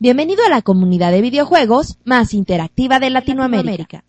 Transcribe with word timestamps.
Bienvenido 0.00 0.44
a 0.46 0.48
la 0.48 0.62
comunidad 0.62 1.10
de 1.10 1.20
videojuegos 1.20 1.98
más 2.04 2.32
interactiva 2.32 3.00
de 3.00 3.10
Latinoamérica. 3.10 4.04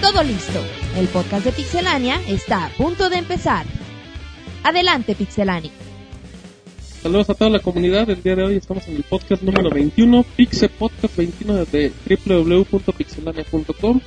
Todo 0.00 0.22
listo. 0.22 0.60
El 0.96 1.08
podcast 1.08 1.44
de 1.46 1.50
Pixelania 1.50 2.20
está 2.28 2.66
a 2.66 2.68
punto 2.68 3.10
de 3.10 3.16
empezar. 3.16 3.66
Adelante, 4.62 5.16
Pixelania. 5.16 5.72
Saludos 7.02 7.28
a 7.30 7.34
toda 7.34 7.50
la 7.50 7.58
comunidad. 7.58 8.08
El 8.08 8.22
día 8.22 8.36
de 8.36 8.44
hoy 8.44 8.54
estamos 8.54 8.86
en 8.86 8.94
el 8.94 9.02
podcast 9.02 9.42
número 9.42 9.68
21, 9.68 10.24
Pixel 10.36 10.70
Podcast 10.70 11.16
21 11.16 11.64
de 11.64 11.92
www.pixelania.com. 12.24 14.00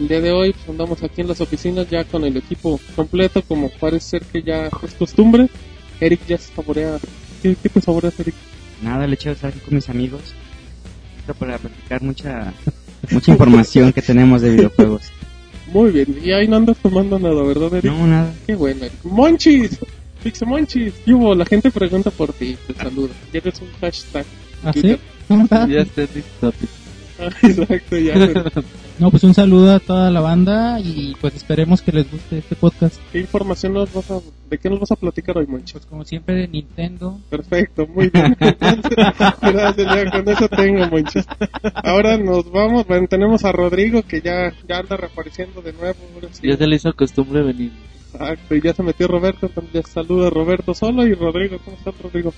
El 0.00 0.08
día 0.08 0.20
de 0.22 0.32
hoy 0.32 0.52
pues, 0.52 0.66
andamos 0.66 1.02
aquí 1.02 1.20
en 1.20 1.28
las 1.28 1.42
oficinas 1.42 1.88
ya 1.90 2.04
con 2.04 2.24
el 2.24 2.34
equipo 2.34 2.80
completo, 2.96 3.42
como 3.42 3.68
parece 3.68 4.18
ser 4.18 4.22
que 4.22 4.42
ya 4.42 4.68
es 4.68 4.94
costumbre. 4.98 5.48
Eric 6.00 6.20
ya 6.26 6.38
se 6.38 6.54
saborea. 6.54 6.98
¿Qué, 7.42 7.54
qué 7.62 7.68
te 7.68 7.80
saboreas, 7.82 8.18
Eric? 8.18 8.34
Nada, 8.82 9.06
le 9.06 9.14
echo 9.14 9.30
estar 9.30 9.50
aquí 9.50 9.60
con 9.60 9.74
mis 9.74 9.90
amigos. 9.90 10.34
Esto 11.18 11.34
para 11.34 11.58
platicar 11.58 12.02
mucha, 12.02 12.54
mucha 13.10 13.32
información 13.32 13.92
que 13.92 14.00
tenemos 14.00 14.40
de 14.40 14.50
videojuegos. 14.52 15.02
Muy 15.72 15.90
bien, 15.90 16.18
y 16.24 16.32
ahí 16.32 16.48
no 16.48 16.56
andas 16.56 16.78
tomando 16.78 17.18
nada, 17.18 17.42
¿verdad, 17.42 17.74
Eric? 17.74 17.92
No, 17.92 18.06
nada. 18.06 18.32
Qué 18.46 18.54
bueno, 18.54 18.86
Eric. 18.86 19.04
¡Monchis! 19.04 19.78
Pixel 20.22 20.48
Monchis. 20.48 20.94
¿Qué 21.04 21.12
hubo? 21.12 21.34
La 21.34 21.44
gente 21.44 21.70
pregunta 21.70 22.10
por 22.10 22.32
ti, 22.32 22.56
te 22.66 22.72
saluda. 22.72 23.12
Ya 23.34 23.38
eres 23.38 23.60
un 23.60 23.68
hashtag. 23.80 24.24
¿Ah, 24.64 24.72
sí? 24.72 24.80
Twitter. 24.80 25.00
¿Cómo 25.28 25.44
está? 25.44 25.68
Ya 25.68 25.80
está 25.80 26.00
listo. 26.02 26.52
Ah, 27.18 27.30
Exacto, 27.42 27.98
ya. 27.98 28.14
No, 29.00 29.10
pues 29.10 29.24
un 29.24 29.32
saludo 29.32 29.74
a 29.74 29.80
toda 29.80 30.10
la 30.10 30.20
banda 30.20 30.78
y 30.78 31.16
pues 31.22 31.34
esperemos 31.34 31.80
que 31.80 31.90
les 31.90 32.12
guste 32.12 32.36
este 32.36 32.54
podcast. 32.54 33.00
¿Qué 33.10 33.20
información 33.20 33.72
nos 33.72 33.90
vas 33.94 34.10
a... 34.10 34.20
¿De 34.50 34.58
qué 34.58 34.68
nos 34.68 34.78
vas 34.78 34.90
a 34.90 34.96
platicar 34.96 35.38
hoy, 35.38 35.46
Monchis? 35.46 35.72
Pues 35.72 35.86
como 35.86 36.04
siempre 36.04 36.34
de 36.34 36.48
Nintendo. 36.48 37.18
Perfecto, 37.30 37.86
muy 37.86 38.10
bien. 38.10 38.36
Entonces, 38.38 38.90
gracias, 39.40 39.76
ya 39.76 40.10
con 40.10 40.28
eso 40.28 40.48
tengo, 40.50 40.86
Monchis. 40.88 41.24
Ahora 41.82 42.18
nos 42.18 42.52
vamos, 42.52 42.86
bueno, 42.86 43.06
tenemos 43.08 43.42
a 43.46 43.52
Rodrigo 43.52 44.02
que 44.02 44.20
ya, 44.20 44.52
ya 44.68 44.80
anda 44.80 44.98
reapareciendo 44.98 45.62
de 45.62 45.72
nuevo. 45.72 45.96
sí. 46.32 46.46
Ya 46.46 46.58
se 46.58 46.66
le 46.66 46.76
hizo 46.76 46.92
costumbre 46.92 47.42
venir. 47.42 47.72
Exacto, 48.12 48.54
y 48.54 48.60
ya 48.60 48.74
se 48.74 48.82
metió 48.82 49.08
Roberto, 49.08 49.46
entonces 49.46 49.72
ya 49.72 49.82
saluda 49.82 50.26
a 50.26 50.30
Roberto 50.30 50.74
solo 50.74 51.06
y 51.06 51.14
Rodrigo, 51.14 51.56
¿cómo 51.64 51.78
estás, 51.78 51.94
Rodrigo? 52.02 52.34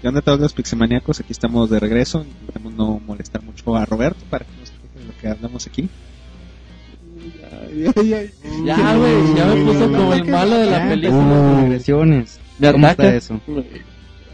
¿Qué 0.00 0.06
onda 0.06 0.22
todos 0.22 0.38
los 0.38 0.54
pixemaníacos? 0.54 1.18
Aquí 1.20 1.32
estamos 1.32 1.68
de 1.70 1.80
regreso. 1.80 2.24
Intentamos 2.24 2.72
no 2.72 3.00
molestar 3.04 3.42
mucho 3.42 3.74
a 3.74 3.84
Roberto 3.84 4.24
para 4.30 4.44
que 4.44 4.52
lo 4.56 4.62
que 5.20 5.28
hablamos 5.28 5.66
aquí. 5.66 5.88
Ya, 7.76 7.92
ya, 8.02 8.02
ya. 8.02 8.22
Ya, 8.64 8.96
güey, 8.96 9.34
ya 9.36 9.46
me 9.46 9.64
puso 9.64 9.92
como 9.92 10.14
el 10.14 10.24
malo 10.24 10.56
de 10.58 10.66
la 10.70 10.88
película. 10.88 11.60
regresiones. 11.62 12.40
Me 12.58 12.72
¿Cómo 12.72 12.86
ataca. 12.86 13.16
está 13.16 13.34
eso? 13.34 13.40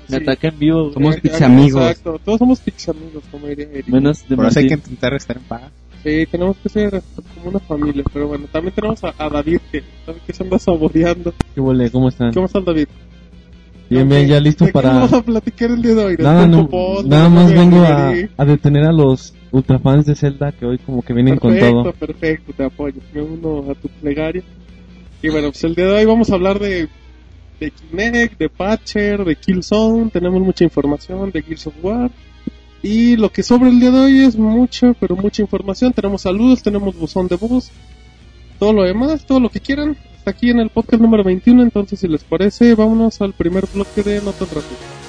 Me 0.08 0.16
ataca 0.16 0.48
en 0.48 0.58
vivo. 0.58 0.92
Somos 0.92 1.16
pixamigos. 1.20 1.82
Exacto, 1.82 2.20
todos 2.24 2.38
somos 2.38 2.60
pixamigos, 2.60 3.24
como 3.30 3.46
diría 3.48 3.66
Eric. 3.72 3.88
Menos 3.88 4.28
de 4.28 4.36
Por 4.36 4.46
eso 4.46 4.58
hay 4.60 4.68
que 4.68 4.74
intentar 4.74 5.14
estar 5.14 5.36
en 5.36 5.42
paz. 5.44 5.62
Sí, 6.02 6.26
tenemos 6.30 6.56
que 6.58 6.68
ser 6.68 7.02
como 7.34 7.48
una 7.48 7.60
familia, 7.60 8.04
pero 8.12 8.28
bueno, 8.28 8.46
también 8.52 8.74
tenemos 8.74 9.02
a, 9.04 9.14
a 9.16 9.30
David 9.30 9.58
que, 9.72 9.82
David 10.06 10.20
que 10.26 10.32
se 10.34 10.42
anda 10.42 10.58
saboreando. 10.58 11.32
¿Qué 11.54 11.60
huele? 11.60 11.90
¿Cómo 11.90 12.08
están? 12.10 12.32
¿Cómo 12.34 12.44
estás, 12.44 12.62
David? 12.64 12.86
Bien, 13.88 14.06
bien, 14.08 14.26
ya 14.28 14.40
listo 14.40 14.64
¿De 14.66 14.70
qué 14.70 14.72
para... 14.74 14.92
vas 15.00 15.12
a 15.14 15.22
platicar 15.22 15.70
el 15.70 15.80
día 15.82 15.94
de 15.94 16.04
hoy? 16.04 16.16
¿Del 16.16 16.24
Nada, 16.26 16.46
no, 16.46 16.68
nada 17.04 17.28
más 17.28 17.52
vengo 17.52 17.82
a, 17.82 18.12
a 18.36 18.44
detener 18.44 18.84
a 18.84 18.92
los 18.92 19.33
ultrafans 19.54 20.04
de 20.06 20.14
Zelda 20.14 20.52
que 20.52 20.66
hoy 20.66 20.78
como 20.78 21.02
que 21.02 21.12
vienen 21.12 21.38
con 21.38 21.52
Perfecto, 21.52 21.82
todo. 21.82 21.92
perfecto, 21.92 22.52
te 22.52 22.64
apoyo. 22.64 23.00
Me 23.12 23.22
uno 23.22 23.70
a 23.70 23.74
tu 23.74 23.88
plegaria. 23.88 24.42
Y 25.22 25.28
bueno, 25.30 25.48
pues 25.50 25.64
el 25.64 25.74
día 25.74 25.86
de 25.86 25.92
hoy 25.92 26.04
vamos 26.04 26.30
a 26.30 26.34
hablar 26.34 26.58
de, 26.58 26.88
de 27.60 27.70
Kinect, 27.70 28.38
de 28.38 28.48
Patcher, 28.48 29.24
de 29.24 29.36
Killzone. 29.36 30.10
Tenemos 30.10 30.42
mucha 30.42 30.64
información 30.64 31.30
de 31.30 31.42
Gears 31.42 31.66
of 31.68 31.74
War. 31.82 32.10
Y 32.82 33.16
lo 33.16 33.30
que 33.30 33.42
sobra 33.42 33.68
el 33.70 33.80
día 33.80 33.90
de 33.90 33.98
hoy 34.00 34.20
es 34.24 34.36
mucha, 34.36 34.92
pero 34.94 35.16
mucha 35.16 35.40
información. 35.40 35.92
Tenemos 35.92 36.22
saludos, 36.22 36.62
tenemos 36.62 36.94
buzón 36.98 37.28
de 37.28 37.36
voz. 37.36 37.70
Todo 38.58 38.72
lo 38.72 38.82
demás, 38.82 39.24
todo 39.24 39.40
lo 39.40 39.48
que 39.48 39.60
quieran. 39.60 39.96
Está 40.18 40.32
aquí 40.32 40.50
en 40.50 40.58
el 40.60 40.70
podcast 40.70 41.00
número 41.00 41.24
21. 41.24 41.62
Entonces, 41.62 42.00
si 42.00 42.08
les 42.08 42.24
parece, 42.24 42.74
vámonos 42.74 43.20
al 43.22 43.32
primer 43.32 43.66
bloque 43.72 44.02
de 44.02 44.20
Notas 44.20 44.48
Rápidas. 44.52 45.03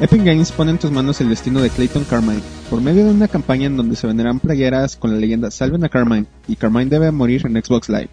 Epic 0.00 0.24
Games 0.24 0.50
pone 0.50 0.72
en 0.72 0.78
tus 0.78 0.90
manos 0.90 1.20
el 1.20 1.28
destino 1.28 1.60
de 1.60 1.70
Clayton 1.70 2.02
Carmine 2.02 2.42
por 2.68 2.80
medio 2.80 3.04
de 3.04 3.12
una 3.12 3.28
campaña 3.28 3.66
en 3.66 3.76
donde 3.76 3.94
se 3.94 4.08
venderán 4.08 4.40
playeras 4.40 4.96
con 4.96 5.12
la 5.12 5.18
leyenda 5.18 5.52
Salven 5.52 5.84
a 5.84 5.88
Carmine 5.88 6.26
y 6.48 6.56
Carmine 6.56 6.90
debe 6.90 7.12
morir 7.12 7.46
en 7.46 7.62
Xbox 7.62 7.88
Live. 7.88 8.08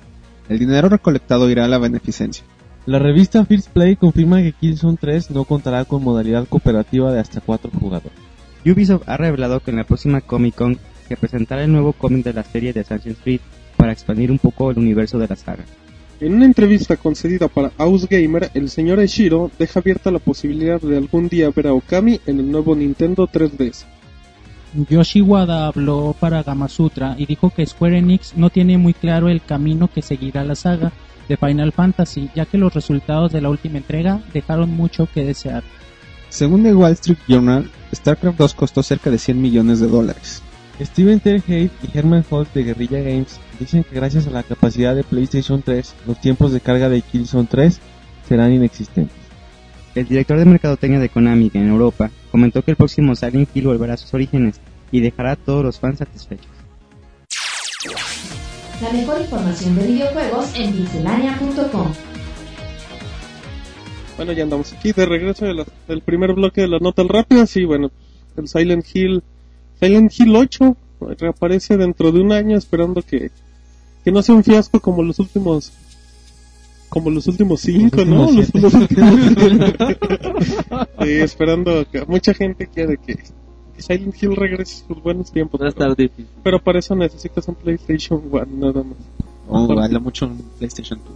El 0.47 0.59
dinero 0.59 0.90
recolectado 0.90 1.50
irá 1.50 1.66
a 1.66 1.68
la 1.68 1.80
beneficencia. 1.80 2.46
La 2.86 3.00
revista 3.00 3.46
First 3.46 3.69
Play 3.69 3.96
confirma 3.96 4.44
que 4.44 4.53
Killzone 4.53 4.97
3 5.02 5.31
no 5.31 5.44
contará 5.46 5.84
con 5.86 6.03
modalidad 6.03 6.47
cooperativa 6.47 7.12
de 7.12 7.19
hasta 7.19 7.42
4 7.42 7.72
jugadores. 7.72 8.18
Ubisoft 8.63 9.09
ha 9.09 9.18
revelado 9.18 9.59
que 9.59 9.72
en 9.72 9.78
la 9.78 9.84
próxima 9.84 10.22
Comic 10.22 10.53
Con 10.53 10.78
se 11.08 11.18
presentará 11.18 11.63
el 11.63 11.72
nuevo 11.72 11.94
cómic 11.94 12.24
de 12.24 12.34
la 12.34 12.44
serie 12.44 12.74
de 12.74 12.81
Assassin's 12.81 13.18
Creed 13.24 13.42
para 13.75 13.92
expandir 13.92 14.31
un 14.31 14.38
poco 14.38 14.69
el 14.69 14.78
universo 14.78 15.18
de 15.18 15.28
la 15.28 15.36
saga. 15.36 15.66
En 16.21 16.35
una 16.35 16.45
entrevista 16.45 16.97
concedida 16.97 17.47
para 17.47 17.71
House 17.79 18.07
Gamer, 18.07 18.51
el 18.53 18.69
señor 18.69 18.99
Eshiro 18.99 19.49
deja 19.57 19.79
abierta 19.79 20.11
la 20.11 20.19
posibilidad 20.19 20.79
de 20.79 20.95
algún 20.95 21.27
día 21.27 21.49
ver 21.49 21.65
a 21.65 21.73
Okami 21.73 22.21
en 22.27 22.39
el 22.39 22.51
nuevo 22.51 22.75
Nintendo 22.75 23.27
3DS. 23.27 23.85
Yoshi 24.87 25.21
Wada 25.21 25.65
habló 25.65 26.15
para 26.19 26.43
Gamasutra 26.43 27.15
y 27.17 27.25
dijo 27.25 27.49
que 27.49 27.65
Square 27.65 27.97
Enix 27.97 28.37
no 28.37 28.51
tiene 28.51 28.77
muy 28.77 28.93
claro 28.93 29.29
el 29.29 29.41
camino 29.41 29.89
que 29.91 30.03
seguirá 30.03 30.43
la 30.43 30.53
saga 30.53 30.91
de 31.27 31.37
Final 31.37 31.71
Fantasy, 31.71 32.29
ya 32.35 32.45
que 32.45 32.59
los 32.59 32.71
resultados 32.71 33.31
de 33.31 33.41
la 33.41 33.49
última 33.49 33.79
entrega 33.79 34.21
dejaron 34.31 34.69
mucho 34.69 35.09
que 35.11 35.25
desear. 35.25 35.63
Según 36.29 36.61
The 36.61 36.75
Wall 36.75 36.93
Street 36.93 37.17
Journal, 37.27 37.67
StarCraft 37.95 38.38
2 38.38 38.53
costó 38.53 38.83
cerca 38.83 39.09
de 39.09 39.17
100 39.17 39.41
millones 39.41 39.79
de 39.79 39.88
dólares. 39.88 40.43
Steven 40.86 41.19
Terhade 41.19 41.69
y 41.84 41.97
Herman 41.97 42.25
Holt 42.30 42.53
de 42.53 42.64
Guerrilla 42.64 43.00
Games 43.02 43.40
dicen 43.59 43.84
que 43.84 43.96
gracias 43.96 44.28
a 44.28 44.31
la 44.31 44.44
capacidad 44.44 44.96
de 44.96 45.03
PlayStation 45.03 45.62
3, 45.62 45.94
los 46.08 46.19
tiempos 46.19 46.52
de 46.52 46.59
carga 46.62 46.90
de 46.90 47.02
Killzone 47.02 47.47
3 47.50 47.80
serán 48.28 48.53
inexistentes. 48.53 49.16
El 49.94 50.08
director 50.08 50.38
de 50.40 50.46
mercadotecnia 50.46 51.00
de 51.00 51.09
Konami 51.09 51.52
en 51.53 51.68
Europa 51.69 52.09
comentó 52.31 52.62
que 52.64 52.72
el 52.72 52.78
próximo 52.78 53.16
Silent 53.16 53.50
Hill 53.53 53.68
volverá 53.68 53.94
a 53.94 53.97
sus 53.97 54.14
orígenes 54.14 54.59
y 54.92 55.02
dejará 55.02 55.34
a 55.34 55.36
todos 55.36 55.64
los 55.64 55.80
fans 55.80 56.00
satisfechos. 56.00 56.47
La 58.81 58.92
mejor 58.94 59.22
información 59.22 59.75
de 59.75 59.88
videojuegos 59.88 60.52
en 60.56 60.74
pixelania.com. 60.74 61.94
Bueno, 64.18 64.31
ya 64.34 64.44
andamos 64.44 64.74
aquí 64.74 64.92
de 64.92 65.06
regreso 65.06 65.46
de 65.46 65.53
la- 65.53 65.66
del 65.88 66.02
primer 66.02 66.34
bloque 66.34 66.62
de 66.62 66.68
las 66.68 66.81
notas 66.81 67.06
rápidas 67.08 67.56
y 67.58 67.66
bueno, 67.66 67.92
el 68.38 68.48
Silent 68.48 68.86
Hill, 68.94 69.24
Silent 69.81 70.14
Hill 70.18 70.36
8 70.36 70.78
reaparece 71.19 71.75
dentro 71.78 72.12
de 72.12 72.22
un 72.22 72.31
año 72.31 72.58
esperando 72.58 73.02
que, 73.02 73.31
que 74.06 74.12
no 74.12 74.22
sea 74.22 74.36
un 74.36 74.44
fiasco 74.44 74.80
como 74.80 75.02
los 75.03 75.19
últimos 75.19 75.74
como 76.90 77.09
los 77.09 77.25
últimos 77.28 77.62
cinco, 77.62 78.03
¿no? 78.06 78.28
últimos 78.28 78.53
Los, 78.53 78.74
últimos- 78.74 79.31
Sí, 81.02 81.12
esperando 81.22 81.86
que 81.90 82.03
mucha 82.06 82.34
gente 82.34 82.68
quiere 82.68 82.97
que, 82.97 83.16
que 83.16 83.81
Silent 83.81 84.22
Hill 84.22 84.36
regrese 84.36 84.84
a 84.84 84.88
sus 84.90 85.02
buenos 85.02 85.31
tiempos. 85.31 85.62
Va 85.62 85.68
a 85.68 85.69
estar 85.69 85.96
difícil. 85.96 86.28
Pero 86.44 86.62
para 86.62 86.80
eso 86.80 86.94
necesitas 86.96 87.48
un 87.48 87.56
PlayStation 87.56 88.22
1 88.30 88.46
nada 88.58 88.84
más. 88.84 88.98
O 89.48 89.58
Aparte. 89.63 89.84
habla 89.86 90.00
mucho 90.00 90.25
en 90.25 90.38
PlayStation 90.59 91.00
2. 91.03 91.13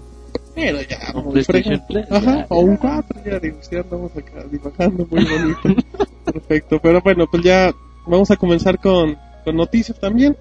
Pero 0.56 0.78
ya, 0.84 1.12
Un 1.14 1.32
PlayStation 1.34 1.82
fregón. 1.88 2.08
Plus, 2.08 2.18
Ajá, 2.18 2.38
ya, 2.38 2.46
o 2.50 2.60
un 2.62 2.72
ya. 2.76 2.80
4, 2.80 3.22
ya 3.26 3.40
digo, 3.40 3.58
ya 3.70 3.80
andamos 3.82 4.12
acá 4.16 4.44
divagando 4.50 5.08
muy 5.12 5.26
bonito. 5.26 5.84
Perfecto, 6.26 6.80
pero 6.82 7.02
bueno, 7.02 7.28
pues 7.30 7.44
ya 7.44 7.74
vamos 8.08 8.32
a 8.32 8.38
comenzar 8.38 8.80
con, 8.80 9.18
con 9.44 9.56
noticias 9.56 10.00
también. 10.00 10.36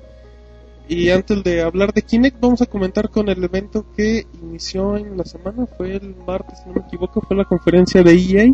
Y 0.87 1.09
antes 1.09 1.43
de 1.43 1.63
hablar 1.63 1.95
de 1.95 2.03
Kinect, 2.03 2.39
vamos 2.41 2.61
a 2.61 2.67
comentar 2.67 3.09
con 3.09 3.29
el 3.31 3.43
evento 3.43 3.87
que 3.97 4.27
inició 4.43 4.99
en 4.99 5.17
la 5.17 5.25
semana, 5.25 5.67
fue 5.67 5.97
el 5.97 6.15
martes, 6.27 6.59
si 6.59 6.69
no 6.69 6.75
me 6.75 6.81
equivoco, 6.87 7.23
fue 7.23 7.37
la 7.37 7.45
conferencia 7.45 8.03
de 8.03 8.13
EA. 8.13 8.53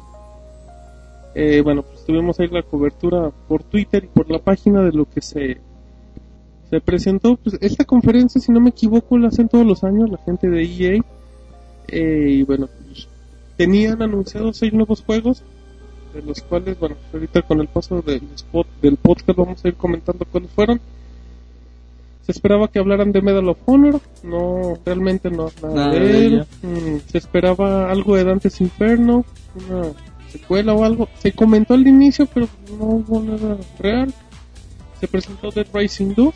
Eh, 1.35 1.61
bueno, 1.63 1.83
pues 1.83 2.05
tuvimos 2.05 2.39
ahí 2.39 2.49
la 2.49 2.63
cobertura 2.63 3.31
por 3.49 3.65
Twitter 3.65 4.05
y 4.05 4.09
por 4.09 4.31
la 4.31 4.39
página 4.39 4.83
de 4.83 4.93
lo 4.93 5.07
que 5.07 5.21
se, 5.21 5.61
se 6.71 6.81
presentó. 6.81 7.37
Pues 7.37 7.59
esta 7.61 7.85
conferencia, 7.85 8.41
si 8.41 8.53
no 8.53 8.61
me 8.61 8.71
equivoco, 8.71 9.19
la 9.19 9.29
hacen 9.29 9.49
todos 9.49 9.67
los 9.67 9.83
años 9.83 10.11
la 10.11 10.19
gente 10.19 10.49
de 10.49 10.63
EA. 10.63 11.03
Eh, 11.89 12.27
y 12.29 12.43
bueno, 12.45 12.69
pues, 12.87 13.09
tenían 13.57 14.01
anunciados 14.03 14.57
seis 14.57 14.73
nuevos 14.73 15.03
juegos, 15.03 15.43
de 16.15 16.23
los 16.23 16.41
cuales, 16.43 16.79
bueno, 16.79 16.97
pues, 16.97 17.15
ahorita 17.15 17.43
con 17.43 17.61
el 17.61 17.69
paso 17.69 18.03
del, 18.03 18.23
spot, 18.35 18.67
del 18.83 18.97
podcast 18.97 19.39
vamos 19.39 19.65
a 19.65 19.69
ir 19.69 19.75
comentando 19.75 20.25
cuáles 20.31 20.51
fueron. 20.51 20.81
Se 22.27 22.33
esperaba 22.33 22.69
que 22.69 22.79
hablaran 22.79 23.13
de 23.13 23.23
Medal 23.23 23.49
of 23.49 23.59
Honor, 23.67 24.01
no, 24.23 24.79
realmente 24.85 25.31
no, 25.31 25.51
nada, 25.63 25.75
Nada 25.75 25.93
de 25.93 26.01
de 26.01 26.27
él. 26.27 26.47
Mm, 26.63 26.97
se 27.07 27.19
esperaba 27.19 27.91
algo 27.91 28.17
de 28.17 28.25
Dante's 28.25 28.61
Inferno, 28.61 29.25
una 29.69 29.93
secuela 30.31 30.75
o 30.75 30.85
algo. 30.85 31.09
Se 31.19 31.33
comentó 31.33 31.75
al 31.75 31.87
inicio, 31.87 32.27
pero 32.33 32.49
no 32.79 32.85
hubo 32.85 33.21
nada 33.21 33.57
real. 33.79 34.13
Se 35.01 35.09
presentó 35.09 35.51
Dead 35.51 35.67
Rising 35.73 36.15
2 36.15 36.35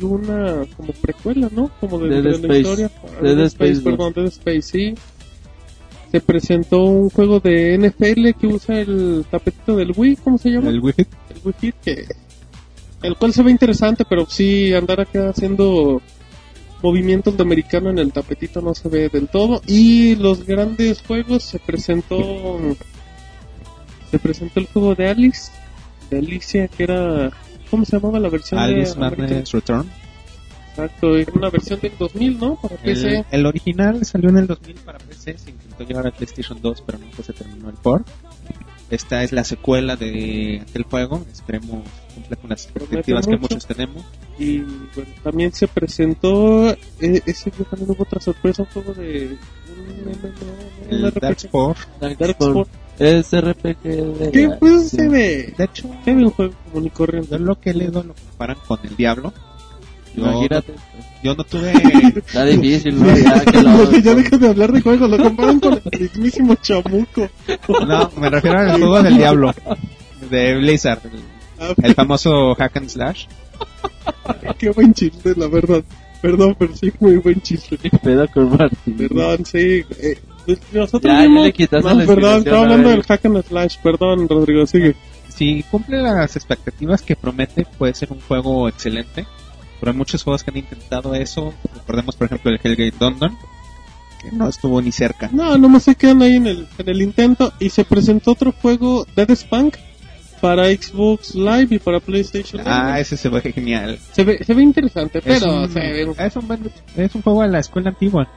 y 0.00 0.04
una 0.04 0.64
como 0.76 0.92
precuela, 0.92 1.48
¿no? 1.52 1.70
Como 1.80 1.98
de, 1.98 2.08
Dead 2.08 2.22
de 2.22 2.30
la 2.30 2.36
Space. 2.36 2.60
historia. 2.60 2.90
Dead 3.20 3.40
Space 3.40 3.72
Space, 3.72 3.80
perdón, 3.82 4.12
Dead 4.14 4.26
Space, 4.26 4.62
sí. 4.62 4.94
Se 6.10 6.20
presentó 6.20 6.84
un 6.84 7.10
juego 7.10 7.40
de 7.40 7.76
NFL 7.78 8.30
que 8.40 8.46
usa 8.46 8.80
el 8.80 9.26
tapetito 9.30 9.76
del 9.76 9.92
Wii, 9.94 10.16
¿cómo 10.16 10.38
se 10.38 10.50
llama? 10.50 10.70
El 10.70 10.80
Wii 10.80 10.92
Fit. 10.94 11.08
el 11.30 11.40
Wii 11.44 11.54
Fit, 11.58 11.74
que 11.82 12.06
el 13.02 13.16
cual 13.16 13.32
se 13.32 13.42
ve 13.42 13.50
interesante, 13.50 14.04
pero 14.08 14.26
sí 14.26 14.72
andar 14.74 15.00
acá 15.00 15.28
haciendo 15.30 16.00
movimientos 16.82 17.36
de 17.36 17.42
americano 17.42 17.90
en 17.90 17.98
el 17.98 18.12
tapetito 18.12 18.60
no 18.60 18.74
se 18.74 18.88
ve 18.88 19.08
del 19.08 19.28
todo. 19.28 19.60
Y 19.66 20.16
los 20.16 20.44
grandes 20.46 21.02
juegos 21.02 21.42
se 21.42 21.58
presentó 21.58 22.16
se 24.10 24.18
presentó 24.18 24.60
el 24.60 24.66
juego 24.66 24.94
de 24.94 25.08
Alice, 25.08 25.52
de 26.10 26.18
Alicia, 26.18 26.68
que 26.68 26.84
era 26.84 27.30
¿cómo 27.70 27.84
se 27.84 27.96
llamaba 27.96 28.18
la 28.18 28.28
versión 28.28 28.60
Alice 28.60 28.94
de? 28.94 29.00
Madness 29.00 29.52
Return. 29.52 29.90
Exacto, 30.78 31.16
era 31.16 31.32
una 31.34 31.50
versión 31.50 31.80
del 31.80 31.92
2000, 31.98 32.38
¿no? 32.38 32.54
Para 32.60 32.76
PC. 32.76 33.08
El, 33.18 33.24
el 33.32 33.46
original 33.46 34.04
salió 34.04 34.30
en 34.30 34.36
el 34.38 34.46
2000 34.46 34.76
para 34.76 34.98
PC, 34.98 35.36
se 35.38 35.50
intentó 35.50 35.82
llevar 35.84 36.06
a 36.06 36.10
PlayStation 36.12 36.60
2, 36.62 36.82
pero 36.86 36.98
nunca 36.98 37.22
se 37.22 37.32
terminó 37.32 37.68
el 37.68 37.74
port. 37.76 38.06
Esta 38.90 39.22
es 39.22 39.32
la 39.32 39.44
secuela 39.44 39.96
de 39.96 40.64
aquel 40.66 40.84
juego, 40.84 41.26
esperemos 41.30 41.82
cumpla 42.14 42.36
con 42.36 42.48
las 42.50 42.64
expectativas 42.64 43.26
que 43.26 43.36
mucho. 43.36 43.54
muchos 43.54 43.66
tenemos. 43.66 44.04
Y 44.38 44.60
bueno, 44.60 45.10
también 45.22 45.52
se 45.52 45.68
presentó 45.68 46.70
eh, 46.70 46.76
ese 47.26 47.50
día 47.50 47.66
también 47.68 47.90
hubo 47.90 48.02
otra 48.04 48.20
sorpresa, 48.20 48.62
un 48.62 48.68
juego 48.68 48.94
de 48.94 49.36
un 50.88 50.92
El 50.94 51.06
RPG. 51.10 51.20
Darkspore, 51.20 51.80
Darkspore. 52.00 52.70
Es 52.98 53.30
RPG 53.32 53.82
de 53.82 54.30
¿Qué 54.32 54.46
la- 54.48 54.58
pues 54.58 54.88
sí. 54.90 54.96
se 54.96 55.08
ve? 55.08 55.54
de 55.56 55.64
hecho, 55.64 55.88
Se 56.04 56.14
ve 56.14 56.24
un 56.24 56.30
juego 56.30 56.54
común 56.64 56.86
y 56.86 56.90
corriente. 56.90 57.30
yo 57.30 57.38
lo 57.38 57.60
que 57.60 57.70
he 57.70 57.74
leído 57.74 58.02
lo 58.02 58.14
comparan 58.14 58.56
con 58.66 58.78
el 58.84 58.96
Diablo. 58.96 59.32
Imagínate. 60.18 60.72
yo 61.22 61.34
no 61.34 61.44
tuve 61.44 61.72
Está 62.26 62.44
difícil, 62.44 62.98
¿no? 63.00 63.16
Ya 63.16 63.40
que 63.44 63.62
lo- 63.62 63.90
ya 64.02 64.14
dejas 64.14 64.40
de 64.40 64.48
hablar 64.48 64.72
de 64.72 64.80
juegos, 64.80 65.10
lo 65.10 65.18
comparan 65.18 65.60
con 65.60 65.80
el 65.92 66.00
mismísimo 66.00 66.54
chamuco. 66.56 67.28
No, 67.86 68.10
me 68.20 68.30
refiero 68.30 68.58
al 68.58 68.78
juego 68.78 69.02
del 69.02 69.16
diablo. 69.18 69.54
De 70.30 70.56
Blizzard. 70.56 71.00
el- 71.06 71.22
Ah, 71.60 71.94
famoso 71.96 72.54
hack 72.54 72.76
and 72.76 72.88
slash. 72.88 73.26
qué 74.58 74.70
buen 74.70 74.94
chiste, 74.94 75.34
la 75.36 75.48
verdad. 75.48 75.82
Perdón, 76.22 76.54
pero 76.58 76.74
sí, 76.76 76.92
muy 77.00 77.16
buen 77.16 77.40
chiste. 77.40 77.76
¿Qué 77.78 77.90
pedo 77.90 78.26
con 78.28 78.56
Martín? 78.56 78.96
Perdón, 78.96 79.44
sí. 79.44 79.84
Eh, 80.00 80.18
pues, 80.46 80.58
nosotros 80.72 81.12
Ya, 81.12 81.20
ya 81.20 81.26
vimos- 81.26 81.46
le 81.46 81.52
quitaste 81.52 81.88
No, 81.88 81.94
la 81.94 82.06
perdón, 82.06 82.38
estaba 82.38 82.60
hablando 82.62 82.88
del 82.90 83.02
hack 83.02 83.24
and 83.26 83.44
slash. 83.44 83.76
Perdón, 83.82 84.28
Rodrigo, 84.28 84.66
sigue. 84.66 84.94
Si 85.28 85.62
cumple 85.70 86.02
las 86.02 86.34
expectativas 86.36 87.02
que 87.02 87.14
promete, 87.16 87.64
puede 87.76 87.94
ser 87.94 88.12
un 88.12 88.20
juego 88.20 88.68
excelente. 88.68 89.26
Pero 89.80 89.92
hay 89.92 89.98
muchos 89.98 90.22
juegos 90.24 90.42
que 90.44 90.50
han 90.50 90.56
intentado 90.56 91.14
eso. 91.14 91.54
Recordemos, 91.74 92.16
por 92.16 92.26
ejemplo, 92.26 92.50
el 92.50 92.60
Hellgate 92.62 92.96
London. 93.00 93.36
Que 94.22 94.32
no 94.32 94.48
estuvo 94.48 94.82
ni 94.82 94.90
cerca. 94.90 95.30
No, 95.32 95.56
nomás 95.58 95.84
se 95.84 95.94
quedan 95.94 96.22
ahí 96.22 96.34
en 96.34 96.46
el, 96.48 96.66
en 96.78 96.88
el 96.88 97.02
intento. 97.02 97.52
Y 97.60 97.70
se 97.70 97.84
presentó 97.84 98.32
otro 98.32 98.52
juego, 98.52 99.06
Dead 99.14 99.32
Spunk, 99.36 99.76
para 100.40 100.66
Xbox 100.66 101.34
Live 101.36 101.68
y 101.70 101.78
para 101.78 102.00
PlayStation. 102.00 102.60
Ah, 102.66 102.88
Live. 102.90 103.00
ese 103.02 103.16
se 103.16 103.28
ve 103.28 103.40
genial. 103.52 103.98
se, 104.12 104.24
ve, 104.24 104.42
se 104.44 104.54
ve 104.54 104.62
interesante, 104.62 105.18
Es 105.18 105.24
pero 105.40 105.62
un, 105.62 105.68
se 105.72 105.78
ve 105.78 106.02
es 106.18 106.36
un 106.36 106.48
buen- 106.48 106.70
es 106.96 107.14
un 107.14 107.22
juego 107.22 107.42
de 107.42 107.48
la 107.48 107.58
escuela 107.60 107.90
antigua. 107.90 108.28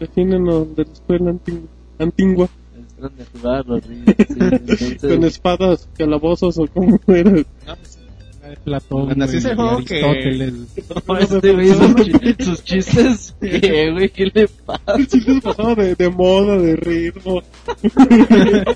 defínenos 0.00 0.74
de 0.76 0.84
la 0.84 0.92
escuela 0.92 1.30
antigua, 1.30 1.68
antigua 1.98 2.48
Entran 2.76 3.16
de 3.16 3.24
jugar 3.26 3.66
los 3.66 3.84
ríos, 3.86 4.04
sí, 4.06 4.34
entonces- 4.38 5.00
con 5.02 5.24
espadas, 5.24 5.88
calabozos 5.96 6.58
o 6.58 6.66
como 6.66 6.98
era. 7.08 7.42
Platón, 8.64 9.06
Bueno, 9.06 9.24
así 9.24 9.36
es 9.38 9.44
el 9.44 9.56
juego 9.56 9.84
que- 9.84 10.02
Aristóteles. 10.04 10.54
No, 11.08 11.18
este 11.18 11.52
güey, 11.52 11.68
sus, 11.74 11.94
chi- 11.96 12.44
sus 12.44 12.64
chistes, 12.64 13.34
¿qué, 13.40 13.90
güey? 13.92 14.08
¿Qué 14.10 14.30
le 14.32 14.48
pasa? 14.48 14.94
El 14.96 15.06
chiste 15.08 15.40
pasaba 15.42 15.74
de, 15.74 15.94
de 15.94 16.08
moda, 16.10 16.56
de 16.58 16.76
ritmo. 16.76 17.42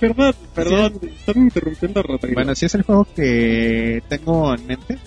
perdón, 0.00 0.34
perdón, 0.54 1.00
están 1.04 1.42
interrumpiendo 1.42 2.00
a 2.00 2.02
Rodrigo. 2.02 2.34
Bueno, 2.34 2.54
sí 2.54 2.66
es 2.66 2.74
el 2.74 2.82
juego 2.82 3.06
que 3.14 4.02
tengo 4.08 4.54
en 4.54 4.66
mente. 4.66 4.98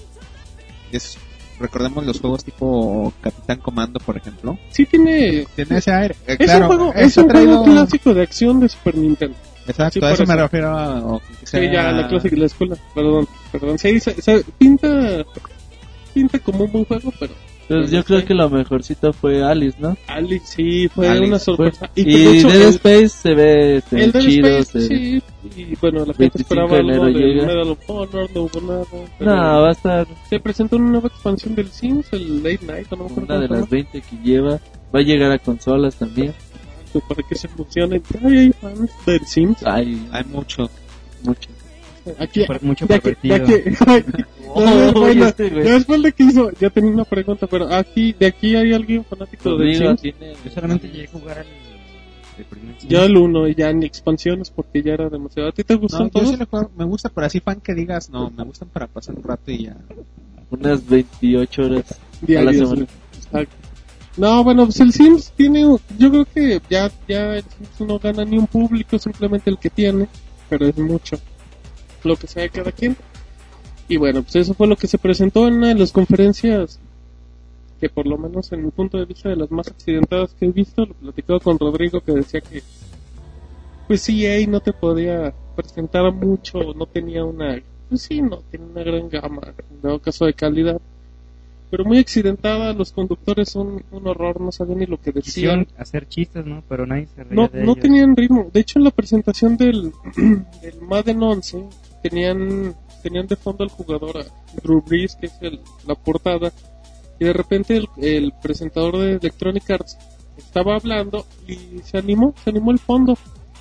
Es, 0.91 1.17
recordemos 1.59 2.05
los 2.05 2.19
juegos 2.21 2.43
tipo 2.43 3.11
Capitán 3.21 3.59
Comando, 3.59 3.99
por 3.99 4.15
ejemplo. 4.17 4.57
sí 4.69 4.85
tiene... 4.85 5.45
Tiene 5.55 5.77
ese 5.77 5.91
aire. 5.91 6.15
Eh, 6.27 6.37
Es 6.39 6.45
claro, 6.45 6.69
un 6.69 6.77
juego, 6.77 6.93
es 6.93 7.17
un 7.17 7.25
ha 7.25 7.27
traído- 7.33 7.57
juego 7.57 7.65
clásico 7.65 8.13
de 8.13 8.21
acción 8.21 8.59
de 8.59 8.69
Super 8.69 8.95
Nintendo. 8.97 9.35
Exacto, 9.67 10.00
Sí, 10.00 10.06
a 10.06 10.12
eso 10.12 10.25
me 10.25 10.35
refiero 10.35 10.69
a... 10.77 11.00
o 11.06 11.21
Sí, 11.44 11.57
ya, 11.71 11.91
la 11.91 12.07
clásica 12.07 12.35
de 12.35 12.39
la 12.41 12.45
escuela. 12.47 12.75
Perdón, 12.94 13.27
perdón. 13.51 13.77
Sí, 13.79 14.00
se, 14.00 14.21
se- 14.21 14.44
pinta, 14.57 15.25
pinta 16.13 16.39
como 16.39 16.65
un 16.65 16.71
buen 16.71 16.85
juego, 16.85 17.12
pero 17.19 17.33
Pues 17.67 17.89
yo 17.89 18.03
creo 18.03 18.23
que 18.23 18.33
lo 18.35 18.47
mejorcito 18.50 19.12
fue 19.12 19.44
Alice, 19.44 19.75
¿no? 19.79 19.97
Alice 20.07 20.45
sí 20.45 20.88
fue 20.88 21.07
Alice, 21.09 21.25
una 21.25 21.39
sorpresa. 21.39 21.89
Y, 21.95 22.03
pues, 22.03 22.15
de 22.23 22.38
hecho, 22.38 22.47
Dead 22.50 22.62
el- 22.62 22.67
Space 22.75 23.09
se 23.09 23.33
ve 23.33 23.77
este, 23.77 24.03
El 24.03 24.13
chido. 24.13 24.47
Space, 24.59 24.79
se- 24.81 24.88
sí, 24.88 25.23
y 25.56 25.75
bueno, 25.81 26.00
la 26.06 26.13
gente 26.13 26.19
25 26.19 26.39
esperaba 26.41 26.69
de 26.75 26.79
algo 26.94 27.06
del 27.06 27.13
llega. 27.15 27.45
Medal 27.47 27.69
of 27.71 27.79
Honor, 27.88 28.29
no 28.35 28.41
hubo 28.44 28.62
nada. 28.62 28.83
pero 29.17 29.35
No, 29.35 29.62
va 29.62 29.69
a 29.69 29.71
estar 29.71 30.07
Se 30.29 30.39
presentó 30.39 30.75
una 30.75 30.91
nueva 30.91 31.07
expansión 31.07 31.56
del 31.56 31.69
Sims, 31.69 32.13
el 32.13 32.38
Late 32.44 32.59
Night, 32.67 32.88
o 32.94 32.95
no 32.97 33.03
me 33.06 33.09
acuerdo 33.12 33.33
una 33.35 33.41
de 33.41 33.47
las 33.50 33.63
se 33.67 33.75
20 33.75 34.01
que 34.01 34.15
lleva. 34.23 34.59
Va 34.95 35.00
a 35.00 35.03
llegar 35.03 35.31
a 35.31 35.39
consolas 35.39 35.95
también. 35.95 36.33
Llama, 37.00 37.07
para 37.07 37.27
que 37.27 37.36
se 37.36 37.47
emocionen. 37.47 38.01
Ay, 38.24 38.38
hay 38.38 38.51
fans 38.51 38.92
del 39.06 39.25
Sims. 39.25 39.63
Hay 39.63 40.07
Hay 40.12 40.24
mucho. 40.25 40.69
mucho. 41.24 41.50
Aquí, 42.19 42.45
mucho 42.62 42.86
ya 42.88 43.00
que, 43.00 43.18
ya 43.24 43.44
que, 43.44 43.75
Oh, 44.57 44.92
bueno, 44.94 45.25
este 45.25 45.50
después 45.50 46.01
de 46.03 46.12
que 46.13 46.24
hizo, 46.24 46.51
ya 46.59 46.69
tenía 46.69 46.92
una 46.92 47.03
pregunta, 47.03 47.47
pero 47.47 47.68
aquí, 47.74 48.13
de 48.13 48.27
aquí 48.27 48.56
hay 48.56 48.74
alguien 48.74 49.03
fanático 49.03 49.57
del 49.57 49.75
Sims. 49.75 50.01
tiene... 50.01 50.33
Yo 50.45 50.51
solamente 50.51 50.88
llegué 50.88 51.06
a 51.06 51.12
jugar 51.12 51.39
al 51.39 51.45
Ya 52.88 53.03
el 53.06 53.18
uno, 53.18 53.48
y 53.48 53.56
ya 53.56 53.74
ni 53.74 53.86
expansiones 53.86 54.50
porque 54.51 54.83
ya 54.83 54.94
era 54.94 55.09
demasiado. 55.09 55.50
¿A 55.50 55.51
ti 55.51 55.63
te 55.63 55.74
No, 55.74 55.80
gustan 55.81 56.03
yo 56.06 56.09
todos? 56.12 56.30
sí 56.30 56.45
juego, 56.50 56.71
me 56.77 56.86
gusta, 56.86 57.09
pero 57.09 57.27
así 57.27 57.39
fan 57.39 57.59
que 57.59 57.74
digas, 57.74 58.09
no, 58.09 58.30
me 58.30 58.44
gustan 58.44 58.69
para 58.69 58.88
pasar 58.88 59.15
un 59.15 59.24
rato 59.24 59.51
y 59.51 59.63
ya. 59.65 59.75
unas 60.51 60.88
28 60.88 61.62
horas 61.63 62.00
a 62.38 62.41
la 62.41 62.53
semana. 62.53 62.86
Exacto. 63.15 63.56
No, 64.17 64.44
bueno, 64.44 64.65
pues 64.65 64.79
el 64.79 64.94
Sims 64.94 65.31
tiene, 65.35 65.63
yo 65.97 66.09
creo 66.09 66.25
que 66.25 66.62
ya, 66.69 66.89
ya 67.07 67.35
el 67.35 67.44
Sims 67.44 67.81
no 67.81 68.00
gana 68.00 68.23
ni 68.23 68.38
un 68.38 68.47
público, 68.47 68.97
simplemente 68.97 69.50
el 69.50 69.57
que 69.57 69.69
tiene, 69.69 70.07
pero 70.50 70.67
es 70.67 70.77
mucho 70.77 71.17
lo 72.03 72.15
que 72.15 72.27
sea 72.27 72.44
de 72.44 72.50
cada 72.50 72.71
quien. 72.71 72.95
Y 73.88 73.97
bueno, 73.97 74.23
pues 74.23 74.35
eso 74.38 74.53
fue 74.53 74.67
lo 74.67 74.77
que 74.77 74.88
se 74.88 74.97
presentó 74.97 75.47
en 75.47 75.56
una 75.56 75.67
de 75.67 75.75
las 75.75 75.91
conferencias 75.91 76.79
que 77.79 77.89
por 77.89 78.07
lo 78.07 78.17
menos 78.17 78.51
en 78.53 78.63
mi 78.63 78.71
punto 78.71 78.97
de 78.97 79.06
vista 79.06 79.29
de 79.29 79.35
las 79.35 79.51
más 79.51 79.67
accidentadas 79.67 80.33
que 80.33 80.45
he 80.45 80.51
visto, 80.51 80.86
lo 80.86 80.93
platicaba 80.93 81.39
con 81.39 81.60
Rodrigo 81.60 82.00
que 82.00 82.13
decía 82.13 82.41
que 82.41 82.63
pues 83.88 84.07
EA 84.10 84.48
no 84.48 84.62
te 84.62 84.74
podía 84.74 85.34
presentar 85.55 86.12
mucho, 86.12 86.74
no 86.74 86.86
tenía 86.86 87.24
una, 87.24 87.62
pues 87.89 88.01
sí, 88.01 88.22
no 88.22 88.38
tenía 88.50 88.67
una 88.67 88.84
gran 88.84 89.10
gama, 89.10 89.53
en 89.69 89.81
dado 89.81 90.00
caso 90.00 90.25
de 90.25 90.34
calidad 90.34 90.81
pero 91.72 91.84
muy 91.86 91.98
accidentada, 92.00 92.74
los 92.74 92.91
conductores 92.91 93.50
son 93.50 93.84
un 93.91 94.07
horror, 94.07 94.39
no 94.39 94.51
sabían 94.51 94.79
ni 94.79 94.86
lo 94.86 94.98
que 94.98 95.12
decían. 95.12 95.24
Quisieron 95.65 95.67
hacer 95.77 96.07
chistes, 96.07 96.45
¿no? 96.45 96.63
Pero 96.69 96.86
nadie 96.86 97.07
se 97.07 97.24
reía 97.24 97.36
No, 97.36 97.48
de 97.48 97.60
no 97.63 97.72
ellos. 97.74 97.79
tenían 97.81 98.15
ritmo. 98.15 98.50
De 98.53 98.60
hecho, 98.62 98.79
en 98.79 98.86
la 98.86 98.91
presentación 98.91 99.57
del, 99.57 99.91
del 100.62 100.81
Madden 100.81 101.22
11 101.24 101.63
tenían, 102.03 102.75
tenían 103.03 103.27
de 103.27 103.36
fondo 103.36 103.63
al 103.63 103.69
jugador 103.69 104.17
a 104.19 104.25
Drew 104.62 104.81
Brees, 104.81 105.15
que 105.15 105.25
es 105.27 105.34
el- 105.41 105.60
la 105.88 105.95
portada, 105.95 106.51
y 107.19 107.25
de 107.25 107.34
repente 107.34 107.77
el, 107.77 107.88
el 107.98 108.34
presentador 108.41 108.98
de 108.98 109.12
Electronic 109.13 109.69
Arts 109.72 109.98
estaba 110.38 110.75
hablando 110.75 111.25
y 111.48 111.79
se 111.84 111.98
animó, 111.98 112.34
se 112.43 112.50
animó 112.50 112.72
el 112.72 112.79
fondo. 112.79 113.17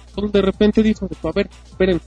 Entonces 0.09 0.33
de 0.33 0.43
repente 0.43 0.83
dijo, 0.83 1.09
a 1.25 1.33
ver, 1.33 1.49
esperen, 1.65 2.01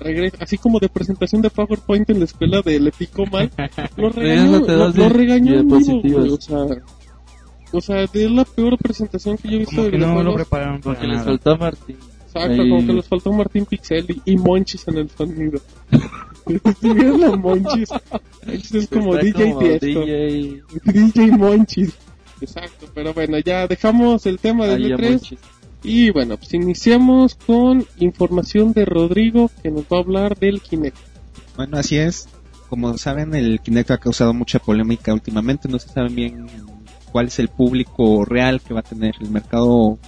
regresa, 0.00 0.38
así 0.40 0.58
como 0.58 0.78
de 0.80 0.88
presentación 0.88 1.42
de 1.42 1.50
PowerPoint 1.50 2.08
en 2.10 2.18
la 2.18 2.24
escuela 2.24 2.60
de 2.62 2.80
Le 2.80 2.90
Pico 2.92 3.24
Mal, 3.26 3.50
lo 3.96 4.08
regañó, 4.10 4.58
lo, 4.60 4.88
lo 4.90 5.08
regañó 5.08 5.54
en 5.54 5.68
vivo, 5.68 5.78
diapositivas. 5.78 6.20
güey, 6.24 6.30
o 6.32 6.40
sea, 6.40 6.82
o 7.72 7.80
sea, 7.80 8.02
es 8.02 8.30
la 8.32 8.44
peor 8.44 8.76
presentación 8.78 9.36
que 9.36 9.48
yo 9.48 9.54
he 9.56 9.58
visto 9.60 9.76
Como 9.76 9.84
de 9.84 9.90
que 9.92 9.98
no 9.98 10.22
lo 10.22 10.34
prepararon 10.34 10.80
para 10.80 10.94
Porque 10.96 11.06
les 11.06 11.22
faltó 11.22 11.50
a 11.52 11.56
Martín. 11.56 11.96
Exacto, 12.26 12.62
Ahí- 12.62 12.70
como 12.70 12.86
que 12.86 12.92
les 12.92 13.06
faltó 13.08 13.32
Martín 13.32 13.64
Pixel 13.66 14.06
y, 14.24 14.32
y 14.32 14.36
Monchis 14.36 14.86
en 14.88 14.98
el 14.98 15.10
sonido. 15.10 15.60
ves 16.46 17.18
la 17.18 17.36
Monchis, 17.36 17.88
Monchis 18.46 18.74
es 18.74 18.88
como 18.88 19.14
Está 19.16 19.26
DJ 19.26 19.44
como 19.52 19.58
Tiesto. 19.60 19.86
DJ... 19.86 20.62
DJ 20.84 21.30
Monchis. 21.36 21.94
Exacto, 22.40 22.86
pero 22.94 23.12
bueno, 23.12 23.38
ya 23.38 23.66
dejamos 23.66 24.24
el 24.26 24.38
tema 24.38 24.66
del 24.66 24.84
Ay, 24.84 24.88
ya 24.90 24.96
E3 24.96 25.10
monchis. 25.10 25.38
Y 25.82 26.10
bueno, 26.10 26.36
pues 26.36 26.52
iniciamos 26.54 27.34
con 27.34 27.86
información 27.98 28.72
de 28.72 28.84
Rodrigo 28.84 29.50
que 29.62 29.70
nos 29.70 29.84
va 29.84 29.96
a 29.96 30.00
hablar 30.00 30.38
del 30.38 30.60
Kinect. 30.60 30.96
Bueno, 31.56 31.78
así 31.78 31.96
es. 31.96 32.28
Como 32.68 32.96
saben, 32.98 33.34
el 33.34 33.60
Kinect 33.60 33.90
ha 33.90 33.98
causado 33.98 34.32
mucha 34.34 34.58
polémica 34.58 35.12
últimamente. 35.12 35.68
No 35.68 35.78
se 35.78 35.88
sabe 35.88 36.08
bien 36.10 36.46
cuál 37.10 37.26
es 37.26 37.38
el 37.38 37.48
público 37.48 38.24
real 38.24 38.60
que 38.60 38.74
va 38.74 38.80
a 38.80 38.84
tener 38.84 39.14
el 39.20 39.30
mercado 39.30 39.98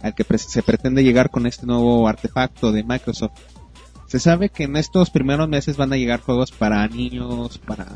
al 0.00 0.14
que 0.14 0.24
pre- 0.24 0.38
se 0.38 0.62
pretende 0.62 1.02
llegar 1.04 1.30
con 1.30 1.46
este 1.46 1.66
nuevo 1.66 2.08
artefacto 2.08 2.72
de 2.72 2.84
Microsoft. 2.84 3.32
Se 4.06 4.18
sabe 4.18 4.48
que 4.48 4.64
en 4.64 4.76
estos 4.76 5.10
primeros 5.10 5.48
meses 5.48 5.76
van 5.76 5.92
a 5.92 5.96
llegar 5.96 6.20
juegos 6.20 6.50
para 6.52 6.86
niños, 6.88 7.58
para 7.58 7.86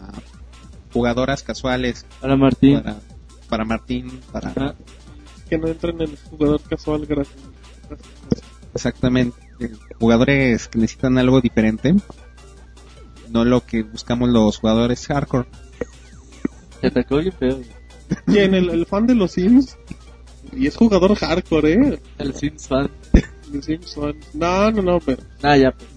jugadoras 0.93 1.43
casuales 1.43 2.05
Para 2.21 2.37
Martín. 2.37 2.83
para, 2.83 2.97
para 3.49 3.65
Martín, 3.65 4.21
para 4.31 4.53
Ah, 4.57 4.75
Que 5.53 5.59
no 5.59 5.69
entren 5.69 6.01
en 6.01 6.13
el 6.13 6.17
jugador 6.31 6.63
casual 6.63 7.05
gracias. 7.05 7.37
exactamente 8.73 9.37
jugadores 9.99 10.67
que 10.67 10.79
necesitan 10.79 11.19
algo 11.19 11.43
diferente, 11.43 11.95
no 13.29 13.45
lo 13.45 13.61
que 13.61 13.83
buscamos 13.83 14.31
los 14.31 14.57
jugadores 14.57 15.07
hardcore. 15.07 15.47
te 16.81 16.87
atacó 16.87 17.19
bien 17.19 17.33
feo. 17.33 17.61
El, 18.29 18.71
el 18.71 18.87
fan 18.87 19.07
de 19.07 19.15
los 19.15 19.33
Sims. 19.33 19.77
Y 20.53 20.69
es 20.69 20.75
jugador 20.75 21.15
hardcore, 21.17 21.73
¿eh? 21.75 22.03
El 22.17 22.35
Sims 22.35 22.69
fan. 22.69 22.91
Los 23.53 23.67
Sims 23.67 23.91
son... 23.91 24.17
No, 24.33 24.71
no, 24.71 24.81
no, 24.81 25.01
pero... 25.01 25.23
Ah, 25.43 25.59
ya. 25.59 25.73
pues. 25.73 25.92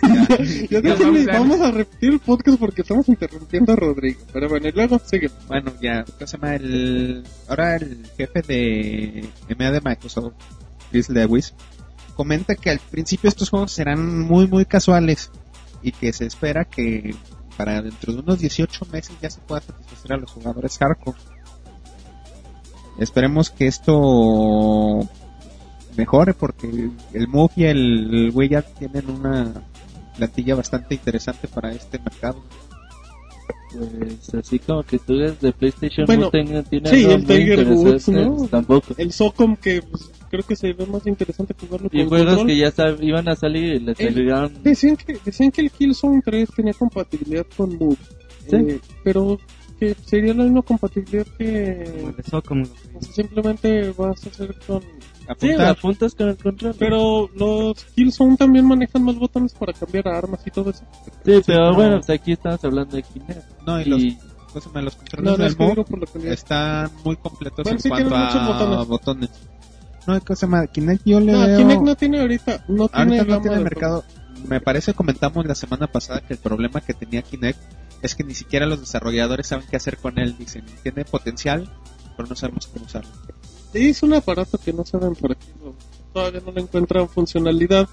Vamos 1.32 1.60
a 1.60 1.70
repetir 1.70 2.12
el 2.12 2.20
podcast 2.20 2.58
porque 2.58 2.82
estamos 2.82 3.08
interrumpiendo 3.08 3.72
a 3.72 3.76
Rodrigo. 3.76 4.20
Pero 4.32 4.48
bueno, 4.48 4.68
y 4.68 4.72
luego 4.72 5.00
sigue. 5.04 5.30
Bueno, 5.46 5.72
ya, 5.80 6.04
¿cómo 6.04 6.26
se 6.26 6.36
llama? 6.36 6.54
El, 6.54 7.24
ahora 7.48 7.76
el 7.76 8.06
jefe 8.16 8.42
de 8.42 9.28
EMEA 9.48 9.72
de 9.72 9.80
Microsoft, 9.80 10.34
Chris 10.90 11.08
Lewis, 11.08 11.54
comenta 12.14 12.54
que 12.54 12.70
al 12.70 12.78
principio 12.78 13.28
estos 13.28 13.50
juegos 13.50 13.72
serán 13.72 14.20
muy, 14.20 14.46
muy 14.46 14.64
casuales 14.64 15.30
y 15.82 15.92
que 15.92 16.12
se 16.12 16.26
espera 16.26 16.64
que 16.64 17.14
para 17.56 17.82
dentro 17.82 18.12
de 18.12 18.20
unos 18.20 18.38
18 18.38 18.86
meses 18.92 19.16
ya 19.20 19.30
se 19.30 19.40
pueda 19.40 19.60
satisfacer 19.60 20.12
a 20.12 20.16
los 20.16 20.30
jugadores 20.30 20.78
hardcore. 20.78 21.18
Esperemos 22.98 23.50
que 23.50 23.66
esto 23.66 25.00
mejore 25.96 26.34
porque 26.34 26.90
el 27.12 27.28
Move 27.28 27.52
y 27.56 27.64
el, 27.64 28.14
el 28.14 28.30
Wii 28.34 28.48
ya 28.48 28.62
tienen 28.62 29.10
una 29.10 29.52
plantilla 30.18 30.54
bastante 30.54 30.94
interesante 30.94 31.48
para 31.48 31.72
este 31.72 31.98
mercado. 31.98 32.42
Pues 33.70 34.34
así 34.34 34.58
como 34.58 34.82
que 34.82 34.98
tú 34.98 35.14
eres 35.14 35.40
de 35.40 35.52
PlayStation 35.52 36.06
Bueno, 36.06 36.22
no 36.24 36.30
tenga- 36.30 36.62
tiene 36.62 36.88
sí, 36.88 37.04
el 37.04 37.24
Tiger 37.26 37.68
Woods, 37.68 38.08
interesante, 38.08 38.24
¿no? 38.42 38.48
tampoco. 38.48 38.94
El 38.96 39.12
Socom 39.12 39.56
que 39.56 39.82
pues, 39.82 40.10
creo 40.30 40.42
que 40.42 40.56
se 40.56 40.72
ve 40.72 40.86
más 40.86 41.06
interesante 41.06 41.54
jugarlo 41.60 41.88
Y 41.92 41.98
con 42.00 42.08
juegos 42.08 42.26
control. 42.28 42.46
que 42.46 42.56
ya 42.56 42.72
sab- 42.72 43.02
iban 43.02 43.28
a 43.28 43.36
salir 43.36 43.74
y 43.74 43.78
les 43.80 44.00
El- 44.00 44.14
salieron. 44.14 44.62
Decían 44.62 44.96
que, 44.96 45.18
decían 45.22 45.50
que 45.50 45.60
el 45.60 45.70
Killzone 45.70 46.22
3 46.24 46.48
tenía 46.56 46.72
compatibilidad 46.72 47.46
con 47.56 47.76
Move. 47.76 47.96
Sí. 48.48 48.56
Eh, 48.56 48.80
pero 49.04 49.38
que 49.78 49.94
sería 50.06 50.32
la 50.32 50.44
misma 50.44 50.62
compatibilidad 50.62 51.26
Como 51.26 51.36
que 51.38 51.82
el 52.08 52.16
de 52.16 52.22
Socom. 52.22 52.62
o 52.62 53.02
sea, 53.02 53.12
simplemente 53.12 53.90
vas 53.98 54.26
a 54.26 54.30
hacer 54.30 54.54
con... 54.66 54.82
Sí, 55.38 55.52
apuntas 55.52 56.14
con 56.14 56.28
el 56.28 56.36
control. 56.36 56.74
Pero 56.78 57.28
los 57.34 57.84
Killzone 57.94 58.36
también 58.36 58.66
manejan 58.66 59.02
más 59.02 59.16
botones 59.16 59.52
para 59.54 59.72
cambiar 59.72 60.08
armas 60.08 60.40
y 60.46 60.50
todo 60.50 60.70
eso. 60.70 60.84
Sí, 61.24 61.42
pero 61.46 61.70
no. 61.70 61.74
bueno, 61.74 61.96
pues 61.96 62.10
aquí 62.10 62.32
estamos 62.32 62.64
hablando 62.64 62.96
de 62.96 63.02
Kinect. 63.02 63.60
No, 63.66 63.80
y 63.80 63.84
los, 63.84 64.00
Y 64.02 64.16
¿cómo 64.48 64.60
se 64.60 64.68
llama? 64.68 64.82
los 64.82 64.96
controles 64.96 65.30
no, 65.30 65.36
del 65.36 66.32
están 66.32 66.90
muy 67.04 67.16
completos 67.16 67.64
Bueno, 67.64 67.76
en 67.76 67.80
sí 67.82 67.88
cuanto 67.88 68.16
a 68.16 68.46
botones. 68.46 68.88
botones. 68.88 69.30
No, 70.06 70.20
¿qué 70.20 70.36
se 70.36 70.46
llama? 70.46 70.66
Kinect 70.66 71.02
yo 71.04 71.20
le 71.20 71.32
No, 71.32 71.46
veo... 71.46 71.58
Kinect 71.58 71.82
no 71.82 71.94
tiene 71.94 72.20
ahorita, 72.20 72.64
no 72.68 72.88
tiene 72.88 73.18
Ahorita 73.18 73.36
no 73.36 73.42
tiene 73.42 73.58
mercado. 73.60 74.04
Me 74.46 74.60
parece 74.60 74.94
comentamos 74.94 75.44
la 75.44 75.54
semana 75.54 75.86
pasada 75.88 76.20
que 76.20 76.32
el 76.32 76.38
problema 76.38 76.80
que 76.80 76.94
tenía 76.94 77.22
Kinect 77.22 77.58
es 78.00 78.14
que 78.14 78.24
ni 78.24 78.34
siquiera 78.34 78.66
los 78.66 78.80
desarrolladores 78.80 79.48
saben 79.48 79.66
qué 79.68 79.76
hacer 79.76 79.98
con 79.98 80.18
él. 80.18 80.36
Dicen, 80.38 80.64
tiene 80.82 81.04
potencial, 81.04 81.68
pero 82.16 82.28
no 82.28 82.36
sabemos 82.36 82.68
cómo 82.68 82.86
usarlo. 82.86 83.10
Sí, 83.72 83.88
es 83.90 84.02
un 84.02 84.14
aparato 84.14 84.58
que 84.58 84.72
no 84.72 84.84
saben 84.84 85.14
por 85.14 85.36
qué 85.36 85.46
no- 85.62 85.74
todavía 86.12 86.40
no 86.44 86.52
le 86.52 86.62
encuentran 86.62 87.08
funcionalidad 87.08 87.88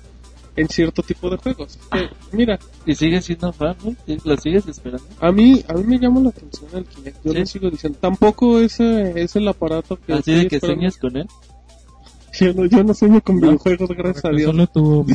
en 0.55 0.69
cierto 0.69 1.03
tipo 1.03 1.29
de 1.29 1.35
juegos. 1.37 1.77
Que, 1.91 2.07
mira, 2.31 2.57
Y 2.85 2.95
sigues 2.95 3.25
siendo 3.25 3.51
fan, 3.51 3.75
¿no? 3.83 3.93
¿Lo 4.23 4.37
sigues 4.37 4.65
esperando? 4.67 5.05
a 5.19 5.31
mí 5.31 5.63
a 5.67 5.73
mí 5.73 5.83
me 5.83 5.99
llama 5.99 6.21
la 6.21 6.29
atención 6.29 6.69
el 6.73 6.85
Kinect. 6.85 7.17
Yo 7.25 7.33
Sí. 7.33 7.39
lo 7.39 7.45
sigo 7.45 7.69
diciendo. 7.69 7.97
Tampoco 8.01 8.59
es, 8.59 8.79
eh, 8.79 9.13
es 9.17 9.35
el 9.35 9.47
aparato 9.49 9.97
que 9.97 10.13
Así 10.13 10.33
de 10.33 10.47
que 10.47 10.55
esperando. 10.55 10.79
sueñas 10.91 10.97
con 10.97 11.17
él. 11.17 11.27
Yo 12.39 12.53
no, 12.53 12.65
yo 12.65 12.83
no 12.83 12.93
sueño 12.93 13.21
con 13.21 13.35
¿No? 13.35 13.41
videojuegos, 13.47 13.89
gracias 13.91 14.25
a 14.25 14.29
Dios. 14.29 14.51
Solo 14.51 14.67
tú, 14.67 15.05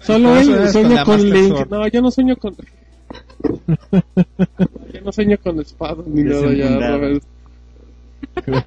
Solo 0.00 0.18
luego 0.30 0.54
él 0.62 0.70
sueño 0.70 0.94
la 0.94 1.04
con 1.04 1.14
Master 1.16 1.32
Link. 1.34 1.48
Sword. 1.56 1.70
No, 1.70 1.88
yo 1.88 2.02
no 2.02 2.10
sueño 2.10 2.36
con. 2.36 2.56
yo 4.92 5.00
no 5.04 5.12
sueño 5.12 5.36
con 5.42 5.60
espadas 5.60 6.06
ni 6.06 6.22
nada 6.22 6.52
ya, 6.54 6.70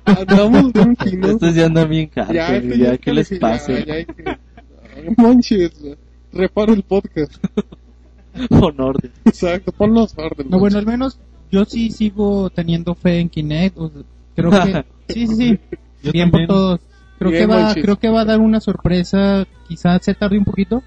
Andamos 0.05 0.73
bien 0.73 0.95
finos. 0.97 1.31
Estos 1.31 1.55
ya 1.55 1.65
andan 1.65 1.89
bien 1.89 2.09
Ya, 2.15 2.25
hardcore, 2.25 2.57
este 2.57 2.77
ya, 2.77 2.85
ya 2.91 2.97
¿qué 2.97 3.09
es 3.11 3.15
les 3.15 3.29
que 3.29 3.39
ya- 3.39 3.57
ya 3.85 4.05
que- 4.05 4.23
No 5.17 5.23
manches, 5.23 5.71
repara 6.33 6.73
el 6.73 6.83
podcast. 6.83 7.33
Con 8.49 8.79
orden. 8.79 9.11
Exacto, 9.25 9.71
ponnos 9.71 10.13
orden. 10.17 10.47
No, 10.49 10.59
bueno, 10.59 10.77
al 10.77 10.85
menos 10.85 11.19
yo 11.51 11.65
sí 11.65 11.91
sigo 11.91 12.49
teniendo 12.49 12.95
fe 12.95 13.19
en 13.19 13.29
Kinect. 13.29 13.77
o 13.77 13.89
sea, 13.89 14.01
creo 14.35 14.51
que 14.51 14.85
sí, 15.13 15.27
sí, 15.27 15.35
sí. 15.35 15.59
Yo 16.03 16.11
Bien 16.13 16.31
por 16.31 16.39
también. 16.39 16.47
todos. 16.47 16.79
Creo 17.19 17.31
Bien, 17.31 17.47
que 17.47 17.53
va, 17.55 17.73
creo 17.75 17.99
que 17.99 18.09
va 18.09 18.21
a 18.21 18.25
dar 18.25 18.39
una 18.39 18.59
sorpresa. 18.59 19.45
Quizás 19.67 20.03
se 20.03 20.13
tarde 20.15 20.37
un 20.37 20.45
poquito, 20.45 20.81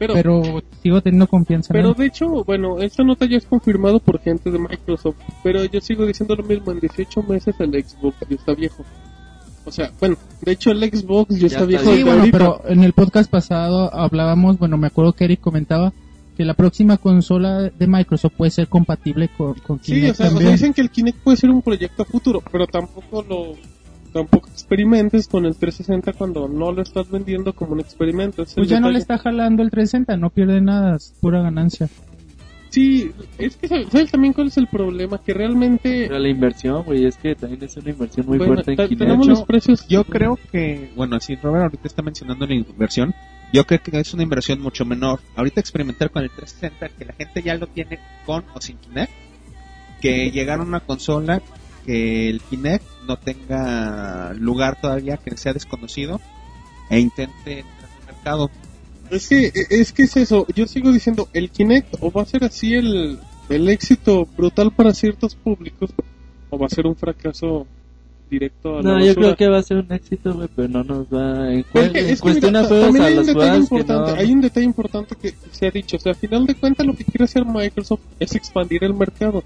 pero, 0.00 0.14
pero 0.14 0.62
sigo 0.82 1.02
teniendo 1.02 1.26
confianza. 1.26 1.74
en 1.74 1.78
pero 1.78 1.90
él. 1.90 1.94
de 1.94 2.06
hecho, 2.06 2.26
bueno, 2.44 2.78
esta 2.80 3.04
nota 3.04 3.26
ya 3.26 3.36
es 3.36 3.44
confirmado 3.44 4.00
por 4.00 4.18
gente 4.18 4.50
de 4.50 4.58
Microsoft. 4.58 5.16
Pero 5.42 5.62
yo 5.66 5.78
sigo 5.82 6.06
diciendo 6.06 6.34
lo 6.34 6.42
mismo: 6.42 6.72
en 6.72 6.80
18 6.80 7.22
meses 7.24 7.54
el 7.58 7.72
Xbox 7.84 8.16
ya 8.26 8.36
está 8.36 8.54
viejo. 8.54 8.82
O 9.66 9.70
sea, 9.70 9.92
bueno, 10.00 10.16
de 10.40 10.52
hecho 10.52 10.70
el 10.70 10.80
Xbox 10.90 11.38
ya, 11.38 11.48
está 11.48 11.58
está 11.58 11.66
viejo. 11.66 11.94
Sí, 11.94 12.02
bueno, 12.02 12.20
ahorita. 12.20 12.38
pero 12.38 12.62
en 12.66 12.82
el 12.82 12.94
podcast 12.94 13.30
pasado 13.30 13.94
hablábamos, 13.94 14.58
bueno, 14.58 14.78
me 14.78 14.86
acuerdo 14.86 15.12
que 15.12 15.24
Eric 15.24 15.40
comentaba 15.40 15.92
que 16.34 16.46
la 16.46 16.54
próxima 16.54 16.96
consola 16.96 17.68
de 17.68 17.86
Microsoft 17.86 18.32
puede 18.38 18.50
ser 18.52 18.68
compatible 18.68 19.28
con, 19.36 19.52
con 19.60 19.82
Sí, 19.82 19.96
Kinect 19.96 20.12
o 20.12 20.16
sea, 20.16 20.34
o 20.34 20.38
sea, 20.38 20.50
dicen 20.50 20.72
que 20.72 20.80
el 20.80 20.88
Kinect 20.88 21.18
puede 21.18 21.36
ser 21.36 21.50
un 21.50 21.60
proyecto 21.60 22.06
futuro, 22.06 22.42
pero 22.50 22.66
tampoco 22.66 23.22
lo 23.22 23.54
tampoco 24.12 24.48
experimentes 24.48 25.28
con 25.28 25.46
el 25.46 25.56
360 25.56 26.12
cuando 26.12 26.48
no 26.48 26.72
lo 26.72 26.82
estás 26.82 27.10
vendiendo 27.10 27.52
como 27.52 27.72
un 27.72 27.80
experimento. 27.80 28.42
Es 28.42 28.54
Pues 28.54 28.68
ya 28.68 28.80
no 28.80 28.88
le 28.88 28.98
detalle. 28.98 29.14
está 29.14 29.18
jalando 29.18 29.62
el 29.62 29.70
360, 29.70 30.16
no 30.16 30.30
pierde 30.30 30.60
nada, 30.60 30.96
es 30.96 31.14
pura 31.20 31.42
ganancia. 31.42 31.88
Sí, 32.70 33.10
es 33.36 33.56
que 33.56 33.66
¿sabes 33.66 34.12
también 34.12 34.32
cuál 34.32 34.46
es 34.46 34.56
el 34.56 34.68
problema? 34.68 35.20
Que 35.20 35.34
realmente 35.34 36.06
Pero 36.06 36.20
la 36.20 36.28
inversión, 36.28 36.84
güey, 36.84 37.04
es 37.04 37.16
que 37.16 37.34
también 37.34 37.64
es 37.64 37.76
una 37.76 37.90
inversión 37.90 38.26
muy 38.26 38.38
bueno, 38.38 38.54
fuerte 38.54 38.80
en 38.80 38.96
tenemos 38.96 39.26
los 39.26 39.42
precios. 39.42 39.86
Yo 39.88 40.04
creo 40.04 40.38
que, 40.52 40.92
bueno, 40.94 41.18
si 41.18 41.34
Robert 41.34 41.64
ahorita 41.64 41.88
está 41.88 42.02
mencionando 42.02 42.46
la 42.46 42.54
inversión, 42.54 43.12
yo 43.52 43.66
creo 43.66 43.82
que 43.82 43.98
es 43.98 44.14
una 44.14 44.22
inversión 44.22 44.60
mucho 44.60 44.84
menor. 44.84 45.18
Ahorita 45.34 45.58
experimentar 45.60 46.10
con 46.10 46.22
el 46.22 46.30
360, 46.30 46.96
que 46.96 47.04
la 47.06 47.12
gente 47.14 47.42
ya 47.42 47.56
lo 47.56 47.66
tiene 47.66 47.98
con 48.24 48.44
o 48.54 48.60
sin 48.60 48.76
Kinect, 48.76 49.12
que 50.00 50.30
llegar 50.30 50.60
a 50.60 50.62
una 50.62 50.78
consola 50.78 51.42
que 51.84 52.30
el 52.30 52.40
Kinect 52.40 52.84
no 53.10 53.16
tenga 53.18 54.32
lugar 54.34 54.80
todavía, 54.80 55.16
que 55.16 55.36
sea 55.36 55.52
desconocido, 55.52 56.20
e 56.88 56.98
intente 57.00 57.60
entrar 57.60 57.90
al 58.00 58.14
mercado. 58.14 58.50
Es 59.10 59.28
que 59.28 59.50
es 59.70 59.92
que 59.92 60.04
es 60.04 60.16
eso. 60.16 60.46
Yo 60.54 60.66
sigo 60.66 60.92
diciendo 60.92 61.28
el 61.32 61.50
Kinect 61.50 61.96
o 62.00 62.12
va 62.12 62.22
a 62.22 62.26
ser 62.26 62.44
así 62.44 62.74
el 62.74 63.18
el 63.48 63.68
éxito 63.68 64.26
brutal 64.36 64.70
para 64.70 64.94
ciertos 64.94 65.34
públicos 65.34 65.90
o 66.50 66.56
va 66.58 66.66
a 66.66 66.68
ser 66.68 66.86
un 66.86 66.94
fracaso 66.94 67.66
directo 68.30 68.78
a 68.78 68.82
la 68.82 68.92
No, 68.92 69.04
yo 69.04 69.12
creo 69.16 69.34
que 69.34 69.48
va 69.48 69.58
a 69.58 69.62
ser 69.64 69.78
un 69.78 69.92
éxito, 69.92 70.32
güey, 70.34 70.48
pero 70.54 70.68
no 70.68 70.84
nos 70.84 71.06
va 71.08 71.52
en, 71.52 71.64
Pero 71.72 71.86
es 71.86 71.90
cue- 71.90 71.92
que- 71.92 71.98
en 71.98 72.06
es 72.10 72.20
que 72.20 72.22
cuestión 72.22 72.52
mira, 72.52 72.60
a 72.60 73.04
a 73.04 73.06
hay 73.08 73.18
un 73.18 73.26
detalle 73.26 73.56
importante, 73.58 74.12
no... 74.12 74.18
hay 74.20 74.32
un 74.32 74.40
detalle 74.40 74.66
importante 74.66 75.16
que 75.20 75.34
se 75.50 75.66
ha 75.66 75.70
dicho, 75.72 75.96
o 75.96 76.00
sea, 76.00 76.12
al 76.12 76.18
final 76.18 76.46
de 76.46 76.54
cuentas 76.54 76.86
lo 76.86 76.94
que 76.94 77.04
quiere 77.04 77.24
hacer 77.24 77.44
Microsoft 77.44 78.02
es 78.20 78.32
expandir 78.36 78.84
el 78.84 78.94
mercado. 78.94 79.42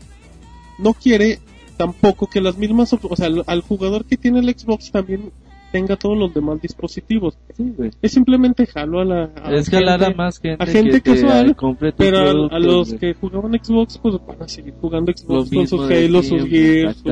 No 0.79 0.93
quiere 0.93 1.39
tampoco 1.77 2.27
que 2.27 2.41
las 2.41 2.57
mismas, 2.57 2.93
o 2.93 3.17
sea, 3.17 3.27
al, 3.27 3.45
al 3.47 3.61
jugador 3.63 4.05
que 4.05 4.17
tiene 4.17 4.41
el 4.41 4.49
Xbox 4.49 4.91
también 4.91 5.31
tenga 5.75 5.97
todos 5.97 6.17
los 6.17 6.33
demás 6.33 6.63
dispositivos. 6.63 7.37
Sí, 7.57 7.75
güey. 7.77 7.91
Es 8.01 8.13
simplemente 8.13 8.65
jalo 8.65 9.01
a 9.01 9.05
la 9.05 9.25
a 9.43 9.53
Es 9.53 9.67
a 9.75 9.81
gente, 9.81 10.15
más 10.15 10.39
gente, 10.39 10.63
a 10.63 10.67
gente 10.67 11.01
que 11.01 11.15
casual, 11.15 11.57
pero 11.97 12.49
a, 12.49 12.59
los 12.61 12.91
güey. 12.91 13.01
que 13.01 13.15
jugaban 13.15 13.53
Xbox 13.55 13.99
pues 13.99 14.15
van 14.25 14.41
a 14.41 14.47
seguir 14.47 14.75
jugando 14.81 15.13
Xbox 15.13 15.51
con 15.51 15.67
sus 15.67 15.91
Halo, 15.91 16.23
sus 16.23 16.45
Gears, 16.45 17.03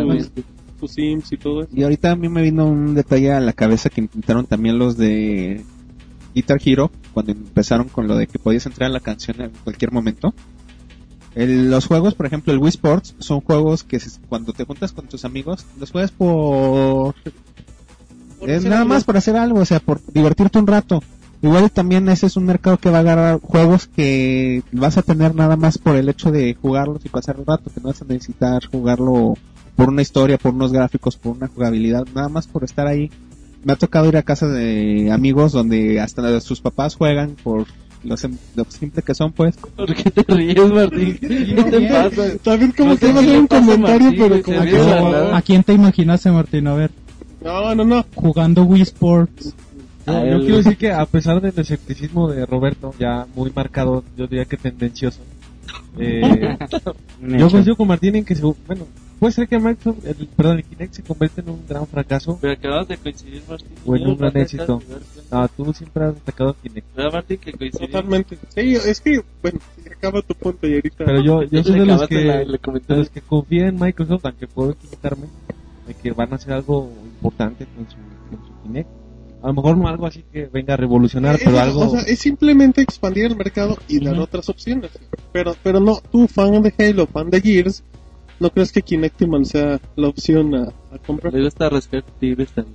sus 0.78 0.92
Sims 0.92 1.33
y 1.33 1.37
todo 1.38 1.62
eso. 1.62 1.71
Y 1.75 1.83
ahorita 1.83 2.12
a 2.12 2.16
mí 2.16 2.28
me 2.28 2.40
vino 2.40 2.64
un 2.66 2.95
detalle 2.95 3.33
a 3.33 3.40
la 3.40 3.52
cabeza 3.52 3.90
que 3.90 4.02
intentaron 4.02 4.47
también 4.47 4.78
los 4.78 4.97
de 4.97 5.64
Guitar 6.33 6.61
Hero, 6.64 6.92
cuando 7.12 7.33
empezaron 7.33 7.88
con 7.88 8.07
lo 8.07 8.14
de 8.14 8.28
que 8.28 8.38
podías 8.38 8.64
entrar 8.66 8.90
a 8.90 8.92
la 8.92 9.00
canción 9.00 9.40
en 9.40 9.50
cualquier 9.64 9.90
momento. 9.90 10.35
El- 11.35 11.71
los 11.71 11.87
juegos, 11.87 12.15
por 12.15 12.27
ejemplo, 12.27 12.53
el 12.53 12.59
Wii 12.59 12.69
Sports, 12.71 13.15
son 13.19 13.41
juegos 13.41 13.85
que 13.85 13.99
se- 14.01 14.21
cuando 14.29 14.53
te 14.53 14.65
juntas 14.65 14.93
con 14.93 15.07
tus 15.09 15.25
amigos, 15.25 15.65
los 15.81 15.91
juegas 15.91 16.11
por... 16.11 17.15
Por 18.39 18.51
es 18.51 18.65
nada 18.65 18.79
algo. 18.83 18.89
más 18.89 19.05
por 19.05 19.17
hacer 19.17 19.37
algo, 19.37 19.61
o 19.61 19.65
sea, 19.65 19.81
por 19.81 20.01
divertirte 20.12 20.59
un 20.59 20.67
rato. 20.67 21.03
Igual 21.43 21.71
también 21.71 22.09
ese 22.09 22.27
es 22.27 22.37
un 22.37 22.45
mercado 22.45 22.77
que 22.77 22.91
va 22.91 22.99
a 22.99 23.01
agarrar 23.01 23.41
juegos 23.41 23.87
que 23.89 24.62
vas 24.73 24.97
a 24.99 25.03
tener 25.03 25.35
nada 25.35 25.57
más 25.57 25.79
por 25.79 25.97
el 25.97 26.09
hecho 26.09 26.31
de 26.31 26.55
jugarlos 26.61 27.05
y 27.05 27.09
pasar 27.09 27.37
el 27.39 27.47
rato, 27.47 27.71
que 27.73 27.81
no 27.81 27.89
vas 27.89 28.03
a 28.03 28.05
necesitar 28.05 28.65
jugarlo 28.67 29.35
por 29.75 29.89
una 29.89 30.03
historia, 30.03 30.39
por 30.39 30.55
unos 30.55 30.73
gráficos, 30.73 31.17
por 31.17 31.37
una 31.37 31.49
jugabilidad, 31.49 32.05
nada 32.15 32.29
más 32.29 32.47
por 32.47 32.62
estar 32.62 32.87
ahí. 32.87 33.11
Me 33.65 33.73
ha 33.73 33.77
tocado 33.77 34.09
ir 34.09 34.17
a 34.17 34.23
casa 34.23 34.47
de 34.49 35.11
amigos 35.12 35.53
donde 35.53 36.01
hasta 36.01 36.41
sus 36.41 36.61
papás 36.61 36.95
juegan 36.97 37.37
por 37.43 37.67
lo, 38.04 38.16
sim- 38.16 38.38
lo 38.54 38.64
simple 38.64 39.02
que 39.02 39.14
son, 39.14 39.32
pues. 39.32 39.56
¿Por 39.56 39.94
qué 39.94 40.11
te 40.11 40.23
ríes, 40.35 40.71
Martín? 40.71 41.18
¿Qué 41.21 41.64
te 41.71 41.80
pasa? 41.88 42.37
También 42.42 42.73
como 42.73 42.90
No 42.90 42.97
que 42.99 43.09
iba 43.09 43.21
a 43.21 43.23
hacer 43.23 43.38
un 43.38 43.47
comentario, 43.47 44.04
Martín, 44.06 44.21
pero 44.28 44.42
como 44.42 44.62
que 44.62 44.73
no. 44.73 45.35
¿A 45.37 45.42
quién 45.42 45.62
te 45.62 45.73
imaginaste, 45.73 46.30
Martín? 46.30 46.66
A 46.66 46.75
ver, 46.75 46.90
No, 47.42 47.75
no, 47.75 47.85
no. 47.85 48.04
jugando 48.14 48.62
Wii 48.64 48.82
Sports. 48.82 49.54
Yo, 50.06 50.12
A 50.16 50.25
yo 50.26 50.40
quiero 50.40 50.56
decir 50.56 50.76
que 50.76 50.90
a 50.90 51.06
pesar 51.06 51.40
del 51.40 51.52
escepticismo 51.56 52.28
de 52.28 52.44
Roberto, 52.44 52.92
ya 52.99 53.26
muy 53.37 53.52
marcado, 53.54 54.02
yo 54.16 54.26
diría 54.26 54.44
que 54.47 54.56
tendencioso, 54.56 55.21
eh, 55.97 56.56
yo 57.21 57.49
coincido 57.50 57.76
con 57.76 57.87
Martín 57.87 58.16
en 58.16 58.25
que, 58.25 58.35
se, 58.35 58.42
bueno, 58.42 58.87
puede 59.23 59.35
ser 59.35 59.47
que 59.47 59.57
Microsoft, 59.61 60.05
el, 60.05 60.26
perdón, 60.26 60.57
el 60.59 60.64
Kinect 60.64 60.95
se 60.95 61.02
convierta 61.05 61.41
en 61.43 61.50
un 61.50 61.61
gran 61.69 61.87
fracaso, 61.87 62.38
Pero 62.41 62.55
acabas 62.55 62.88
de 62.88 62.97
coincidir, 62.97 63.41
Martín. 63.49 63.69
o 63.87 63.95
en 63.95 64.07
un 64.09 64.17
gran 64.19 64.37
éxito. 64.37 64.83
No, 65.31 65.49
tú 65.49 65.73
siempre 65.73 66.07
has 66.07 66.17
atacado 66.17 66.50
a 66.50 66.55
Kinect. 66.57 66.97
¿Verdad, 66.97 67.12
Martín, 67.12 67.38
que? 67.38 67.52
Totalmente. 67.71 68.37
Sí, 68.52 68.75
es 68.75 69.00
que, 69.00 69.23
bueno, 69.41 69.61
acaba 69.97 70.23
tu 70.23 70.35
punto 70.35 70.67
y 70.67 70.75
ahorita. 70.75 71.05
Pero 71.05 71.21
yo, 71.23 71.43
yo 71.45 71.62
soy 71.62 71.79
de 71.79 71.87
los 71.87 72.09
que, 72.09 72.25
la- 72.25 72.38
de 72.38 72.97
los 72.97 73.11
que 73.11 73.21
confían 73.21 73.69
en 73.69 73.79
Microsoft, 73.79 74.26
aunque 74.26 74.49
puedo 74.49 74.73
equivocarme, 74.73 75.26
de 75.87 75.95
que 75.95 76.11
van 76.11 76.33
a 76.33 76.35
hacer 76.37 76.55
algo 76.55 76.91
importante 77.14 77.64
con 77.76 77.87
su, 77.88 77.97
con 78.29 78.45
su 78.45 78.62
Kinect. 78.64 78.88
A 79.41 79.47
lo 79.47 79.55
mejor 79.55 79.76
no 79.79 79.87
algo 79.87 80.07
así 80.07 80.25
que 80.33 80.47
venga 80.47 80.75
a 80.75 80.76
revolucionar, 80.76 81.37
Es- 81.37 81.43
pero 81.45 81.61
algo... 81.61 81.81
O 81.83 81.91
sea, 81.91 82.00
es 82.00 82.19
simplemente 82.19 82.83
expandir 82.83 83.26
el 83.26 83.37
mercado 83.37 83.76
y 83.87 84.05
dar 84.05 84.19
otras 84.19 84.49
opciones. 84.49 84.91
Pero, 85.33 85.55
pero 85.62 85.79
no, 85.79 86.00
tú, 86.11 86.26
fan 86.26 86.61
de 86.62 86.75
Halo, 86.76 87.07
fan 87.07 87.31
de 87.31 87.41
Gears, 87.41 87.85
¿no 88.43 88.51
crees 88.51 88.73
que 88.73 88.83
Kinectimal 88.83 89.47
sea 89.47 89.81
la 89.97 90.09
opción 90.09 90.55
a, 90.55 90.63
a 90.95 90.99
comprar? 91.07 91.33
Le 91.33 91.45
gusta 91.45 91.69
rascar 91.71 92.03
tigres 92.21 92.51
al, 92.57 92.67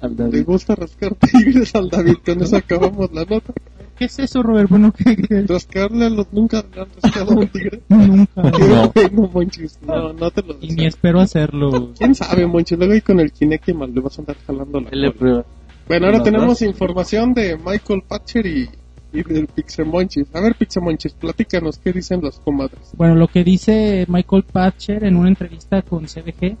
al 0.00 0.16
¿Te 0.16 0.22
David. 0.24 0.44
gusta 0.44 0.74
rascar 0.74 1.14
tigres 1.32 1.74
al 1.74 1.88
David? 1.88 2.16
Con 2.24 2.42
eso 2.42 2.56
acabamos 2.56 3.10
la 3.12 3.24
nota. 3.24 3.52
¿Qué 3.96 4.06
es 4.06 4.18
eso, 4.18 4.42
Robert? 4.42 4.68
Bueno, 4.68 4.92
¿qué, 4.92 5.14
qué? 5.16 5.42
Rascarle 5.46 6.06
a 6.06 6.10
los 6.10 6.32
nunca 6.32 6.64
le 6.74 6.80
han 6.82 6.88
rascado 7.00 7.32
a 7.32 7.36
un 7.36 7.48
tigre. 7.48 7.80
Nunca. 7.88 8.42
Qué 8.92 9.08
bueno, 9.08 9.30
Monchis. 9.32 9.78
No, 9.86 10.12
no 10.12 10.30
te 10.32 10.42
lo 10.42 10.56
Y 10.60 10.72
ni 10.74 10.86
espero 10.86 11.20
hacerlo. 11.20 11.92
¿Quién 11.96 12.14
sabe, 12.16 12.44
Monchis? 12.46 12.76
Luego 12.76 12.92
ahí 12.92 13.00
con 13.02 13.20
el 13.20 13.30
Kinectimal 13.32 13.94
le 13.94 14.00
vas 14.00 14.18
a 14.18 14.22
andar 14.22 14.36
jalando 14.44 14.80
la 14.80 14.88
Él 14.90 15.00
le 15.00 15.08
cola. 15.12 15.18
prueba. 15.18 15.44
Bueno, 15.86 16.06
ahora 16.06 16.22
tenemos 16.24 16.58
dos. 16.60 16.62
información 16.62 17.34
de 17.34 17.56
Michael 17.56 18.02
Patcher 18.08 18.46
y, 18.46 18.68
y 19.14 19.22
del 19.22 19.46
Pixemonchis. 19.46 20.26
A 20.34 20.40
ver, 20.40 20.54
Pixemonchis, 20.56 21.12
platícanos 21.12 21.78
qué 21.78 21.92
dicen 21.92 22.20
los 22.20 22.38
comadres. 22.40 22.92
Bueno, 22.96 23.14
lo 23.14 23.28
que 23.28 23.44
dice 23.44 24.04
Michael 24.08 24.42
Patcher 24.42 25.04
en 25.04 25.16
una 25.16 25.28
entrevista 25.28 25.82
con 25.82 26.06
CBG 26.06 26.56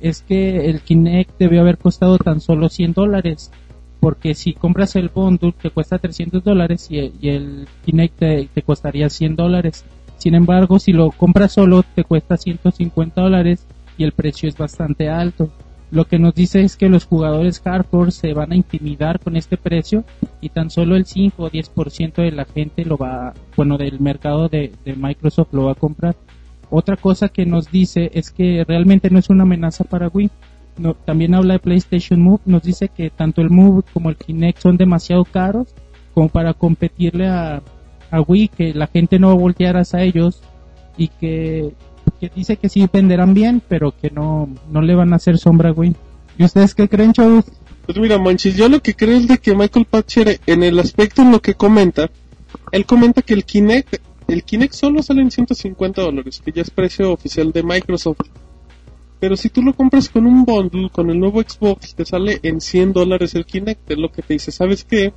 es 0.00 0.22
que 0.22 0.68
el 0.68 0.80
Kinect 0.80 1.38
debió 1.38 1.60
haber 1.60 1.78
costado 1.78 2.18
tan 2.18 2.40
solo 2.40 2.68
100 2.68 2.92
dólares. 2.92 3.50
Porque 3.98 4.34
si 4.34 4.54
compras 4.54 4.96
el 4.96 5.10
bundle 5.10 5.52
te 5.52 5.70
cuesta 5.70 5.98
300 5.98 6.42
dólares 6.42 6.86
y, 6.90 7.12
y 7.20 7.28
el 7.28 7.68
Kinect 7.84 8.18
te, 8.18 8.48
te 8.52 8.62
costaría 8.62 9.10
100 9.10 9.36
dólares. 9.36 9.84
Sin 10.16 10.34
embargo, 10.34 10.78
si 10.78 10.92
lo 10.92 11.10
compras 11.10 11.52
solo 11.52 11.82
te 11.82 12.04
cuesta 12.04 12.36
150 12.36 13.20
dólares 13.20 13.66
y 13.98 14.04
el 14.04 14.12
precio 14.12 14.48
es 14.48 14.56
bastante 14.56 15.08
alto. 15.08 15.50
Lo 15.90 16.04
que 16.04 16.20
nos 16.20 16.34
dice 16.34 16.62
es 16.62 16.76
que 16.76 16.88
los 16.88 17.04
jugadores 17.04 17.60
hardcore 17.60 18.12
se 18.12 18.32
van 18.32 18.52
a 18.52 18.56
intimidar 18.56 19.18
con 19.18 19.36
este 19.36 19.56
precio 19.56 20.04
y 20.40 20.50
tan 20.50 20.70
solo 20.70 20.94
el 20.94 21.04
5 21.04 21.42
o 21.42 21.50
10% 21.50 22.14
de 22.22 22.30
la 22.30 22.44
gente 22.44 22.84
lo 22.84 22.96
va, 22.96 23.34
bueno, 23.56 23.76
del 23.76 23.98
mercado 23.98 24.48
de, 24.48 24.72
Microsoft 24.84 25.52
lo 25.52 25.64
va 25.64 25.72
a 25.72 25.76
comprar. 25.76 26.14
Otra 26.70 26.96
cosa 26.96 27.28
que 27.28 27.44
nos 27.44 27.72
dice 27.72 28.10
es 28.14 28.30
que 28.30 28.64
realmente 28.66 29.10
no 29.10 29.18
es 29.18 29.30
una 29.30 29.42
amenaza 29.42 29.82
para 29.82 30.06
Wii. 30.08 30.30
También 31.04 31.34
habla 31.34 31.54
de 31.54 31.58
PlayStation 31.58 32.22
Move, 32.22 32.40
nos 32.46 32.62
dice 32.62 32.88
que 32.88 33.10
tanto 33.10 33.42
el 33.42 33.50
Move 33.50 33.82
como 33.92 34.10
el 34.10 34.16
Kinect 34.16 34.60
son 34.60 34.76
demasiado 34.76 35.24
caros 35.24 35.74
como 36.14 36.28
para 36.28 36.54
competirle 36.54 37.26
a, 37.26 37.62
a 38.10 38.20
Wii, 38.20 38.48
que 38.48 38.74
la 38.74 38.86
gente 38.86 39.18
no 39.18 39.28
va 39.28 39.32
a 39.32 39.36
voltear 39.36 39.76
hacia 39.76 40.02
ellos 40.02 40.42
y 40.96 41.08
que, 41.08 41.72
que 42.20 42.28
dice 42.28 42.56
que 42.56 42.68
sí 42.68 42.86
venderán 42.92 43.32
bien, 43.32 43.62
pero 43.66 43.94
que 43.96 44.10
no, 44.10 44.48
no 44.70 44.82
le 44.82 44.94
van 44.94 45.12
a 45.12 45.16
hacer 45.16 45.38
sombra 45.38 45.70
a 45.70 45.72
Wii. 45.72 45.96
¿Y 46.38 46.44
ustedes 46.44 46.74
qué 46.74 46.88
creen, 46.88 47.12
chavos? 47.12 47.46
Pues 47.86 47.98
mira, 47.98 48.18
Monchis, 48.18 48.56
yo 48.56 48.68
lo 48.68 48.80
que 48.80 48.94
creo 48.94 49.16
es 49.16 49.26
de 49.26 49.38
que 49.38 49.54
Michael 49.54 49.86
Patcher, 49.86 50.40
en 50.46 50.62
el 50.62 50.78
aspecto 50.78 51.22
en 51.22 51.32
lo 51.32 51.40
que 51.40 51.54
comenta, 51.54 52.10
él 52.72 52.86
comenta 52.86 53.22
que 53.22 53.34
el 53.34 53.44
Kinect, 53.44 53.96
el 54.28 54.44
Kinect 54.44 54.74
solo 54.74 55.02
sale 55.02 55.22
en 55.22 55.30
150 55.30 56.02
dólares, 56.02 56.40
que 56.44 56.52
ya 56.52 56.62
es 56.62 56.70
precio 56.70 57.12
oficial 57.12 57.50
de 57.52 57.62
Microsoft. 57.62 58.20
Pero 59.18 59.36
si 59.36 59.50
tú 59.50 59.62
lo 59.62 59.74
compras 59.74 60.08
con 60.08 60.26
un 60.26 60.44
bundle, 60.44 60.88
con 60.90 61.10
el 61.10 61.18
nuevo 61.18 61.42
Xbox, 61.42 61.94
te 61.94 62.04
sale 62.04 62.38
en 62.42 62.60
100 62.60 62.92
dólares 62.92 63.34
el 63.34 63.44
Kinect. 63.44 63.90
Es 63.90 63.98
lo 63.98 64.10
que 64.10 64.22
te 64.22 64.34
dice, 64.34 64.50
¿sabes 64.50 64.84
qué? 64.84 65.12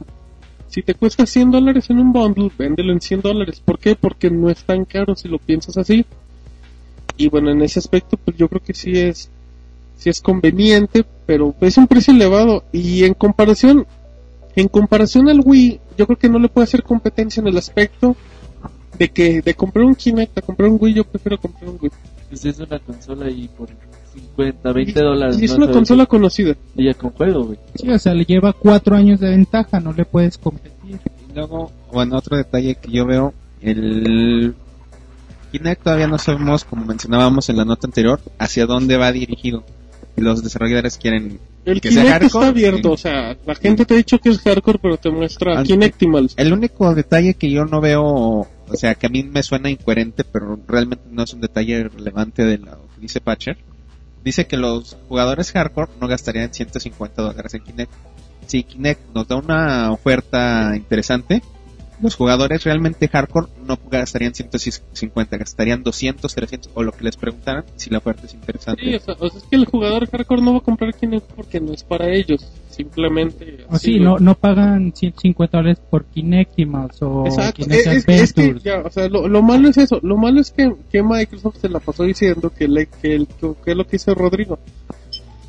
Si 0.67 0.81
te 0.81 0.95
cuesta 0.95 1.25
100 1.25 1.51
dólares 1.51 1.89
en 1.89 1.99
un 1.99 2.11
bundle, 2.11 2.51
véndelo 2.57 2.91
en 2.91 2.99
100 2.99 3.21
dólares. 3.21 3.61
¿Por 3.63 3.79
qué? 3.79 3.95
Porque 3.95 4.29
no 4.29 4.49
es 4.49 4.63
tan 4.63 4.83
caro 4.85 5.15
si 5.15 5.29
lo 5.29 5.37
piensas 5.37 5.77
así. 5.77 6.05
Y 7.17 7.27
bueno, 7.29 7.51
en 7.51 7.61
ese 7.61 7.79
aspecto, 7.79 8.17
pues 8.17 8.37
yo 8.37 8.47
creo 8.49 8.61
que 8.61 8.73
sí 8.73 8.91
es, 8.97 9.29
sí 9.97 10.09
es 10.09 10.21
conveniente, 10.21 11.05
pero 11.25 11.53
es 11.61 11.77
un 11.77 11.87
precio 11.87 12.13
elevado. 12.13 12.63
Y 12.71 13.03
en 13.03 13.13
comparación, 13.13 13.85
en 14.55 14.67
comparación 14.67 15.29
al 15.29 15.41
Wii, 15.43 15.79
yo 15.97 16.05
creo 16.07 16.17
que 16.17 16.29
no 16.29 16.39
le 16.39 16.49
puede 16.49 16.63
hacer 16.65 16.83
competencia 16.83 17.41
en 17.41 17.47
el 17.47 17.57
aspecto 17.57 18.15
de 18.97 19.09
que 19.09 19.41
de 19.41 19.53
comprar 19.55 19.85
un 19.85 19.95
Kinect 19.95 20.37
a 20.37 20.41
comprar 20.41 20.69
un 20.69 20.77
Wii, 20.79 20.93
yo 20.95 21.03
prefiero 21.03 21.37
comprar 21.39 21.69
un 21.69 21.77
Wii. 21.81 21.91
Pues 22.29 22.45
es 22.45 22.59
una 22.59 22.79
consola 22.79 23.29
y 23.29 23.47
por 23.47 23.69
50, 24.13 24.71
20 24.71 24.99
dólares. 25.01 25.39
Y 25.39 25.45
es 25.45 25.51
una 25.51 25.65
consola 25.71 26.05
conocida. 26.07 26.55
qué- 26.75 26.83
Ya 26.83 26.93
con 26.95 27.11
juego, 27.11 27.43
güey. 27.45 27.59
Sí, 27.75 27.89
o 27.89 27.99
sea, 27.99 28.13
le 28.15 28.25
lleva 28.25 28.53
cuatro 28.53 28.95
años 28.95 29.19
de 29.19 29.29
ventaja, 29.29 29.79
no 29.79 29.93
le 29.93 30.05
puedes 30.05 30.37
competir. 30.39 30.99
Y 31.29 31.33
luego, 31.35 31.71
bueno, 31.91 32.17
otro 32.17 32.37
detalle 32.37 32.75
que 32.75 32.91
yo 32.91 33.05
veo, 33.05 33.33
el 33.61 34.55
Kinect 35.53 35.83
todavía 35.83 36.07
no 36.07 36.17
sabemos, 36.17 36.63
como 36.65 36.83
mencionábamos 36.83 37.47
en 37.49 37.57
la 37.57 37.65
nota 37.65 37.85
anterior, 37.85 38.19
hacia 38.39 38.65
dónde 38.65 38.97
va 38.97 39.11
dirigido. 39.11 39.63
Los 40.15 40.43
desarrolladores 40.43 40.97
quieren 40.97 41.39
El 41.65 41.79
Que 41.79 41.91
sea 41.91 42.03
Kinect 42.03 42.21
hardcore, 42.23 42.45
está 42.45 42.47
abierto, 42.49 42.91
o 42.91 42.97
sea, 42.97 43.37
la 43.45 43.55
gente 43.55 43.85
te 43.85 43.93
ha 43.93 43.97
dicho 43.97 44.17
que 44.19 44.29
es 44.29 44.39
hardcore, 44.41 44.79
pero 44.81 44.97
te 44.97 45.11
muestra 45.11 45.59
Ah, 45.59 45.63
Kinectimals. 45.63 46.33
El 46.37 46.53
único 46.53 46.93
detalle 46.95 47.35
que 47.35 47.51
yo 47.51 47.65
no 47.65 47.81
veo, 47.81 48.03
o 48.03 48.47
sea, 48.73 48.95
que 48.95 49.05
a 49.05 49.09
mí 49.09 49.23
me 49.23 49.43
suena 49.43 49.69
incoherente, 49.69 50.23
pero 50.23 50.59
realmente 50.67 51.05
no 51.11 51.23
es 51.23 51.33
un 51.33 51.41
detalle 51.41 51.87
relevante 51.87 52.43
de 52.43 52.57
lo 52.57 52.71
que 52.95 53.01
dice 53.01 53.21
Patcher, 53.21 53.57
dice 54.23 54.47
que 54.47 54.57
los 54.57 54.97
jugadores 55.07 55.51
hardcore 55.51 55.91
no 56.01 56.07
gastarían 56.07 56.51
150 56.53 57.21
dólares 57.21 57.53
en 57.53 57.63
Kinect. 57.63 57.91
Si 58.47 58.63
Kinect 58.63 59.13
nos 59.13 59.27
da 59.27 59.35
una 59.35 59.91
oferta 59.91 60.73
interesante, 60.75 61.41
los 62.03 62.15
jugadores 62.15 62.63
realmente 62.63 63.07
hardcore 63.07 63.47
no 63.65 63.79
gastarían 63.89 64.33
150, 64.35 65.37
gastarían 65.37 65.81
200, 65.81 66.35
300 66.35 66.71
o 66.75 66.83
lo 66.83 66.91
que 66.91 67.03
les 67.05 67.17
preguntaran 67.17 67.63
si 67.77 67.89
la 67.89 67.97
oferta 67.97 68.25
es 68.27 68.33
interesante. 68.35 68.83
Sí, 68.83 68.93
o 68.95 68.99
sea, 68.99 69.15
o 69.19 69.29
sea, 69.29 69.39
es 69.39 69.45
que 69.45 69.55
el 69.55 69.65
jugador 69.65 70.07
hardcore 70.09 70.41
no 70.41 70.51
va 70.53 70.57
a 70.59 70.61
comprar 70.61 70.93
Kinect 70.93 71.31
porque 71.33 71.59
no 71.59 71.73
es 71.73 71.83
para 71.83 72.09
ellos. 72.09 72.45
Simplemente. 72.69 73.65
O 73.69 73.75
así 73.75 73.93
sí, 73.93 73.99
lo- 73.99 74.13
no, 74.13 74.19
no 74.19 74.35
pagan 74.35 74.93
150 74.95 75.57
dólares 75.57 75.79
por 75.89 76.05
Kinectimals 76.05 77.01
o 77.03 77.25
Exacto, 77.27 77.63
Kinect 77.65 77.87
es, 77.87 78.07
es- 78.07 78.21
es 78.21 78.33
que 78.33 78.55
ya, 78.63 78.81
o 78.81 78.89
sea, 78.89 79.07
lo, 79.09 79.27
lo 79.27 79.41
malo 79.43 79.69
es 79.69 79.77
eso, 79.77 79.99
lo 80.01 80.17
malo 80.17 80.41
es 80.41 80.49
que, 80.51 80.73
que 80.91 81.03
Microsoft 81.03 81.57
se 81.61 81.69
la 81.69 81.79
pasó 81.79 82.03
diciendo 82.03 82.49
que, 82.49 82.67
le, 82.67 82.87
que, 82.87 83.13
el, 83.15 83.27
que 83.27 83.71
es 83.71 83.77
lo 83.77 83.85
que 83.85 83.91
dice 83.91 84.13
Rodrigo, 84.15 84.57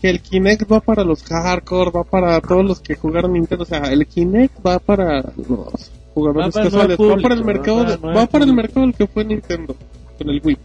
que 0.02 0.10
el 0.10 0.20
Kinect 0.20 0.70
va 0.70 0.80
para 0.80 1.02
los 1.02 1.22
hardcore, 1.24 1.90
va 1.92 2.04
para 2.04 2.38
todos 2.42 2.62
los 2.62 2.80
que 2.80 2.94
jugaron 2.94 3.32
Nintendo, 3.32 3.62
o 3.62 3.66
sea, 3.66 3.78
el 3.90 4.06
Kinect 4.06 4.58
va 4.64 4.78
para 4.78 5.22
los 5.48 5.90
jugadores 6.14 6.56
el 6.56 6.62
casuales, 6.64 6.98
va 6.98 7.16
para 7.22 7.34
el 7.34 7.44
mercado, 7.44 7.84
de- 7.84 7.94
el 7.94 8.16
va 8.16 8.26
para 8.26 8.44
el 8.44 8.54
mercado 8.54 8.80
del 8.82 8.94
que 8.94 9.06
fue 9.06 9.24
Nintendo, 9.24 9.76
con 10.18 10.30
el 10.30 10.40
Wii. 10.44 10.58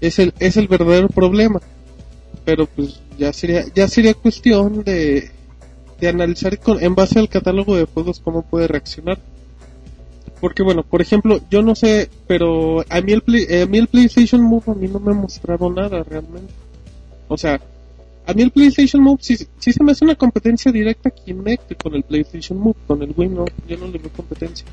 Es 0.00 0.18
el, 0.18 0.32
es 0.38 0.56
el 0.56 0.66
verdadero 0.68 1.08
problema, 1.08 1.60
pero 2.44 2.66
pues 2.66 3.00
ya 3.18 3.32
sería, 3.32 3.64
ya 3.74 3.86
sería 3.88 4.14
cuestión 4.14 4.82
de, 4.82 5.30
de 6.00 6.08
analizar 6.08 6.58
con, 6.58 6.82
en 6.82 6.94
base 6.94 7.18
al 7.20 7.28
catálogo 7.28 7.76
de 7.76 7.84
juegos 7.84 8.20
cómo 8.20 8.42
puede 8.42 8.66
reaccionar. 8.68 9.18
Porque 10.40 10.64
bueno, 10.64 10.82
por 10.82 11.00
ejemplo, 11.00 11.38
yo 11.50 11.62
no 11.62 11.76
sé, 11.76 12.10
pero 12.26 12.84
a 12.88 13.00
mí 13.00 13.12
el, 13.12 13.22
Play- 13.22 13.46
eh, 13.48 13.62
a 13.62 13.66
mí 13.66 13.78
el 13.78 13.86
PlayStation 13.86 14.42
Move 14.42 14.64
a 14.66 14.74
mí 14.74 14.88
no 14.88 14.98
me 14.98 15.12
ha 15.12 15.14
mostrado 15.14 15.70
nada 15.70 16.02
realmente. 16.02 16.52
O 17.28 17.36
sea, 17.38 17.60
a 18.26 18.32
mí 18.34 18.42
el 18.42 18.50
PlayStation 18.50 19.02
Move 19.02 19.18
sí, 19.20 19.36
sí 19.58 19.72
se 19.72 19.82
me 19.82 19.92
hace 19.92 20.04
una 20.04 20.14
competencia 20.14 20.70
directa 20.72 21.10
Kinect 21.10 21.82
con 21.82 21.94
el 21.94 22.02
PlayStation 22.02 22.58
Move, 22.58 22.76
con 22.86 23.02
el 23.02 23.12
Wii 23.16 23.28
no, 23.28 23.44
yo 23.68 23.76
no 23.78 23.86
le 23.88 23.98
veo 23.98 24.10
competencia. 24.10 24.66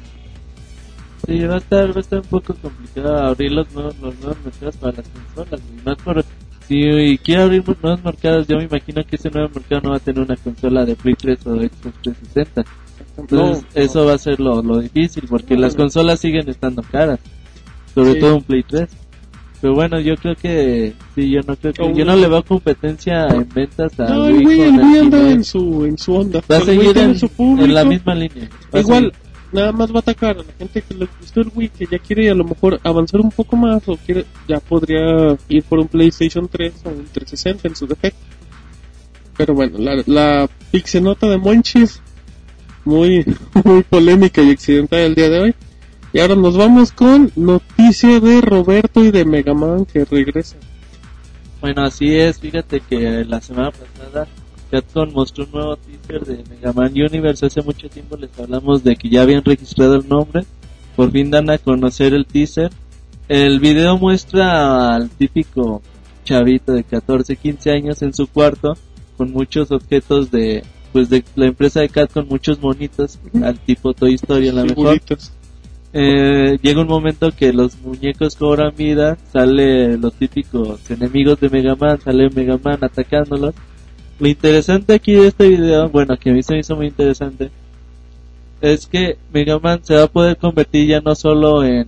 Sí, 1.26 1.40
va 1.46 1.56
a 1.56 1.58
estar, 1.58 1.90
va 1.92 1.98
a 1.98 2.00
estar 2.00 2.20
un 2.20 2.28
poco 2.28 2.54
complicado 2.56 3.18
abrir 3.18 3.52
los 3.52 3.72
nuevos, 3.74 3.98
los 4.00 4.18
nuevos 4.20 4.38
mercados 4.44 4.78
para 4.78 4.98
las 4.98 5.06
consolas. 5.10 5.62
Más 5.86 5.98
por, 5.98 6.26
si 6.68 7.18
quiere 7.24 7.42
abrir 7.42 7.64
nuevos 7.82 8.04
mercados, 8.04 8.48
yo 8.48 8.58
me 8.58 8.64
imagino 8.66 9.04
que 9.06 9.16
ese 9.18 9.30
nuevo 9.30 9.50
mercado 9.54 9.82
no 9.84 9.90
va 9.92 9.98
a 9.98 10.00
tener 10.00 10.22
una 10.24 10.36
consola 10.38 10.86
de 10.86 10.96
Play 10.96 11.16
3 11.16 11.48
o 11.48 11.54
de 11.56 11.68
Xbox 11.68 11.96
360. 12.04 12.64
Entonces, 13.18 13.64
No, 13.76 13.82
eso 13.82 14.06
va 14.06 14.14
a 14.14 14.18
ser 14.18 14.40
lo, 14.40 14.62
lo 14.62 14.80
difícil, 14.80 15.24
porque 15.30 15.56
No, 15.56 15.62
las 15.62 15.76
consolas 15.76 16.20
siguen 16.20 16.48
estando 16.48 16.82
caras. 16.84 17.20
Sobre 17.94 18.14
Sí. 18.14 18.20
todo 18.20 18.36
un 18.38 18.44
Play 18.44 18.64
3. 18.64 18.90
Pero 19.62 19.76
bueno, 19.76 20.00
yo 20.00 20.16
creo 20.16 20.36
que, 20.36 20.94
sí, 21.16 21.30
yo 21.30 21.42
no 21.46 21.56
creo 21.58 21.74
que, 21.74 21.94
yo 21.94 22.06
no 22.06 22.16
le 22.16 22.28
veo 22.30 22.44
competencia 22.44 23.28
en 23.28 23.48
ventas 23.54 24.00
a 24.00 24.06
No, 24.06 24.26
Wii 24.28 24.44
con 24.44 24.52
el 24.52 24.86
Wii 24.86 25.00
anda 25.00 25.32
en 25.32 25.44
su, 25.44 25.86
en 25.86 25.98
su 25.98 26.16
onda. 26.16 26.42
Va 26.50 26.58
a 26.58 26.62
seguir 26.62 26.98
en, 26.98 27.20
su 27.20 27.28
público. 27.28 27.66
en 27.66 27.74
la 27.74 27.84
misma 27.84 28.16
línea. 28.16 28.50
Va 28.74 28.80
Igual, 28.80 29.12
nada 29.52 29.74
más 29.74 29.92
va 29.92 29.98
a 29.98 30.00
atacar 30.00 30.38
a 30.38 30.44
la 30.44 30.54
gente 30.58 30.82
que 30.82 30.94
le 30.94 31.10
gustó 31.20 31.42
el 31.42 31.52
Wii, 31.54 31.70
que 31.70 31.88
ya 31.92 32.00
quiere 32.00 32.30
a 32.30 32.36
lo 32.36 32.46
mejor 32.46 32.80
avanzar 32.84 33.20
un 33.20 33.32
poco 33.32 33.58
más 33.58 33.86
o 33.88 33.98
quiere, 33.98 34.26
ya 34.48 34.62
podría 34.62 35.38
ir 35.50 35.64
por 35.64 35.80
un 35.80 35.88
PlayStation 35.90 36.48
3 36.48 36.74
o 36.86 36.90
un 36.90 37.06
360 37.12 37.68
en 37.68 37.76
su 37.76 37.86
defecto. 37.86 38.20
Pero 39.36 39.54
bueno, 39.54 39.78
la, 39.78 40.02
la 40.06 40.50
pixenota 40.72 41.28
de 41.28 41.38
Monchis, 41.38 42.02
muy, 42.86 43.26
muy 43.66 43.84
polémica 43.84 44.42
y 44.42 44.52
accidental 44.52 45.00
el 45.00 45.16
día 45.16 45.30
de 45.30 45.40
hoy. 45.40 45.56
Y 46.12 46.20
ahora 46.20 46.36
nos 46.36 46.58
vamos 46.58 46.92
con 46.92 47.32
noticia 47.36 48.20
de 48.20 48.42
Roberto 48.42 49.04
y 49.04 49.12
de 49.12 49.26
Mega 49.26 49.54
Man 49.54 49.86
que 49.86 50.06
regresa. 50.06 50.58
Bueno, 51.62 51.84
así 51.84 52.16
es, 52.16 52.40
fíjate 52.40 52.80
que 52.80 53.26
la 53.26 53.42
semana 53.42 53.72
pasada 53.72 54.28
Capcom 54.72 55.12
mostró 55.12 55.46
un 55.46 55.52
nuevo 55.52 55.78
teaser 55.78 56.26
de 56.26 56.44
Mega 56.50 56.74
Man 56.74 56.92
Universe. 56.94 57.46
Hace 57.46 57.62
mucho 57.62 57.90
tiempo 57.90 58.18
les 58.18 58.38
hablamos 58.40 58.84
de 58.84 58.96
que 58.96 59.10
ya 59.10 59.22
habían 59.22 59.44
registrado 59.44 59.96
el 59.96 60.08
nombre. 60.08 60.46
Por 60.96 61.12
fin 61.12 61.30
dan 61.30 61.50
a 61.50 61.58
conocer 61.58 62.14
el 62.14 62.26
teaser. 62.26 62.72
El 63.28 63.60
video 63.60 63.98
muestra 63.98 64.96
al 64.96 65.10
típico 65.12 65.82
chavito 66.24 66.74
de 66.74 66.84
14, 66.84 67.36
15 67.36 67.72
años 67.72 68.02
en 68.02 68.14
su 68.14 68.28
cuarto 68.28 68.76
con 69.18 69.32
muchos 69.32 69.72
objetos 69.72 70.32
de 70.32 70.64
pues 70.92 71.10
de 71.10 71.24
la 71.36 71.46
empresa 71.46 71.82
de 71.82 71.90
Capcom, 71.90 72.26
muchos 72.28 72.60
monitos 72.60 73.20
al 73.44 73.60
tipo 73.60 73.94
Toy 73.94 74.16
Story 74.16 74.48
a 74.48 74.54
la 74.54 74.64
mejor. 74.64 74.94
Figuritas. 74.94 75.34
Eh, 75.92 76.60
llega 76.62 76.82
un 76.82 76.88
momento 76.88 77.32
que 77.32 77.52
los 77.52 77.80
muñecos 77.82 78.36
cobran 78.36 78.76
vida, 78.76 79.18
sale 79.34 79.98
los 79.98 80.14
típicos 80.14 80.90
enemigos 80.92 81.40
de 81.40 81.50
Mega 81.50 81.76
Man, 81.76 82.00
sale 82.00 82.30
Mega 82.30 82.60
Man 82.64 82.78
atacándolos. 82.82 83.56
Lo 84.20 84.28
interesante 84.28 84.94
aquí 84.94 85.14
de 85.14 85.28
este 85.28 85.48
video, 85.48 85.90
bueno, 85.90 86.16
que 86.18 86.30
a 86.30 86.34
mí 86.34 86.44
se 86.44 86.54
me 86.54 86.60
hizo 86.60 86.76
muy 86.76 86.88
interesante, 86.88 87.50
es 88.62 88.86
que 88.86 89.18
Mega 89.34 89.58
Man 89.58 89.80
se 89.84 89.96
va 89.96 90.04
a 90.04 90.08
poder 90.08 90.38
convertir 90.38 90.88
ya 90.88 91.00
no 91.02 91.16
solo 91.16 91.64
en, 91.64 91.88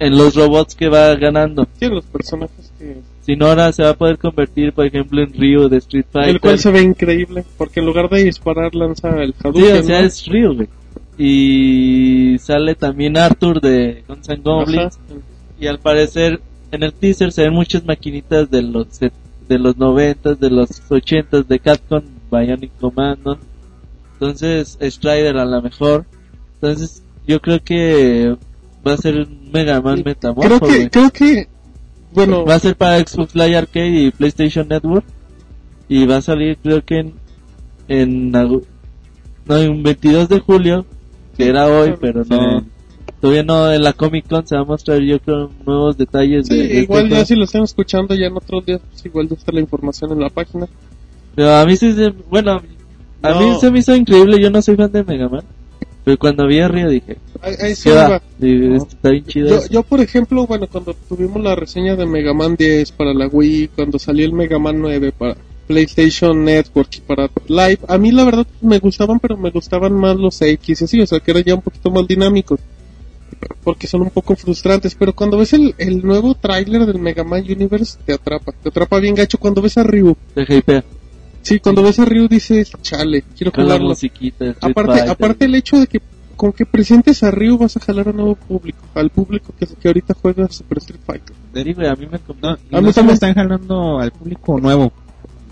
en 0.00 0.18
los 0.18 0.34
robots 0.34 0.74
que 0.74 0.88
va 0.88 1.14
ganando, 1.14 1.66
Sí, 1.78 1.86
los 1.86 2.04
personajes 2.04 2.72
que... 2.78 2.98
sino 3.22 3.46
ahora 3.46 3.72
se 3.72 3.84
va 3.84 3.90
a 3.90 3.94
poder 3.96 4.18
convertir, 4.18 4.72
por 4.72 4.84
ejemplo, 4.84 5.22
en 5.22 5.32
Ryu 5.32 5.68
de 5.68 5.78
Street 5.78 6.06
Fighter. 6.12 6.34
El 6.34 6.40
cual 6.40 6.58
se 6.58 6.70
ve 6.72 6.82
increíble, 6.82 7.44
porque 7.56 7.80
en 7.80 7.86
lugar 7.86 8.10
de 8.10 8.24
disparar 8.24 8.74
lanza 8.74 9.08
el 9.22 9.32
Sí, 9.32 9.38
Hadouken, 9.44 9.78
o 9.78 9.82
sea, 9.84 10.00
¿no? 10.00 10.06
es 10.06 10.26
Ryu, 10.26 10.54
güey. 10.54 10.68
Y 11.18 12.38
sale 12.38 12.74
también 12.74 13.16
Arthur 13.16 13.60
de 13.60 14.04
Guns 14.06 14.28
N' 14.28 14.42
Goblins. 14.42 14.96
Ajá. 14.96 15.20
y 15.60 15.66
al 15.66 15.80
parecer 15.80 16.40
en 16.70 16.82
el 16.84 16.92
teaser 16.92 17.32
se 17.32 17.42
ven 17.42 17.54
muchas 17.54 17.84
maquinitas 17.84 18.50
de 18.50 18.62
los 18.62 19.00
de 19.00 19.58
los 19.58 19.76
90 19.76 20.34
de 20.34 20.50
los 20.50 20.82
80 20.88 21.42
de 21.42 21.58
Capcom 21.58 22.02
Bionic 22.30 22.70
Commando 22.78 23.38
entonces 24.20 24.76
Strider 24.80 25.36
a 25.36 25.44
lo 25.44 25.62
mejor. 25.62 26.04
Entonces 26.54 27.02
yo 27.26 27.40
creo 27.40 27.62
que 27.62 28.36
va 28.86 28.94
a 28.94 28.96
ser 28.96 29.16
un 29.16 29.50
Mega 29.52 29.80
Man 29.80 30.02
Creo 30.02 30.04
Metamorpho 30.06 30.66
que, 30.66 30.90
creo 30.90 31.10
que, 31.10 31.48
bueno, 32.12 32.44
va 32.44 32.54
a 32.54 32.58
ser 32.58 32.76
para 32.76 32.98
Xbox 32.98 33.34
Live 33.34 33.56
Arcade 33.56 34.02
y 34.02 34.10
PlayStation 34.10 34.66
Network. 34.66 35.04
Y 35.88 36.04
va 36.06 36.16
a 36.16 36.22
salir 36.22 36.58
creo 36.62 36.84
que 36.84 36.98
en 36.98 37.14
en 37.86 38.32
no 38.32 39.56
en 39.56 39.82
22 39.82 40.28
de 40.28 40.40
julio 40.40 40.84
que 41.38 41.48
era 41.48 41.66
hoy 41.68 41.94
pero 42.00 42.22
no 42.28 42.62
todavía 43.20 43.42
no 43.42 43.72
en 43.72 43.82
la 43.82 43.92
Comic 43.94 44.28
Con 44.28 44.46
se 44.46 44.54
va 44.56 44.62
a 44.62 44.64
mostrar 44.64 45.00
yo 45.00 45.18
creo 45.20 45.50
nuevos 45.66 45.96
detalles 45.96 46.46
sí, 46.46 46.54
de, 46.54 46.60
de 46.60 46.66
este 46.66 46.80
igual 46.82 47.08
ya 47.08 47.24
si 47.24 47.34
lo 47.34 47.44
están 47.44 47.62
escuchando 47.62 48.14
ya 48.14 48.26
en 48.26 48.36
otros 48.36 48.66
días, 48.66 48.80
pues 48.90 49.06
igual 49.06 49.28
ya 49.28 49.34
está 49.36 49.52
la 49.52 49.60
información 49.60 50.12
en 50.12 50.20
la 50.20 50.28
página. 50.28 50.68
Pero 51.34 51.54
a 51.54 51.64
mí 51.64 51.76
sí 51.76 51.92
se, 51.94 52.10
bueno, 52.30 52.60
a 53.22 53.30
No. 53.30 53.40
mí 53.40 53.56
se 53.60 53.70
me 53.70 53.78
hizo 53.78 53.94
increíble, 53.96 54.40
yo 54.40 54.50
no 54.50 54.60
soy 54.60 54.76
fan 54.76 54.92
de 54.92 55.04
Mega 55.04 55.28
Man. 55.28 55.42
Pero 56.04 56.18
cuando 56.18 56.46
vi 56.46 56.58
a 56.60 56.68
Río 56.68 56.88
dije, 56.88 57.16
Ahí, 57.42 57.54
ahí 57.60 57.74
sí 57.74 57.88
¿qué 57.90 57.94
va? 57.94 58.20
No. 58.38 58.76
está 58.76 59.10
bien 59.10 59.24
chido. 59.26 59.48
Yo, 59.48 59.68
yo, 59.68 59.82
por 59.82 60.00
ejemplo, 60.00 60.46
bueno, 60.46 60.66
cuando 60.66 60.94
tuvimos 61.08 61.42
la 61.42 61.54
reseña 61.54 61.96
de 61.96 62.06
Mega 62.06 62.32
Man 62.34 62.56
10 62.56 62.92
para 62.92 63.12
la 63.14 63.26
Wii, 63.26 63.68
cuando 63.76 63.98
salió 63.98 64.24
el 64.26 64.32
Mega 64.32 64.58
Man 64.58 64.80
9 64.80 65.12
para 65.16 65.36
PlayStation 65.68 66.44
Network 66.44 66.88
y 66.96 67.00
para 67.00 67.30
Live, 67.46 67.78
a 67.86 67.98
mí 67.98 68.10
la 68.10 68.24
verdad 68.24 68.46
me 68.60 68.78
gustaban, 68.80 69.20
pero 69.20 69.36
me 69.36 69.50
gustaban 69.50 69.92
más 69.92 70.16
los 70.16 70.40
X, 70.42 70.82
así, 70.82 71.00
o 71.00 71.06
sea, 71.06 71.20
que 71.20 71.30
eran 71.30 71.44
ya 71.44 71.54
un 71.54 71.62
poquito 71.62 71.90
más 71.90 72.08
dinámicos. 72.08 72.58
Porque 73.62 73.86
son 73.86 74.00
un 74.02 74.10
poco 74.10 74.34
frustrantes, 74.34 74.96
pero 74.96 75.12
cuando 75.12 75.36
ves 75.38 75.52
el, 75.52 75.74
el 75.78 76.04
nuevo 76.04 76.34
tráiler 76.34 76.86
del 76.86 76.98
Mega 76.98 77.22
Man 77.22 77.44
Universe, 77.48 77.98
te 78.04 78.14
atrapa, 78.14 78.50
te 78.52 78.70
atrapa 78.70 78.98
bien 78.98 79.14
gacho. 79.14 79.38
Cuando 79.38 79.62
ves 79.62 79.78
a 79.78 79.84
Ryu, 79.84 80.16
Te 80.34 80.62
sí, 81.42 81.60
cuando 81.60 81.82
ves 81.82 81.98
a 82.00 82.04
Ryu 82.04 82.26
dices, 82.26 82.72
chale, 82.82 83.22
quiero 83.36 83.52
jugarlo. 83.52 83.94
Aparte, 84.60 85.44
el 85.44 85.54
hecho 85.54 85.78
de 85.78 85.86
que 85.86 86.00
con 86.36 86.52
que 86.52 86.64
presentes 86.64 87.22
a 87.22 87.30
Ryu 87.30 87.58
vas 87.58 87.76
a 87.76 87.80
jalar 87.80 88.08
a 88.08 88.12
nuevo 88.12 88.36
público, 88.36 88.78
al 88.94 89.10
público 89.10 89.52
que, 89.58 89.66
que 89.66 89.88
ahorita 89.88 90.14
juega 90.20 90.48
Super 90.48 90.78
Street 90.78 91.00
Fighter. 91.04 91.36
Sí, 91.52 91.72
güey, 91.74 91.88
a 91.88 91.96
mí 91.96 92.06
me 92.06 92.18
No, 92.40 92.48
A 92.50 92.54
mí 92.54 92.58
no 92.70 92.78
solo 92.80 92.92
también. 92.92 93.14
están 93.14 93.34
jalando 93.34 93.98
al 93.98 94.12
público 94.12 94.58
nuevo, 94.60 94.92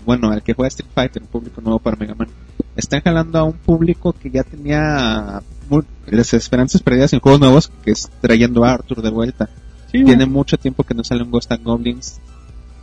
bueno, 0.07 0.31
al 0.31 0.41
que 0.41 0.53
juega 0.53 0.69
Street 0.69 0.89
Fighter, 0.95 1.21
un 1.21 1.27
público 1.27 1.61
nuevo 1.61 1.77
para 1.77 1.95
Mega 1.97 2.15
Man. 2.15 2.29
Están 2.75 3.01
jalando 3.01 3.37
a 3.37 3.43
un 3.43 3.53
público 3.53 4.13
que 4.13 4.31
ya 4.31 4.43
tenía 4.43 5.41
las 6.07 6.33
esperanzas 6.33 6.81
perdidas 6.81 7.13
en 7.13 7.19
juegos 7.19 7.39
nuevos, 7.41 7.71
que 7.83 7.91
es 7.91 8.09
trayendo 8.21 8.63
a 8.63 8.73
Arthur 8.73 9.01
de 9.03 9.09
vuelta. 9.11 9.49
Sí, 9.91 10.03
Tiene 10.03 10.25
mucho 10.25 10.57
tiempo 10.57 10.83
que 10.83 10.93
no 10.95 11.03
sale 11.03 11.23
un 11.23 11.29
Ghost 11.31 11.51
and 11.51 11.63
Goblins 11.63 12.19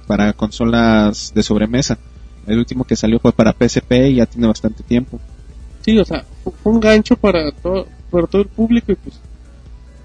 para 0.07 0.33
consolas 0.35 1.33
de 1.35 1.43
sobremesa. 1.43 1.99
El 2.47 2.59
último 2.59 2.85
que 2.85 2.95
salió 2.97 3.19
fue 3.19 3.33
para 3.33 3.53
PSP 3.55 3.93
y 4.11 4.15
ya 4.17 4.27
tiene 4.27 4.47
bastante 4.47 4.83
tiempo. 4.83 5.19
sí, 5.81 5.99
o 5.99 6.05
sea, 6.05 6.25
fu- 6.45 6.53
fue 6.63 6.73
un 6.73 6.81
gancho 6.81 7.17
para 7.17 7.51
todo, 7.53 7.87
para 8.11 8.27
todo 8.27 8.43
el 8.43 8.49
público 8.49 8.93
y 8.93 8.97
pues 8.97 9.19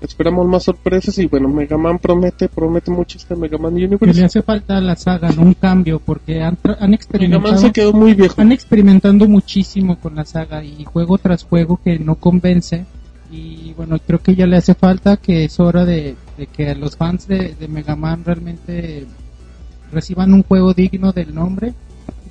esperamos 0.01 0.47
más 0.47 0.63
sorpresas 0.63 1.17
y 1.17 1.27
bueno, 1.27 1.49
Mega 1.49 1.77
Man 1.77 1.99
promete, 1.99 2.47
promete 2.49 2.91
mucho 2.91 3.17
este 3.17 3.35
Mega 3.35 3.57
Man 3.57 3.73
Que 3.75 3.79
le 3.81 3.87
Universe. 3.87 4.23
hace 4.25 4.41
falta 4.41 4.77
a 4.77 4.81
la 4.81 4.95
saga, 4.95 5.29
¿no? 5.31 5.41
Un 5.41 5.53
cambio, 5.53 5.99
porque 5.99 6.41
han, 6.41 6.57
han 6.63 6.77
Mega 6.79 6.95
experimentado... 6.95 7.53
Man 7.53 7.59
se 7.59 7.71
quedó 7.71 7.93
muy 7.93 8.13
viejo. 8.13 8.39
han 8.41 8.51
experimentando 8.51 9.27
muchísimo 9.27 9.97
con 9.99 10.15
la 10.15 10.25
saga 10.25 10.63
y 10.63 10.83
juego 10.85 11.17
tras 11.17 11.43
juego 11.43 11.79
que 11.83 11.99
no 11.99 12.15
convence 12.15 12.85
y 13.31 13.73
bueno 13.73 13.97
creo 13.99 14.19
que 14.19 14.33
ya 14.35 14.47
le 14.47 14.57
hace 14.57 14.73
falta 14.73 15.17
que 15.17 15.43
es 15.45 15.59
hora 15.59 15.85
de, 15.85 16.15
de 16.35 16.47
que 16.47 16.73
los 16.73 16.97
fans 16.97 17.27
de, 17.27 17.53
de 17.59 17.67
Mega 17.67 17.95
Man 17.95 18.23
realmente 18.25 19.05
reciban 19.91 20.33
un 20.33 20.41
juego 20.41 20.73
digno 20.73 21.11
del 21.11 21.35
nombre 21.35 21.73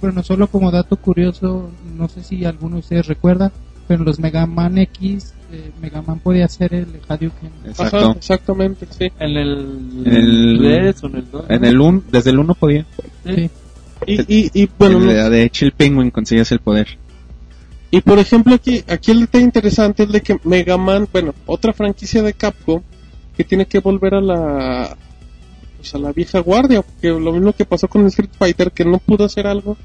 bueno 0.01 0.25
solo 0.25 0.49
como 0.49 0.73
dato 0.73 0.97
curioso 0.97 1.71
no 1.97 2.09
sé 2.09 2.25
si 2.25 2.45
alguno 2.45 2.75
de 2.77 2.81
ustedes 2.81 3.07
recuerda 3.07 3.53
pero 3.87 4.01
en 4.01 4.07
los 4.07 4.19
Mega 4.19 4.45
Man 4.47 4.77
X 4.79 5.35
eh, 5.53 5.71
Mega 5.81 6.03
Man 6.03 6.19
podía 6.21 6.45
hacer 6.47 6.75
el 6.75 6.87
Hadouken 7.09 7.51
Ajá, 7.63 7.69
Exacto. 7.71 8.15
exactamente, 8.19 8.87
sí. 8.91 9.11
En 9.19 9.37
el, 9.37 10.03
En 10.05 10.15
el- 10.17 10.59
3 10.61 11.05
o 11.05 11.07
en 11.09 11.17
el 11.17 11.31
2. 11.31 11.45
En 11.49 11.65
el 11.65 11.81
un, 11.81 12.05
desde 12.11 12.31
el 12.31 12.39
1 12.39 12.55
podía. 12.55 12.87
Sí. 13.25 13.51
Y, 14.07 14.21
y, 14.33 14.51
y 14.63 14.69
bueno, 14.79 14.99
En 14.99 15.07
no- 15.07 15.13
la 15.13 15.31
de 15.31 15.49
Chill 15.51 15.73
Penguin 15.73 16.11
conseguías 16.11 16.53
el 16.53 16.61
poder. 16.61 16.87
Y 17.91 18.01
por 18.03 18.19
ejemplo 18.19 18.55
aquí, 18.55 18.85
aquí 18.87 19.11
el 19.13 19.21
detalle 19.21 19.45
interesante 19.45 20.03
es 20.03 20.13
de 20.13 20.21
que 20.21 20.39
Mega 20.45 20.77
Man, 20.77 21.09
bueno, 21.11 21.35
otra 21.47 21.73
franquicia 21.73 22.23
de 22.23 22.35
Capcom 22.35 22.83
que 23.37 23.45
tiene 23.45 23.65
que 23.67 23.79
volver 23.79 24.15
a 24.15 24.21
la 24.21 24.97
pues 25.79 25.95
a 25.95 25.99
la 25.99 26.13
vieja 26.13 26.41
guardia, 26.41 26.83
porque 26.83 27.09
lo 27.09 27.33
mismo 27.33 27.53
que 27.55 27.65
pasó 27.65 27.89
con 27.89 28.03
el 28.03 28.09
Street 28.09 28.31
Fighter 28.37 28.73
que 28.73 28.85
no 28.85 28.99
pudo 28.99 29.25
hacer 29.25 29.47
algo 29.47 29.77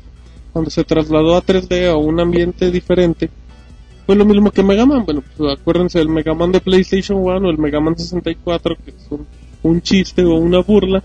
cuando 0.51 0.69
se 0.71 0.83
trasladó 0.83 1.35
a 1.35 1.41
3D 1.45 1.87
a 1.89 1.95
un 1.95 2.19
ambiente 2.19 2.71
diferente. 2.71 3.29
Fue 4.05 4.15
lo 4.15 4.25
mismo 4.25 4.51
que 4.51 4.63
Mega 4.63 4.85
Man, 4.85 5.03
bueno, 5.05 5.23
pues 5.37 5.57
acuérdense 5.59 5.99
del 5.99 6.09
Mega 6.09 6.33
Man 6.33 6.51
de 6.51 6.59
PlayStation 6.59 7.17
1 7.19 7.47
o 7.47 7.51
el 7.51 7.57
Mega 7.57 7.79
Man 7.79 7.97
64 7.97 8.75
que 8.83 8.91
es 8.91 9.07
un, 9.09 9.25
un 9.63 9.81
chiste 9.81 10.23
o 10.25 10.35
una 10.35 10.59
burla. 10.59 11.01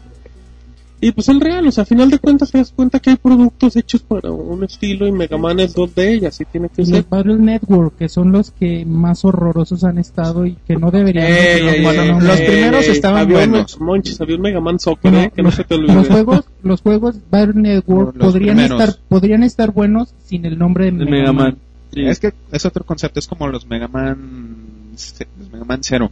Y 1.00 1.12
pues 1.12 1.28
el 1.28 1.40
real, 1.40 1.64
o 1.64 1.70
sea, 1.70 1.82
a 1.82 1.86
final 1.86 2.10
de 2.10 2.18
cuentas 2.18 2.50
te 2.50 2.58
das 2.58 2.72
cuenta 2.74 2.98
que 2.98 3.10
hay 3.10 3.16
productos 3.16 3.76
hechos 3.76 4.02
para 4.02 4.32
un 4.32 4.64
estilo 4.64 5.06
y 5.06 5.12
Mega 5.12 5.38
Man 5.38 5.60
es 5.60 5.72
dos 5.72 5.94
de 5.94 6.12
ellas, 6.12 6.40
y 6.40 6.44
tiene 6.44 6.68
que 6.70 6.82
y 6.82 6.86
ser. 6.86 6.96
los 6.96 7.08
Battle 7.08 7.36
Network 7.36 7.94
que 7.96 8.08
son 8.08 8.32
los 8.32 8.50
que 8.50 8.84
más 8.84 9.24
horrorosos 9.24 9.84
han 9.84 9.98
estado 9.98 10.44
y 10.44 10.56
que 10.66 10.74
no 10.74 10.90
deberían 10.90 11.26
Ey, 11.26 11.32
de- 11.62 11.70
ey, 11.76 11.82
bueno, 11.84 12.02
ey, 12.02 12.08
los 12.20 12.40
ey, 12.40 12.46
primeros 12.48 12.84
ey, 12.86 12.90
estaban 12.90 13.20
había 13.22 13.44
un- 13.44 13.50
buenos. 13.50 13.80
Monchis, 13.80 14.20
había 14.20 14.34
un 14.34 14.42
Mega 14.42 14.60
Man 14.60 14.80
Soccer, 14.80 15.12
Bueno, 15.12 15.26
eh, 15.28 15.32
que 15.36 15.40
no 15.42 15.48
los, 15.50 15.54
se 15.54 15.62
te 15.62 15.78
los 15.78 15.90
olvide. 15.90 16.10
juegos 16.10 16.44
los 16.64 16.80
juegos 16.82 17.16
Battle 17.30 17.54
Network 17.62 18.16
Los 18.16 18.32
podrían 18.32 18.56
primeros. 18.56 18.80
estar 18.80 19.00
podrían 19.08 19.42
estar 19.44 19.70
buenos 19.72 20.12
sin 20.24 20.46
el 20.46 20.58
nombre 20.58 20.86
de 20.86 20.90
De 20.90 21.04
Mega, 21.04 21.10
Mega 21.10 21.32
Man. 21.32 21.44
Man. 21.44 21.58
Sí. 21.92 22.02
Es 22.06 22.18
que 22.20 22.32
es 22.52 22.66
otro 22.66 22.84
concepto, 22.84 23.18
es 23.18 23.26
como 23.26 23.48
los 23.48 23.66
Mega 23.66 23.88
Man, 23.88 24.56
los 24.92 25.50
Mega 25.52 25.64
Man 25.64 25.80
Zero. 25.82 26.10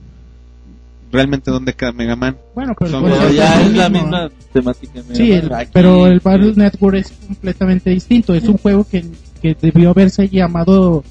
Realmente, 1.12 1.50
¿dónde 1.50 1.72
queda 1.74 1.92
Mega 1.92 2.16
Man? 2.16 2.36
Bueno, 2.54 2.74
pero, 2.78 3.30
ya 3.30 3.62
es 3.62 3.72
la 3.74 3.88
misma 3.88 4.28
temática. 4.52 4.94
de 4.94 5.02
Mega 5.02 5.14
Sí, 5.14 5.32
el- 5.32 5.50
Man. 5.50 5.66
Pero 5.72 6.06
el 6.08 6.18
sí. 6.18 6.24
Battle 6.24 6.52
Network 6.56 6.96
es 6.96 7.12
completamente 7.26 7.90
distinto. 7.90 8.34
Es 8.34 8.44
un 8.44 8.56
juego 8.58 8.84
que, 8.88 9.04
que 9.40 9.56
debió 9.60 9.90
haberse 9.90 10.28
llamado 10.28 11.04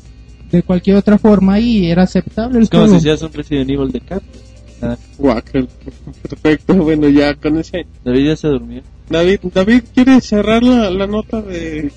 de 0.51 0.63
cualquier 0.63 0.97
otra 0.97 1.17
forma 1.17 1.59
y 1.59 1.89
era 1.89 2.03
aceptable 2.03 2.57
el 2.57 2.63
Es 2.63 2.69
como 2.69 2.83
juego. 2.83 2.99
si 2.99 3.03
seas 3.05 3.21
un 3.21 3.31
Resident 3.33 3.69
Evil 3.69 3.91
de. 3.91 4.01
Ah. 4.81 4.97
Perfecto, 6.29 6.73
bueno, 6.75 7.07
ya 7.09 7.33
con 7.35 7.57
ese. 7.57 7.85
David 8.03 8.27
ya 8.27 8.35
se 8.35 8.47
durmió. 8.49 8.81
David, 9.09 9.39
David 9.53 9.83
quiere 9.93 10.19
cerrar 10.21 10.63
la, 10.63 10.89
la 10.89 11.07
nota 11.07 11.41
de, 11.41 11.91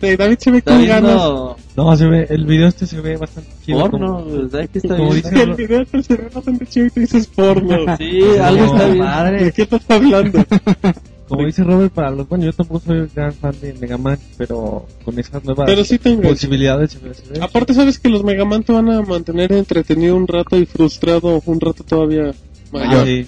Sí, 0.00 0.16
David 0.16 0.38
se 0.38 0.50
ve 0.50 0.62
con 0.62 0.86
ganas. 0.86 1.14
no, 1.14 1.56
No, 1.76 1.96
se 1.96 2.06
ve, 2.06 2.26
el 2.30 2.46
video 2.46 2.68
este 2.68 2.86
se 2.86 3.00
ve 3.00 3.16
bastante 3.16 3.50
chido. 3.64 3.80
porno, 3.90 4.24
¿verdad 4.24 4.68
que 4.70 4.78
está 4.78 4.96
como 4.96 5.10
bien? 5.12 5.22
dice- 5.22 5.42
El 5.42 5.54
video 5.54 5.80
este 5.82 6.02
se 6.02 6.16
ve 6.16 6.28
bastante 6.34 6.66
chido 6.66 6.86
y 6.86 6.90
tú 6.90 7.00
dices 7.00 7.26
porno. 7.26 7.76
Sí, 7.98 8.20
algo 8.40 8.64
No, 8.66 8.72
está 8.72 8.88
bien. 9.30 9.44
¿De 9.44 9.52
qué 9.52 9.62
estás 9.62 9.82
hablando? 9.88 10.44
Como 11.28 11.46
dice 11.46 11.62
Robert, 11.62 11.92
para 11.92 12.10
los 12.10 12.28
bueno, 12.28 12.44
yo 12.46 12.52
tampoco 12.52 12.80
soy 12.86 12.98
un 12.98 13.10
gran 13.14 13.32
fan 13.32 13.54
de 13.62 13.72
Mega 13.74 13.96
Man, 13.96 14.18
pero 14.36 14.86
con 15.04 15.16
esas 15.16 15.44
nuevas 15.44 15.64
Pero 15.66 15.84
sí 15.84 15.96
tengo. 15.98 16.22
posibilidades 16.22 16.90
se 16.90 16.98
ve, 16.98 17.14
se 17.14 17.22
ve. 17.32 17.40
Aparte, 17.40 17.72
sabes 17.72 18.00
que 18.00 18.08
los 18.08 18.24
Mega 18.24 18.44
Man 18.44 18.64
te 18.64 18.72
van 18.72 18.90
a 18.90 19.00
mantener 19.02 19.52
entretenido 19.52 20.16
un 20.16 20.26
rato 20.26 20.56
y 20.56 20.66
frustrado 20.66 21.40
un 21.46 21.60
rato 21.60 21.84
todavía 21.84 22.32
mayor. 22.72 23.02
Ah, 23.02 23.04
sí. 23.04 23.26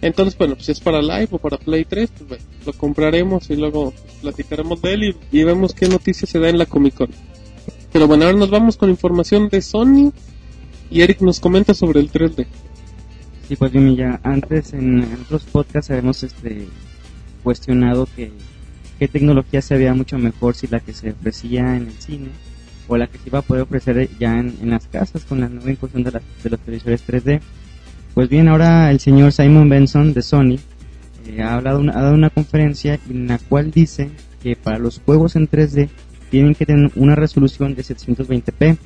Entonces, 0.00 0.38
bueno, 0.38 0.54
pues 0.54 0.66
si 0.66 0.72
es 0.72 0.80
para 0.80 1.02
Live 1.02 1.28
o 1.32 1.38
para 1.38 1.56
Play 1.58 1.84
3, 1.84 2.10
pues 2.16 2.28
bueno, 2.28 2.44
lo 2.66 2.72
compraremos 2.74 3.50
y 3.50 3.56
luego 3.56 3.92
platicaremos 4.22 4.80
de 4.80 4.94
él 4.94 5.16
y, 5.32 5.42
vemos 5.42 5.74
qué 5.74 5.88
noticias 5.88 6.30
se 6.30 6.38
da 6.38 6.48
en 6.48 6.58
la 6.58 6.66
Comic 6.66 6.94
Con. 6.94 7.10
Pero 7.92 8.06
bueno, 8.06 8.24
ahora 8.26 8.38
nos 8.38 8.50
vamos 8.50 8.76
con 8.76 8.90
información 8.90 9.48
de 9.48 9.60
Sony 9.60 10.12
y 10.90 11.00
Eric 11.00 11.20
nos 11.20 11.40
comenta 11.40 11.74
sobre 11.74 12.00
el 12.00 12.12
3D. 12.12 12.46
Sí, 13.48 13.56
pues 13.56 13.72
bien, 13.72 13.96
ya 13.96 14.20
antes 14.22 14.72
en, 14.72 15.02
otros 15.24 15.44
podcasts 15.44 15.90
habíamos 15.90 16.22
este, 16.22 16.68
cuestionado 17.42 18.06
que 18.14 18.30
qué 18.98 19.08
tecnología 19.08 19.62
se 19.62 19.76
veía 19.76 19.94
mucho 19.94 20.18
mejor 20.18 20.54
si 20.54 20.66
la 20.66 20.80
que 20.80 20.92
se 20.92 21.10
ofrecía 21.10 21.76
en 21.76 21.86
el 21.88 21.92
cine 22.00 22.28
o 22.88 22.96
la 22.96 23.06
que 23.06 23.18
se 23.18 23.28
iba 23.28 23.38
a 23.38 23.42
poder 23.42 23.62
ofrecer 23.62 24.08
ya 24.18 24.38
en, 24.38 24.70
las 24.70 24.86
casas 24.86 25.24
con 25.24 25.40
la 25.40 25.48
nueva 25.48 25.70
incursión 25.70 26.02
de, 26.04 26.12
las- 26.12 26.22
de 26.42 26.50
los 26.50 26.60
televisores 26.60 27.06
3D. 27.06 27.40
Pues 28.18 28.28
bien, 28.28 28.48
ahora 28.48 28.90
el 28.90 28.98
señor 28.98 29.30
Simon 29.30 29.68
Benson 29.68 30.12
de 30.12 30.22
Sony 30.22 30.58
eh, 31.28 31.40
ha, 31.40 31.54
hablado 31.54 31.82
ha 31.82 32.02
dado 32.02 32.14
una 32.14 32.30
conferencia 32.30 32.98
en 33.08 33.28
la 33.28 33.38
cual 33.38 33.70
dice 33.70 34.10
que 34.42 34.56
para 34.56 34.80
los 34.80 35.00
juegos 35.06 35.36
en 35.36 35.48
3D 35.48 35.88
tienen 36.28 36.56
que 36.56 36.66
tener 36.66 36.90
una 36.96 37.14
resolución 37.14 37.76
de 37.76 37.84
720p. 37.84 38.76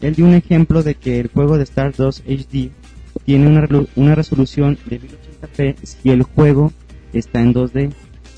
Él 0.00 0.14
dio 0.14 0.24
un 0.24 0.32
ejemplo 0.32 0.82
de 0.82 0.94
que 0.94 1.20
el 1.20 1.28
juego 1.28 1.58
de 1.58 1.64
Stardust 1.64 2.26
HD 2.26 2.70
tiene 3.26 3.46
una, 3.46 3.68
una 3.94 4.14
resolución 4.14 4.78
de 4.86 5.02
1080p 5.02 5.76
si 5.82 6.08
el 6.08 6.22
juego 6.22 6.72
está 7.12 7.42
en 7.42 7.52
2D, 7.52 7.92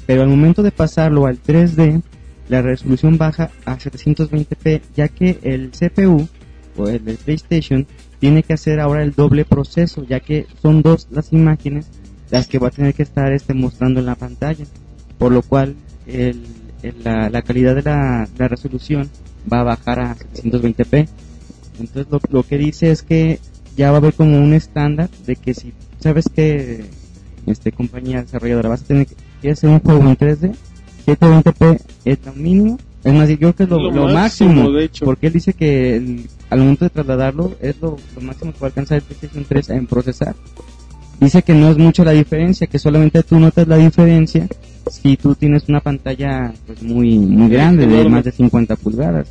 pero 0.04 0.22
al 0.22 0.28
momento 0.30 0.64
de 0.64 0.72
pasarlo 0.72 1.26
al 1.26 1.40
3D, 1.40 2.02
la 2.48 2.60
resolución 2.60 3.18
baja 3.18 3.52
a 3.66 3.78
720p, 3.78 4.80
ya 4.96 5.06
que 5.06 5.38
el 5.44 5.70
CPU 5.70 6.26
o 6.76 6.88
el 6.88 7.04
de 7.04 7.14
PlayStation 7.14 7.86
tiene 8.24 8.42
que 8.42 8.54
hacer 8.54 8.80
ahora 8.80 9.02
el 9.02 9.12
doble 9.12 9.44
proceso, 9.44 10.02
ya 10.08 10.18
que 10.18 10.46
son 10.62 10.80
dos 10.80 11.08
las 11.10 11.30
imágenes 11.34 11.88
las 12.30 12.46
que 12.48 12.58
va 12.58 12.68
a 12.68 12.70
tener 12.70 12.94
que 12.94 13.02
estar 13.02 13.30
este, 13.34 13.52
mostrando 13.52 14.00
en 14.00 14.06
la 14.06 14.14
pantalla, 14.14 14.64
por 15.18 15.30
lo 15.30 15.42
cual 15.42 15.74
el- 16.06 16.40
el- 16.82 17.04
la, 17.04 17.28
la 17.28 17.42
calidad 17.42 17.74
de 17.74 17.82
la, 17.82 18.26
la 18.38 18.48
resolución 18.48 19.10
va 19.52 19.60
a 19.60 19.64
bajar 19.64 20.00
a 20.00 20.16
720p. 20.16 21.06
Entonces 21.78 22.06
lo, 22.10 22.18
lo 22.30 22.42
que 22.44 22.56
dice 22.56 22.90
es 22.90 23.02
que 23.02 23.40
ya 23.76 23.90
va 23.90 23.98
a 23.98 24.00
haber 24.00 24.14
como 24.14 24.38
un 24.40 24.54
estándar 24.54 25.10
de 25.26 25.37
que 25.37 25.52
si 25.52 25.74
sabes 26.00 26.24
que 26.34 26.87
este 27.46 27.72
compañía 27.72 28.22
desarrolladora 28.22 28.70
vas 28.70 28.84
a 28.84 28.87
tener 28.87 29.06
que 29.42 29.50
hacer 29.50 29.68
un 29.68 29.80
juego 29.80 30.00
en 30.00 30.16
3D 30.16 30.54
720p 31.06 31.78
es 32.06 32.18
lo 32.24 32.32
mínimo 32.32 32.78
es 33.04 33.12
más 33.12 33.28
yo 33.28 33.36
creo 33.38 33.54
que 33.54 33.62
es 33.64 33.68
lo, 33.68 33.78
Lo 33.78 33.90
lo 33.90 34.08
máximo, 34.12 34.50
máximo, 34.54 34.70
de 34.72 34.84
hecho. 34.84 35.04
porque 35.04 35.26
él 35.28 35.32
dice 35.34 35.52
que 35.52 35.96
el- 35.96 36.26
al 36.50 36.58
momento 36.60 36.84
de 36.84 36.90
trasladarlo 36.90 37.54
es 37.60 37.76
lo, 37.80 37.96
lo 38.16 38.20
máximo 38.22 38.52
que 38.52 38.58
va 38.60 38.66
a 38.66 38.68
alcanzar 38.68 38.96
el 38.98 39.02
PlayStation 39.02 39.44
3 39.48 39.70
en 39.70 39.86
procesar 39.86 40.34
dice 41.20 41.42
que 41.42 41.54
no 41.54 41.70
es 41.70 41.78
mucho 41.78 42.04
la 42.04 42.10
diferencia 42.12 42.66
que 42.66 42.78
solamente 42.78 43.22
tú 43.22 43.38
notas 43.38 43.66
la 43.68 43.76
diferencia 43.76 44.46
si 44.90 45.16
tú 45.16 45.34
tienes 45.34 45.64
una 45.68 45.80
pantalla 45.80 46.52
pues 46.66 46.82
muy 46.82 47.18
muy 47.18 47.48
grande 47.48 47.86
de 47.86 48.08
más 48.08 48.24
de 48.24 48.32
50 48.32 48.76
pulgadas 48.76 49.28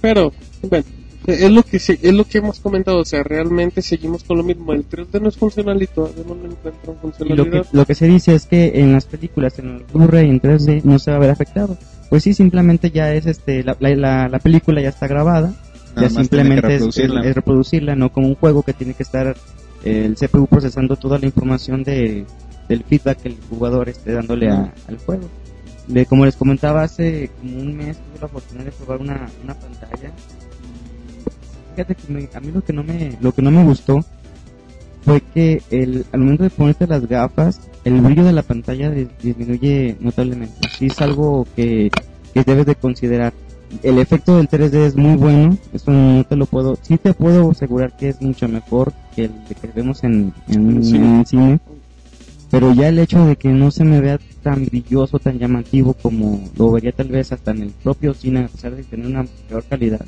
Pero, 0.00 0.32
bueno, 0.62 0.84
es 1.26 1.50
lo 1.50 1.62
que 1.62 1.78
se- 1.78 1.98
es 2.00 2.12
lo 2.14 2.24
que 2.24 2.38
hemos 2.38 2.60
comentado, 2.60 3.00
o 3.00 3.04
sea, 3.04 3.22
realmente 3.22 3.82
seguimos 3.82 4.22
con 4.24 4.38
lo 4.38 4.44
mismo. 4.44 4.72
El 4.72 4.84
3D 4.88 5.20
no 5.20 5.28
es 5.28 5.36
funcional 5.36 5.82
y 5.82 5.86
todavía 5.86 6.24
no 6.26 6.34
lo 6.34 6.44
encuentran 6.46 6.74
Y 6.74 6.88
lo 6.88 6.94
que, 6.94 7.00
funcionalidad. 7.00 7.66
lo 7.72 7.84
que 7.84 7.94
se 7.94 8.06
dice 8.06 8.34
es 8.34 8.46
que 8.46 8.80
en 8.80 8.92
las 8.92 9.04
películas, 9.06 9.58
en 9.58 9.68
el 9.76 9.84
Blu-ray 9.92 10.28
en 10.30 10.40
3D, 10.40 10.82
no 10.84 10.98
se 10.98 11.10
va 11.10 11.16
a 11.18 11.20
ver 11.20 11.30
afectado. 11.30 11.76
Pues 12.10 12.22
sí, 12.22 12.32
simplemente 12.34 12.90
ya 12.90 13.12
es 13.12 13.26
este, 13.26 13.62
la, 13.62 13.76
la, 13.80 13.94
la- 13.94 14.28
la 14.28 14.38
película 14.38 14.80
ya 14.80 14.88
está 14.88 15.06
grabada, 15.06 15.52
Nada 15.94 16.08
ya 16.08 16.10
simplemente 16.10 16.66
es, 16.66 16.72
reproducirla. 16.74 17.20
es- 17.20 17.26
es 17.26 17.34
reproducirla, 17.34 17.96
no 17.96 18.10
como 18.12 18.28
un 18.28 18.34
juego 18.34 18.62
que 18.62 18.72
tiene 18.72 18.94
que 18.94 19.02
estar 19.02 19.36
el 19.84 20.14
CPU 20.16 20.46
procesando 20.46 20.96
toda 20.96 21.18
la 21.18 21.26
información 21.26 21.82
de, 21.84 22.24
del 22.68 22.82
feedback 22.84 23.18
que 23.22 23.28
el 23.28 23.36
jugador 23.50 23.88
esté 23.88 24.12
dándole 24.12 24.48
a- 24.50 24.72
al 24.88 24.98
juego. 24.98 25.28
De, 25.86 26.04
como 26.06 26.24
les 26.26 26.36
comentaba, 26.36 26.82
hace 26.82 27.30
como 27.40 27.58
un 27.60 27.76
mes 27.76 27.96
tuve 27.98 28.20
la 28.20 28.26
oportunidad 28.26 28.64
de 28.66 28.72
probar 28.72 29.00
una, 29.00 29.28
una 29.44 29.54
pantalla. 29.54 30.10
Fíjate 31.74 31.94
que 31.94 32.12
me- 32.12 32.28
a 32.34 32.40
mí 32.40 32.50
lo 32.52 32.62
que 32.62 32.72
no 32.72 32.82
me, 32.82 33.16
lo 33.20 33.32
que 33.32 33.42
no 33.42 33.50
me 33.50 33.64
gustó 33.64 34.04
fue 35.04 35.20
que 35.32 35.62
el, 35.70 36.04
al 36.12 36.20
momento 36.20 36.42
de 36.42 36.50
ponerte 36.50 36.86
las 36.86 37.06
gafas, 37.06 37.60
el 37.88 38.00
brillo 38.00 38.24
de 38.24 38.32
la 38.32 38.42
pantalla 38.42 38.90
dis- 38.92 39.08
disminuye 39.22 39.96
notablemente. 40.00 40.68
Sí 40.68 40.86
es 40.86 41.00
algo 41.00 41.46
que, 41.56 41.90
que 42.34 42.44
debes 42.44 42.66
de 42.66 42.74
considerar. 42.74 43.32
El 43.82 43.98
efecto 43.98 44.36
del 44.36 44.48
3D 44.48 44.74
es 44.86 44.96
muy 44.96 45.16
bueno, 45.16 45.56
eso 45.74 45.90
no 45.90 46.24
te 46.24 46.36
lo 46.36 46.46
puedo, 46.46 46.78
sí 46.80 46.96
te 46.96 47.12
puedo 47.12 47.50
asegurar 47.50 47.94
que 47.96 48.08
es 48.08 48.22
mucho 48.22 48.48
mejor 48.48 48.94
que 49.14 49.24
el 49.26 49.32
que 49.60 49.68
vemos 49.74 50.04
en, 50.04 50.32
en, 50.48 50.82
Sí. 50.82 50.96
en 50.96 51.18
el 51.20 51.26
cine, 51.26 51.60
pero 52.50 52.72
ya 52.72 52.88
el 52.88 52.98
hecho 52.98 53.26
de 53.26 53.36
que 53.36 53.50
no 53.50 53.70
se 53.70 53.84
me 53.84 54.00
vea 54.00 54.18
tan 54.42 54.64
brilloso, 54.64 55.18
tan 55.18 55.38
llamativo 55.38 55.92
como 55.92 56.40
lo 56.56 56.72
vería 56.72 56.92
tal 56.92 57.08
vez 57.08 57.30
hasta 57.30 57.50
en 57.50 57.64
el 57.64 57.70
propio 57.70 58.14
cine, 58.14 58.40
a 58.44 58.48
pesar 58.48 58.74
de 58.74 58.84
tener 58.84 59.06
una 59.06 59.26
peor 59.50 59.62
calidad, 59.68 60.06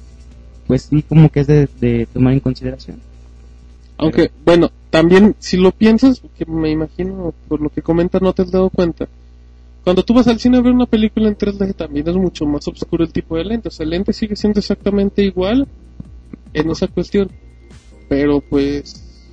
pues 0.67 0.89
sí 0.89 1.03
como 1.07 1.29
que 1.29 1.41
es 1.41 1.47
de, 1.47 1.69
de 1.81 2.09
tomar 2.11 2.33
en 2.33 2.41
consideración. 2.41 2.97
Aunque, 4.01 4.31
bueno, 4.45 4.71
también 4.91 5.37
si 5.39 5.57
lo 5.57 5.71
piensas, 5.73 6.23
que 6.37 6.47
me 6.47 6.71
imagino 6.71 7.35
por 7.49 7.61
lo 7.61 7.69
que 7.69 7.83
comentas 7.83 8.23
no 8.23 8.33
te 8.33 8.43
has 8.43 8.51
dado 8.51 8.71
cuenta. 8.71 9.09
Cuando 9.85 10.03
tú 10.03 10.15
vas 10.15 10.27
al 10.29 10.39
cine 10.41 10.59
a 10.59 10.61
ver 10.63 10.73
una 10.73 10.87
película 10.87 11.29
en 11.29 11.37
3D 11.37 11.75
también 11.75 12.09
es 12.09 12.15
mucho 12.15 12.45
más 12.47 12.67
oscuro 12.69 13.05
el 13.05 13.13
tipo 13.13 13.37
de 13.37 13.45
lente. 13.45 13.69
O 13.69 13.71
sea, 13.71 13.85
el 13.85 13.91
lente 13.91 14.13
sigue 14.13 14.37
siendo 14.37 14.61
exactamente 14.61 15.23
igual 15.23 15.69
en 16.53 16.71
esa 16.71 16.87
cuestión. 16.87 17.31
Pero 18.09 18.41
pues, 18.41 19.29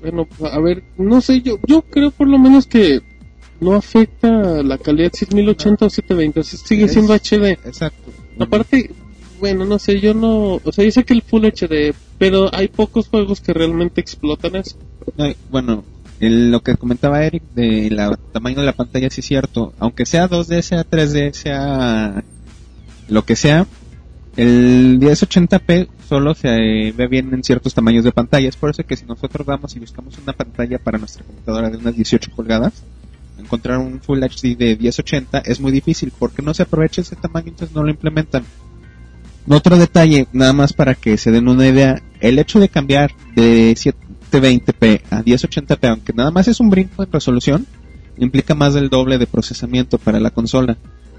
bueno, 0.00 0.26
a 0.50 0.58
ver, 0.60 0.82
no 0.96 1.20
sé, 1.20 1.40
yo, 1.42 1.58
yo 1.66 1.82
creo 1.82 2.10
por 2.10 2.28
lo 2.28 2.38
menos 2.38 2.66
que 2.66 3.00
no 3.60 3.74
afecta 3.74 4.62
la 4.62 4.78
calidad 4.78 5.10
si 5.12 5.24
es 5.24 5.34
1080 5.34 5.86
o 5.86 5.90
720, 5.90 6.40
o 6.40 6.42
sea, 6.42 6.58
sigue 6.58 6.84
Es- 6.84 6.92
siendo 6.92 7.12
HD. 7.14 7.52
Exacto. 7.64 8.10
Aparte, 8.38 8.90
bueno, 9.42 9.64
no 9.64 9.76
sé, 9.80 9.98
yo 9.98 10.14
no, 10.14 10.60
o 10.62 10.70
sea, 10.72 10.84
yo 10.84 10.92
sé 10.92 11.02
que 11.02 11.14
el 11.14 11.22
Full 11.22 11.44
HD, 11.46 11.92
pero 12.16 12.48
hay 12.54 12.68
pocos 12.68 13.08
juegos 13.08 13.40
que 13.40 13.52
realmente 13.52 14.00
explotan 14.00 14.54
eso. 14.54 14.76
Bueno, 15.50 15.82
el- 16.20 16.52
lo 16.52 16.60
que 16.60 16.76
comentaba 16.76 17.24
Eric 17.24 17.42
de 17.52 17.90
la 17.90 18.16
tamaño 18.32 18.60
de 18.60 18.66
la 18.66 18.72
pantalla 18.72 19.10
sí 19.10 19.20
es 19.20 19.26
cierto. 19.26 19.72
Aunque 19.80 20.06
sea 20.06 20.28
2D, 20.28 20.62
sea 20.62 20.84
3D, 20.84 21.32
sea 21.32 22.22
lo 23.08 23.24
que 23.24 23.34
sea, 23.34 23.66
el 24.36 25.00
1080p 25.00 25.88
solo 26.08 26.34
se 26.36 26.92
ve 26.96 27.06
bien 27.10 27.34
en 27.34 27.42
ciertos 27.42 27.74
tamaños 27.74 28.04
de 28.04 28.12
pantalla. 28.12 28.48
Es 28.48 28.54
por 28.56 28.70
eso 28.70 28.84
que 28.84 28.96
si 28.96 29.04
nosotros 29.06 29.44
vamos 29.44 29.74
y 29.74 29.80
buscamos 29.80 30.16
una 30.22 30.34
pantalla 30.34 30.78
para 30.78 30.98
nuestra 30.98 31.24
computadora 31.24 31.68
de 31.68 31.78
unas 31.78 31.96
18 31.96 32.30
pulgadas, 32.36 32.84
encontrar 33.40 33.78
un 33.78 34.00
Full 34.00 34.22
HD 34.22 34.54
de 34.56 34.76
1080 34.76 35.40
es 35.44 35.58
muy 35.58 35.72
difícil 35.72 36.12
porque 36.16 36.42
no 36.42 36.54
se 36.54 36.62
aprovecha 36.62 37.00
ese 37.00 37.16
tamaño, 37.16 37.48
entonces 37.48 37.74
no 37.74 37.82
lo 37.82 37.90
implementan. 37.90 38.44
Otro 39.48 39.76
detalle, 39.76 40.28
nada 40.32 40.52
más 40.52 40.72
para 40.72 40.94
que 40.94 41.16
se 41.16 41.30
den 41.30 41.48
una 41.48 41.66
idea, 41.66 42.00
el 42.20 42.38
hecho 42.38 42.60
de 42.60 42.68
cambiar 42.68 43.12
de 43.34 43.72
720p 43.72 45.02
a 45.10 45.22
1080p, 45.22 45.88
aunque 45.88 46.12
nada 46.12 46.30
más 46.30 46.46
es 46.48 46.60
un 46.60 46.70
brinco 46.70 47.02
en 47.02 47.10
resolución, 47.10 47.66
implica 48.18 48.54
más 48.54 48.74
del 48.74 48.88
doble 48.88 49.18
de 49.18 49.26
procesamiento 49.26 49.98
para 49.98 50.20
la 50.20 50.30
consola. 50.30 50.76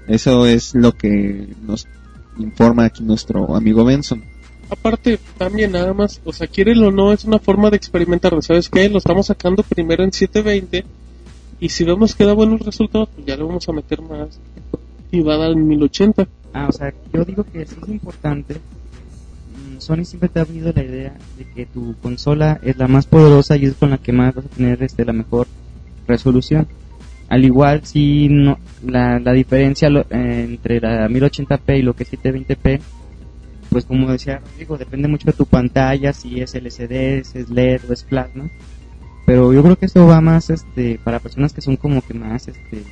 Eso 0.08 0.46
es 0.46 0.74
lo 0.74 0.92
que 0.92 1.48
nos 1.66 1.86
informa 2.38 2.86
aquí 2.86 3.02
nuestro 3.02 3.54
amigo 3.54 3.84
Benson. 3.84 4.24
Aparte, 4.70 5.18
también 5.36 5.72
nada 5.72 5.92
más, 5.92 6.20
o 6.24 6.32
sea, 6.32 6.46
quieren 6.46 6.82
o 6.82 6.90
no, 6.90 7.12
es 7.12 7.24
una 7.24 7.38
forma 7.38 7.70
de 7.70 7.76
experimentar, 7.76 8.34
¿sabes 8.42 8.70
qué? 8.70 8.88
Lo 8.88 8.98
estamos 8.98 9.26
sacando 9.26 9.62
primero 9.62 10.02
en 10.02 10.12
720 10.12 10.84
y 11.60 11.68
si 11.68 11.84
vemos 11.84 12.14
que 12.14 12.24
da 12.24 12.32
buenos 12.32 12.60
resultados, 12.60 13.10
pues 13.14 13.26
ya 13.26 13.36
le 13.36 13.44
vamos 13.44 13.68
a 13.68 13.72
meter 13.72 14.00
más 14.00 14.40
y 15.10 15.20
va 15.20 15.34
a 15.34 15.38
dar 15.38 15.50
en 15.52 15.68
1080. 15.68 16.26
Ah, 16.54 16.66
o 16.68 16.72
sea, 16.72 16.92
yo 17.12 17.24
digo 17.24 17.44
que 17.44 17.66
sí 17.66 17.76
es 17.82 17.88
importante. 17.88 18.54
Mm, 18.54 19.78
Sony 19.80 20.04
siempre 20.04 20.28
te 20.28 20.38
ha 20.38 20.42
habido 20.42 20.72
la 20.72 20.82
idea 20.84 21.14
de 21.36 21.44
que 21.44 21.66
tu 21.66 21.94
consola 22.00 22.58
es 22.62 22.76
la 22.78 22.88
más 22.88 23.06
poderosa 23.06 23.56
y 23.56 23.66
es 23.66 23.74
con 23.74 23.90
la 23.90 23.98
que 23.98 24.12
más 24.12 24.34
vas 24.34 24.46
a 24.46 24.48
tener 24.48 24.82
este, 24.82 25.04
la 25.04 25.12
mejor 25.12 25.46
resolución. 26.06 26.66
Al 27.28 27.44
igual, 27.44 27.84
si 27.84 28.28
no, 28.28 28.58
la, 28.86 29.18
la 29.18 29.32
diferencia 29.32 29.90
lo- 29.90 30.02
eh, 30.10 30.46
entre 30.48 30.80
la 30.80 31.08
1080p 31.08 31.78
y 31.78 31.82
lo 31.82 31.94
que 31.94 32.04
es 32.04 32.12
720p, 32.12 32.80
pues 33.70 33.84
como 33.86 34.10
decía 34.12 34.38
Rodrigo, 34.38 34.78
depende 34.78 35.08
mucho 35.08 35.26
de 35.26 35.32
tu 35.32 35.46
pantalla, 35.46 36.12
si 36.12 36.40
es 36.40 36.54
LCD, 36.54 37.24
si 37.24 37.38
es 37.38 37.50
LED 37.50 37.80
o 37.88 37.92
es 37.92 38.04
plasma. 38.04 38.48
Pero 39.26 39.52
yo 39.52 39.62
creo 39.62 39.76
que 39.76 39.86
esto 39.86 40.06
va 40.06 40.20
más 40.20 40.50
este, 40.50 41.00
para 41.02 41.18
personas 41.18 41.52
que 41.52 41.62
son 41.62 41.76
como 41.76 42.00
que 42.02 42.14
más 42.14 42.46
este, 42.46 42.84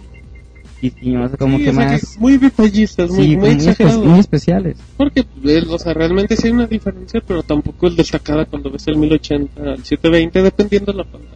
como 1.39 1.59
Sí, 1.59 1.65
que 1.65 1.71
o 1.71 1.75
sea, 1.75 1.85
más... 1.87 2.17
muy 2.19 2.37
detallistas, 2.39 3.11
muy, 3.11 3.25
sí, 3.25 3.37
muy 3.37 3.37
muy, 3.37 3.49
espe- 3.51 3.71
exagerados. 3.71 4.05
muy 4.05 4.19
especiales. 4.19 4.77
Porque, 4.97 5.25
eh, 5.45 5.63
o 5.69 5.79
sea, 5.79 5.95
realmente 5.95 6.37
sí 6.37 6.49
hay 6.49 6.53
una 6.53 6.67
diferencia, 6.67 7.23
pero 7.27 7.43
tampoco 7.43 7.87
es 7.89 7.97
destacada 7.97 8.45
cuando 8.45 8.71
ves 8.71 8.87
el 8.89 8.97
1080 8.97 9.61
al 9.63 9.77
720, 9.85 10.43
dependiendo 10.43 10.93
de 10.93 10.99
la 10.99 11.05
pantalla. 11.05 11.33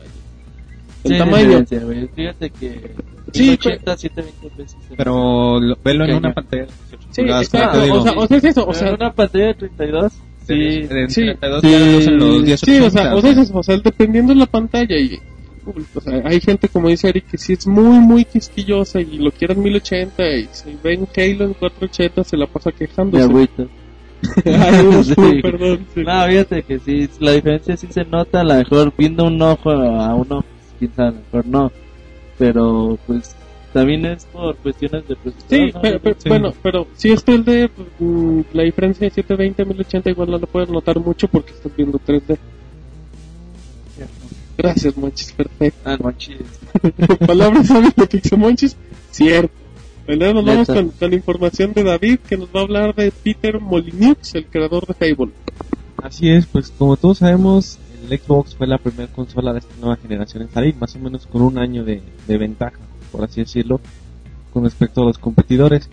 El 1.04 1.12
Sí, 1.12 1.18
tamaño. 1.18 1.64
Fíjate 2.14 2.50
que 2.50 2.90
Sí, 3.32 3.50
80, 3.50 3.96
720 3.96 4.56
pesos. 4.56 4.78
Pero 4.96 5.60
lo- 5.60 5.76
velo 5.84 6.04
en 6.04 6.14
una 6.16 6.32
pantalla 6.32 6.62
de 6.62 6.68
18 6.90 7.08
Sí, 7.10 7.22
exacto. 7.22 7.78
O 7.94 8.02
sea, 8.02 8.12
o 8.12 8.26
sea, 8.26 8.36
es 8.38 8.44
eso. 8.44 8.66
O 8.66 8.74
sea, 8.74 8.94
una 8.94 9.12
pantalla 9.12 9.46
de 9.46 9.54
32, 9.54 10.12
sí. 10.46 10.82
sí, 10.82 10.86
32 10.88 11.60
sí, 11.62 12.02
son 12.04 12.18
los 12.18 12.36
sí, 12.38 12.42
10 12.44 12.60
Sí, 12.60 12.78
o 12.80 12.90
sea, 12.90 13.14
o 13.14 13.20
sea, 13.20 13.30
es 13.30 13.38
eso, 13.38 13.58
o 13.58 13.62
sea, 13.62 13.76
dependiendo 13.78 14.32
de 14.32 14.38
la 14.40 14.46
pantalla 14.46 14.96
y 14.98 15.18
hay 16.24 16.40
gente 16.40 16.68
como 16.68 16.88
dice 16.88 17.08
Eric 17.08 17.26
que 17.30 17.38
sí 17.38 17.52
es 17.54 17.66
muy 17.66 17.98
muy 17.98 18.24
quisquillosa 18.24 19.00
y 19.00 19.18
lo 19.18 19.30
quiere 19.30 19.54
en 19.54 19.62
1080 19.62 20.28
y 20.36 20.48
si 20.52 20.76
ven 20.82 21.06
Halo 21.16 21.44
en 21.44 21.54
480 21.54 22.24
se 22.24 22.36
la 22.36 22.46
pasa 22.46 22.70
quejándose. 22.72 23.22
agüito. 23.24 23.68
Ay, 24.44 25.02
Sí. 25.04 25.42
perdón. 25.42 25.86
sí. 25.94 26.02
No, 26.02 26.26
fíjate 26.26 26.62
que 26.62 26.78
sí, 26.78 27.08
la 27.20 27.32
diferencia 27.32 27.76
sí 27.76 27.86
se 27.90 28.04
nota, 28.04 28.40
a 28.40 28.44
lo 28.44 28.54
mejor 28.54 28.92
viendo 28.96 29.24
un 29.24 29.40
ojo 29.42 29.70
a 29.70 30.14
uno, 30.14 30.44
lo 30.80 31.12
mejor 31.12 31.46
no. 31.46 31.72
Pero 32.38 32.98
pues 33.06 33.34
también 33.72 34.06
es 34.06 34.24
por 34.26 34.56
cuestiones 34.56 35.06
de 35.06 35.16
procesador. 35.16 35.48
Sí, 35.68 35.72
¿no? 35.74 35.80
pero, 35.82 36.00
pero- 36.00 36.16
Sí. 36.18 36.28
bueno, 36.28 36.52
pero 36.62 36.86
si 36.94 37.10
es 37.12 37.24
3D, 37.24 37.68
pues, 37.68 37.88
mm, 37.98 38.40
la 38.52 38.62
diferencia 38.62 39.06
de 39.06 39.10
720 39.10 39.62
a 39.62 39.64
1080 39.66 40.10
igual 40.10 40.30
no 40.30 40.38
la 40.38 40.46
puedes 40.46 40.68
notar 40.70 40.98
mucho 40.98 41.28
porque 41.28 41.52
estás 41.52 41.74
viendo 41.76 41.98
3D. 41.98 42.38
Gracias, 44.56 44.96
Monchis, 44.96 45.32
perfecto. 45.32 45.80
Ah, 45.84 45.96
no, 46.02 46.12
chis. 46.12 46.38
Palabras 47.26 47.66
sabias 47.66 47.94
de 47.94 48.06
Pixemonchis, 48.06 48.76
cierto. 49.10 49.54
Bueno, 50.06 50.34
nos 50.34 50.44
vamos 50.44 50.66
con, 50.68 50.90
con 50.90 51.12
información 51.12 51.72
de 51.72 51.82
David 51.82 52.20
que 52.20 52.36
nos 52.36 52.48
va 52.48 52.60
a 52.60 52.62
hablar 52.62 52.94
de 52.94 53.10
Peter 53.10 53.60
Molyneux, 53.60 54.34
el 54.34 54.46
creador 54.46 54.86
de 54.86 54.94
Fable. 54.94 55.32
Así 56.02 56.30
es, 56.30 56.46
pues 56.46 56.72
como 56.76 56.96
todos 56.96 57.18
sabemos, 57.18 57.78
el 58.08 58.18
Xbox 58.18 58.54
fue 58.54 58.68
la 58.68 58.78
primera 58.78 59.12
consola 59.12 59.52
de 59.52 59.58
esta 59.58 59.74
nueva 59.80 59.96
generación 59.96 60.44
en 60.44 60.50
salir, 60.50 60.76
más 60.76 60.94
o 60.94 61.00
menos 61.00 61.26
con 61.26 61.42
un 61.42 61.58
año 61.58 61.84
de, 61.84 62.02
de 62.28 62.38
ventaja, 62.38 62.78
por 63.10 63.24
así 63.24 63.40
decirlo, 63.40 63.80
con 64.52 64.64
respecto 64.64 65.02
a 65.02 65.06
los 65.06 65.18
competidores. 65.18 65.90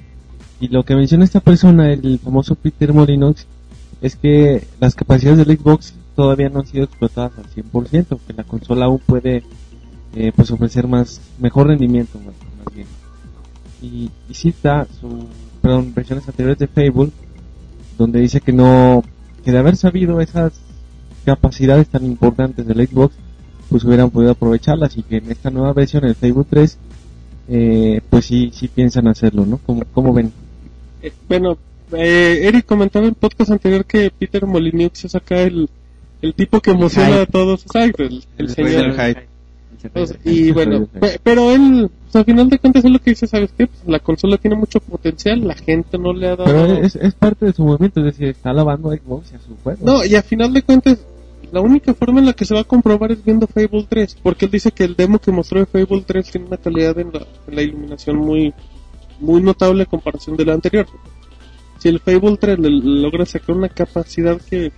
Y 0.59 0.67
lo 0.67 0.83
que 0.83 0.95
menciona 0.95 1.25
esta 1.25 1.39
persona, 1.39 1.91
el 1.91 2.19
famoso 2.19 2.55
Peter 2.55 2.93
Molyneux, 2.93 3.47
es 4.01 4.15
que 4.15 4.67
las 4.79 4.93
capacidades 4.93 5.45
del 5.45 5.57
Xbox 5.57 5.95
todavía 6.15 6.49
no 6.49 6.59
han 6.59 6.67
sido 6.67 6.85
explotadas 6.85 7.33
al 7.37 7.45
100%, 7.45 8.19
que 8.25 8.33
la 8.33 8.43
consola 8.43 8.85
aún 8.85 8.99
puede 8.99 9.43
eh, 10.15 10.31
pues 10.35 10.51
ofrecer 10.51 10.87
más 10.87 11.21
mejor 11.39 11.67
rendimiento. 11.67 12.19
Y, 13.81 14.09
y 14.29 14.33
cita 14.33 14.87
su 14.99 15.27
perdón, 15.61 15.93
versiones 15.95 16.27
anteriores 16.27 16.59
de 16.59 16.67
Fable, 16.67 17.11
donde 17.97 18.19
dice 18.19 18.41
que 18.41 18.51
no 18.51 19.03
que 19.43 19.51
de 19.51 19.57
haber 19.57 19.75
sabido 19.75 20.21
esas 20.21 20.53
capacidades 21.25 21.87
tan 21.87 22.05
importantes 22.05 22.67
del 22.67 22.85
Xbox, 22.85 23.15
pues 23.69 23.83
hubieran 23.85 24.09
podido 24.09 24.31
aprovecharlas 24.31 24.97
y 24.97 25.03
que 25.03 25.17
en 25.17 25.31
esta 25.31 25.49
nueva 25.49 25.73
versión, 25.73 26.05
el 26.05 26.15
Facebook 26.15 26.47
3, 26.49 26.77
eh, 27.49 28.01
pues 28.09 28.25
sí, 28.25 28.51
sí 28.53 28.67
piensan 28.67 29.07
hacerlo, 29.07 29.45
¿no? 29.45 29.57
¿Cómo, 29.65 29.83
cómo 29.93 30.13
ven? 30.13 30.31
Eh, 31.01 31.11
bueno, 31.27 31.57
eh, 31.93 32.41
Eric 32.43 32.65
comentaba 32.65 33.05
en 33.05 33.09
el 33.09 33.15
podcast 33.15 33.51
anterior 33.51 33.85
que 33.85 34.11
Peter 34.11 34.45
Molyneux 34.45 35.03
es 35.05 35.15
acá 35.15 35.41
el, 35.41 35.69
el 36.23 36.33
tipo 36.33 36.61
que 36.61 36.71
emociona 36.71 37.21
a 37.21 37.25
todos. 37.25 37.63
Exacto, 37.63 38.03
el, 38.03 38.23
el 38.37 38.45
El 38.45 38.49
señor. 38.49 38.95
Entonces, 39.83 40.17
y 40.23 40.51
bueno, 40.51 40.87
pero 41.23 41.51
él, 41.51 41.91
pues, 42.03 42.15
al 42.15 42.23
final 42.23 42.49
de 42.49 42.57
cuentas 42.57 42.85
es 42.85 42.91
lo 42.91 42.99
que 42.99 43.09
dice, 43.11 43.27
¿sabes 43.27 43.51
qué? 43.57 43.67
Pues, 43.67 43.81
la 43.85 43.99
consola 43.99 44.37
tiene 44.37 44.55
mucho 44.55 44.79
potencial, 44.79 45.45
la 45.45 45.55
gente 45.55 45.97
no 45.97 46.13
le 46.13 46.27
ha 46.27 46.35
dado... 46.37 46.45
Pero 46.45 46.77
es, 46.77 46.95
es 46.95 47.13
parte 47.13 47.47
de 47.47 47.51
su 47.51 47.65
movimiento, 47.65 47.99
es 47.99 48.05
decir, 48.05 48.29
está 48.29 48.51
alabando 48.51 48.91
a 48.91 48.95
Xbox 48.95 49.33
y 49.33 49.35
a 49.35 49.39
su 49.39 49.57
juego. 49.61 49.85
No, 49.85 50.05
y 50.05 50.15
a 50.15 50.23
final 50.23 50.53
de 50.53 50.61
cuentas, 50.61 50.99
la 51.51 51.59
única 51.59 51.93
forma 51.93 52.21
en 52.21 52.27
la 52.27 52.33
que 52.33 52.45
se 52.45 52.53
va 52.53 52.61
a 52.61 52.63
comprobar 52.63 53.11
es 53.11 53.25
viendo 53.25 53.45
Fable 53.45 53.85
3, 53.89 54.19
porque 54.23 54.45
él 54.45 54.51
dice 54.51 54.71
que 54.71 54.85
el 54.85 54.95
demo 54.95 55.19
que 55.19 55.33
mostró 55.33 55.59
de 55.59 55.65
Fable 55.65 56.03
3 56.07 56.31
tiene 56.31 56.47
una 56.47 56.57
calidad 56.57 56.97
en 56.99 57.11
la, 57.11 57.27
en 57.49 57.55
la 57.55 57.61
iluminación 57.61 58.15
muy, 58.15 58.53
muy 59.19 59.41
notable 59.41 59.83
en 59.83 59.89
comparación 59.89 60.37
de 60.37 60.45
la 60.45 60.53
anterior. 60.53 60.87
Si 61.79 61.89
el 61.89 61.99
Fable 61.99 62.37
3 62.37 62.57
le 62.59 62.69
logra 62.69 63.25
sacar 63.25 63.53
una 63.53 63.67
capacidad 63.67 64.39
que, 64.39 64.71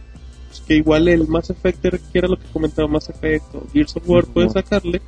pues, 0.58 0.68
que 0.68 0.76
igual 0.76 1.08
el 1.08 1.28
Mass 1.28 1.50
Effect, 1.50 1.82
que 1.82 2.18
era 2.18 2.28
lo 2.28 2.38
que 2.38 2.46
comentaba 2.54 2.88
Mass 2.88 3.10
Effect 3.10 3.56
o 3.56 3.64
Gears 3.74 3.96
of 3.98 4.10
War 4.10 4.26
puede 4.26 4.50
sacarle, 4.50 5.02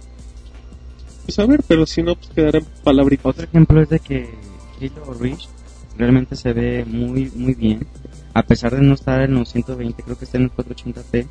pues 1.26 1.40
a 1.40 1.46
ver, 1.46 1.62
pero 1.68 1.86
si 1.86 2.02
no, 2.04 2.16
pues 2.16 2.30
quedará 2.30 2.60
en 2.60 2.66
palabritas. 2.84 3.26
Otro 3.26 3.44
ejemplo 3.46 3.82
es 3.82 3.90
de 3.90 4.00
que 4.00 4.30
Halo 4.82 5.14
Reach 5.14 5.48
realmente 5.98 6.36
se 6.36 6.54
ve 6.54 6.86
muy 6.86 7.32
muy 7.36 7.54
bien, 7.54 7.86
a 8.34 8.44
pesar 8.44 8.76
de 8.76 8.82
no 8.82 8.94
estar 8.94 9.22
en 9.22 9.34
los 9.34 9.50
120, 9.50 10.04
creo 10.04 10.18
que 10.18 10.26
está 10.26 10.38
en 10.38 10.46
el 10.46 10.52
480p. 10.52 11.26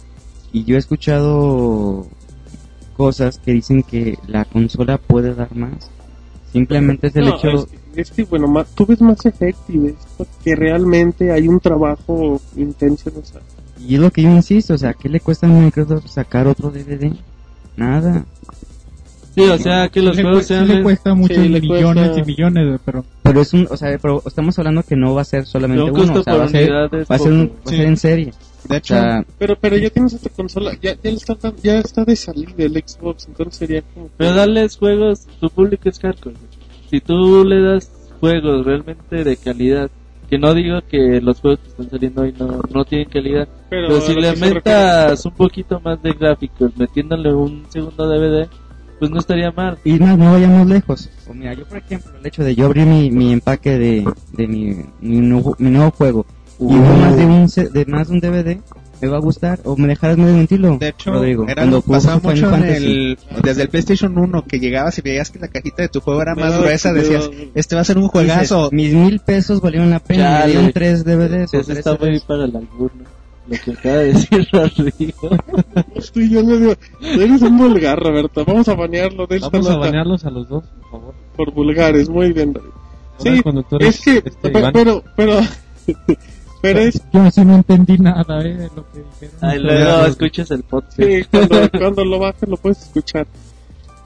Y 0.52 0.64
yo 0.64 0.76
he 0.76 0.78
escuchado 0.78 2.06
cosas 2.96 3.38
que 3.38 3.52
dicen 3.52 3.82
que 3.82 4.18
la 4.26 4.44
consola 4.44 4.98
puede 4.98 5.34
dar 5.34 5.54
más. 5.54 5.90
Simplemente 6.52 7.08
es 7.08 7.16
el 7.16 7.26
No, 7.26 7.36
hecho... 7.36 7.48
es, 7.50 7.64
que- 7.66 8.00
es 8.00 8.10
que, 8.10 8.24
bueno, 8.24 8.46
ma- 8.46 8.64
tú 8.64 8.84
ves 8.86 8.98
y 9.68 9.78
ves 9.78 9.94
que 10.44 10.54
realmente 10.54 11.32
hay 11.32 11.48
un 11.48 11.60
trabajo 11.60 12.40
intenso 12.56 13.08
en 13.10 13.16
esa. 13.22 13.40
Y 13.78 13.94
es 13.94 14.00
lo 14.00 14.10
que 14.10 14.22
yo 14.22 14.30
insisto, 14.30 14.74
o 14.74 14.78
sea, 14.78 14.94
¿qué 14.94 15.08
le 15.08 15.20
cuesta 15.20 15.46
a 15.46 15.50
Microsoft 15.50 16.06
sacar 16.08 16.46
otro 16.46 16.70
DVD? 16.70 17.12
Nada. 17.76 18.24
Sí, 19.34 19.42
o 19.42 19.58
sea, 19.58 19.88
que 19.90 20.00
los 20.00 20.16
le, 20.16 20.22
juegos 20.22 20.40
cu- 20.42 20.46
sí 20.48 20.54
sean... 20.54 20.68
le 20.68 20.82
cuesta 20.82 21.14
muchos 21.14 21.36
le 21.36 21.60
millones 21.60 22.08
cuesta- 22.08 22.20
y 22.20 22.24
millones, 22.24 22.80
pero 22.86 23.04
Pero 23.22 23.40
es 23.42 23.52
un, 23.52 23.68
o 23.70 23.76
sea, 23.76 23.98
pero 24.00 24.22
estamos 24.24 24.58
hablando 24.58 24.82
que 24.82 24.96
no 24.96 25.14
va 25.14 25.20
a 25.20 25.24
ser 25.26 25.44
solamente 25.44 25.82
un 25.90 25.90
uno, 26.00 26.14
o 26.20 26.22
sea, 26.22 26.36
va 26.36 26.44
a 26.44 26.48
ser, 26.48 26.70
va 26.72 26.84
a 26.86 27.18
ser, 27.18 27.32
un- 27.32 27.48
poco. 27.48 27.60
va 27.66 27.72
a 27.72 27.76
ser 27.76 27.86
en 27.86 27.96
serie. 27.98 28.32
De 28.66 28.74
O 28.74 28.78
hecho, 28.78 28.94
sea, 28.94 29.24
Pero, 29.38 29.56
pero 29.60 29.76
ya 29.76 29.90
tienes 29.90 30.14
esta 30.14 30.30
consola, 30.30 30.72
ya, 30.80 30.94
ya, 31.02 31.10
está, 31.10 31.52
ya 31.62 31.78
está 31.78 32.04
de 32.06 32.16
salida 32.16 32.54
el 32.64 32.82
Xbox, 32.84 33.26
entonces 33.28 33.56
sería 33.58 33.82
como. 33.94 34.08
Pero 34.16 34.34
darles 34.34 34.76
juegos, 34.78 35.26
tu 35.38 35.50
público 35.50 35.88
es 35.90 36.00
hardcore. 36.00 36.34
Si 36.90 37.00
tú 37.00 37.44
le 37.44 37.60
das 37.60 37.90
juegos 38.18 38.64
realmente 38.64 39.22
de 39.22 39.36
calidad, 39.36 39.90
que 40.28 40.38
no 40.38 40.54
digo 40.54 40.80
que 40.88 41.20
los 41.20 41.40
juegos 41.40 41.60
que 41.60 41.68
están 41.68 41.90
saliendo 41.90 42.22
hoy 42.22 42.34
no, 42.38 42.60
no 42.72 42.84
tienen 42.84 43.08
calidad, 43.08 43.48
Pero, 43.70 44.00
si 44.00 44.14
le 44.14 44.34
metas 44.36 45.24
un 45.24 45.32
poquito 45.32 45.80
más 45.80 46.02
de 46.02 46.12
gráficos, 46.12 46.76
metiéndole 46.76 47.32
un 47.32 47.64
segundo 47.68 48.08
DVD, 48.08 48.48
pues 48.98 49.10
no 49.10 49.18
estaría 49.18 49.50
mal. 49.50 49.78
y 49.84 49.94
más, 49.98 50.18
no 50.18 50.32
vayamos 50.32 50.66
lejos. 50.66 51.10
O 51.28 51.34
mira, 51.34 51.54
yo 51.54 51.64
por 51.66 51.78
ejemplo, 51.78 52.12
el 52.18 52.26
hecho 52.26 52.42
de 52.42 52.54
yo 52.54 52.66
abrir 52.66 52.86
mi, 52.86 53.10
mi 53.10 53.32
empaque 53.32 53.78
de, 53.78 54.12
de 54.32 54.48
mi, 54.48 54.76
mi, 55.00 55.18
nuevo, 55.18 55.54
mi 55.58 55.70
nuevo 55.70 55.90
juego 55.90 56.26
y 56.58 56.74
veo 56.74 56.96
más 56.96 57.16
de 57.16 57.26
un 57.26 57.46
de 57.72 57.86
más 57.86 58.08
de 58.08 58.14
un 58.14 58.20
DVD, 58.20 58.60
me 59.00 59.08
va 59.08 59.16
a 59.16 59.20
gustar 59.20 59.60
o 59.64 59.76
me 59.76 59.88
dejarás 59.88 60.16
medio 60.18 60.34
mentirlo. 60.36 60.78
de 60.78 60.88
hecho, 60.88 61.10
Rodrigo, 61.12 61.44
era 61.44 61.54
cuando 61.62 61.82
pasaba 61.82 62.16
mucho 62.22 62.46
Final 62.50 62.64
en 62.64 62.74
el, 62.74 63.18
desde 63.42 63.62
el 63.62 63.68
PlayStation 63.68 64.16
1 64.16 64.44
que 64.46 64.58
llegabas 64.58 64.96
y 64.98 65.02
veías 65.02 65.30
que 65.30 65.38
la 65.38 65.48
cajita 65.48 65.82
de 65.82 65.88
tu 65.88 66.00
juego 66.00 66.22
era 66.22 66.34
más 66.34 66.58
gruesa, 66.58 66.92
decías, 66.92 67.30
este 67.54 67.74
va 67.74 67.80
a 67.80 67.84
ser 67.84 67.96
un 67.98 68.04
Dices, 68.04 68.12
juegazo. 68.12 68.68
mis 68.72 68.92
mil 68.94 69.20
pesos 69.20 69.60
valieron 69.60 69.90
la 69.90 69.98
pena, 70.00 70.24
Chale. 70.40 70.44
me 70.46 70.50
dieron 70.52 70.72
tres 70.72 71.04
DVDs 71.04 71.52
Eso 71.54 71.64
tres 71.64 71.78
está 71.78 71.96
muy 71.98 72.20
para 72.20 72.44
el 72.44 72.56
albur. 72.56 72.90
Lo 73.48 73.56
que 73.64 73.70
acaba 73.70 73.96
de 73.98 74.12
decir 74.12 74.48
Rodrigo. 74.52 75.30
Estoy 75.94 76.28
yo 76.30 76.42
medio. 76.44 76.76
Eres 77.00 77.42
un 77.42 77.56
vulgar, 77.56 77.96
Roberto. 77.96 78.44
Vamos 78.44 78.66
a 78.68 78.74
banearlo 78.74 79.26
de 79.28 79.36
esta 79.36 79.50
Vamos 79.50 79.68
a 79.68 79.70
nota 79.74 79.86
banearlos 79.86 80.24
a 80.24 80.30
los 80.30 80.48
dos, 80.48 80.64
por 80.64 80.90
favor. 80.90 81.14
por 81.36 81.52
vulgares. 81.52 82.08
Muy 82.08 82.32
bien, 82.32 82.58
Sí, 83.18 83.40
es 83.80 84.00
que. 84.00 84.16
este, 84.24 84.50
pero, 84.50 85.04
pero. 85.14 85.38
Pero 86.62 86.80
es. 86.80 87.02
yo 87.12 87.20
así 87.22 87.44
no 87.44 87.54
entendí 87.54 87.98
nada 87.98 88.40
eh, 88.40 88.54
de 88.54 88.70
lo 88.74 88.90
que 88.90 89.02
dijeron. 89.20 89.36
Ya, 89.40 89.54
luego 89.56 90.06
escuchas 90.06 90.50
el 90.50 90.62
podcast. 90.62 91.00
Sí, 91.00 91.24
cuando, 91.30 91.70
cuando 91.70 92.04
lo 92.04 92.18
bajes 92.18 92.48
lo 92.48 92.56
puedes 92.56 92.82
escuchar. 92.82 93.26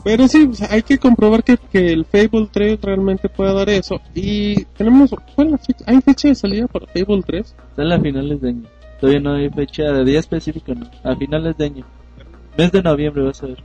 Pero 0.02 0.28
sí, 0.28 0.48
o 0.50 0.54
sea, 0.54 0.68
hay 0.70 0.82
que 0.82 0.98
comprobar 0.98 1.44
que, 1.44 1.58
que 1.58 1.92
el 1.92 2.04
Fable 2.04 2.48
3 2.50 2.80
realmente 2.80 3.28
puede 3.28 3.52
dar 3.52 3.68
eso. 3.68 4.00
Y 4.14 4.64
tenemos. 4.76 5.14
¿cuál 5.34 5.48
es 5.48 5.52
la 5.52 5.58
fecha? 5.58 5.84
¿Hay 5.86 6.00
fecha 6.00 6.28
de 6.28 6.34
salida 6.34 6.66
para 6.66 6.86
Fable 6.86 7.22
3? 7.26 7.54
Sale 7.76 7.94
a 7.94 8.00
finales 8.00 8.40
de 8.40 8.48
año. 8.48 8.62
Todavía 9.00 9.20
no 9.20 9.34
hay 9.34 9.50
fecha 9.50 9.84
de 9.84 10.04
día 10.04 10.20
específico, 10.20 10.74
no. 10.74 10.90
A 11.04 11.16
finales 11.16 11.56
de 11.56 11.64
año. 11.64 11.84
Mes 12.56 12.72
de 12.72 12.82
noviembre 12.82 13.22
vas 13.22 13.42
a 13.42 13.46
ver. 13.46 13.58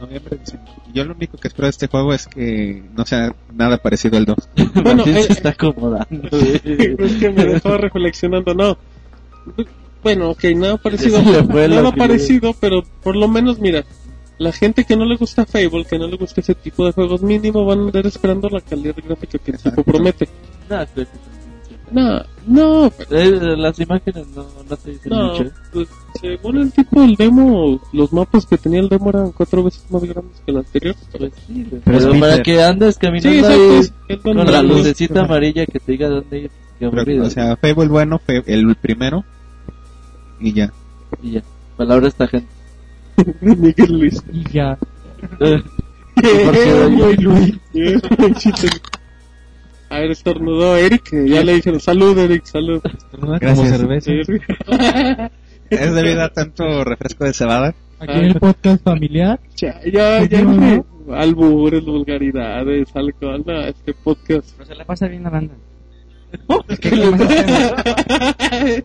Noviembre, 0.00 0.38
diciembre. 0.38 0.72
Yo 0.94 1.04
lo 1.04 1.14
único 1.14 1.36
que 1.36 1.48
espero 1.48 1.66
de 1.66 1.70
este 1.70 1.86
juego 1.86 2.14
es 2.14 2.26
que 2.26 2.82
no 2.96 3.04
sea 3.04 3.34
nada 3.52 3.76
parecido 3.78 4.16
al 4.16 4.24
2. 4.24 4.36
Bueno, 4.82 5.04
eh, 5.06 5.22
se 5.24 5.32
está 5.34 5.50
acomodando. 5.50 6.28
es 6.32 7.12
que 7.16 7.30
me 7.30 7.44
dejó 7.44 7.76
reflexionando, 7.76 8.54
no. 8.54 8.78
Bueno, 10.02 10.30
ok, 10.30 10.44
nada 10.56 10.78
parecido, 10.78 11.20
nada 11.22 11.92
parecido, 11.92 12.54
pero 12.58 12.82
por 13.02 13.14
lo 13.16 13.28
menos, 13.28 13.58
mira, 13.60 13.84
la 14.38 14.52
gente 14.52 14.84
que 14.84 14.96
no 14.96 15.04
le 15.04 15.16
gusta 15.16 15.44
Fable, 15.44 15.84
que 15.84 15.98
no 15.98 16.06
le 16.06 16.16
gusta 16.16 16.40
ese 16.40 16.54
tipo 16.54 16.86
de 16.86 16.92
juegos 16.92 17.22
mínimo, 17.22 17.66
van 17.66 17.80
a 17.80 17.82
andar 17.82 18.06
esperando 18.06 18.48
la 18.48 18.62
calidad 18.62 18.96
gráfica 18.96 19.38
que 19.38 19.50
el 19.50 19.58
tipo 19.58 19.68
Exacto. 19.68 19.84
promete. 19.84 20.28
No, 21.92 22.22
no, 22.46 22.86
Eh, 23.10 23.38
las 23.56 23.78
imágenes 23.80 24.26
no, 24.34 24.46
no 24.68 24.76
te 24.76 24.90
dicen 24.92 25.10
no. 25.10 25.32
mucho. 25.32 25.50
Pues, 25.72 25.88
según 26.20 26.58
el 26.58 26.72
tipo 26.72 27.00
del 27.00 27.14
demo, 27.16 27.80
los 27.92 28.12
mapas 28.12 28.46
que 28.46 28.56
tenía 28.58 28.80
el 28.80 28.88
demo 28.88 29.10
eran 29.10 29.32
cuatro 29.32 29.64
veces 29.64 29.84
más 29.90 30.02
grandes 30.04 30.40
que 30.44 30.50
el 30.52 30.58
anterior. 30.58 30.94
Pues 31.18 31.32
sí. 31.46 31.66
Pero 31.84 31.98
es 31.98 32.20
para 32.20 32.42
que 32.42 32.62
andes 32.62 32.96
caminando 32.98 33.30
Sí, 33.30 33.38
exacto. 33.38 33.60
ahí 33.72 33.78
es- 33.78 33.92
es 34.08 34.18
con 34.20 34.36
la 34.36 34.62
lucecita 34.62 35.20
amarilla 35.22 35.66
que 35.66 35.80
te 35.80 35.92
diga 35.92 36.08
dónde 36.08 36.38
ir. 36.38 36.50
Qué 36.78 36.88
Pero, 36.88 37.00
aburrido. 37.02 37.26
o 37.26 37.30
sea, 37.30 37.56
Fable 37.56 37.88
bueno, 37.88 38.18
fue 38.24 38.42
el 38.46 38.74
primero. 38.76 39.24
Y 40.40 40.52
ya. 40.54 40.72
y 41.22 41.32
ya. 41.32 41.42
Palabra 41.76 42.08
esta 42.08 42.26
gente. 42.28 42.48
Miguel 43.40 43.92
Luis. 43.98 44.22
Y 44.32 44.50
ya. 44.52 44.78
qué 46.20 46.88
Muy 46.90 47.16
Luis. 47.16 47.54
A 49.90 49.98
ver, 49.98 50.12
estornudó 50.12 50.76
Eric, 50.76 51.10
ya 51.26 51.42
le 51.42 51.54
dijeron 51.54 51.80
salud, 51.80 52.16
Eric, 52.16 52.44
salud. 52.44 52.80
Como 53.10 53.38
Gracias. 53.38 53.76
cerveza. 53.76 54.12
Es 55.70 55.94
debido 55.94 56.22
a 56.22 56.28
tanto 56.30 56.82
refresco 56.82 57.24
de 57.24 57.32
cebada. 57.32 57.74
Aquí 58.00 58.12
en 58.12 58.24
el 58.24 58.34
podcast 58.36 58.82
familiar. 58.82 59.38
Ya, 59.56 59.80
ya, 59.84 60.24
ya, 60.24 60.42
¿no? 60.42 60.84
albures, 61.14 61.84
vulgaridades, 61.84 62.88
alcohol, 62.94 63.44
no, 63.46 63.60
este 63.62 63.94
podcast. 63.94 64.50
Pero 64.56 64.66
se 64.66 64.74
la 64.74 64.84
pasa 64.84 65.06
bien 65.06 65.22
la 65.22 65.30
banda. 65.30 65.54
¿Qué 66.80 66.88
hacemos? 66.88 67.28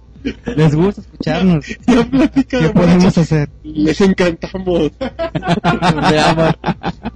Les 0.55 0.76
gusta 0.76 1.01
escucharnos. 1.01 1.65
Ya 1.88 2.03
platica 2.05 2.59
¿Qué 2.59 2.65
de 2.67 2.69
podemos 2.71 3.17
hacer? 3.17 3.49
Les 3.63 3.99
encantamos. 4.01 4.91
Me 4.99 6.19
aman. 6.19 6.55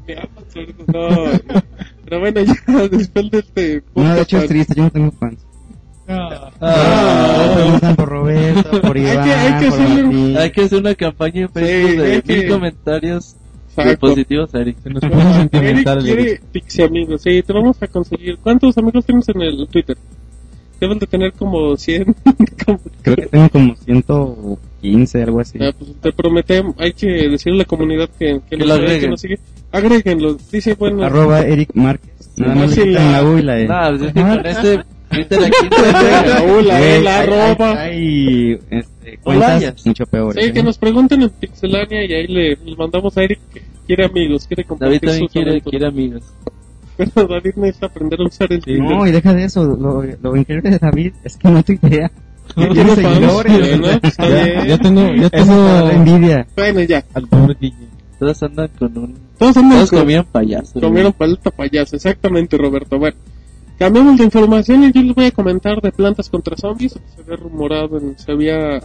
Me 0.08 0.14
aman, 0.16 0.46
sordos, 0.54 0.88
no. 0.88 1.64
Pero 2.06 2.20
bueno, 2.20 2.42
ya 2.42 2.88
después 2.90 3.32
de 3.32 3.40
este 3.40 3.84
No, 3.96 4.14
de 4.16 4.22
hecho 4.22 4.38
es 4.40 4.48
triste, 4.48 4.74
yo 4.76 4.84
no 4.84 4.90
tengo 4.92 5.12
fans. 5.12 5.40
Ah, 6.08 6.50
Ah. 6.60 7.94
Por 7.96 8.10
Roberto, 8.10 8.82
por 8.82 8.98
Hay 8.98 9.04
que- 9.04 9.12
Iván, 9.14 9.30
hay 9.30 9.60
que 9.64 9.70
por 9.70 9.80
Martín. 9.80 10.38
Hay 10.38 10.52
que 10.52 10.62
hacer 10.62 10.80
una 10.80 10.96
campaña 10.96 11.42
en 11.42 11.50
Facebook 11.50 11.90
Sí, 11.92 11.98
de 11.98 12.12
hay 12.16 12.22
que- 12.24 12.38
mil 12.38 12.50
comentarios 12.50 13.36
Exacto. 13.70 14.00
positivos 14.08 14.56
a 14.56 14.60
Eric. 14.62 14.78
Se 14.82 14.90
nos 14.90 15.02
puso 15.04 15.34
sentimental 15.34 16.00
Eric 16.08 16.16
quiere 16.16 16.42
pixie 16.52 16.84
amigos, 16.86 17.22
sí, 17.22 17.44
te 17.44 17.54
vamos 17.54 17.78
a 17.82 17.88
conseguir. 17.88 18.38
¿Cuántos 18.40 18.76
amigos 18.80 19.06
tienes 19.06 19.30
en 19.30 19.42
el 19.42 19.68
Twitter? 19.68 19.98
Deben 20.80 21.00
de 21.00 21.08
tener 21.08 21.34
como 21.34 21.76
100. 21.76 22.04
como- 22.66 22.80
Creo 23.02 23.16
que 23.16 23.26
tengo 23.28 23.50
como 23.50 23.76
115, 23.76 25.24
algo 25.24 25.40
así. 25.42 25.60
Ah, 25.62 25.72
pues 25.78 25.92
te 26.02 26.12
prometemos, 26.14 26.76
hay 26.78 26.94
que 26.94 27.08
decirle 27.30 27.60
a 27.60 27.64
la 27.64 27.66
comunidad 27.66 28.10
que, 28.18 28.40
que, 28.50 28.56
Que 28.56 28.58
nos, 28.58 28.68
lo 28.68 28.76
sigue, 28.76 28.86
que 28.86 28.92
agreguen. 28.92 29.10
nos 29.12 29.22
sigue. 29.22 29.40
Agréguenlo, 29.72 30.38
dice 30.52 30.74
bueno. 30.76 31.04
Arroba 31.04 31.42
Eric 31.42 31.70
Márquez. 31.74 32.10
Nada 32.38 32.56
más 32.56 32.78
le 32.78 32.84
quitan 32.88 33.12
la- 33.12 33.22
la 33.22 33.24
U 33.30 33.38
y 33.38 33.42
la 33.42 33.60
E. 33.60 33.68
Nah, 33.68 33.90
pues 33.90 34.02
es 34.04 34.14
que 34.14 34.22
con 34.22 34.46
este 34.46 35.38
la 36.64 36.82
E, 36.82 37.02
la 37.02 37.20
arroba. 37.20 37.82
Hay, 37.82 37.92
hay, 37.92 38.60
este, 38.70 39.18
cuentas 39.18 39.54
vayas. 39.56 39.86
mucho 39.86 40.06
peores. 40.06 40.44
Sí, 40.44 40.50
¿eh? 40.50 40.54
que 40.54 40.64
nos 40.64 40.78
pregunten 40.78 41.22
en 41.24 41.30
Pixelania 41.32 42.06
y 42.06 42.14
ahí 42.14 42.28
le, 42.28 42.50
les 42.64 42.78
mandamos 42.78 43.18
a 43.18 43.24
Eric 43.24 43.40
que 43.54 43.62
quiere 43.88 44.06
amigos, 44.06 44.46
quiere 44.48 44.64
David 44.64 44.70
compartir 44.70 45.00
también 45.02 45.20
sus 45.26 45.32
quiere, 45.32 45.62
quiere 45.62 45.86
amigos. 45.88 46.24
Pero 47.16 47.28
David 47.28 47.54
necesita 47.56 47.86
aprender 47.88 48.20
a 48.20 48.26
usar 48.26 48.52
el 48.52 48.60
Twitter. 48.62 48.84
No, 48.84 49.08
y 49.08 49.12
deja 49.12 49.34
de 49.34 49.46
eso. 49.46 49.64
Lo, 49.64 50.04
lo 50.22 50.36
increíble 50.36 50.70
de 50.72 50.80
David 50.80 51.14
es 51.24 51.38
que 51.38 51.50
no 51.50 51.64
tuitea. 51.64 52.12
No 52.56 52.64
Que 52.68 52.74
tiene 52.74 52.96
seguidores. 52.96 53.80
bueno, 53.80 54.00
está 54.04 54.28
Ya, 54.30 54.44
bien. 54.44 54.68
ya 54.68 54.78
tengo, 54.80 55.14
ya 55.16 55.30
tengo 55.30 55.90
envidia. 55.92 56.48
Bueno, 56.56 56.82
ya. 56.82 57.06
al 57.14 57.28
pobre. 57.28 57.56
Todos 58.20 58.44
andan 58.44 58.70
con 58.78 58.98
un... 58.98 59.16
Todos 59.38 59.56
andan 59.58 59.78
Todos 59.78 59.90
con- 59.92 60.00
comían 60.00 60.26
payaso. 60.26 60.80
Comieron 60.82 61.14
paleta 61.14 61.52
payaso, 61.52 61.96
exactamente, 61.96 62.58
Roberto. 62.58 63.00
Bueno, 63.00 63.16
cambiamos 63.78 64.18
de 64.18 64.26
información 64.26 64.84
y 64.84 64.92
yo 64.92 65.02
les 65.02 65.16
voy 65.16 65.26
a 65.28 65.32
comentar 65.32 65.80
de 65.82 65.92
plantas 65.94 66.28
contra 66.30 66.58
zombies. 66.58 66.94
Se 67.16 67.22
había 67.22 67.38
rumorado, 67.38 67.98
se 68.18 68.30
había 68.32 68.82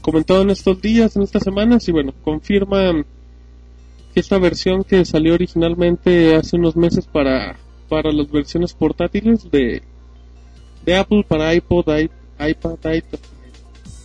comentado 0.00 0.40
en 0.42 0.50
estos 0.50 0.80
días, 0.80 1.14
en 1.16 1.22
estas 1.24 1.42
semanas, 1.42 1.86
y 1.88 1.92
bueno, 1.92 2.14
confirman 2.22 3.04
que 4.14 4.20
esta 4.20 4.38
versión 4.38 4.84
que 4.84 5.04
salió 5.04 5.34
originalmente 5.34 6.36
hace 6.36 6.56
unos 6.56 6.76
meses 6.76 7.06
para, 7.06 7.56
para 7.88 8.12
las 8.12 8.30
versiones 8.30 8.72
portátiles 8.72 9.50
de, 9.50 9.82
de 10.86 10.96
Apple 10.96 11.24
para 11.26 11.52
iPod, 11.52 11.98
iPad, 12.38 12.78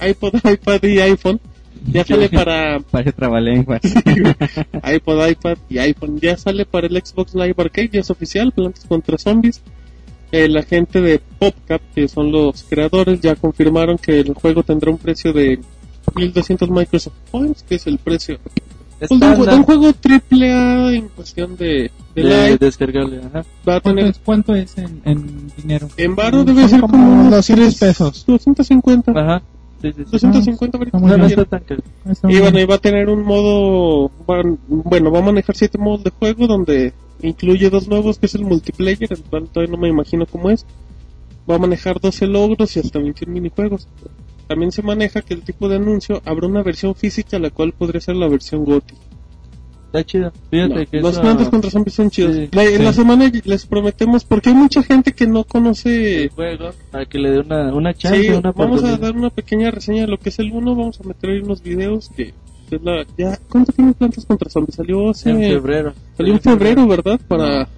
iPod, 0.02 0.34
iPad 0.52 0.84
y 0.84 1.00
iPhone, 1.00 1.40
ya 1.86 2.04
sale 2.04 2.28
para 2.30 2.80
Parece 2.80 3.12
trabalenguas. 3.12 3.82
iPod, 4.96 5.30
iPad 5.30 5.58
y 5.70 5.78
iPhone. 5.78 6.20
Ya 6.20 6.36
sale 6.38 6.66
para 6.66 6.88
el 6.88 7.00
Xbox 7.02 7.36
Live 7.36 7.56
Arcade, 7.58 7.90
ya 7.94 8.00
es 8.00 8.10
oficial, 8.10 8.52
Plantas 8.52 8.86
contra 8.86 9.18
Zombies. 9.18 9.62
Eh, 10.32 10.48
la 10.48 10.64
gente 10.64 11.02
de 11.02 11.20
PopCap, 11.40 11.82
que 11.94 12.08
son 12.08 12.32
los 12.32 12.64
creadores, 12.64 13.22
ya 13.22 13.36
confirmaron 13.36 13.98
que 13.98 14.20
el 14.20 14.34
juego 14.34 14.64
tendrá 14.64 14.92
un 14.92 14.98
precio 14.98 15.34
de 15.34 15.60
1200 16.16 16.70
Microsoft 16.70 17.16
Points, 17.32 17.64
que 17.64 17.76
es 17.76 17.88
el 17.88 17.98
precio 18.00 18.40
un, 19.10 19.20
de 19.20 19.56
un 19.56 19.64
juego 19.64 19.94
triple 19.94 20.52
A 20.52 20.92
en 20.94 21.08
cuestión 21.10 21.56
de, 21.56 21.92
de 22.16 22.24
de, 22.24 22.24
live. 22.24 22.58
descargarle, 22.58 23.20
ajá. 23.20 23.46
Va 23.68 23.76
a 23.76 23.82
¿Cuánto 23.82 23.90
tener 23.90 24.06
es, 24.12 24.20
cuánto 24.24 24.56
es 24.56 24.78
en, 24.78 25.02
en 25.06 25.52
dinero? 25.58 25.88
en 25.98 26.16
varo 26.16 26.38
Son 26.40 26.46
debe 26.48 26.68
ser 26.68 26.82
como 26.82 26.94
como 26.94 27.12
unos 27.22 27.32
200 27.32 27.66
tres- 27.78 27.80
pesos. 27.80 28.26
250. 28.26 29.12
Ajá. 29.12 29.42
Sí, 29.82 29.94
sí, 29.94 30.04
sí. 30.04 30.12
250 30.12 30.78
Ah, 30.92 31.00
No, 31.00 31.18
no 31.18 31.26
está 31.26 31.46
tan 31.46 31.62
caro. 31.64 31.82
Está 32.10 32.30
Y 32.32 32.40
bueno, 32.40 32.60
y 32.60 32.66
va 32.66 32.76
a 32.76 32.80
tener 32.80 33.08
un 33.10 33.24
modo, 33.24 34.12
van- 34.28 34.60
bueno, 34.68 35.10
va 35.12 35.20
a 35.20 35.24
manejar 35.24 35.56
siete 35.56 35.78
modos 35.78 36.04
de 36.04 36.10
juego 36.12 36.48
donde 36.48 36.94
incluye 37.22 37.70
dos 37.70 37.88
nuevos, 37.88 38.20
que 38.20 38.26
es 38.26 38.36
el 38.36 38.42
multiplayer, 38.44 39.12
el 39.14 39.22
cual 39.24 39.48
todavía 39.48 39.74
no 39.76 39.82
me 39.82 39.88
imagino 39.88 40.26
cómo 40.26 40.50
es. 40.50 40.66
Va 41.50 41.56
a 41.56 41.60
manejar 41.60 42.00
12 42.02 42.28
logros 42.28 42.76
y 42.76 42.80
hasta 42.82 43.00
21 43.00 43.34
minijuegos. 43.34 43.88
También 44.50 44.72
se 44.72 44.82
maneja 44.82 45.22
que 45.22 45.36
el 45.36 45.44
tipo 45.44 45.70
de 45.70 45.76
anuncio 45.76 46.22
habrá 46.26 46.48
una 46.48 46.64
versión 46.64 46.96
física, 46.96 47.38
la 47.38 47.52
cual 47.52 47.72
podría 47.72 48.02
ser 48.02 48.16
la 48.16 48.28
versión 48.28 48.66
GOTY. 48.66 48.96
Está 49.86 50.04
chido. 50.04 50.32
Fíjate 50.50 50.74
No, 50.74 50.86
que 50.90 51.00
los 51.02 51.12
eso- 51.14 51.22
plantas 51.22 51.50
contra 51.50 51.70
zombies 51.70 51.94
son 51.94 52.10
chidos. 52.10 52.36
Sí, 52.36 52.50
La- 52.52 52.64
en 52.64 52.84
la 52.84 52.92
semana 52.94 53.32
les 53.44 53.66
prometemos, 53.68 54.26
porque 54.26 54.50
hay 54.50 54.56
mucha 54.56 54.82
gente 54.82 55.14
que 55.14 55.28
no 55.28 55.40
el 55.40 55.46
conoce... 55.46 56.30
juego 56.36 56.72
para 56.92 57.06
que 57.06 57.20
le 57.20 57.30
dé 57.32 57.40
una, 57.42 57.74
una 57.76 57.94
chance, 57.94 58.22
Sí, 58.24 58.30
una 58.30 58.52
vamos 58.52 58.84
a 58.84 58.98
dar 58.98 59.16
una 59.16 59.30
pequeña 59.30 59.70
reseña 59.70 60.02
de 60.02 60.08
lo 60.08 60.18
que 60.18 60.30
es 60.30 60.40
el 60.40 60.52
1, 60.52 60.76
vamos 60.76 61.00
a 61.00 61.04
meter 61.08 61.30
ahí 61.30 61.40
unos 61.40 61.62
videos 61.62 62.10
que... 62.10 62.34
es 62.72 62.82
la- 62.84 63.06
ya, 63.18 63.38
¿Cuánto 63.50 63.72
tiene 63.72 63.94
plantas 63.94 64.26
contra 64.26 64.50
zombies? 64.50 64.76
Salió 64.76 65.12
hace... 65.12 65.30
en 65.30 65.42
febrero. 65.42 65.94
Salió 66.18 66.34
en 66.34 66.40
febrero, 66.40 66.88
¿verdad? 66.88 67.20
Para... 67.28 67.60
Más 67.60 67.70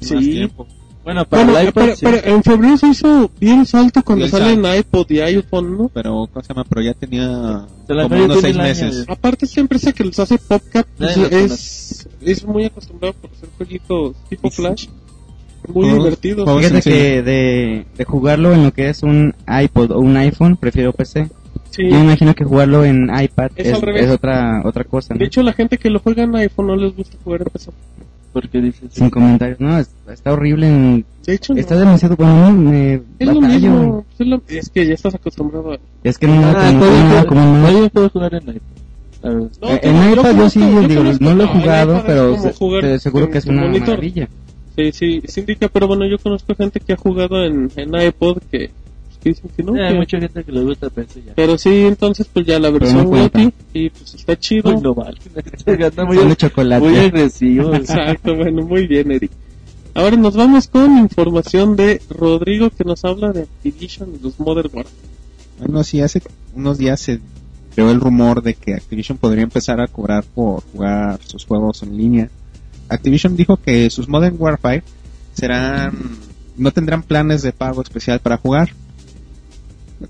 Sí. 0.00 0.18
tiempo. 0.18 0.66
Bueno, 1.04 1.24
para 1.26 1.44
Bueno, 1.44 1.58
el 1.58 1.68
iPad 1.68 1.82
pero, 1.82 1.96
sí. 1.96 2.04
pero 2.06 2.34
en 2.36 2.42
febrero 2.42 2.76
se 2.78 2.88
hizo 2.88 3.30
bien 3.38 3.66
salto 3.66 4.02
cuando 4.02 4.24
Bien 4.24 4.30
sale 4.30 4.52
en 4.54 4.62
salto. 4.62 4.78
iPod 4.78 5.10
y 5.10 5.20
iPhone, 5.20 5.76
¿no? 5.78 5.88
Pero, 5.92 6.28
¿cómo 6.32 6.42
se 6.42 6.48
llama? 6.48 6.64
Pero 6.68 6.80
ya 6.82 6.94
tenía 6.94 7.66
como 7.86 8.24
unos 8.24 8.40
seis 8.40 8.56
meses. 8.56 9.04
Aparte, 9.08 9.44
esta 9.44 9.60
empresa 9.60 9.92
que 9.92 10.04
les 10.04 10.18
hace 10.18 10.38
PopCap 10.38 10.86
pues, 10.96 11.16
es, 11.18 12.08
es 12.22 12.44
muy 12.46 12.64
acostumbrada 12.64 13.12
por 13.20 13.30
hacer 13.30 13.48
jueguitos 13.58 14.16
tipo. 14.30 14.50
Flash. 14.50 14.86
Muy 15.68 15.84
Juegos- 15.86 15.98
divertidos. 16.04 16.44
juegos 16.44 16.62
Fíjate 16.62 16.82
sencillos. 16.82 16.98
que 16.98 17.22
de, 17.22 17.86
de 17.96 18.04
jugarlo 18.04 18.52
en 18.52 18.64
lo 18.64 18.72
que 18.72 18.88
es 18.88 19.02
un 19.02 19.34
iPod 19.46 19.92
o 19.92 19.98
un 20.00 20.16
iPhone, 20.16 20.56
prefiero 20.56 20.92
PC. 20.92 21.28
Sí. 21.70 21.84
Yo 21.88 21.96
me 21.96 22.04
imagino 22.04 22.34
que 22.34 22.44
jugarlo 22.44 22.84
en 22.84 23.04
iPad 23.14 23.50
Es 23.56 23.68
es, 23.68 23.82
es 23.82 24.10
otra 24.10 24.62
otra 24.64 24.84
cosa, 24.84 25.12
¿no? 25.14 25.18
De 25.18 25.24
hecho, 25.26 25.42
la 25.42 25.52
gente 25.54 25.76
que 25.78 25.90
lo 25.90 26.00
juega 26.00 26.22
en 26.22 26.34
iPhone 26.36 26.66
no 26.68 26.76
les 26.76 26.94
gusta 26.96 27.16
jugar 27.24 27.42
en 27.42 27.46
PC. 27.48 27.70
Porque 28.34 28.60
dices... 28.60 28.90
Sin 28.92 29.08
comentarios. 29.08 29.58
No, 29.60 29.78
es- 29.78 29.88
está 30.12 30.32
horrible. 30.34 30.66
En, 30.68 31.04
De 31.24 31.34
hecho, 31.34 31.54
no. 31.54 31.60
está 31.60 31.76
demasiado 31.76 32.16
bueno. 32.16 32.50
Me 32.52 32.94
es 33.18 33.26
lo 33.26 33.40
mismo. 33.40 34.04
Es, 34.18 34.26
lo- 34.26 34.42
es 34.48 34.68
que 34.68 34.86
ya 34.86 34.92
estás 34.94 35.14
acostumbrado 35.14 35.72
a... 35.72 35.78
Es 36.02 36.18
que 36.18 36.26
no, 36.26 36.34
Ah, 36.44 36.66
como, 36.68 36.80
como- 36.80 37.08
puedo- 37.08 37.26
como 37.26 37.40
no- 37.44 37.66
todavía 37.66 37.88
puedo 37.88 38.08
jugar 38.10 38.34
en 38.34 38.42
iPad. 38.42 38.60
No, 39.22 39.50
en 39.80 40.12
iPad 40.12 40.36
yo 40.36 40.50
sí, 40.50 40.60
conozco- 40.60 40.88
digo, 40.88 41.00
conozco- 41.02 41.24
no 41.24 41.34
lo 41.34 41.44
he 41.44 41.46
jugado, 41.46 42.02
pero 42.06 42.36
se- 42.38 42.50
te 42.82 42.98
seguro 42.98 43.24
en 43.26 43.32
que 43.32 43.38
es 43.38 43.46
una 43.46 43.62
monitor. 43.62 43.88
maravilla. 43.88 44.28
Sí, 44.76 44.90
sí, 44.92 45.22
se 45.26 45.40
indica, 45.40 45.68
pero 45.68 45.86
bueno, 45.86 46.04
yo 46.06 46.18
conozco 46.18 46.54
gente 46.56 46.80
que 46.80 46.92
ha 46.92 46.96
jugado 46.96 47.42
en, 47.44 47.70
en 47.76 47.94
iPod 47.94 48.38
que, 48.50 48.70
que 49.24 49.30
dicen 49.30 49.50
que 49.56 49.62
no. 49.64 49.72
Sí, 49.72 49.80
hay 49.80 49.92
que- 49.94 49.98
mucha 49.98 50.20
gente 50.20 50.44
que 50.44 50.52
le 50.52 50.62
gusta 50.62 50.90
PC 50.90 51.22
ya. 51.26 51.32
Pero 51.34 51.58
sí, 51.58 51.70
entonces 51.86 52.28
pues 52.32 52.46
ya 52.46 52.58
la 52.60 52.70
versión 52.70 53.10
no 53.10 53.30
y 53.72 53.90
pues 53.90 54.14
está 54.14 54.38
chido. 54.38 54.70
Uy, 54.76 54.80
no 54.82 54.94
vale. 54.94 55.16
Muy, 56.06 56.36
chocolate. 56.36 56.84
muy 56.86 56.96
agresivo. 56.98 57.74
Exacto, 57.74 58.36
bueno, 58.36 58.62
muy 58.62 58.86
bien, 58.86 59.10
Eric. 59.10 59.32
Ahora 59.94 60.16
nos 60.16 60.36
vamos 60.36 60.68
con 60.68 60.98
información 60.98 61.76
de 61.76 62.02
Rodrigo 62.10 62.70
que 62.70 62.84
nos 62.84 63.04
habla 63.04 63.32
de 63.32 63.42
Activision 63.42 64.10
y 64.14 64.22
los 64.22 64.38
Modern 64.38 64.68
Warfare. 64.72 64.96
Bueno, 65.58 65.82
sí, 65.84 66.00
hace 66.00 66.20
unos 66.54 66.78
días 66.78 67.00
se 67.00 67.20
creó 67.74 67.90
el 67.90 68.00
rumor 68.00 68.42
de 68.42 68.54
que 68.54 68.74
Activision 68.74 69.18
podría 69.18 69.44
empezar 69.44 69.80
a 69.80 69.86
cobrar 69.86 70.24
por 70.24 70.62
jugar 70.72 71.20
sus 71.24 71.44
juegos 71.44 71.82
en 71.82 71.96
línea. 71.96 72.28
Activision 72.88 73.36
dijo 73.36 73.56
que 73.56 73.88
sus 73.90 74.08
Modern 74.08 74.36
Warfare 74.38 74.82
serán 75.32 76.18
no 76.56 76.70
tendrán 76.70 77.02
planes 77.02 77.42
de 77.42 77.52
pago 77.52 77.82
especial 77.82 78.20
para 78.20 78.36
jugar. 78.36 78.70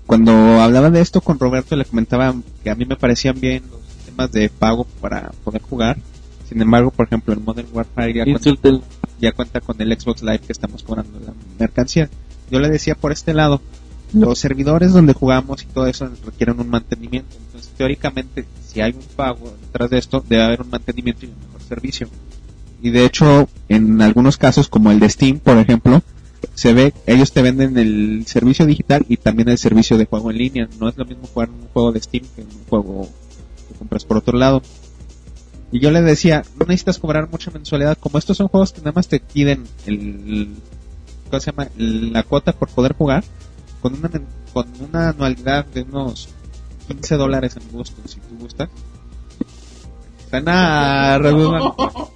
Cuando 0.05 0.61
hablaba 0.61 0.89
de 0.89 1.01
esto 1.01 1.21
con 1.21 1.39
Roberto 1.39 1.75
le 1.75 1.85
comentaba 1.85 2.33
que 2.63 2.69
a 2.69 2.75
mí 2.75 2.85
me 2.85 2.95
parecían 2.95 3.39
bien 3.39 3.63
los 3.69 3.81
sistemas 3.81 4.31
de 4.31 4.49
pago 4.49 4.85
para 5.01 5.31
poder 5.43 5.61
jugar. 5.61 5.97
Sin 6.47 6.61
embargo, 6.61 6.91
por 6.91 7.07
ejemplo, 7.07 7.33
el 7.33 7.39
Modern 7.39 7.67
Warfare 7.73 8.13
ya 8.13 8.23
cuenta, 8.23 8.87
ya 9.19 9.31
cuenta 9.31 9.61
con 9.61 9.81
el 9.81 9.99
Xbox 9.99 10.21
Live 10.21 10.39
que 10.39 10.51
estamos 10.51 10.83
cobrando 10.83 11.19
la 11.19 11.33
mercancía. 11.59 12.09
Yo 12.51 12.59
le 12.59 12.69
decía 12.69 12.95
por 12.95 13.11
este 13.11 13.33
lado, 13.33 13.61
los 14.13 14.39
servidores 14.39 14.93
donde 14.93 15.13
jugamos 15.13 15.63
y 15.63 15.65
todo 15.65 15.87
eso 15.87 16.09
requieren 16.25 16.59
un 16.59 16.69
mantenimiento. 16.69 17.35
Entonces, 17.47 17.71
teóricamente, 17.75 18.45
si 18.65 18.81
hay 18.81 18.93
un 18.93 19.03
pago 19.15 19.53
detrás 19.61 19.89
de 19.89 19.97
esto, 19.97 20.23
debe 20.27 20.43
haber 20.43 20.61
un 20.61 20.69
mantenimiento 20.69 21.25
y 21.25 21.29
un 21.29 21.39
mejor 21.39 21.61
servicio. 21.67 22.07
Y 22.81 22.91
de 22.91 23.05
hecho, 23.05 23.49
en 23.67 24.01
algunos 24.01 24.37
casos, 24.37 24.67
como 24.67 24.91
el 24.91 24.99
de 24.99 25.09
Steam, 25.09 25.39
por 25.39 25.57
ejemplo, 25.57 26.03
se 26.53 26.73
ve, 26.73 26.93
ellos 27.05 27.31
te 27.31 27.41
venden 27.41 27.77
el 27.77 28.25
servicio 28.27 28.65
digital 28.65 29.05
y 29.07 29.17
también 29.17 29.49
el 29.49 29.57
servicio 29.57 29.97
de 29.97 30.05
juego 30.05 30.31
en 30.31 30.37
línea. 30.37 30.69
No 30.79 30.89
es 30.89 30.97
lo 30.97 31.05
mismo 31.05 31.27
jugar 31.27 31.49
un 31.49 31.67
juego 31.73 31.91
de 31.91 32.01
Steam 32.01 32.25
que 32.35 32.41
un 32.41 32.65
juego 32.69 33.09
que 33.67 33.77
compras 33.77 34.05
por 34.05 34.17
otro 34.17 34.37
lado. 34.37 34.61
Y 35.71 35.79
yo 35.79 35.91
le 35.91 36.01
decía, 36.01 36.43
no 36.57 36.65
necesitas 36.65 36.99
cobrar 36.99 37.29
mucha 37.29 37.51
mensualidad. 37.51 37.97
Como 37.97 38.17
estos 38.17 38.37
son 38.37 38.47
juegos 38.47 38.71
que 38.71 38.79
nada 38.79 38.93
más 38.93 39.07
te 39.07 39.19
piden 39.19 39.65
el, 39.85 40.49
¿cómo 41.29 41.39
se 41.39 41.51
llama? 41.51 41.67
La 41.77 42.23
cuota 42.23 42.53
por 42.53 42.69
poder 42.69 42.93
jugar. 42.93 43.23
Con 43.81 43.93
una, 43.95 44.09
con 44.53 44.67
una 44.79 45.09
anualidad 45.09 45.65
de 45.65 45.83
unos 45.83 46.29
15 46.87 47.15
dólares 47.17 47.57
en 47.57 47.69
gusto, 47.71 48.01
si 48.07 48.19
tú 48.19 48.37
gustas. 48.39 48.69
Suena 50.29 51.17
redundante. 51.19 51.73
Oh. 51.77 52.11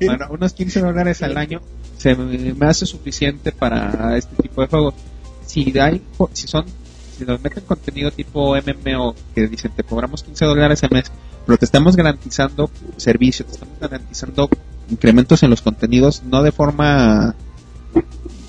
Bueno, 0.00 0.26
unos 0.30 0.52
15 0.52 0.80
dólares 0.80 1.22
al 1.22 1.36
año 1.36 1.60
se 1.98 2.14
me 2.14 2.66
hace 2.66 2.86
suficiente 2.86 3.52
para 3.52 4.16
este 4.16 4.34
tipo 4.42 4.62
de 4.62 4.68
juegos. 4.68 4.94
Si 5.44 5.78
hay, 5.78 6.02
si 6.32 6.46
son, 6.46 6.64
si 7.16 7.24
nos 7.24 7.42
meten 7.42 7.64
contenido 7.64 8.10
tipo 8.10 8.54
MMO 8.54 9.14
que 9.34 9.48
dicen 9.48 9.72
te 9.74 9.82
cobramos 9.82 10.22
15 10.22 10.44
dólares 10.44 10.82
al 10.84 10.90
mes, 10.90 11.10
pero 11.44 11.58
te 11.58 11.64
estamos 11.64 11.96
garantizando 11.96 12.70
servicio, 12.96 13.44
te 13.44 13.52
estamos 13.52 13.78
garantizando 13.80 14.48
incrementos 14.88 15.42
en 15.42 15.50
los 15.50 15.60
contenidos, 15.60 16.22
no 16.22 16.42
de 16.42 16.52
forma 16.52 17.34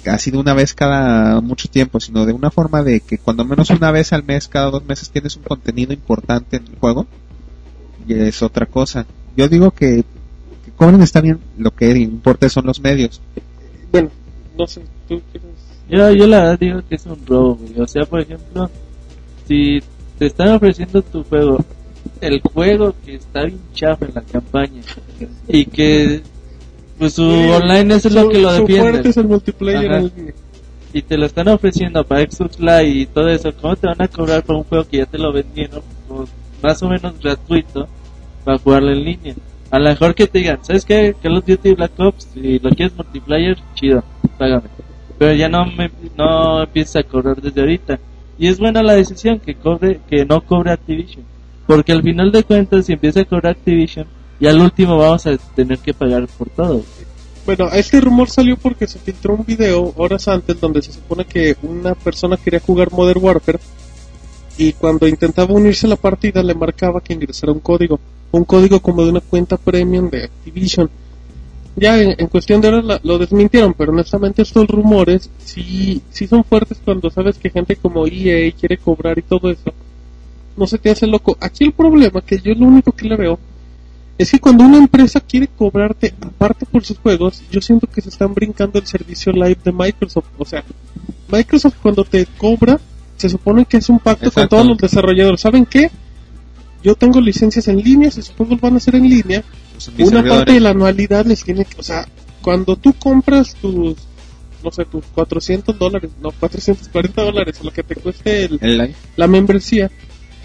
casi 0.04 0.32
de 0.32 0.38
una 0.38 0.54
vez 0.54 0.74
cada 0.74 1.42
mucho 1.42 1.68
tiempo, 1.70 2.00
sino 2.00 2.26
de 2.26 2.34
una 2.34 2.52
forma 2.52 2.84
de 2.84 3.00
que 3.02 3.18
cuando 3.18 3.46
menos 3.46 3.70
una 3.72 3.92
vez 3.92 4.14
al 4.14 4.24
mes, 4.24 4.48
cada 4.48 4.70
dos 4.70 4.86
meses 4.86 5.10
tienes 5.10 5.36
un 5.36 5.44
contenido 5.44 5.92
importante 5.92 6.58
en 6.58 6.68
el 6.68 6.78
juego, 6.78 7.08
y 8.08 8.14
es 8.14 8.42
otra 8.44 8.66
cosa. 8.66 9.06
Yo 9.36 9.48
digo 9.48 9.72
que 9.72 10.04
cobren 10.80 11.02
está 11.02 11.22
bien, 11.22 11.40
lo 11.58 11.72
que 11.72 11.92
importa 11.92 12.48
son 12.50 12.66
los 12.66 12.80
medios. 12.80 13.22
Bueno, 13.92 14.10
no 14.58 14.66
sé, 14.66 14.82
tú 15.08 15.22
quieres... 15.32 15.50
Yo, 15.90 16.12
yo 16.14 16.28
la 16.28 16.40
verdad 16.40 16.60
digo 16.60 16.82
que 16.88 16.96
es 16.96 17.06
un 17.06 17.18
robo, 17.28 17.56
güey. 17.56 17.80
O 17.82 17.88
sea, 17.88 18.06
por 18.06 18.22
ejemplo, 18.22 18.70
si 19.48 19.80
te 20.18 20.28
están 20.28 20.50
ofreciendo 20.50 21.02
tu 21.02 21.24
juego, 21.24 21.64
el 22.22 22.40
juego 22.42 22.94
que 23.06 23.16
está 23.16 23.44
bien 23.46 23.60
chafa 23.74 24.06
en 24.06 24.12
la 24.16 24.22
campaña 24.22 24.82
y 25.48 25.66
que 25.66 26.22
pues 26.98 27.14
su 27.14 27.24
online 27.24 27.96
es 27.96 28.12
lo 28.12 28.24
Su- 28.24 28.30
que 28.30 28.38
lo 28.40 28.50
su 28.56 28.62
defiende 28.62 28.90
fuerte 28.92 29.10
es 29.10 29.18
el 29.18 29.28
multiplayer. 29.28 29.92
Ajá. 29.92 29.98
en 30.00 30.12
línea. 30.16 30.34
y 30.94 31.02
te 31.02 31.18
lo 31.18 31.26
están 31.26 31.48
ofreciendo 31.48 32.04
para 32.04 32.22
Xbox 32.30 32.60
Live 32.60 32.88
y 32.90 33.06
todo 33.08 33.30
eso, 33.30 33.52
¿cómo 33.62 33.76
te 33.76 33.88
van 33.88 34.02
a 34.02 34.08
cobrar 34.08 34.44
por 34.44 34.56
un 34.58 34.64
juego 34.64 34.84
que 34.88 34.98
ya 34.98 35.06
te 35.08 35.18
lo 35.18 35.32
vendieron 35.34 35.82
pues, 36.08 36.30
más 36.62 36.82
o 36.84 36.90
menos 36.90 37.14
gratuito 37.20 37.88
para 38.44 38.58
jugarlo 38.60 38.92
en 38.92 39.04
línea? 39.04 39.36
A 39.72 39.80
lo 39.80 39.90
mejor 39.90 40.16
que 40.16 40.28
te 40.28 40.40
digan, 40.40 40.60
¿sabes 40.64 40.84
qué? 40.84 41.16
Call 41.22 41.38
of 41.38 41.46
Duty 41.46 41.74
Black 41.74 41.92
Ops, 42.00 42.30
si 42.34 42.60
lo 42.60 42.70
quieres 42.72 42.96
multiplayer, 42.96 43.58
chido, 43.76 44.04
págame. 44.38 44.70
Pero 45.18 45.34
ya 45.34 45.50
no 45.50 45.66
me, 45.66 45.92
no 46.18 46.64
empieces 46.64 46.96
a 46.96 47.04
cobrar 47.04 47.42
desde 47.42 47.62
ahorita. 47.62 48.00
Y 48.40 48.48
es 48.48 48.58
buena 48.58 48.82
la 48.82 48.94
decisión 48.94 49.40
que 49.40 49.56
cobre, 49.56 50.00
que 50.10 50.26
no 50.26 50.42
cobre 50.42 50.72
Activision. 50.72 51.24
Porque 51.68 51.92
al 51.92 52.02
final 52.02 52.32
de 52.32 52.44
cuentas, 52.44 52.86
si 52.86 52.94
empieza 52.94 53.22
a 53.22 53.26
cobrar 53.26 53.52
Activision, 53.52 54.08
y 54.40 54.48
al 54.48 54.60
último 54.60 54.98
vamos 54.98 55.28
a 55.28 55.38
tener 55.38 55.78
que 55.80 55.94
pagar 55.94 56.28
por 56.38 56.50
todo. 56.50 56.84
Bueno, 57.46 57.70
este 57.74 58.00
rumor 58.00 58.30
salió 58.30 58.58
porque 58.58 58.88
se 58.88 59.00
filtró 59.00 59.36
un 59.36 59.46
video 59.46 59.94
horas 59.98 60.28
antes 60.28 60.60
donde 60.60 60.82
se 60.82 60.94
supone 60.94 61.26
que 61.26 61.56
una 61.64 61.96
persona 61.96 62.38
quería 62.38 62.60
jugar 62.60 62.92
Modern 62.92 63.20
Warfare 63.24 63.60
y 64.58 64.74
cuando 64.74 65.08
intentaba 65.08 65.54
unirse 65.54 65.88
a 65.88 65.90
la 65.90 65.96
partida 65.96 66.44
le 66.44 66.54
marcaba 66.54 67.02
que 67.02 67.14
ingresara 67.14 67.52
un 67.52 67.60
código, 67.60 68.00
un 68.32 68.44
código 68.46 68.80
como 68.80 69.04
de 69.04 69.12
una 69.12 69.22
cuenta 69.22 69.58
premium 69.58 70.10
de 70.10 70.26
Activision. 70.26 70.90
Ya 71.76 72.02
en, 72.02 72.16
en 72.18 72.28
cuestión 72.28 72.60
de 72.62 72.68
horas 72.68 72.84
la- 72.86 73.00
lo 73.04 73.18
desmintieron, 73.18 73.74
pero 73.74 73.92
honestamente 73.92 74.42
estos 74.42 74.68
rumores 74.68 75.30
sí, 75.38 76.02
sí 76.10 76.28
son 76.28 76.44
fuertes 76.44 76.80
cuando 76.84 77.10
sabes 77.10 77.38
que 77.38 77.50
gente 77.50 77.76
como 77.78 78.06
EA 78.06 78.52
quiere 78.52 78.78
cobrar 78.78 79.18
y 79.18 79.22
todo 79.22 79.50
eso. 79.50 79.72
No 80.58 80.68
se 80.68 80.78
te 80.78 80.90
hace 80.92 81.08
loco. 81.08 81.38
Aquí 81.40 81.64
el 81.64 81.72
problema, 81.72 82.22
que 82.22 82.38
yo 82.40 82.54
lo 82.54 82.66
único 82.66 82.92
que 82.92 83.08
le 83.08 83.16
veo, 83.16 83.40
es 84.18 84.32
que 84.32 84.40
cuando 84.40 84.66
una 84.66 84.78
empresa 84.78 85.22
quiere 85.22 85.48
cobrarte 85.48 86.14
aparte 86.20 86.66
por 86.66 86.84
sus 86.84 86.98
juegos, 87.00 87.42
yo 87.50 87.62
siento 87.62 87.88
que 87.88 88.02
se 88.02 88.10
están 88.10 88.34
brincando 88.34 88.78
el 88.78 88.86
servicio 88.86 89.32
live 89.32 89.58
de 89.64 89.72
Microsoft. 89.72 90.26
O 90.38 90.44
sea, 90.44 90.64
Microsoft 91.32 91.76
cuando 91.82 92.04
te 92.04 92.26
cobra, 92.38 92.78
se 93.16 93.30
supone 93.30 93.66
que 93.66 93.78
es 93.78 93.88
un 93.88 94.00
pacto 94.00 94.30
con 94.32 94.50
todos 94.50 94.66
los 94.68 94.78
desarrolladores. 94.78 95.40
¿Saben 95.40 95.66
qué? 95.66 95.90
Yo 96.84 96.96
tengo 96.96 97.20
licencias 97.20 97.68
en 97.68 97.78
línea, 97.78 98.10
si 98.12 98.22
sus 98.22 98.36
juegos 98.36 98.60
van 98.62 98.76
a 98.76 98.80
ser 98.80 98.96
en 98.96 99.10
línea, 99.10 99.44
mis 99.98 100.08
una 100.08 100.24
parte 100.24 100.54
de 100.54 100.60
la 100.60 100.70
anualidad 100.72 101.26
les 101.26 101.44
tiene 101.44 101.66
que, 101.66 101.80
o 101.80 101.84
sea, 101.84 102.08
cuando 102.42 102.76
tú 102.78 102.94
compras 102.94 103.56
tus, 103.56 103.98
no 104.64 104.72
sé, 104.72 104.86
tus 104.86 105.04
400 105.14 105.78
dólares, 105.78 106.12
no, 106.22 106.32
440 106.32 107.22
dólares, 107.22 107.64
lo 107.64 107.72
que 107.72 107.84
te 107.84 107.96
cueste 107.96 108.46
el, 108.46 108.96
la 109.18 109.28
membresía, 109.28 109.92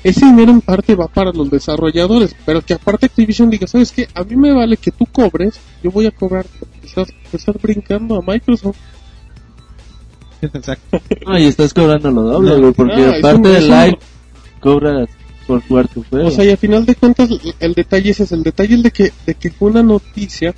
ese 0.02 0.26
dinero 0.26 0.50
en 0.50 0.60
parte 0.60 0.94
va 0.96 1.06
para 1.08 1.32
los 1.32 1.50
desarrolladores, 1.50 2.34
pero 2.44 2.60
que 2.62 2.74
aparte 2.74 3.06
Activision 3.06 3.48
diga, 3.48 3.66
¿sabes 3.66 3.90
qué? 3.92 4.08
A 4.14 4.22
mí 4.24 4.36
me 4.36 4.52
vale 4.52 4.76
que 4.76 4.90
tú 4.90 5.06
cobres, 5.06 5.54
yo 5.82 5.90
voy 5.90 6.06
a 6.06 6.10
cobrar. 6.10 6.44
Estás, 6.82 7.08
estás 7.32 7.54
brincando 7.62 8.16
a 8.16 8.20
Microsoft. 8.22 8.76
Exacto. 10.42 11.00
No, 11.26 11.38
y 11.38 11.46
estás 11.46 11.72
cobrando 11.72 12.10
lo 12.10 12.22
doble, 12.22 12.50
No, 12.50 12.60
güey, 12.60 12.72
porque 12.72 12.96
no, 13.22 13.36
un- 13.36 13.42
del 13.42 13.68
live, 13.68 13.98
cobras 14.60 15.08
por 15.46 15.62
jugar 15.66 15.88
tu 15.88 16.02
juego. 16.04 16.28
O 16.28 16.30
sea, 16.30 16.44
y 16.44 16.50
a 16.50 16.56
final 16.56 16.84
de 16.86 16.94
cuentas, 16.94 17.28
el 17.60 17.74
detalle 17.74 18.10
ese 18.10 18.24
es 18.24 18.32
el 18.32 18.42
detalle 18.42 18.74
el 18.74 18.82
de 18.82 18.90
que, 18.90 19.12
de 19.26 19.34
que 19.34 19.50
fue 19.50 19.70
una 19.70 19.82
noticia, 19.82 20.54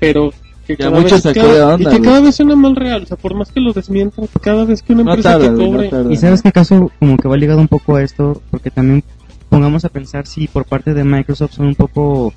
pero 0.00 0.32
que 0.66 0.76
Ya 0.76 0.90
cada 0.90 1.00
vez, 1.00 1.22
cada- 1.22 1.74
onda, 1.74 1.82
y 1.82 1.84
que 1.92 1.98
güey. 1.98 2.02
cada 2.02 2.20
vez 2.20 2.34
suena 2.36 2.56
más 2.56 2.74
real, 2.74 3.02
o 3.02 3.06
sea, 3.06 3.16
por 3.18 3.34
más 3.34 3.50
que 3.52 3.60
lo 3.60 3.72
desmientan, 3.72 4.26
cada 4.40 4.64
vez 4.64 4.82
que 4.82 4.94
una 4.94 5.04
no 5.04 5.10
empresa 5.14 5.38
tarda, 5.38 5.44
te 5.46 5.62
no 5.62 5.66
cobre. 5.66 5.90
Y 6.14 6.16
sabes 6.16 6.40
que 6.42 6.48
acaso 6.48 6.90
como 6.98 7.16
que 7.18 7.28
va 7.28 7.36
ligado 7.36 7.60
un 7.60 7.68
poco 7.68 7.96
a 7.96 8.02
esto, 8.02 8.40
porque 8.50 8.70
también 8.70 9.04
pongamos 9.50 9.84
a 9.84 9.88
pensar 9.90 10.26
si 10.26 10.48
por 10.48 10.64
parte 10.64 10.94
de 10.94 11.04
Microsoft 11.04 11.52
son 11.54 11.66
un 11.66 11.74
poco 11.74 12.32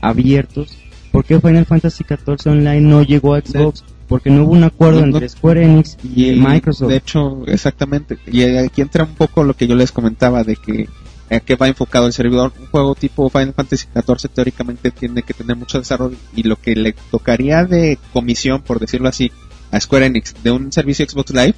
abiertos. 0.00 0.76
¿Por 1.10 1.24
qué 1.24 1.38
Final 1.40 1.66
Fantasy 1.66 2.04
XIV 2.04 2.50
Online 2.52 2.80
no 2.80 3.02
llegó 3.02 3.34
a 3.34 3.40
Xbox? 3.40 3.84
Porque 4.08 4.30
no 4.30 4.44
hubo 4.44 4.52
un 4.52 4.64
acuerdo 4.64 5.00
No, 5.00 5.06
no. 5.06 5.12
entre 5.14 5.28
Square 5.28 5.64
Enix 5.64 5.96
y, 6.14 6.32
Microsoft. 6.32 6.88
De 6.90 6.96
hecho, 6.96 7.42
exactamente. 7.46 8.18
Y 8.26 8.42
aquí 8.44 8.82
entra 8.82 9.04
un 9.04 9.14
poco 9.14 9.42
lo 9.44 9.54
que 9.54 9.66
yo 9.66 9.74
les 9.74 9.92
comentaba 9.92 10.44
de 10.44 10.56
que 10.56 10.88
a 11.34 11.40
qué 11.40 11.56
va 11.56 11.68
enfocado 11.68 12.06
el 12.06 12.12
servidor. 12.12 12.52
Un 12.60 12.66
juego 12.66 12.94
tipo 12.94 13.28
Final 13.30 13.54
Fantasy 13.54 13.86
XIV 13.94 14.30
teóricamente 14.32 14.90
tiene 14.90 15.22
que 15.22 15.34
tener 15.34 15.56
mucho 15.56 15.78
desarrollo 15.78 16.16
y 16.34 16.42
lo 16.42 16.56
que 16.56 16.74
le 16.76 16.94
tocaría 17.10 17.64
de 17.64 17.98
comisión, 18.12 18.62
por 18.62 18.78
decirlo 18.78 19.08
así, 19.08 19.32
a 19.70 19.80
Square 19.80 20.06
Enix 20.06 20.34
de 20.42 20.50
un 20.50 20.70
servicio 20.72 21.06
Xbox 21.08 21.30
Live 21.32 21.54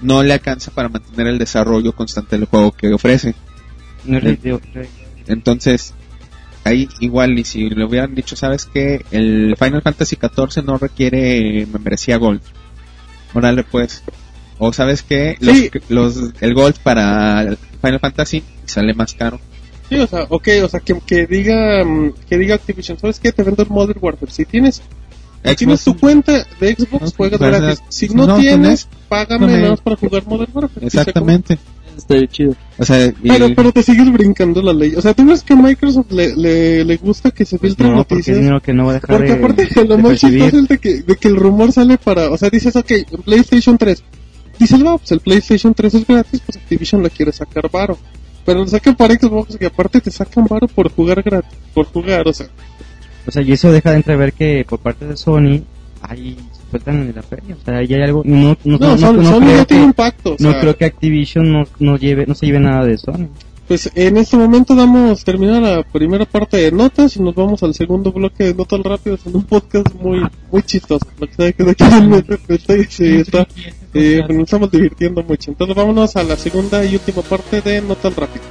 no 0.00 0.22
le 0.22 0.32
alcanza 0.32 0.70
para 0.70 0.88
mantener 0.88 1.26
el 1.28 1.38
desarrollo 1.38 1.92
constante 1.92 2.36
del 2.36 2.46
juego 2.46 2.72
que 2.72 2.92
ofrece. 2.92 3.34
No 4.04 4.18
es 4.18 4.24
de- 4.24 4.30
de- 4.36 4.88
Entonces, 5.26 5.94
ahí 6.64 6.88
igual, 7.00 7.38
y 7.38 7.44
si 7.44 7.68
le 7.70 7.84
hubieran 7.84 8.14
dicho, 8.14 8.36
¿sabes 8.36 8.66
que 8.66 9.04
El 9.10 9.54
Final 9.58 9.82
Fantasy 9.82 10.16
XIV 10.16 10.62
no 10.64 10.76
requiere 10.78 11.66
membresía 11.72 12.16
Gold. 12.18 12.40
Órale, 13.32 13.64
pues. 13.64 14.02
O 14.58 14.72
¿sabes 14.72 15.02
que 15.02 15.36
los, 15.40 15.56
Sí. 15.56 15.70
los, 15.88 16.16
el 16.40 16.54
Gold 16.54 16.76
para 16.82 17.56
Final 17.82 18.00
Fantasy 18.00 18.42
sale 18.64 18.94
más 18.94 19.14
caro. 19.14 19.40
Sí, 19.88 19.96
o 19.96 20.06
sea, 20.06 20.26
ok, 20.28 20.48
o 20.64 20.68
sea, 20.68 20.80
que, 20.80 20.98
que 21.04 21.26
diga 21.26 21.84
mm, 21.84 22.12
que 22.28 22.38
diga 22.38 22.54
Activision, 22.54 22.98
¿sabes 22.98 23.20
qué? 23.20 23.32
Te 23.32 23.42
vendo 23.42 23.62
el 23.62 23.68
Modern 23.68 23.98
Warfare. 24.00 24.30
Si 24.32 24.44
tienes, 24.44 24.80
si 25.44 25.56
tienes 25.56 25.84
tu 25.84 25.96
cuenta 25.96 26.46
de 26.60 26.74
Xbox, 26.74 27.02
No, 27.02 27.10
juegas 27.16 27.38
pues, 27.38 27.50
gratis. 27.60 27.82
Si 27.90 28.08
si 28.08 28.14
no, 28.14 28.26
no 28.26 28.36
tienes, 28.38 28.88
págame 29.08 29.46
nada 29.48 29.70
más 29.70 29.80
para 29.80 29.96
jugar 29.96 30.24
Modern 30.26 30.50
Warfare. 30.54 30.86
Exactamente. 30.86 31.58
Está 31.96 32.26
chido. 32.26 32.56
O 32.78 32.84
sea, 32.84 33.06
y- 33.06 33.12
Pero, 33.28 33.54
pero 33.54 33.70
te 33.72 33.82
sigues 33.84 34.10
brincando 34.12 34.60
la 34.62 34.72
ley. 34.72 34.94
O 34.96 35.00
sea, 35.00 35.14
¿tú 35.14 35.24
ves 35.26 35.42
que 35.44 35.52
a 35.52 35.56
Microsoft 35.56 36.10
le, 36.10 36.34
le, 36.34 36.84
le 36.84 36.96
gusta 36.96 37.30
que 37.30 37.44
se 37.44 37.56
filtren 37.58 37.90
no, 37.90 37.98
porque 37.98 38.14
es 38.14 38.18
noticias? 38.18 38.38
dinero 38.38 38.60
que 38.60 38.72
no 38.72 38.86
va 38.86 38.90
a 38.90 38.94
dejar 38.94 39.16
Porque 39.16 39.32
de, 39.32 39.38
aparte, 39.38 39.68
de 39.72 39.84
lo 39.84 39.98
más 39.98 40.18
chistoso 40.18 40.58
es 40.58 40.68
de 40.68 40.78
que, 40.78 41.02
de 41.02 41.16
que 41.16 41.28
el 41.28 41.36
rumor 41.36 41.70
sale 41.70 41.96
para. 41.98 42.30
O 42.30 42.36
sea, 42.38 42.50
dices, 42.50 42.74
ok, 42.74 42.90
PlayStation 43.24 43.78
3. 43.78 44.02
Dices, 44.58 44.78
no, 44.80 44.98
pues 44.98 45.12
el 45.12 45.20
PlayStation 45.20 45.74
3 45.74 45.94
es 45.94 46.06
gratis, 46.06 46.42
pues 46.44 46.56
Activision 46.56 47.02
le 47.02 47.10
quiere 47.10 47.32
sacar 47.32 47.70
varo. 47.70 47.98
Pero 48.44 48.60
lo 48.60 48.66
sacan 48.66 48.94
para 48.94 49.14
Xbox 49.14 49.56
y 49.60 49.64
aparte 49.64 50.00
te 50.00 50.10
sacan 50.10 50.46
varo 50.46 50.68
por 50.68 50.90
jugar 50.90 51.22
gratis. 51.22 51.58
Por 51.72 51.86
jugar, 51.86 52.28
o 52.28 52.32
sea. 52.32 52.46
O 53.26 53.30
sea, 53.30 53.42
y 53.42 53.52
eso 53.52 53.72
deja 53.72 53.90
de 53.90 53.96
entrever 53.96 54.32
que 54.34 54.66
por 54.68 54.80
parte 54.80 55.06
de 55.06 55.16
Sony 55.16 55.62
hay 56.02 56.36
sueltan 56.70 57.02
en 57.02 57.14
la 57.14 57.22
feria. 57.22 57.56
O 57.60 57.64
sea, 57.64 57.78
ahí 57.78 57.94
hay 57.94 58.02
algo. 58.02 58.22
No, 58.24 58.56
no, 58.64 58.78
No, 58.78 58.88
no, 58.88 58.98
Sony, 58.98 59.12
no 59.14 59.30
Sony 59.30 59.40
creo 59.40 59.56
ya 59.56 59.64
tiene 59.64 59.82
que, 59.82 59.86
un 59.86 59.92
pacto. 59.94 60.30
o 60.30 60.36
no 60.38 60.50
sea, 60.50 60.60
creo 60.60 60.76
que 60.76 60.84
Activision 60.84 61.52
no, 61.52 61.64
no, 61.78 61.96
lleve, 61.96 62.26
no 62.26 62.34
se 62.34 62.46
lleve 62.46 62.60
nada 62.60 62.84
de 62.84 62.98
Sony. 62.98 63.28
Pues 63.66 63.90
en 63.94 64.18
este 64.18 64.36
momento 64.36 64.74
damos 64.74 65.24
terminar 65.24 65.62
la 65.62 65.82
primera 65.82 66.26
parte 66.26 66.58
de 66.58 66.70
notas 66.70 67.16
y 67.16 67.22
nos 67.22 67.34
vamos 67.34 67.62
al 67.62 67.72
segundo 67.72 68.12
bloque 68.12 68.44
de 68.44 68.54
notas 68.54 68.80
rápidas 68.80 69.20
en 69.26 69.36
un 69.36 69.44
podcast 69.44 69.86
muy 69.94 70.20
muy 70.52 70.62
chistoso. 70.64 71.06
Lo 71.18 71.26
que 71.26 71.34
sabe 71.34 71.52
que 71.54 71.64
de 71.64 71.70
aquí 71.70 71.84
me- 72.06 72.22
sí, 72.90 73.16
está, 73.16 73.46
pues 73.90 74.28
nos 74.28 74.38
estamos 74.44 74.70
divirtiendo 74.70 75.22
mucho. 75.22 75.50
Entonces 75.50 75.74
vámonos 75.74 76.14
a 76.16 76.22
la 76.24 76.36
segunda 76.36 76.84
y 76.84 76.94
última 76.94 77.22
parte 77.22 77.62
de 77.62 77.80
No 77.80 77.94
tan 77.96 78.14
rápido. 78.14 78.44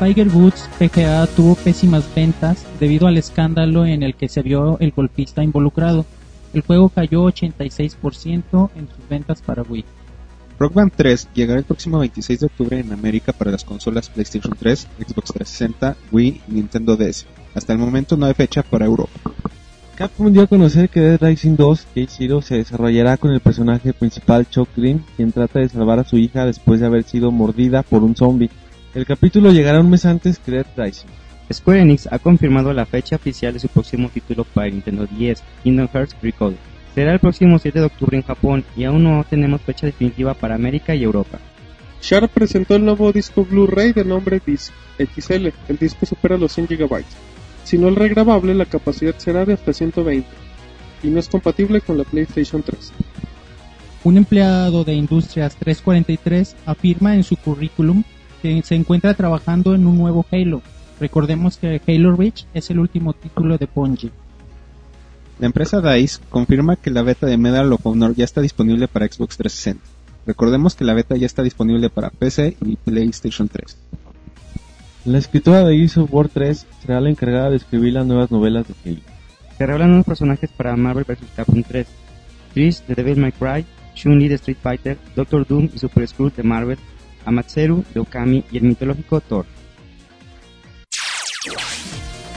Tiger 0.00 0.28
Woods 0.28 0.68
PGA 0.80 1.24
tuvo 1.28 1.54
pésimas 1.54 2.04
ventas 2.16 2.64
debido 2.80 3.06
al 3.06 3.16
escándalo 3.16 3.86
en 3.86 4.02
el 4.02 4.16
que 4.16 4.28
se 4.28 4.42
vio 4.42 4.76
el 4.80 4.90
golfista 4.90 5.44
involucrado. 5.44 6.04
El 6.52 6.62
juego 6.62 6.88
cayó 6.88 7.22
86% 7.26 8.70
en 8.76 8.88
sus 8.88 9.08
ventas 9.08 9.40
para 9.40 9.62
Wii. 9.62 9.84
Rock 10.58 10.74
Band 10.74 10.92
3 10.94 11.28
llegará 11.34 11.58
el 11.58 11.64
próximo 11.64 11.98
26 11.98 12.40
de 12.40 12.46
octubre 12.46 12.78
en 12.78 12.92
América 12.92 13.32
para 13.32 13.50
las 13.50 13.64
consolas 13.64 14.08
PlayStation 14.08 14.54
3, 14.56 14.88
Xbox 14.98 15.32
360, 15.32 15.96
Wii 16.12 16.42
y 16.48 16.52
Nintendo 16.52 16.96
DS. 16.96 17.26
Hasta 17.54 17.72
el 17.72 17.78
momento 17.78 18.16
no 18.16 18.26
hay 18.26 18.34
fecha 18.34 18.62
para 18.62 18.86
Europa. 18.86 19.20
Capcom 19.96 20.32
dio 20.32 20.42
a 20.42 20.46
conocer 20.48 20.88
que 20.88 21.00
Dead 21.00 21.20
Rising 21.20 21.56
2 21.56 21.86
Cage 21.94 22.08
Zero 22.08 22.42
se 22.42 22.56
desarrollará 22.56 23.16
con 23.16 23.30
el 23.30 23.40
personaje 23.40 23.92
principal 23.92 24.48
Chuck 24.48 24.68
Green, 24.76 25.04
quien 25.16 25.30
trata 25.30 25.60
de 25.60 25.68
salvar 25.68 26.00
a 26.00 26.04
su 26.04 26.18
hija 26.18 26.46
después 26.46 26.80
de 26.80 26.86
haber 26.86 27.04
sido 27.04 27.30
mordida 27.30 27.82
por 27.82 28.02
un 28.02 28.16
zombie. 28.16 28.50
El 28.94 29.06
capítulo 29.06 29.52
llegará 29.52 29.80
un 29.80 29.90
mes 29.90 30.04
antes 30.04 30.38
que 30.38 30.52
Dead 30.52 30.66
Rising. 30.76 31.06
Square 31.52 31.82
Enix 31.82 32.08
ha 32.10 32.18
confirmado 32.18 32.72
la 32.72 32.86
fecha 32.86 33.16
oficial 33.16 33.52
de 33.52 33.60
su 33.60 33.68
próximo 33.68 34.08
título 34.08 34.44
para 34.44 34.68
Nintendo 34.68 35.06
10, 35.06 35.42
Kingdom 35.62 35.88
Hearts 35.92 36.16
Recall. 36.22 36.56
Será 36.94 37.12
el 37.12 37.18
próximo 37.18 37.58
7 37.58 37.80
de 37.80 37.86
octubre 37.86 38.16
en 38.16 38.22
Japón 38.22 38.64
y 38.76 38.84
aún 38.84 39.02
no 39.02 39.24
tenemos 39.28 39.60
fecha 39.62 39.86
definitiva 39.86 40.34
para 40.34 40.54
América 40.54 40.94
y 40.94 41.02
Europa. 41.02 41.40
Sharp 42.00 42.30
presentó 42.30 42.76
el 42.76 42.84
nuevo 42.84 43.10
disco 43.12 43.44
Blu-ray 43.44 43.92
de 43.92 44.04
nombre 44.04 44.40
Disc 44.44 44.72
XL. 44.98 45.48
El 45.68 45.76
disco 45.78 46.06
supera 46.06 46.36
los 46.36 46.52
100 46.52 46.66
GB. 46.66 47.02
Si 47.64 47.78
no 47.78 47.88
es 47.88 47.94
regrabable, 47.94 48.54
la 48.54 48.66
capacidad 48.66 49.16
será 49.16 49.44
de 49.44 49.54
hasta 49.54 49.72
120 49.72 50.28
y 51.02 51.08
no 51.08 51.18
es 51.18 51.28
compatible 51.28 51.80
con 51.80 51.98
la 51.98 52.04
PlayStation 52.04 52.62
3. 52.62 52.92
Un 54.04 54.16
empleado 54.18 54.84
de 54.84 54.94
Industrias 54.94 55.56
343 55.56 56.56
afirma 56.66 57.14
en 57.14 57.24
su 57.24 57.36
currículum 57.36 58.04
que 58.42 58.62
se 58.62 58.74
encuentra 58.74 59.14
trabajando 59.14 59.74
en 59.74 59.86
un 59.86 59.96
nuevo 59.96 60.26
Halo. 60.30 60.62
Recordemos 61.00 61.56
que 61.56 61.80
Halo 61.88 62.14
Reach 62.14 62.44
es 62.54 62.70
el 62.70 62.78
último 62.78 63.14
título 63.14 63.56
de 63.58 63.66
Bungie. 63.74 64.12
La 65.38 65.46
empresa 65.46 65.80
DICE 65.80 66.20
confirma 66.30 66.76
que 66.76 66.90
la 66.90 67.02
beta 67.02 67.26
de 67.26 67.36
Medal 67.36 67.72
of 67.72 67.84
Honor 67.84 68.14
ya 68.14 68.24
está 68.24 68.40
disponible 68.40 68.86
para 68.86 69.06
Xbox 69.06 69.36
360. 69.36 69.82
Recordemos 70.26 70.74
que 70.74 70.84
la 70.84 70.94
beta 70.94 71.16
ya 71.16 71.26
está 71.26 71.42
disponible 71.42 71.90
para 71.90 72.10
PC 72.10 72.56
y 72.64 72.76
PlayStation 72.76 73.48
3. 73.48 73.76
La 75.06 75.18
escritora 75.18 75.64
de 75.64 75.76
Gears 75.76 75.98
of 75.98 76.14
War 76.14 76.28
3 76.28 76.66
será 76.80 77.00
la 77.00 77.10
encargada 77.10 77.50
de 77.50 77.56
escribir 77.56 77.92
las 77.92 78.06
nuevas 78.06 78.30
novelas 78.30 78.66
de 78.68 78.74
Halo. 78.84 79.00
Se 79.58 79.66
revelan 79.66 79.88
nuevos 79.88 80.06
personajes 80.06 80.50
para 80.50 80.76
Marvel 80.76 81.04
vs. 81.04 81.18
Capcom 81.36 81.62
3. 81.62 81.86
Trish 82.54 82.86
de 82.86 82.94
Devil 82.94 83.18
May 83.18 83.32
Cry, 83.32 83.66
Chun-Li 83.94 84.28
de 84.28 84.36
Street 84.36 84.56
Fighter, 84.62 84.98
Doctor 85.14 85.46
Doom 85.46 85.68
y 85.74 85.78
Super 85.78 86.06
Skrull 86.06 86.32
de 86.34 86.42
Marvel, 86.44 86.78
Amatseru 87.24 87.84
de 87.92 88.00
Okami 88.00 88.44
y 88.50 88.58
el 88.58 88.64
mitológico 88.64 89.20
Thor. 89.20 89.46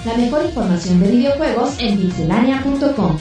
La 0.08 0.16
mejor 0.18 0.46
información 0.46 1.00
de 1.02 1.12
videojuegos 1.12 1.76
en 1.80 1.98
pixelania.com. 2.00 3.18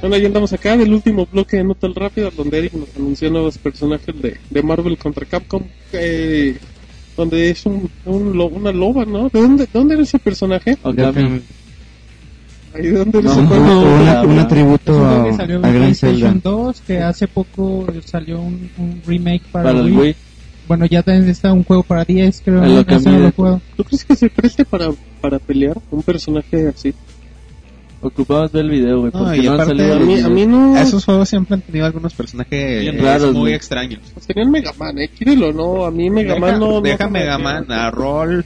Bueno, 0.00 0.16
ya 0.18 0.26
andamos 0.26 0.52
acá 0.52 0.76
del 0.76 0.92
último 0.92 1.26
bloque 1.30 1.56
de 1.56 1.64
Nota 1.64 1.88
Rápido, 1.94 2.30
donde 2.30 2.58
Eric 2.58 2.74
nos 2.74 2.94
anunció 2.96 3.30
nuevos 3.30 3.58
personajes 3.58 4.14
de, 4.22 4.36
de 4.50 4.62
Marvel 4.62 4.96
contra 4.98 5.26
Capcom. 5.26 5.62
eh, 5.92 6.56
donde 7.16 7.50
es 7.50 7.64
un, 7.66 7.90
un 8.04 8.36
lo- 8.36 8.46
una 8.48 8.70
loba, 8.72 9.04
¿no? 9.06 9.30
¿De 9.30 9.40
dónde, 9.40 9.66
dónde 9.72 9.94
era 9.94 10.02
ese 10.02 10.18
personaje? 10.18 10.76
Ahí 10.84 10.92
de 10.92 11.02
dónde 12.92 13.18
era 13.20 13.28
No, 13.28 13.32
ese 13.32 13.42
no, 13.42 13.56
no. 13.84 14.02
una- 14.02 14.22
un 14.22 14.38
atributo 14.38 15.04
a, 15.06 15.22
al 15.24 15.36
gran 15.46 15.62
PlayStation 15.62 16.20
Zelda. 16.34 16.40
2, 16.50 16.80
que 16.82 16.98
hace 16.98 17.26
poco 17.26 17.86
salió 18.04 18.38
un, 18.40 18.70
un 18.76 19.00
remake 19.06 19.42
para, 19.50 19.70
Para 19.72 19.80
el 19.80 19.86
Wii. 19.86 19.96
Wii. 19.98 20.16
Bueno, 20.68 20.86
ya 20.86 21.02
también 21.02 21.28
está 21.28 21.52
un 21.52 21.62
juego 21.64 21.82
para 21.82 22.04
10, 22.04 22.42
creo. 22.44 22.64
El 22.64 22.74
¿no? 22.74 22.80
Okami 22.80 22.96
Ese 23.00 23.10
no 23.10 23.18
lo 23.20 23.32
jugado. 23.32 23.60
¿Tú 23.76 23.84
crees 23.84 24.04
que 24.04 24.16
se 24.16 24.28
preste 24.30 24.64
para, 24.64 24.88
para 25.20 25.38
pelear 25.38 25.76
un 25.90 26.02
personaje 26.02 26.68
así? 26.68 26.92
Ocupamos 28.00 28.52
ver 28.52 28.64
el 28.64 28.70
video, 28.70 29.00
güey. 29.00 29.12
No, 29.12 29.34
y 29.34 29.42
no 29.42 29.52
aparte- 29.54 29.92
A 29.92 29.98
mí, 29.98 30.20
a 30.20 30.28
mí 30.28 30.46
no... 30.46 30.76
Esos 30.76 31.04
juegos 31.04 31.28
siempre 31.28 31.54
han 31.54 31.62
tenido 31.62 31.86
algunos 31.86 32.12
personajes 32.14 32.80
Bien 32.80 32.98
raros, 33.02 33.32
muy 33.32 33.40
güey. 33.42 33.54
extraños. 33.54 34.00
Pues 34.12 34.26
tenían 34.26 34.50
Mega 34.50 34.72
Man, 34.78 34.98
eh, 34.98 35.08
quírelo, 35.08 35.52
no, 35.52 35.86
a 35.86 35.90
mí 35.90 36.10
Mega 36.10 36.38
Man 36.38 36.60
no... 36.60 36.68
no 36.72 36.80
deja 36.80 37.08
Mega. 37.08 37.38
Man 37.38 37.70
a 37.70 37.90
Roll. 37.90 38.44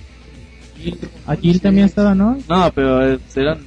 A 1.27 1.37
Jill 1.37 1.61
también 1.61 1.87
estaba, 1.87 2.15
¿no? 2.15 2.39
No, 2.49 2.73
pero 2.75 3.13
eh, 3.15 3.19
eran 3.37 3.59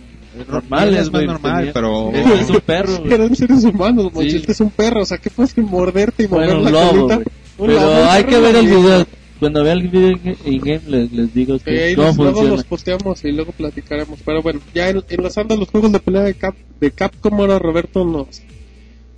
normales, 0.47 0.95
es 1.01 1.05
más 1.05 1.09
güey. 1.11 1.27
normal, 1.27 1.71
pero- 1.73 2.11
Es 2.13 2.49
un 2.49 2.61
perro, 2.61 2.97
güey. 2.99 3.13
Eran 3.13 3.35
seres 3.35 3.63
humanos, 3.63 4.11
este 4.19 4.51
es 4.53 4.59
un 4.61 4.71
perro, 4.71 5.01
o 5.01 5.05
sea, 5.05 5.17
¿qué 5.17 5.29
puedes 5.29 5.53
que 5.53 5.61
morderte 5.61 6.23
y 6.23 6.27
mover 6.27 6.55
Bueno, 6.55 6.69
la 6.71 6.89
colita? 6.89 7.31
Pero 7.57 7.79
hay 8.09 8.23
que 8.23 8.39
ver 8.39 8.55
el 8.55 8.65
video. 8.67 9.05
Cuando 9.39 9.63
vea 9.63 9.73
el 9.73 9.87
video 9.89 10.11
in- 10.11 10.37
in-game 10.45 10.81
les, 10.87 11.11
les 11.11 11.33
digo 11.33 11.59
que 11.59 11.95
cómo 11.95 12.07
los- 12.07 12.33
luego 12.33 12.43
los 12.55 12.63
posteamos 12.63 13.25
y 13.25 13.31
luego 13.31 13.51
platicaremos. 13.51 14.19
Pero 14.23 14.41
bueno, 14.41 14.61
ya 14.73 14.89
en- 14.89 15.03
enlazando 15.09 15.57
los 15.57 15.69
juegos 15.69 15.91
de 15.91 15.99
pelea 15.99 16.21
de, 16.21 16.33
Cap, 16.35 16.55
de 16.79 16.91
Capcom, 16.91 17.33
ahora 17.41 17.59
Roberto 17.59 18.05
nos, 18.05 18.41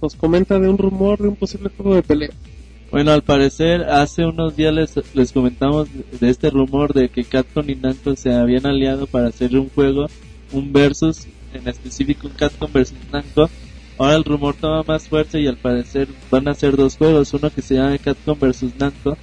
nos 0.01 0.15
comenta 0.15 0.59
de 0.59 0.67
un 0.67 0.77
rumor 0.77 1.19
de 1.21 1.27
un 1.27 1.36
posible 1.36 1.69
juego 1.77 1.95
de 1.95 2.01
pelea. 2.01 2.29
Bueno, 2.91 3.11
al 3.11 3.23
parecer, 3.23 3.83
hace 3.83 4.25
unos 4.25 4.55
días 4.55 4.73
les, 4.73 4.93
les 5.13 5.31
comentamos 5.31 5.88
de 6.19 6.29
este 6.29 6.49
rumor 6.49 6.93
de 6.93 7.09
que 7.09 7.23
Capcom 7.23 7.69
y 7.69 7.75
Namco 7.75 8.15
se 8.15 8.33
habían 8.33 8.65
aliado 8.65 9.05
para 9.05 9.27
hacer 9.27 9.55
un 9.57 9.69
juego, 9.69 10.07
un 10.53 10.71
versus, 10.73 11.27
en 11.53 11.67
específico 11.67 12.27
un 12.27 12.33
Capcom 12.33 12.71
versus 12.71 12.97
Namco. 13.11 13.49
Ahora 13.97 14.15
el 14.15 14.23
rumor 14.23 14.55
toma 14.55 14.83
más 14.83 15.07
fuerza 15.07 15.39
y 15.39 15.47
al 15.47 15.57
parecer 15.57 16.07
van 16.29 16.47
a 16.47 16.51
hacer 16.51 16.75
dos 16.75 16.97
juegos, 16.97 17.33
uno 17.33 17.49
que 17.49 17.61
se 17.61 17.75
llama 17.75 17.97
Capcom 17.97 18.37
versus 18.37 18.71
Namco 18.77 19.17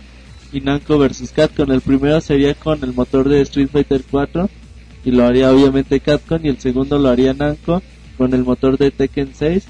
y 0.52 0.60
Namco 0.60 0.98
versus 0.98 1.30
Capcom. 1.30 1.70
El 1.70 1.80
primero 1.80 2.20
sería 2.20 2.54
con 2.54 2.82
el 2.82 2.92
motor 2.94 3.28
de 3.28 3.42
Street 3.42 3.68
Fighter 3.70 4.02
4 4.10 4.48
y 5.04 5.10
lo 5.10 5.24
haría 5.24 5.52
obviamente 5.52 6.00
Capcom 6.00 6.40
y 6.42 6.48
el 6.48 6.58
segundo 6.58 6.98
lo 6.98 7.08
haría 7.08 7.34
Namco 7.34 7.82
con 8.16 8.32
el 8.34 8.44
motor 8.44 8.78
de 8.78 8.90
Tekken 8.90 9.32
6 9.34 9.66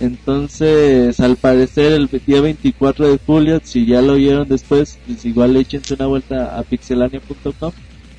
entonces, 0.00 1.20
al 1.20 1.36
parecer, 1.36 1.92
el 1.92 2.08
día 2.08 2.40
24 2.40 3.10
de 3.10 3.18
julio, 3.18 3.60
si 3.62 3.84
ya 3.84 4.00
lo 4.00 4.14
vieron 4.14 4.48
después, 4.48 4.98
pues 5.06 5.26
igual 5.26 5.54
échense 5.56 5.92
una 5.92 6.06
vuelta 6.06 6.58
a 6.58 6.62
pixelania.com. 6.62 7.72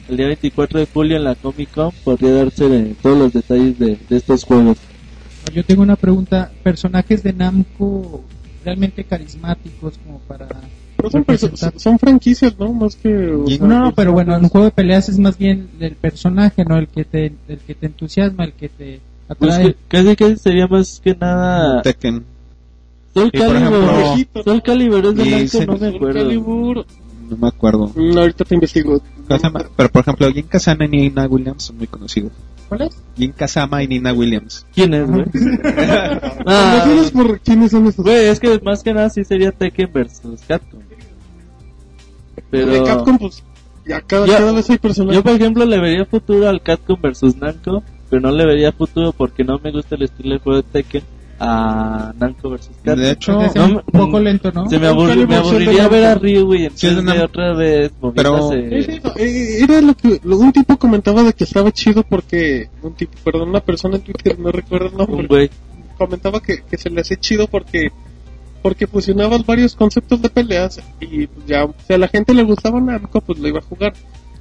El 0.08 0.18
día 0.18 0.28
24 0.28 0.80
de 0.80 0.86
julio 0.86 1.18
en 1.18 1.24
la 1.24 1.34
Comic 1.34 1.72
Con 1.72 1.92
podría 2.04 2.34
darse 2.34 2.96
todos 3.02 3.18
los 3.18 3.34
detalles 3.34 3.80
de, 3.80 3.98
de 4.08 4.18
estos 4.18 4.44
juegos. 4.44 4.78
Yo 5.54 5.64
tengo 5.66 5.82
una 5.82 5.96
pregunta. 5.96 6.52
¿Personajes 6.64 7.24
de 7.24 7.34
Namco 7.34 8.24
realmente 8.64 9.04
carismáticos 9.04 9.98
como 10.06 10.20
para... 10.20 10.48
Pero 10.98 11.10
son, 11.10 11.22
representar? 11.22 11.74
son 11.78 11.98
franquicias, 11.98 12.58
¿no? 12.60 12.72
Más 12.74 12.96
que... 12.96 13.10
o 13.32 13.46
Y- 13.48 13.58
sea, 13.58 13.68
No, 13.68 13.80
no, 13.80 13.92
pero 13.96 14.12
personajes. 14.12 14.14
bueno, 14.14 14.36
en 14.38 14.44
un 14.44 14.50
juego 14.50 14.66
de 14.66 14.72
peleas 14.72 15.10
es 15.10 15.18
más 15.18 15.38
bien 15.38 15.68
el 15.80 15.96
personaje, 15.96 16.64
¿no? 16.64 16.78
El 16.78 16.88
que 16.88 17.06
te, 17.06 17.34
el 17.48 17.58
que 17.66 17.74
te 17.76 17.88
entusiasma, 17.88 18.44
el 18.46 18.54
que 18.54 18.70
te 18.70 19.00
Pues 19.40 19.54
atrae. 19.56 19.74
que- 19.74 19.76
casi 19.88 20.16
que 20.16 20.38
sería 20.38 20.68
más 20.68 21.02
que 21.04 21.16
nada 21.16 21.82
Tekken. 21.82 22.24
Soul 23.14 23.32
Calibur. 23.32 23.84
ejemplo, 23.84 24.44
Soul 24.44 24.62
Calibur 24.62 25.06
es 25.08 25.16
de 25.16 25.26
Namco, 25.26 25.48
se- 25.48 25.66
no 25.66 25.78
me 25.78 25.88
acuerdo. 25.88 26.20
Calibur. 26.22 26.86
No 27.30 27.38
me 27.38 27.48
acuerdo. 27.48 27.92
Mm, 27.96 28.18
ahorita 28.18 28.46
te 28.46 28.56
investigo. 28.56 29.02
Pero 29.76 29.90
por 29.90 30.02
ejemplo, 30.02 30.32
Jin 30.32 30.44
Kazama 30.48 30.86
y 30.86 30.90
Nina 30.90 31.26
Williams 31.28 31.64
son 31.64 31.78
muy 31.78 31.88
conocidos. 31.88 32.32
¿Cuál 32.72 32.84
es? 32.84 33.04
Jin 33.18 33.34
Kazama 33.34 33.84
y 33.84 33.88
Nina 33.90 34.14
Williams. 34.14 34.66
¿Quién 34.74 34.94
es, 34.94 35.06
güey? 35.06 35.26
¿No 35.26 35.32
Ah, 36.46 36.86
por 37.12 37.42
quiénes 37.42 37.72
son 37.72 37.86
estos? 37.88 38.06
güey, 38.06 38.28
es 38.28 38.40
que 38.40 38.62
más 38.64 38.82
que 38.82 38.94
nada 38.94 39.10
sí 39.10 39.26
sería 39.26 39.52
Tekken 39.52 39.92
versus 39.92 40.40
Capcom. 40.48 40.80
Pero... 42.50 42.72
De 42.72 42.82
Capcom, 42.84 43.18
pues, 43.18 43.44
ya 43.86 44.00
cada, 44.00 44.26
Yo- 44.26 44.38
cada 44.38 44.54
vez 44.54 44.70
hay 44.70 44.78
personajes. 44.78 45.18
Yo, 45.18 45.22
por 45.22 45.34
ejemplo, 45.34 45.66
le 45.66 45.80
vería 45.82 46.06
futuro 46.06 46.48
al 46.48 46.62
Capcom 46.62 46.98
versus 47.02 47.36
Namco, 47.36 47.84
pero 48.10 48.22
no 48.22 48.32
le 48.32 48.46
vería 48.46 48.72
futuro 48.72 49.12
porque 49.12 49.44
no 49.44 49.60
me 49.62 49.74
gusta 49.74 49.96
el 49.96 50.04
estilo 50.04 50.36
de 50.36 50.40
juego 50.40 50.62
de 50.62 50.64
Tekken 50.64 51.04
a 51.44 52.14
Namco 52.20 52.52
versus 52.52 52.70
Capcom. 52.84 53.04
De 53.04 53.12
hecho, 53.12 53.32
no 53.56 53.66
un 53.66 53.82
poco 53.92 54.20
lento, 54.20 54.52
¿no? 54.52 54.70
Se 54.70 54.78
me, 54.78 54.88
aburri- 54.88 55.28
me 55.28 55.36
aburriría 55.38 55.88
ver 55.88 56.06
a. 56.06 56.16
Ryu 56.16 56.54
y 56.54 56.70
Sí, 56.76 56.88
es 56.88 57.04
de 57.04 57.20
otra 57.24 57.54
vez 57.56 57.92
Pero- 58.16 58.50
sí, 58.52 58.56
no, 59.04 59.12
eh, 59.18 59.58
era 59.64 59.82
lo 59.82 59.96
que 59.96 60.20
lo- 60.24 60.38
un 60.38 60.52
tipo 60.52 60.78
comentaba 60.78 61.24
de 61.24 61.34
que 61.34 61.44
estaba 61.46 61.72
chido 61.72 62.04
porque 62.04 62.70
un 62.84 62.94
tipo, 62.94 63.14
perdón, 63.24 63.50
una 63.50 63.60
persona 63.62 63.96
en 63.96 64.04
Twitter, 64.04 64.38
no 64.38 64.52
recuerdo 64.52 64.86
el 64.88 64.92
Un 64.94 64.98
nombre, 65.00 65.28
güey. 65.28 65.50
comentaba 65.98 66.42
que, 66.42 66.62
que 66.70 66.78
se 66.78 66.90
le 66.92 67.02
hacía 67.02 67.18
chido 67.20 67.48
porque 67.48 67.92
porque 68.62 68.86
fusionabas 68.86 69.44
varios 69.44 69.76
conceptos 69.76 70.22
de 70.22 70.30
peleas 70.30 70.80
y 71.00 71.26
pues 71.26 71.48
ya, 71.48 71.68
si 71.88 71.94
a 71.94 71.98
la 71.98 72.08
gente 72.08 72.36
le 72.36 72.44
gustaba 72.44 72.80
Namco, 72.80 73.20
pues 73.22 73.40
lo 73.40 73.48
iba 73.48 73.58
a 73.58 73.64
jugar. 73.64 73.94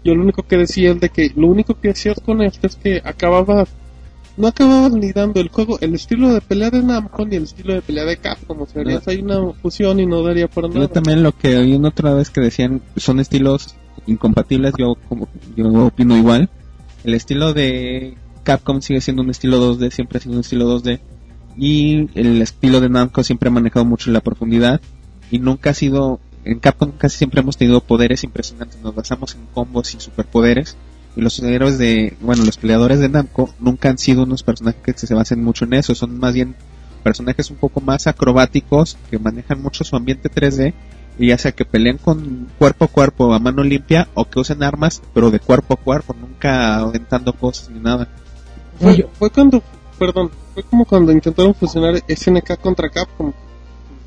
Yo 0.04 0.14
lo 0.14 0.20
único 0.22 0.42
que 0.42 0.58
decía 0.58 0.90
es 0.90 1.00
de 1.00 1.08
que 1.08 1.32
lo 1.34 1.46
único 1.46 1.80
que 1.80 1.88
hacías 1.90 2.20
con 2.20 2.42
esto 2.42 2.66
es 2.66 2.76
que 2.76 3.00
acababas 3.02 3.70
no 4.40 4.48
acababas 4.48 4.92
ni 4.92 5.12
dando 5.12 5.40
el 5.40 5.48
juego, 5.48 5.78
el 5.80 5.94
estilo 5.94 6.32
de 6.32 6.40
pelea 6.40 6.70
de 6.70 6.82
Namco 6.82 7.24
ni 7.26 7.36
el 7.36 7.44
estilo 7.44 7.74
de 7.74 7.82
pelea 7.82 8.04
de 8.04 8.16
Capcom, 8.16 8.62
o 8.62 8.66
sea, 8.66 8.82
harías 8.82 9.06
ahí 9.06 9.20
una 9.20 9.52
fusión 9.52 10.00
y 10.00 10.06
no 10.06 10.22
daría 10.22 10.48
por 10.48 10.68
nada. 10.68 10.80
Yo 10.80 10.88
también 10.88 11.22
lo 11.22 11.32
que 11.32 11.56
oí 11.56 11.74
una 11.74 11.88
otra 11.88 12.14
vez 12.14 12.30
que 12.30 12.40
decían 12.40 12.82
son 12.96 13.20
estilos 13.20 13.76
incompatibles, 14.06 14.74
yo 14.78 14.96
como 15.08 15.28
yo 15.56 15.86
opino 15.86 16.16
igual. 16.16 16.48
El 17.04 17.14
estilo 17.14 17.52
de 17.54 18.16
Capcom 18.42 18.80
sigue 18.80 19.00
siendo 19.00 19.22
un 19.22 19.30
estilo 19.30 19.58
2D, 19.58 19.90
siempre 19.90 20.18
ha 20.18 20.20
sido 20.20 20.34
un 20.34 20.40
estilo 20.40 20.80
2D. 20.80 21.00
Y 21.56 22.08
el 22.18 22.40
estilo 22.42 22.80
de 22.80 22.88
Namco 22.88 23.22
siempre 23.22 23.48
ha 23.48 23.52
manejado 23.52 23.84
mucho 23.84 24.10
la 24.10 24.20
profundidad. 24.20 24.80
Y 25.30 25.38
nunca 25.38 25.70
ha 25.70 25.74
sido. 25.74 26.20
En 26.44 26.58
Capcom 26.58 26.92
casi 26.92 27.18
siempre 27.18 27.40
hemos 27.40 27.56
tenido 27.56 27.80
poderes 27.80 28.24
impresionantes. 28.24 28.80
Nos 28.80 28.94
basamos 28.94 29.34
en 29.34 29.46
combos 29.52 29.94
y 29.94 30.00
superpoderes. 30.00 30.76
Y 31.16 31.20
los 31.20 31.38
héroes 31.40 31.78
de. 31.78 32.16
Bueno, 32.20 32.44
los 32.44 32.56
peleadores 32.56 33.00
de 33.00 33.08
Namco 33.08 33.52
nunca 33.58 33.90
han 33.90 33.98
sido 33.98 34.22
unos 34.22 34.42
personajes 34.42 34.80
que 34.82 35.06
se 35.06 35.14
basen 35.14 35.42
mucho 35.42 35.64
en 35.64 35.74
eso. 35.74 35.94
Son 35.94 36.18
más 36.18 36.34
bien 36.34 36.54
personajes 37.02 37.50
un 37.50 37.56
poco 37.56 37.80
más 37.80 38.06
acrobáticos 38.06 38.96
que 39.10 39.18
manejan 39.18 39.62
mucho 39.62 39.84
su 39.84 39.96
ambiente 39.96 40.30
3D 40.30 40.74
y 41.18 41.28
ya 41.28 41.38
sea 41.38 41.52
que 41.52 41.64
peleen 41.64 41.98
con 41.98 42.48
cuerpo 42.58 42.84
a 42.84 42.88
cuerpo 42.88 43.32
a 43.32 43.38
mano 43.38 43.62
limpia 43.62 44.08
o 44.14 44.26
que 44.26 44.38
usen 44.38 44.62
armas 44.62 45.02
pero 45.14 45.30
de 45.30 45.40
cuerpo 45.40 45.74
a 45.74 45.76
cuerpo 45.76 46.14
nunca 46.18 46.76
aventando 46.76 47.32
cosas 47.32 47.70
ni 47.70 47.80
nada 47.80 48.06
Fue, 48.78 49.08
fue 49.18 49.30
cuando, 49.30 49.62
perdón, 49.98 50.30
fue 50.54 50.62
como 50.62 50.84
cuando 50.84 51.12
intentaron 51.12 51.54
fusionar 51.54 52.02
SNK 52.08 52.58
contra 52.60 52.88
Capcom. 52.88 53.32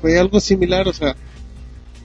Fue 0.00 0.18
algo 0.18 0.40
similar, 0.40 0.86
o 0.88 0.92
sea, 0.92 1.16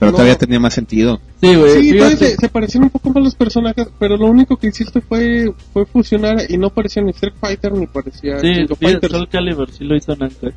pero 0.00 0.10
No. 0.10 0.16
todavía 0.16 0.36
tenía 0.36 0.58
más 0.58 0.74
sentido 0.74 1.20
Sí, 1.40 1.54
güey, 1.54 1.70
sí, 1.72 1.90
fíjate. 1.92 1.96
entonces 2.12 2.30
se, 2.30 2.36
se 2.36 2.48
parecían 2.48 2.84
un 2.84 2.90
poco 2.90 3.10
más 3.10 3.22
los 3.22 3.34
personajes, 3.36 3.86
pero 4.00 4.16
lo 4.16 4.26
único 4.26 4.56
que 4.56 4.66
hiciste 4.68 5.00
fue, 5.00 5.52
fue 5.72 5.86
fusionar 5.86 6.38
y 6.48 6.56
no 6.58 6.70
parecía 6.70 7.02
ni 7.02 7.10
Street 7.10 7.34
Fighter 7.40 7.72
ni 7.72 7.86
parecía 7.86 8.38
Sí, 8.40 8.52
King 8.52 8.66
of 8.70 8.78
sí, 8.80 8.84
Fighters. 8.86 9.12
Soul 9.12 9.28
Calibur 9.28 9.70
sí 9.70 9.84
lo 9.84 9.94
hizo 9.96 10.16
Namco. 10.16 10.48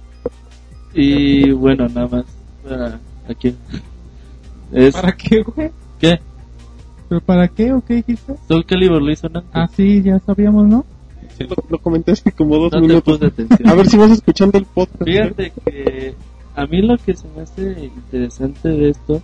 Y 0.95 1.51
bueno, 1.51 1.87
nada 1.89 2.07
más. 2.07 2.25
para 2.63 2.99
aquí. 3.29 3.55
Es, 4.71 4.93
¿Para 4.93 5.11
qué, 5.15 5.41
güey? 5.43 5.71
¿Qué? 5.99 6.19
¿Pero 7.09 7.21
para 7.21 7.47
qué 7.47 7.73
o 7.73 7.81
qué 7.85 7.95
dijiste? 7.95 8.33
Soul 8.47 8.65
Calibur 8.65 9.01
lo 9.01 9.11
hizo 9.11 9.27
Namco. 9.29 9.49
Ah, 9.53 9.67
sí, 9.75 10.01
ya 10.03 10.19
sabíamos, 10.25 10.65
¿no? 10.67 10.85
Lo, 11.39 11.55
lo 11.69 11.77
comenté 11.79 12.11
hace 12.11 12.31
como 12.31 12.55
dos 12.57 12.71
no 12.73 12.79
te 12.79 12.87
minutos. 12.87 13.17
puse 13.17 13.25
atención. 13.25 13.67
A 13.67 13.73
ver 13.73 13.87
si 13.87 13.97
vas 13.97 14.11
escuchando 14.11 14.57
el 14.57 14.65
podcast. 14.65 15.03
Fíjate 15.03 15.51
que 15.65 16.13
a 16.55 16.65
mí 16.65 16.81
lo 16.81 16.97
que 16.97 17.15
se 17.15 17.27
me 17.35 17.41
hace 17.41 17.91
interesante 17.95 18.69
de 18.69 18.89
esto, 18.89 19.21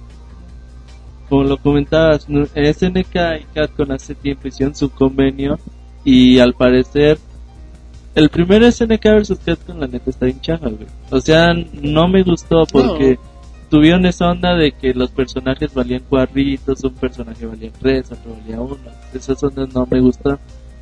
como 1.29 1.43
lo 1.43 1.57
comentabas. 1.57 2.25
SNK 2.25 3.15
y 3.41 3.43
Capcom 3.53 3.91
hace 3.91 4.15
tiempo 4.15 4.47
hicieron 4.47 4.75
su 4.75 4.89
convenio 4.89 5.59
y 6.03 6.39
al 6.39 6.53
parecer 6.53 7.19
el 8.15 8.29
primer 8.29 8.69
SNK 8.71 9.03
versus 9.03 9.39
Capcom 9.39 9.79
la 9.79 9.87
neta 9.87 10.09
está 10.09 10.27
hinchada, 10.27 10.69
güey. 10.69 10.87
O 11.11 11.21
sea, 11.21 11.53
no 11.53 12.07
me 12.07 12.23
gustó 12.23 12.65
porque 12.71 13.19
tuvieron 13.69 14.05
esa 14.05 14.29
onda 14.29 14.55
de 14.55 14.71
que 14.71 14.93
los 14.93 15.11
personajes 15.11 15.73
valían 15.73 16.03
cuadritos, 16.09 16.83
un 16.83 16.95
personaje 16.95 17.45
valía 17.45 17.71
tres, 17.79 18.11
otro 18.11 18.35
valía 18.35 18.59
uno. 18.59 18.77
Esas 19.13 19.41
ondas 19.43 19.73
no 19.73 19.87
me 19.89 20.01
gustan. 20.01 20.39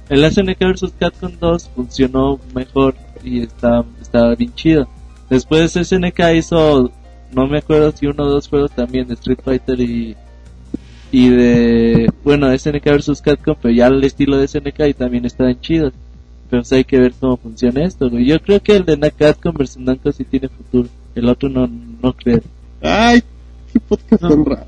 El 0.09 0.23
SNK 0.31 0.59
vs 0.59 0.93
Capcom 0.97 1.33
2 1.37 1.69
funcionó 1.75 2.39
mejor 2.55 2.95
y 3.23 3.41
está, 3.41 3.83
estaba 4.01 4.33
bien 4.35 4.53
chido. 4.55 4.87
Después 5.29 5.73
SNK 5.73 6.19
hizo, 6.35 6.91
no 7.33 7.47
me 7.47 7.59
acuerdo 7.59 7.91
si 7.91 8.07
uno 8.07 8.23
o 8.23 8.29
dos 8.29 8.47
juegos 8.47 8.71
también 8.71 9.07
de 9.07 9.15
Street 9.15 9.39
Fighter 9.43 9.79
y, 9.79 10.15
y 11.11 11.29
de, 11.29 12.11
bueno, 12.23 12.57
SNK 12.57 12.83
vs 12.85 13.21
Capcom, 13.21 13.55
pero 13.61 13.73
ya 13.73 13.87
el 13.87 14.03
estilo 14.03 14.37
de 14.37 14.47
SNK 14.47 14.79
y 14.87 14.93
también 14.93 15.25
estaban 15.25 15.59
chidos. 15.59 15.93
Pero 16.49 16.61
pues 16.61 16.71
hay 16.71 16.85
que 16.85 16.97
ver 16.97 17.13
cómo 17.19 17.35
funciona 17.35 17.83
esto, 17.83 18.09
güey. 18.09 18.25
Yo 18.25 18.39
creo 18.41 18.61
que 18.61 18.77
el 18.77 18.85
de 18.85 19.11
Capcom 19.11 19.53
vs 19.53 19.77
Namco 19.77 20.11
sí 20.13 20.23
tiene 20.23 20.47
futuro. 20.47 20.87
El 21.13 21.27
otro 21.27 21.49
no, 21.49 21.69
no 22.01 22.13
creo. 22.13 22.41
Ay, 22.81 23.21
qué 23.73 23.79
podcast 23.81 24.21
tan 24.21 24.45
raro. 24.45 24.67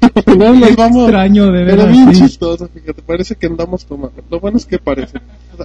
Final 0.26 0.60
nos 0.60 0.76
vamos. 0.76 1.02
Extraño, 1.04 1.46
de 1.50 1.64
Pero 1.64 1.76
verdad. 1.78 1.92
bien 1.92 2.14
sí. 2.14 2.20
chistoso, 2.22 2.68
fíjate, 2.68 3.00
parece 3.02 3.36
que 3.36 3.46
andamos 3.46 3.86
tomando. 3.86 4.22
Lo 4.30 4.40
bueno 4.40 4.58
es 4.58 4.66
que 4.66 4.78
parece. 4.78 5.18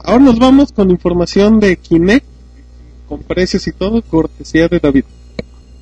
Ahora 0.05 0.23
nos 0.23 0.39
vamos 0.39 0.71
con 0.71 0.89
información 0.91 1.59
de 1.59 1.75
Kinect, 1.77 2.25
con 3.09 3.23
precios 3.23 3.67
y 3.67 3.71
todo, 3.73 4.01
cortesía 4.03 4.67
de 4.69 4.79
David. 4.79 5.03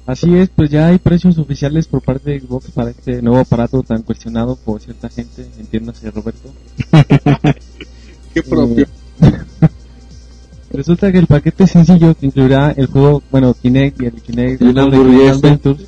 Así 0.07 0.33
es, 0.37 0.49
pues 0.49 0.69
ya 0.71 0.87
hay 0.87 0.97
precios 0.99 1.37
oficiales 1.37 1.85
por 1.87 2.01
parte 2.01 2.31
de 2.31 2.39
Xbox 2.39 2.71
para 2.71 2.91
este 2.91 3.21
nuevo 3.21 3.39
aparato 3.39 3.83
tan 3.83 4.01
cuestionado 4.03 4.55
por 4.55 4.79
cierta 4.81 5.09
gente, 5.09 5.45
entiéndase 5.59 6.09
Roberto. 6.11 6.49
Qué 8.33 8.41
propio. 8.41 8.87
Resulta 10.71 11.11
que 11.11 11.17
el 11.17 11.27
paquete 11.27 11.65
sencillo 11.67 12.13
que 12.15 12.25
incluirá 12.25 12.71
el 12.71 12.87
juego, 12.87 13.21
bueno, 13.31 13.53
Kinect 13.53 14.01
y 14.01 14.05
el 14.05 14.21
Kinect 14.21 14.61
Y 14.61 14.73
de. 14.73 15.29
Adventures 15.29 15.85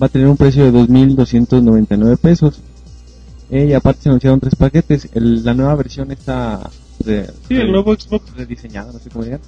va 0.00 0.06
a 0.06 0.08
tener 0.08 0.28
un 0.28 0.36
precio 0.36 0.64
de 0.70 0.72
2.299 0.72 2.18
pesos. 2.18 2.60
Eh, 3.50 3.66
y 3.70 3.72
aparte 3.72 4.02
se 4.02 4.08
anunciaron 4.08 4.40
tres 4.40 4.56
paquetes. 4.56 5.08
El- 5.14 5.44
la 5.44 5.54
nueva 5.54 5.74
versión 5.76 6.10
está 6.10 6.68
de, 7.04 7.26
Sí, 7.48 7.54
el 7.54 7.70
nuevo 7.70 7.94
Xbox. 7.94 8.34
rediseñada, 8.36 8.92
no 8.92 8.98
sé 8.98 9.08
cómo 9.10 9.24
digan. 9.24 9.40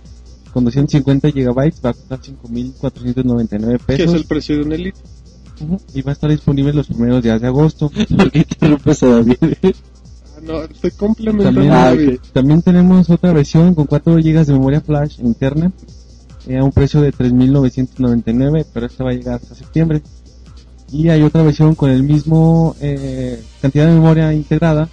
Con 0.52 0.64
250 0.64 1.30
gigabytes 1.30 1.80
va 1.84 1.90
a 1.90 1.94
costar 1.94 2.20
5.499 2.20 3.66
Que 3.68 3.74
es 3.74 3.82
pesos. 3.98 4.14
el 4.14 4.24
precio 4.24 4.56
de 4.56 4.62
un 4.62 4.72
Elite. 4.72 4.98
Y 5.94 6.02
va 6.02 6.10
a 6.10 6.14
estar 6.14 6.30
disponible 6.30 6.72
los 6.72 6.86
primeros 6.86 7.22
días 7.22 7.40
de 7.40 7.46
agosto. 7.48 7.90
¿Por 8.16 8.30
qué 8.30 8.38
interrumpes 8.38 9.02
a 9.02 9.06
David? 9.08 9.36
Ah, 10.36 10.40
no, 10.42 10.62
estoy 10.62 10.90
complementando 10.92 11.60
También, 11.60 12.18
Ah, 12.22 12.28
también 12.32 12.62
tenemos 12.62 13.10
otra 13.10 13.32
versión 13.32 13.74
con 13.74 13.86
4 13.86 14.14
GB 14.16 14.44
de 14.46 14.52
memoria 14.52 14.80
flash 14.80 15.18
interna 15.20 15.72
eh, 16.46 16.58
a 16.58 16.64
un 16.64 16.70
precio 16.72 17.00
de 17.00 17.12
3.999, 17.12 18.66
pero 18.72 18.86
esta 18.86 19.04
va 19.04 19.10
a 19.10 19.14
llegar 19.14 19.34
hasta 19.34 19.54
septiembre. 19.54 20.00
Y 20.90 21.08
hay 21.10 21.22
otra 21.22 21.42
versión 21.42 21.74
con 21.74 21.90
el 21.90 22.02
mismo 22.04 22.74
eh, 22.80 23.42
cantidad 23.60 23.86
de 23.86 23.92
memoria 23.94 24.32
integrada, 24.32 24.88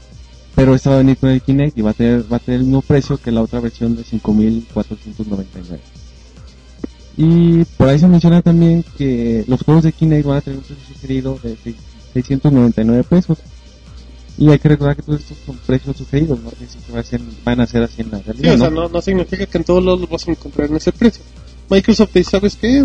pero 0.56 0.74
esta 0.76 0.90
va 0.92 0.96
a 0.96 1.00
venir 1.00 1.18
con 1.18 1.30
el 1.30 1.42
Kinect 1.42 1.78
y 1.78 1.82
va 1.82 1.92
a 1.92 1.94
tener, 1.94 2.32
va 2.32 2.38
a 2.38 2.40
tener 2.40 2.62
el 2.62 2.66
mismo 2.66 2.82
precio 2.82 3.18
que 3.18 3.32
la 3.32 3.42
otra 3.42 3.60
versión 3.60 3.96
de 3.96 4.04
5.499. 4.04 5.80
Y 7.18 7.64
por 7.78 7.88
ahí 7.90 7.98
se 8.00 8.08
menciona 8.08 8.42
también 8.42 8.84
que 8.98 9.46
los 9.48 9.62
juegos 9.64 9.84
de 9.84 9.94
Kinect 9.94 10.26
van 10.26 10.38
a 10.38 10.42
tener 10.42 10.60
un 10.60 10.66
precio 10.66 10.86
sugerido 10.94 11.40
de 11.42 11.56
seis- 11.64 11.76
699 12.14 13.04
pesos. 13.04 13.38
Y 14.38 14.50
hay 14.50 14.60
que 14.60 14.68
recordar 14.68 14.98
que 14.98 15.02
todos 15.02 15.22
estos 15.22 15.38
son 15.46 15.58
precios 15.66 15.96
sugeridos, 15.96 16.40
no 16.42 16.50
sé 16.52 16.68
si 16.68 16.92
va 16.92 17.00
a 17.00 17.04
ser- 17.04 17.22
van 17.46 17.62
a 17.62 17.68
ser 17.68 17.84
así 17.84 18.02
en 18.02 18.12
la 18.12 18.18
Sí, 18.20 18.24
realidad. 18.26 18.56
o 18.56 18.58
sea, 18.58 18.70
¿no? 18.70 18.82
no, 18.84 18.90
no 18.90 19.02
significa 19.02 19.46
que 19.46 19.58
en 19.58 19.64
todos 19.64 19.82
los 19.84 20.10
vas 20.10 20.28
a 20.28 20.32
encontrar 20.32 20.70
en 20.70 20.76
ese 20.76 20.92
precio. 20.92 21.24
Microsoft 21.70 22.14
dice, 22.14 22.32
¿sabes 22.32 22.58
qué? 22.58 22.84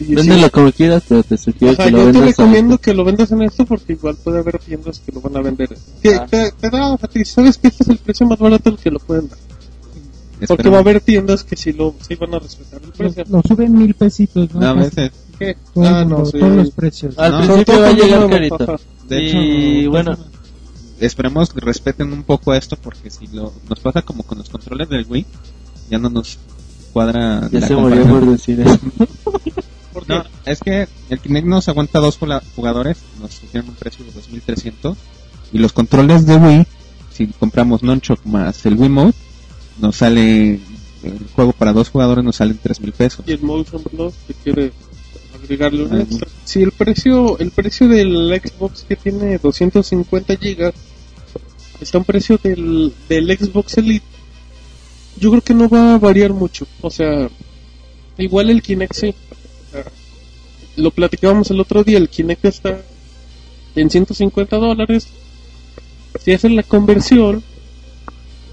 Y 0.00 0.14
Véndelo 0.14 0.44
sí, 0.46 0.50
como 0.50 0.72
quieras, 0.72 1.02
pero 1.08 1.22
te 1.22 1.36
sugiero 1.38 1.74
Ajá, 1.74 1.84
que 1.84 1.90
lo 1.92 1.98
yo 1.98 2.04
te 2.06 2.12
vendas 2.12 2.22
a 2.22 2.26
recomiendo 2.42 2.78
que 2.78 2.94
lo 2.94 3.04
vendas 3.04 3.30
en 3.32 3.42
esto 3.42 3.64
porque 3.66 3.92
igual 3.92 4.16
puede 4.16 4.38
haber 4.40 4.58
tiendas 4.58 4.98
que 5.00 5.12
lo 5.12 5.20
van 5.20 5.36
a 5.36 5.40
vender. 5.42 5.76
Que 6.02 6.14
Ah. 6.16 6.26
te, 6.28 6.50
te 6.52 6.70
da, 6.70 6.96
¿sabes 7.24 7.58
que 7.58 7.68
Este 7.68 7.82
es 7.84 7.88
el 7.88 7.98
precio 7.98 8.26
más 8.26 8.38
barato 8.38 8.70
al 8.70 8.78
que 8.78 8.90
lo 8.90 8.98
pueden 8.98 9.28
dar. 9.28 9.38
Porque 10.48 10.68
va 10.68 10.78
a 10.78 10.80
haber 10.80 11.00
tiendas 11.00 11.44
que 11.44 11.54
sí, 11.56 11.72
lo, 11.72 11.94
sí 12.06 12.16
van 12.16 12.34
a 12.34 12.38
respetar 12.40 12.80
el 12.82 12.90
precio. 12.90 13.22
Lo, 13.28 13.36
lo 13.36 13.42
suben 13.46 13.78
mil 13.78 13.94
pesitos, 13.94 14.52
¿no? 14.52 14.60
No, 14.60 14.66
a 14.68 14.72
veces, 14.74 15.12
¿Qué? 15.38 15.56
todo- 15.72 15.84
Ah, 15.86 16.04
no, 16.04 16.24
sí. 16.26 16.38
Todos 16.40 16.56
los 16.56 16.70
precios. 16.72 17.16
Al 17.18 17.30
No, 17.32 17.38
principio 17.46 17.80
va 17.80 17.88
a 17.88 17.92
llegar 17.92 18.28
carito. 18.28 18.78
de 19.08 19.28
hecho, 19.28 19.36
y 19.36 19.86
bueno, 19.86 20.16
esperemos 20.98 21.50
que 21.52 21.60
respeten 21.60 22.12
un 22.12 22.24
poco 22.24 22.52
esto 22.54 22.76
porque 22.76 23.08
si 23.10 23.28
lo, 23.28 23.52
nos 23.68 23.78
pasa 23.78 24.02
como 24.02 24.24
con 24.24 24.38
los 24.38 24.48
controles 24.48 24.88
del 24.88 25.06
Wii, 25.08 25.26
ya 25.90 25.98
no 25.98 26.08
nos 26.10 26.38
cuadra 26.92 27.48
ya 27.52 27.60
la 27.60 27.66
se 27.68 27.76
murió 27.76 28.02
comparación. 28.02 28.20
por 28.20 28.30
decir 28.32 28.60
eso. 28.60 28.78
No, 30.16 30.24
es 30.44 30.60
que 30.60 30.88
el 31.10 31.18
Kinect 31.20 31.46
nos 31.46 31.68
aguanta 31.68 31.98
dos 32.00 32.18
jugadores, 32.56 32.98
nos 33.20 33.38
tienen 33.38 33.70
un 33.70 33.76
precio 33.76 34.04
de 34.04 34.12
2300 34.12 34.96
y 35.52 35.58
los 35.58 35.72
controles 35.72 36.26
de 36.26 36.36
Wii, 36.36 36.66
si 37.12 37.26
compramos 37.28 37.82
Nunchuk 37.82 38.24
más 38.24 38.64
el 38.66 38.74
Wii 38.74 38.88
Mode, 38.88 39.14
nos 39.80 39.96
sale 39.96 40.60
el 41.02 41.26
juego 41.34 41.52
para 41.52 41.72
dos 41.72 41.90
jugadores 41.90 42.24
nos 42.24 42.36
sale 42.36 42.52
en 42.52 42.58
3000 42.58 42.92
pesos. 42.92 43.24
Y 43.26 43.32
el 43.32 43.42
Motion 43.42 43.82
Plus 43.82 44.14
que 44.26 44.34
quiere 44.34 44.72
agregarle 45.34 45.84
un 45.84 46.00
extra. 46.00 46.28
Si 46.44 46.62
el 46.62 46.72
precio, 46.72 47.38
el 47.38 47.50
precio 47.50 47.88
del 47.88 48.40
Xbox 48.40 48.84
que 48.88 48.96
tiene 48.96 49.38
250 49.38 50.36
gigas 50.36 50.74
está 51.80 51.98
un 51.98 52.04
precio 52.04 52.38
del, 52.42 52.92
del 53.08 53.36
Xbox 53.36 53.78
Elite, 53.78 54.06
yo 55.18 55.30
creo 55.30 55.42
que 55.42 55.54
no 55.54 55.68
va 55.68 55.94
a 55.94 55.98
variar 55.98 56.32
mucho. 56.32 56.66
O 56.80 56.90
sea, 56.90 57.28
igual 58.18 58.50
el 58.50 58.62
Kinect 58.62 58.94
sí. 58.94 59.14
O 59.68 59.72
sea, 59.72 59.84
lo 60.76 60.90
platicábamos 60.90 61.50
el 61.50 61.60
otro 61.60 61.84
día, 61.84 61.98
el 61.98 62.08
Kinect 62.08 62.44
está 62.44 62.80
en 63.74 63.90
150 63.90 64.56
dólares. 64.56 65.08
Si 66.22 66.32
haces 66.32 66.50
la 66.52 66.62
conversión, 66.62 67.42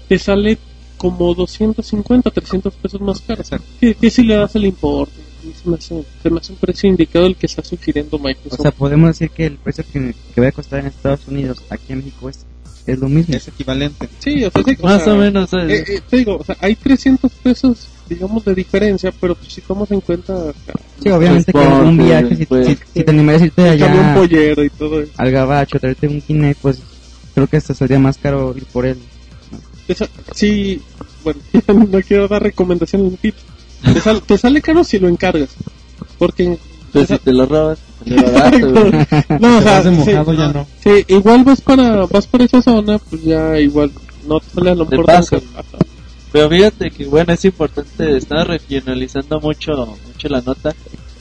te 0.08 0.18
sale 0.18 0.58
como 0.96 1.34
250, 1.34 2.30
300 2.30 2.74
pesos 2.74 3.00
más 3.00 3.20
caro. 3.20 3.42
¿Qué, 3.80 3.94
qué 3.94 4.10
si 4.10 4.22
le 4.22 4.34
das 4.36 4.54
el 4.56 4.64
importe? 4.66 5.14
Se 5.62 5.68
me, 5.70 5.76
hace, 5.76 6.04
se 6.22 6.28
me 6.30 6.38
hace 6.38 6.52
un 6.52 6.58
precio 6.58 6.88
indicado 6.90 7.24
el 7.26 7.34
que 7.36 7.46
está 7.46 7.64
sugiriendo 7.64 8.16
O 8.16 8.20
Microsoft. 8.20 8.60
sea, 8.60 8.70
podemos 8.72 9.08
decir 9.08 9.30
que 9.30 9.46
el 9.46 9.56
precio 9.56 9.84
que, 9.90 10.14
que 10.34 10.40
va 10.40 10.48
a 10.48 10.52
costar 10.52 10.80
en 10.80 10.86
Estados 10.86 11.26
Unidos, 11.28 11.62
aquí 11.70 11.92
en 11.94 11.98
México, 11.98 12.28
es, 12.28 12.44
es 12.86 12.98
lo 12.98 13.08
mismo. 13.08 13.34
Es 13.34 13.48
equivalente. 13.48 14.08
sí, 14.18 14.44
o 14.44 14.50
sea, 14.50 14.62
sí, 14.62 14.76
o 14.78 14.84
Más 14.84 15.04
sea, 15.04 15.14
o 15.14 15.16
menos. 15.16 15.48
¿sabes? 15.48 15.80
eh, 15.88 15.94
eh, 15.96 16.00
te 16.10 16.16
digo, 16.18 16.36
o 16.36 16.44
sea, 16.44 16.56
hay 16.60 16.74
300 16.76 17.32
pesos, 17.42 17.88
digamos, 18.10 18.44
de 18.44 18.54
diferencia, 18.54 19.12
pero 19.20 19.34
pues, 19.36 19.52
si 19.54 19.60
tomas 19.62 19.90
en 19.92 20.00
cuenta 20.00 20.34
Sí, 21.02 21.08
obviamente 21.10 21.52
que 21.52 21.58
Transporte, 21.58 21.88
un 21.88 21.96
viaje, 21.98 22.36
si, 22.36 22.44
pues. 22.46 22.66
si, 22.66 22.78
si 22.92 23.04
te 23.04 23.10
animas 23.10 23.40
a 23.40 23.44
irte 23.46 23.78
camión 23.78 24.04
allá 24.04 24.14
pollero 24.14 24.64
y 24.64 24.68
todo 24.70 25.00
eso. 25.00 25.12
al 25.16 25.30
gabacho, 25.30 25.78
traerte 25.78 26.08
un 26.08 26.20
Kinect, 26.20 26.60
pues 26.60 26.82
creo 27.34 27.46
que 27.46 27.56
hasta 27.56 27.72
sería 27.72 27.98
más 27.98 28.18
caro 28.18 28.52
ir 28.56 28.66
por 28.66 28.84
él. 28.84 28.98
Esa- 29.88 30.08
si, 30.34 30.82
bueno, 31.24 31.40
no 31.90 32.00
quiero 32.02 32.28
dar 32.28 32.42
recomendaciones 32.42 33.12
de 33.12 33.16
tips. 33.16 33.42
Te, 33.94 34.00
sal- 34.00 34.22
te 34.22 34.36
sale 34.36 34.60
caro 34.60 34.84
si 34.84 34.98
lo 34.98 35.08
encargas. 35.08 35.50
Porque 36.18 36.58
Pues 36.92 37.08
si 37.08 37.18
te 37.18 37.32
lo 37.32 37.46
robas, 37.46 37.78
barato, 38.04 38.66
no, 39.38 39.56
o 39.56 39.58
Te 39.58 39.64
sea, 39.64 39.82
de 39.82 40.04
sí, 40.04 40.10
ya 40.36 40.52
no. 40.52 40.66
sí, 40.82 41.04
igual 41.08 41.44
vas 41.44 41.60
para 41.60 42.04
vas 42.06 42.26
para 42.26 42.44
esa 42.44 42.60
zona, 42.60 42.98
pues 42.98 43.22
ya 43.22 43.58
igual 43.58 43.90
no 44.26 44.38
te 44.40 44.50
sale 44.50 44.70
a 44.70 44.74
lo 44.74 44.84
De 44.84 44.98
mejor 44.98 45.06
Pero 46.32 46.48
fíjate 46.48 46.90
que 46.90 47.06
bueno, 47.06 47.32
es 47.32 47.44
importante, 47.44 48.16
está 48.16 48.44
regionalizando 48.44 49.40
mucho 49.40 49.98
mucho 50.06 50.28
la 50.28 50.40
nota. 50.40 50.74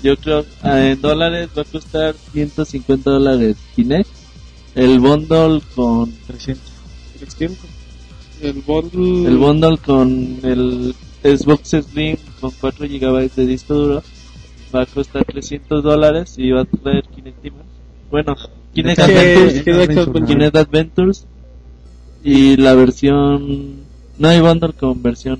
Yo 0.04 0.16
creo 0.18 0.46
ah, 0.62 0.80
en 0.80 1.02
dólares 1.02 1.50
va 1.58 1.64
a 1.64 1.66
costar 1.66 2.16
150 2.32 3.10
dólares 3.10 3.58
Kinect. 3.76 4.10
El 4.76 5.00
bundle 5.00 5.62
con 5.76 6.12
300. 6.28 6.64
300. 7.20 7.58
El 8.42 8.54
bundle 8.62 9.28
el 9.28 9.38
bundle 9.38 9.78
con 9.80 10.40
el 10.44 10.96
Xbox 11.24 11.70
Slim 11.70 12.18
con 12.40 12.52
4 12.52 12.88
GB 12.88 13.32
de 13.36 13.46
disco 13.46 13.74
duro 13.74 14.04
va 14.74 14.84
a 14.84 14.86
costar 14.86 15.26
300 15.26 15.84
dólares 15.84 16.36
y 16.38 16.52
va 16.52 16.62
a 16.62 16.66
traer 16.66 17.04
Kinect. 17.04 17.54
Bueno, 18.12 18.36
Kinect 18.74 19.00
Adventures, 19.00 19.64
Kinect 20.28 20.56
Adventures 20.56 21.26
y 22.24 22.58
la 22.58 22.76
versión 22.76 23.89
no 24.20 24.28
hay 24.28 24.40
bundle 24.42 24.74
con 24.74 25.02
versión 25.02 25.40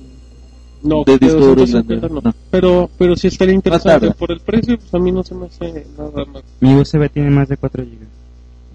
no, 0.82 1.04
de 1.04 1.18
disco 1.18 1.38
duro 1.40 1.54
250 1.62 2.06
grande, 2.08 2.14
no. 2.14 2.20
no. 2.30 2.34
Pero 2.50 2.90
pero 2.98 3.14
sí 3.16 3.26
estaría 3.28 3.54
interesante 3.54 4.10
por 4.12 4.32
el 4.32 4.40
precio, 4.40 4.76
pues 4.78 4.92
a 4.94 4.98
mí 4.98 5.12
no 5.12 5.22
se 5.22 5.34
me 5.34 5.46
hace 5.46 5.86
nada 5.96 6.24
más. 6.24 6.42
Mi 6.60 6.74
USB 6.74 7.08
tiene 7.10 7.30
más 7.30 7.48
de 7.48 7.56
4 7.56 7.84
GB. 7.84 8.06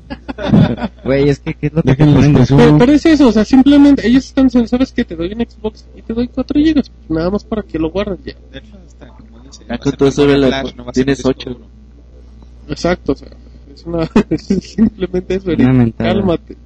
Güey, 1.03 1.29
es 1.29 1.39
que 1.39 1.53
¿qué 1.55 1.67
es 1.67 1.73
lo 1.73 1.81
que 1.81 1.95
te 1.95 2.05
ponen. 2.05 2.35
Pero, 2.47 2.77
pero 2.77 2.91
es 2.93 3.05
eso, 3.05 3.27
o 3.27 3.31
sea, 3.31 3.43
simplemente 3.45 4.07
ellos 4.07 4.25
están 4.25 4.45
diciendo, 4.45 4.67
¿sabes 4.67 4.91
qué? 4.91 5.03
Te 5.03 5.15
doy 5.15 5.33
un 5.33 5.39
Xbox 5.45 5.85
y 5.95 6.01
te 6.03 6.13
doy 6.13 6.27
4 6.27 6.59
GB, 6.61 6.83
nada 7.09 7.29
más 7.31 7.43
para 7.43 7.63
que 7.63 7.79
lo 7.79 7.89
guardes 7.89 8.19
ya. 8.23 8.33
De 8.51 8.59
hecho, 8.59 8.77
hasta 8.85 9.07
como 9.07 9.39
dice, 9.43 9.63
Ya 9.63 9.69
va 9.69 9.75
a 9.75 9.77
con 9.79 9.89
ser 9.91 9.97
todo 9.97 10.09
eso 10.09 10.21
memoria 10.27 10.37
le- 10.41 10.47
flash, 10.47 10.75
no 10.75 10.85
va 10.85 10.91
a 10.91 10.93
ser 10.93 11.03
tienes 11.05 11.17
disco 11.17 11.29
ocho. 11.29 11.49
duro. 11.49 11.65
Exacto, 12.69 13.11
o 13.11 13.15
sea, 13.15 13.27
es 13.73 13.83
una 13.85 14.07
simplemente 14.37 15.35
eso, 15.35 15.51
Eric, 15.51 15.95
cálmate. 15.97 16.57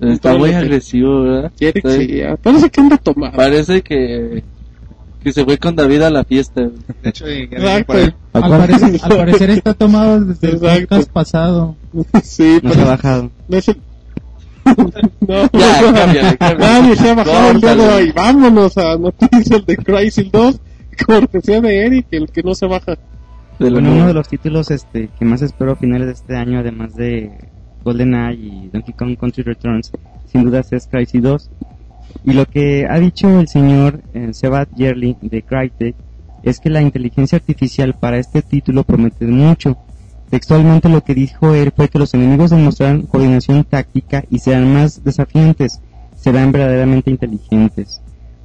Está 0.00 0.36
muy 0.36 0.50
que- 0.50 0.56
agresivo, 0.56 1.22
¿verdad? 1.22 1.52
Sí, 1.58 1.72
ya, 2.18 2.36
parece 2.36 2.70
que 2.70 2.80
anda 2.80 2.96
tomado. 2.98 3.36
Parece 3.36 3.82
que 3.82 4.42
que 5.22 5.32
se 5.32 5.44
fue 5.44 5.58
con 5.58 5.74
David 5.74 6.02
a 6.02 6.10
la 6.10 6.22
fiesta. 6.24 6.60
De 7.02 7.08
hecho, 7.10 7.26
Exacto. 7.26 7.94
Al 8.32 8.48
parecer, 8.50 9.00
al 9.02 9.16
parecer 9.16 9.50
está 9.50 9.74
tomado 9.74 10.20
desde 10.24 10.48
el 10.50 10.54
Exacto. 10.54 10.86
podcast 10.88 11.10
pasado. 11.10 11.76
sí, 12.22 12.60
No 12.62 12.70
pero 12.70 12.74
se 12.74 12.80
ha 12.82 12.84
bajado. 12.84 13.30
no 13.48 13.56
es 13.56 13.68
el... 13.68 13.76
no, 14.76 15.50
Ya, 15.52 15.82
no, 15.82 15.94
cámbiale, 15.94 16.36
cámbiale. 16.36 16.58
nadie 16.58 16.96
se 16.96 17.10
ha 17.10 17.14
bajado 17.14 17.50
el 17.50 17.60
día 17.60 17.74
de 17.76 17.88
hoy. 17.88 18.12
Vámonos 18.12 18.78
a 18.78 18.96
noticias 18.98 19.66
de 19.66 19.76
Crysis 19.76 20.30
2, 20.30 20.60
cortesía 21.06 21.60
de 21.60 21.86
Eric, 21.86 22.06
el 22.12 22.28
que 22.30 22.42
no 22.44 22.54
se 22.54 22.66
baja. 22.66 22.96
Bueno, 23.58 23.78
uno 23.78 24.06
de 24.06 24.14
los 24.14 24.28
títulos 24.28 24.70
este, 24.70 25.08
que 25.18 25.24
más 25.24 25.42
espero 25.42 25.72
a 25.72 25.76
finales 25.76 26.06
de 26.06 26.12
este 26.12 26.36
año, 26.36 26.58
además 26.60 26.94
de 26.94 27.32
GoldenEye 27.86 28.46
y 28.64 28.70
Donkey 28.72 28.94
Kong 28.94 29.16
Country 29.16 29.42
Returns, 29.44 29.92
sin 30.30 30.44
dudas 30.44 30.72
es 30.72 30.86
Crysis 30.86 31.22
2. 31.22 31.50
Y 32.24 32.32
lo 32.32 32.44
que 32.46 32.86
ha 32.90 32.98
dicho 32.98 33.40
el 33.40 33.46
señor 33.48 34.02
eh, 34.14 34.30
Sebat 34.32 34.68
Yerli 34.76 35.16
de 35.22 35.42
Crytek 35.42 35.94
es 36.42 36.58
que 36.60 36.70
la 36.70 36.82
inteligencia 36.82 37.36
artificial 37.38 37.94
para 37.94 38.18
este 38.18 38.42
título 38.42 38.82
promete 38.84 39.26
mucho. 39.26 39.76
Textualmente 40.30 40.88
lo 40.88 41.02
que 41.02 41.14
dijo 41.14 41.54
él 41.54 41.72
fue 41.74 41.88
que 41.88 41.98
los 42.00 42.12
enemigos 42.14 42.50
demostrarán 42.50 43.02
coordinación 43.02 43.62
táctica 43.64 44.24
y 44.30 44.40
serán 44.40 44.72
más 44.74 45.04
desafiantes, 45.04 45.80
serán 46.16 46.50
verdaderamente 46.52 47.10
inteligentes. 47.10 48.00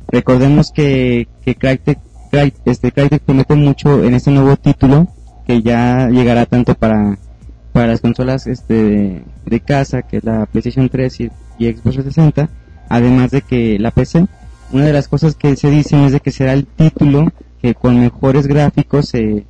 Recordemos 0.08 0.72
que, 0.72 1.28
Crytek, 1.44 1.98
Cry- 2.32 2.54
este, 2.66 2.92
Crytek 2.92 3.22
promete 3.24 3.56
mucho 3.56 4.04
en 4.04 4.14
este 4.14 4.30
nuevo 4.32 4.56
título 4.58 5.08
que 5.48 5.62
ya 5.64 6.10
llegará 6.10 6.46
tanto 6.46 6.76
para, 6.76 7.18
para 7.72 7.88
las 7.88 8.02
consolas 8.02 8.48
este, 8.48 8.74
de, 8.74 9.24
de 9.46 9.60
casa, 9.60 10.02
que 10.02 10.18
es 10.18 10.24
la 10.24 10.46
PlayStation 10.46 10.90
3 10.90 11.20
y, 11.22 11.32
y 11.60 11.72
Xbox 11.72 11.96
360, 11.96 12.50
además 12.90 13.32
de 13.32 13.42
que 13.42 13.80
la 13.80 13.92
PC, 13.92 14.26
una 14.72 14.86
de 14.86 14.94
las 14.94 15.08
cosas 15.08 15.36
que 15.36 15.56
se 15.56 15.70
dicen 15.70 16.02
es 16.02 16.12
de 16.12 16.20
que 16.20 16.32
será 16.32 16.54
el 16.54 16.66
título 16.66 17.32
que 17.62 17.76
con 17.76 18.00
mejores 18.00 18.48
gráficos 18.48 19.10
se 19.10 19.46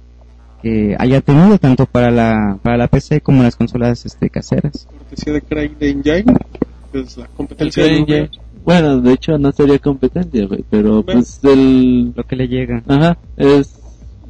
que 0.61 0.95
haya 0.99 1.21
tenido 1.21 1.57
tanto 1.57 1.87
para 1.87 2.11
la 2.11 2.59
para 2.61 2.77
la 2.77 2.87
PC 2.87 3.21
como 3.21 3.41
las 3.41 3.55
consolas 3.55 4.05
este 4.05 4.29
caseras. 4.29 4.87
Cortesía 4.99 5.33
de 5.33 5.41
Craig 5.41 5.77
de 5.79 5.89
Engine, 5.89 6.25
que 6.91 6.99
es 6.99 7.17
la 7.17 7.27
competencia 7.27 7.83
de. 7.83 8.29
Bueno, 8.63 9.01
de 9.01 9.13
hecho 9.13 9.39
no 9.39 9.51
sería 9.51 9.79
competencia, 9.79 10.45
güey, 10.45 10.63
pero 10.69 11.03
pues 11.03 11.39
el 11.43 12.13
Lo 12.15 12.23
que 12.25 12.35
le 12.35 12.47
llega. 12.47 12.83
ajá, 12.87 13.17
es 13.37 13.79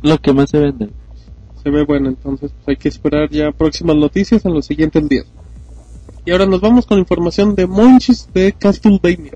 lo 0.02 0.18
que 0.20 0.34
más 0.34 0.50
se 0.50 0.60
vende. 0.60 0.90
Se 1.64 1.70
ve 1.70 1.84
bueno, 1.84 2.10
entonces 2.10 2.52
pues, 2.52 2.70
hay 2.70 2.76
que 2.76 2.90
esperar 2.90 3.30
ya 3.30 3.52
próximas 3.52 3.96
noticias 3.96 4.46
en 4.46 4.54
los 4.54 4.66
siguientes 4.66 5.08
días. 5.08 5.26
Y 6.26 6.32
ahora 6.32 6.46
nos 6.46 6.62
vamos 6.62 6.86
con 6.86 7.00
información 7.00 7.56
de 7.56 7.68
Monchis 7.68 8.30
de 8.34 8.54
Castlevania. 8.54 9.34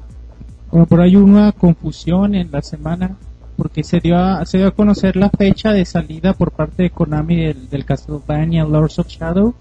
Bueno, 0.71 1.03
ahí 1.03 1.15
hubo 1.15 1.25
una 1.25 1.51
confusión 1.51 2.35
en 2.35 2.51
la 2.51 2.61
semana 2.61 3.17
porque 3.57 3.83
se 3.83 3.99
dio 3.99 4.17
a, 4.17 4.45
se 4.45 4.57
dio 4.57 4.67
a 4.67 4.71
conocer 4.71 5.15
la 5.15 5.29
fecha 5.29 5.71
de 5.71 5.85
salida 5.85 6.33
por 6.33 6.51
parte 6.51 6.83
de 6.83 6.89
Konami 6.89 7.37
del, 7.37 7.69
del 7.69 7.85
Castlevania 7.85 8.65
Lords 8.65 8.99
of 8.99 9.07
Shadow, 9.07 9.53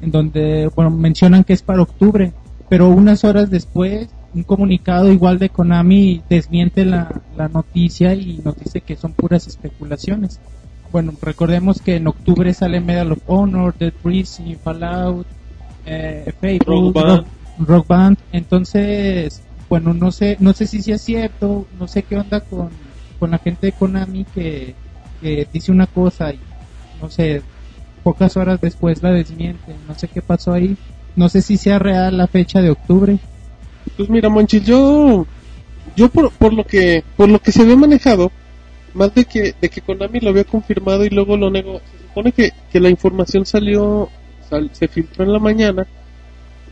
en 0.00 0.10
donde 0.10 0.70
bueno 0.74 0.90
mencionan 0.90 1.44
que 1.44 1.52
es 1.52 1.62
para 1.62 1.82
octubre, 1.82 2.32
pero 2.68 2.88
unas 2.88 3.24
horas 3.24 3.50
después 3.50 4.08
un 4.34 4.42
comunicado 4.42 5.12
igual 5.12 5.38
de 5.38 5.50
Konami 5.50 6.22
desmiente 6.28 6.84
la, 6.84 7.22
la 7.36 7.48
noticia 7.48 8.14
y 8.14 8.40
nos 8.44 8.56
dice 8.56 8.80
que 8.80 8.96
son 8.96 9.12
puras 9.12 9.46
especulaciones. 9.46 10.40
Bueno, 10.94 11.12
recordemos 11.20 11.80
que 11.80 11.96
en 11.96 12.06
octubre 12.06 12.54
sale 12.54 12.80
Medal 12.80 13.10
of 13.10 13.18
Honor, 13.26 13.74
Dead 13.76 13.92
Rising, 14.04 14.54
Fallout, 14.62 15.26
eh, 15.86 16.32
Fable, 16.40 16.60
Rock 16.64 16.94
Band. 16.94 17.26
Rock 17.66 17.88
Band. 17.88 18.18
Entonces, 18.30 19.42
bueno, 19.68 19.92
no 19.92 20.12
sé, 20.12 20.36
no 20.38 20.52
sé 20.52 20.68
si 20.68 20.82
sea 20.82 20.96
cierto, 20.96 21.66
no 21.80 21.88
sé 21.88 22.04
qué 22.04 22.16
onda 22.16 22.38
con, 22.38 22.70
con 23.18 23.32
la 23.32 23.38
gente 23.38 23.66
de 23.66 23.72
Konami 23.72 24.24
que, 24.32 24.76
que 25.20 25.48
dice 25.52 25.72
una 25.72 25.88
cosa 25.88 26.32
y 26.32 26.38
no 27.02 27.10
sé, 27.10 27.42
pocas 28.04 28.36
horas 28.36 28.60
después 28.60 29.02
la 29.02 29.10
desmiente, 29.10 29.74
no 29.88 29.98
sé 29.98 30.06
qué 30.06 30.22
pasó 30.22 30.52
ahí, 30.52 30.76
no 31.16 31.28
sé 31.28 31.42
si 31.42 31.56
sea 31.56 31.80
real 31.80 32.16
la 32.16 32.28
fecha 32.28 32.62
de 32.62 32.70
octubre. 32.70 33.18
Pues 33.96 34.08
mira, 34.08 34.28
Monchis, 34.28 34.64
yo, 34.64 35.26
yo 35.96 36.08
por, 36.08 36.30
por 36.30 36.52
lo 36.52 36.62
que, 36.62 37.02
por 37.16 37.28
lo 37.28 37.40
que 37.40 37.50
se 37.50 37.62
había 37.62 37.74
manejado, 37.74 38.30
más 38.94 39.14
de 39.14 39.24
que, 39.24 39.54
de 39.60 39.68
que 39.68 39.80
Konami 39.80 40.20
lo 40.20 40.30
había 40.30 40.44
confirmado 40.44 41.04
y 41.04 41.10
luego 41.10 41.36
lo 41.36 41.50
negó, 41.50 41.80
se 41.80 42.08
supone 42.08 42.32
que, 42.32 42.52
que 42.72 42.80
la 42.80 42.88
información 42.90 43.44
salió, 43.46 44.08
sal- 44.48 44.70
se 44.72 44.88
filtró 44.88 45.24
en 45.24 45.32
la 45.32 45.38
mañana 45.38 45.86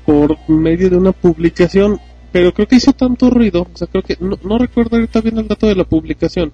por 0.06 0.36
medio 0.48 0.88
de 0.90 0.96
una 0.96 1.12
publicación, 1.12 2.00
pero 2.32 2.52
creo 2.54 2.66
que 2.66 2.76
hizo 2.76 2.92
tanto 2.92 3.30
ruido, 3.30 3.66
o 3.72 3.76
sea, 3.76 3.86
creo 3.86 4.02
que, 4.02 4.16
no, 4.20 4.38
no 4.42 4.58
recuerdo 4.58 4.96
ahorita 4.96 5.20
bien 5.20 5.38
el 5.38 5.48
dato 5.48 5.66
de 5.66 5.74
la 5.76 5.84
publicación, 5.84 6.52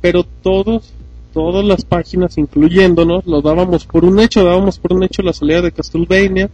pero 0.00 0.24
todos, 0.24 0.92
todas 1.32 1.64
las 1.64 1.84
páginas, 1.84 2.38
incluyéndonos, 2.38 3.26
lo 3.26 3.42
dábamos 3.42 3.84
por 3.86 4.04
un 4.04 4.20
hecho, 4.20 4.44
dábamos 4.44 4.78
por 4.78 4.92
un 4.92 5.02
hecho 5.04 5.22
la 5.22 5.32
salida 5.32 5.60
de 5.62 5.72
Castlevania. 5.72 6.50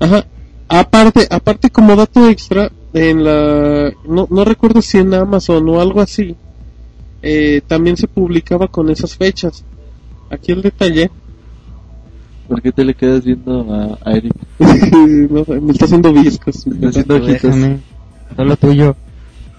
Ajá. 0.00 0.26
Aparte, 0.68 1.26
aparte 1.30 1.70
como 1.70 1.94
dato 1.96 2.28
extra, 2.28 2.70
en 2.92 3.24
la, 3.24 3.92
no, 4.08 4.26
no 4.30 4.44
recuerdo 4.44 4.82
si 4.82 4.98
en 4.98 5.14
Amazon 5.14 5.68
o 5.68 5.80
algo 5.80 6.00
así, 6.00 6.34
eh, 7.28 7.60
también 7.66 7.96
se 7.96 8.06
publicaba 8.06 8.68
con 8.68 8.88
esas 8.90 9.16
fechas. 9.16 9.64
Aquí 10.30 10.52
el 10.52 10.62
detalle, 10.62 11.10
¿Por 12.48 12.62
qué 12.62 12.70
te 12.70 12.84
le 12.84 12.94
quedas 12.94 13.24
viendo 13.24 13.66
a, 13.74 13.98
a 14.08 14.12
Eric? 14.16 14.32
no 15.30 15.44
sé, 15.44 15.60
me 15.60 15.72
está 15.72 15.84
haciendo 15.86 16.12
viscos. 16.12 16.64
Está 16.64 16.88
haciendo 16.88 17.16
ojitos. 17.16 17.54
Solo 18.36 18.56
tuyo. 18.56 18.96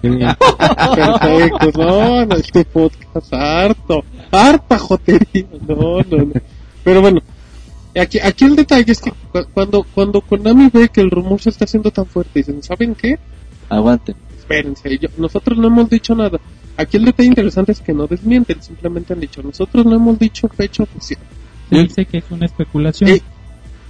Perfecto, 0.00 1.70
no, 1.76 2.24
no, 2.26 2.34
este 2.36 2.64
podcast 2.64 3.32
harto, 3.34 4.04
harta 4.30 4.78
jotería, 4.78 5.44
no, 5.66 6.00
no, 6.02 6.16
no. 6.18 6.32
Pero 6.84 7.00
bueno, 7.00 7.20
aquí, 8.00 8.18
aquí 8.20 8.44
el 8.44 8.54
detalle 8.56 8.92
es 8.92 9.00
que 9.00 9.10
cu- 9.10 9.46
cuando, 9.52 9.84
cuando 9.94 10.20
Konami 10.20 10.70
ve 10.72 10.88
que 10.88 11.00
el 11.00 11.10
rumor 11.10 11.40
se 11.40 11.50
está 11.50 11.64
haciendo 11.64 11.90
tan 11.90 12.06
fuerte, 12.06 12.30
dicen, 12.38 12.62
¿saben 12.62 12.94
qué? 12.94 13.18
Aguanten. 13.68 14.14
espérense, 14.38 14.98
yo- 14.98 15.08
nosotros 15.18 15.58
no 15.58 15.66
hemos 15.66 15.90
dicho 15.90 16.14
nada. 16.14 16.38
Aquí 16.78 16.96
el 16.96 17.04
detalle 17.04 17.28
interesante 17.28 17.72
es 17.72 17.80
que 17.80 17.92
no 17.92 18.06
desmienten, 18.06 18.62
simplemente 18.62 19.12
han 19.12 19.20
dicho, 19.20 19.42
nosotros 19.42 19.84
no 19.84 19.96
hemos 19.96 20.18
dicho 20.18 20.48
fecha 20.48 20.84
oficial. 20.84 21.20
Se 21.68 21.76
Sí. 21.76 21.82
dice 21.82 22.06
que 22.06 22.18
es 22.18 22.24
una 22.30 22.46
especulación. 22.46 23.10
Eh, 23.10 23.22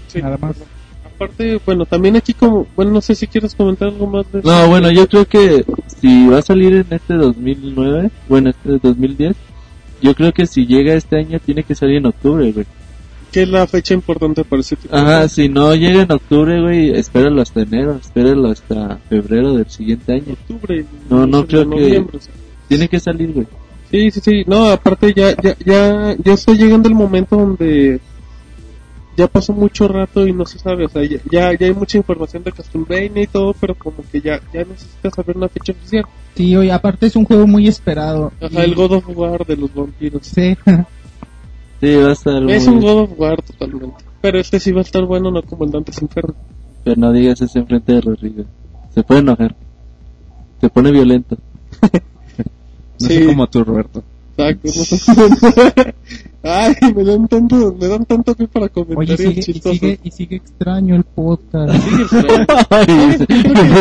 Sí, 0.09 0.21
Nada 0.23 0.39
más. 0.39 0.57
Aparte, 1.05 1.61
bueno, 1.67 1.85
también 1.85 2.17
aquí 2.17 2.33
como, 2.33 2.67
bueno, 2.75 2.93
no 2.93 3.01
sé 3.03 3.15
si 3.15 3.27
quieres 3.27 3.55
comentar 3.55 3.89
algo 3.89 4.07
más 4.07 4.25
de 4.33 4.41
No, 4.43 4.69
bueno, 4.69 4.91
yo 4.91 5.07
creo 5.07 5.27
que 5.27 5.65
si 6.01 6.27
va 6.29 6.39
a 6.39 6.43
salir 6.43 6.73
en 6.75 6.87
este 6.91 7.15
2009, 7.15 8.11
bueno, 8.29 8.49
este 8.51 8.79
2010, 8.83 9.37
yo 10.01 10.15
creo 10.15 10.33
que 10.33 10.47
si 10.47 10.65
llega 10.67 10.95
este 10.95 11.19
año 11.19 11.39
tiene 11.45 11.63
que 11.65 11.75
salir 11.75 11.97
en 11.97 12.07
octubre, 12.07 12.51
güey. 12.53 12.65
¿Qué 13.33 13.43
es 13.43 13.49
la 13.51 13.67
fecha 13.67 13.93
importante 13.93 14.43
para 14.45 14.61
ese 14.61 14.77
tipo? 14.77 14.95
de 14.97 15.03
Ajá, 15.03 15.17
cosas? 15.17 15.33
si 15.33 15.49
no 15.51 15.75
llega 15.75 16.03
en 16.05 16.13
octubre, 16.13 16.63
güey, 16.63 16.91
espéralo 16.97 17.43
hasta 17.43 17.61
enero, 17.61 17.99
espéralo 18.01 18.49
hasta 18.49 18.97
febrero 19.11 19.53
del 19.55 19.69
siguiente 19.69 20.13
año. 20.15 20.33
Octubre. 20.33 20.87
No, 21.11 21.27
no 21.27 21.47
creo 21.47 21.69
que- 21.69 21.77
noviembre, 21.77 22.17
o 22.17 22.21
sea. 22.21 22.33
Tiene 22.69 22.89
que 22.89 23.01
salir, 23.01 23.33
güey. 23.33 23.47
Sí, 23.91 24.11
sí, 24.11 24.21
sí. 24.21 24.45
No, 24.47 24.67
aparte 24.71 25.13
ya, 25.15 25.35
ya, 25.43 25.57
ya, 25.65 26.15
ya 26.23 26.33
está 26.35 26.53
llegando 26.53 26.89
el 26.89 26.95
momento 26.95 27.37
donde 27.37 28.01
ya 29.17 29.27
pasó 29.27 29.53
mucho 29.53 29.89
rato 29.89 30.27
y 30.27 30.33
no 30.33 30.45
se 30.47 30.59
sabe. 30.59 30.85
O 30.85 30.89
sea, 30.89 31.03
ya, 31.05 31.19
ya, 31.31 31.53
ya 31.59 31.67
hay 31.67 31.73
mucha 31.75 31.97
información 31.97 32.43
de 32.45 32.53
Castlevania 32.53 33.23
y 33.23 33.27
todo, 33.27 33.55
pero 33.59 33.75
como 33.75 33.97
que 34.13 34.21
ya, 34.21 34.41
ya 34.53 34.65
necesitas 34.65 35.15
saber 35.15 35.37
una 35.37 35.49
fecha 35.49 35.73
oficial. 35.73 36.05
Sí, 36.35 36.55
oye, 36.57 36.71
aparte 36.71 37.07
es 37.07 37.17
un 37.17 37.25
juego 37.25 37.47
muy 37.47 37.67
esperado. 37.67 38.31
Ajá, 38.41 38.61
Y- 38.61 38.65
el 38.71 38.75
God 38.75 38.93
of 38.93 39.09
War 39.09 39.47
de 39.47 39.57
los 39.57 39.75
vampiros. 39.75 40.23
Sí. 40.27 40.57
Sí, 41.81 41.95
va 41.95 42.09
a 42.09 42.13
estar 42.13 42.43
Es 42.51 42.67
muy... 42.67 42.75
un 42.75 42.81
God 42.83 42.99
of 43.03 43.11
War 43.21 43.41
totalmente. 43.41 44.05
Pero 44.21 44.41
este 44.41 44.59
sí 44.59 44.73
va 44.73 44.81
a 44.81 44.83
estar 44.83 45.05
bueno, 45.05 45.31
no 45.31 45.43
como 45.43 45.65
el 45.65 45.71
Dante's 45.71 46.03
Inferno. 46.03 46.35
Pero 46.83 47.01
no 47.01 47.13
digas 47.13 47.41
eso 47.41 47.57
enfrente 47.61 47.93
de 47.93 48.01
Rodrigo. 48.01 48.45
Se 48.93 49.05
puede 49.05 49.21
enojar. 49.21 49.55
Se 50.61 50.69
pone 50.71 50.91
violento. 50.91 51.37
No 53.01 53.07
Sí. 53.09 53.15
sé 53.15 53.27
como 53.27 53.47
tú, 53.47 53.65
Roberto. 53.65 54.03
Exacto. 54.37 54.69
No 54.77 54.85
sé. 54.85 55.95
Ay, 56.45 56.75
me 56.95 57.03
dan 57.05 57.27
tanto, 57.27 57.75
me 57.79 57.89
dan 57.89 58.05
tanto 58.07 58.33
pie 58.35 58.47
para 58.47 58.67
Oye, 58.67 58.73
comentarios 58.73 59.19
sigue, 59.19 59.41
y 59.41 59.43
sigue, 59.61 60.01
y 60.05 60.11
sigue 60.13 60.37
extraño 60.37 60.95
el 60.95 61.03
podcast. 61.03 61.75
Sigue 61.83 62.03
extraño. 62.03 62.47
Ay, 62.71 63.19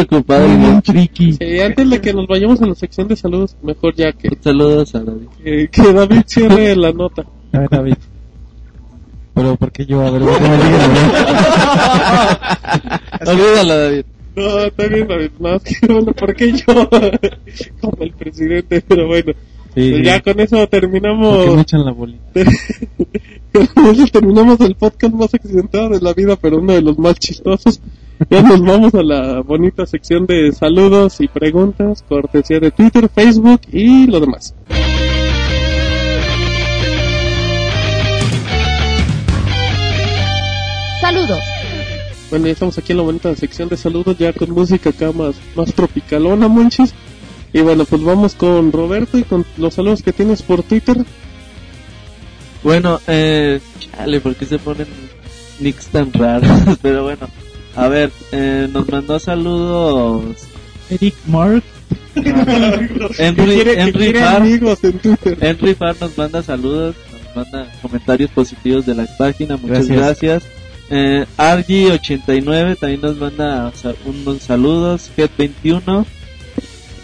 preocupado. 0.08 0.82
Tricky. 0.84 1.34
Sí, 1.34 1.60
antes 1.62 1.90
de 1.90 2.02
que 2.02 2.14
nos 2.14 2.28
vayamos 2.28 2.60
a 2.62 2.66
la 2.66 2.74
sección 2.76 3.08
de 3.08 3.16
saludos, 3.16 3.56
mejor 3.62 3.94
ya 3.96 4.12
que, 4.12 4.36
Saludos 4.42 4.96
a 4.96 5.00
David. 5.02 5.28
que, 5.44 5.70
que 5.72 5.94
David 5.94 6.22
cierre 6.26 6.76
la 6.78 6.92
nota. 6.92 7.24
A 7.54 7.60
ver, 7.60 7.70
David. 7.70 7.96
Pero, 9.36 9.56
¿por 9.56 9.72
qué 9.72 9.86
yo? 9.86 10.02
A 10.02 10.10
ver, 10.10 10.24
¿por 10.24 10.36
qué 10.38 10.50
me 10.50 10.58
digas, 10.58 10.90
¿no? 13.26 13.32
Olvídalo, 13.32 13.78
David. 13.78 14.06
No, 14.38 14.60
está 14.60 14.88
bien. 14.88 15.08
No, 15.40 15.60
que 15.60 15.76
bueno, 15.88 16.14
¿por 16.14 16.36
qué 16.36 16.52
yo? 16.52 16.64
Como 17.82 18.04
el 18.04 18.12
presidente, 18.14 18.84
pero 18.88 19.08
bueno. 19.08 19.34
Sí, 19.74 19.92
Pues 19.92 20.04
ya 20.06 20.22
con 20.22 20.40
eso 20.40 20.56
¿Por 20.58 20.70
qué 20.70 20.76
me 20.78 20.82
terminamos. 20.82 21.60
echan 21.60 21.86
la 21.86 21.92
bolita? 21.92 22.24
con 23.74 23.86
eso 23.88 24.06
terminamos 24.12 24.60
el 24.62 24.76
podcast 24.76 25.14
más 25.14 25.34
accidentado 25.34 25.90
de 25.90 26.02
la 26.02 26.14
vida, 26.14 26.36
pero 26.36 26.58
uno 26.60 26.74
de 26.74 26.82
los 26.82 26.98
más 27.00 27.18
chistosos. 27.20 27.82
Ya 28.30 28.42
nos 28.42 28.62
vamos 28.64 28.94
a 28.96 29.04
la 29.04 29.42
bonita 29.42 29.86
sección 29.86 30.26
de 30.26 30.52
saludos 30.52 31.20
y 31.22 31.28
preguntas, 31.28 32.04
cortesía 32.08 32.60
de 32.60 32.72
Twitter, 32.72 33.10
Facebook 33.10 33.62
y 33.72 34.08
lo 34.08 34.20
demás. 34.20 34.56
Saludos. 41.02 41.40
Bueno, 42.30 42.48
ya 42.48 42.54
estamos 42.54 42.78
aquí 42.78 42.92
en 42.92 42.98
la 42.98 43.04
bonita 43.04 43.34
sección 43.36 43.70
de 43.70 43.78
saludos, 43.78 44.18
ya 44.18 44.34
con 44.34 44.52
música 44.52 44.90
acá 44.90 45.12
más, 45.12 45.36
más 45.56 45.74
tropicalona, 45.74 46.48
monchis. 46.48 46.94
Y 47.54 47.62
bueno, 47.62 47.86
pues 47.86 48.04
vamos 48.04 48.36
con 48.36 48.72
Roberto 48.72 49.18
y 49.18 49.24
con 49.24 49.46
los 49.58 49.76
saludos 49.76 50.02
que 50.02 50.12
tienes 50.12 50.42
por 50.42 50.64
Twitter. 50.64 50.98
Bueno, 52.64 53.00
eh, 53.08 53.62
chale, 53.80 54.20
¿por 54.20 54.36
qué 54.36 54.46
se 54.46 54.60
ponen 54.60 54.88
nicks 55.60 55.88
tan 55.88 56.12
raros? 56.12 56.50
Pero 56.82 57.04
bueno, 57.04 57.30
a 57.76 57.88
ver, 57.88 58.12
eh, 58.34 58.68
nos 58.72 58.90
mandó 58.90 59.20
saludos 59.20 60.48
Eric 60.90 61.16
Mark. 61.28 61.64
Henry, 62.16 63.64
que 63.64 63.74
Henry 63.80 64.12
quiere 64.12 64.20
Farr. 64.20 64.44
Henry 65.40 65.76
Farr 65.76 65.96
nos 66.02 66.18
manda 66.18 66.44
saludos, 66.44 66.96
nos 67.14 67.36
manda 67.36 67.72
comentarios 67.82 68.32
positivos 68.32 68.86
de 68.86 68.96
la 68.96 69.08
página, 69.18 69.56
muchas 69.56 69.88
Gracias. 69.88 69.98
gracias. 69.98 70.57
Eh, 70.90 71.26
Argy89 71.38 72.78
también 72.78 73.02
nos 73.02 73.18
manda 73.18 73.72
unos 74.06 74.42
saludos, 74.42 75.12
Head21, 75.18 76.06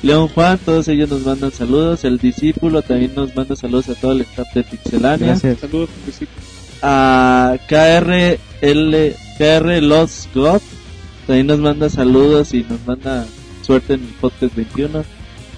León 0.01 0.27
Juan, 0.29 0.57
todos 0.57 0.88
ellos 0.88 1.09
nos 1.09 1.25
mandan 1.25 1.51
saludos, 1.51 2.05
el 2.05 2.17
discípulo 2.17 2.81
también 2.81 3.13
nos 3.15 3.36
manda 3.36 3.55
saludos 3.55 3.89
a 3.89 3.95
todo 3.95 4.13
el 4.13 4.21
staff 4.21 4.47
de 4.53 4.63
Pixelania. 4.63 5.27
Gracias. 5.27 5.59
Saludos, 5.59 5.89
Luisito. 6.05 6.31
a 6.81 7.57
KRL, 7.67 9.15
KR 9.38 9.81
God 10.34 10.61
también 11.27 11.47
nos 11.47 11.59
manda 11.59 11.89
saludos 11.89 12.53
y 12.53 12.63
nos 12.63 12.86
manda 12.86 13.25
suerte 13.61 13.93
en 13.93 14.01
el 14.01 14.13
podcast 14.19 14.55
21 14.55 15.03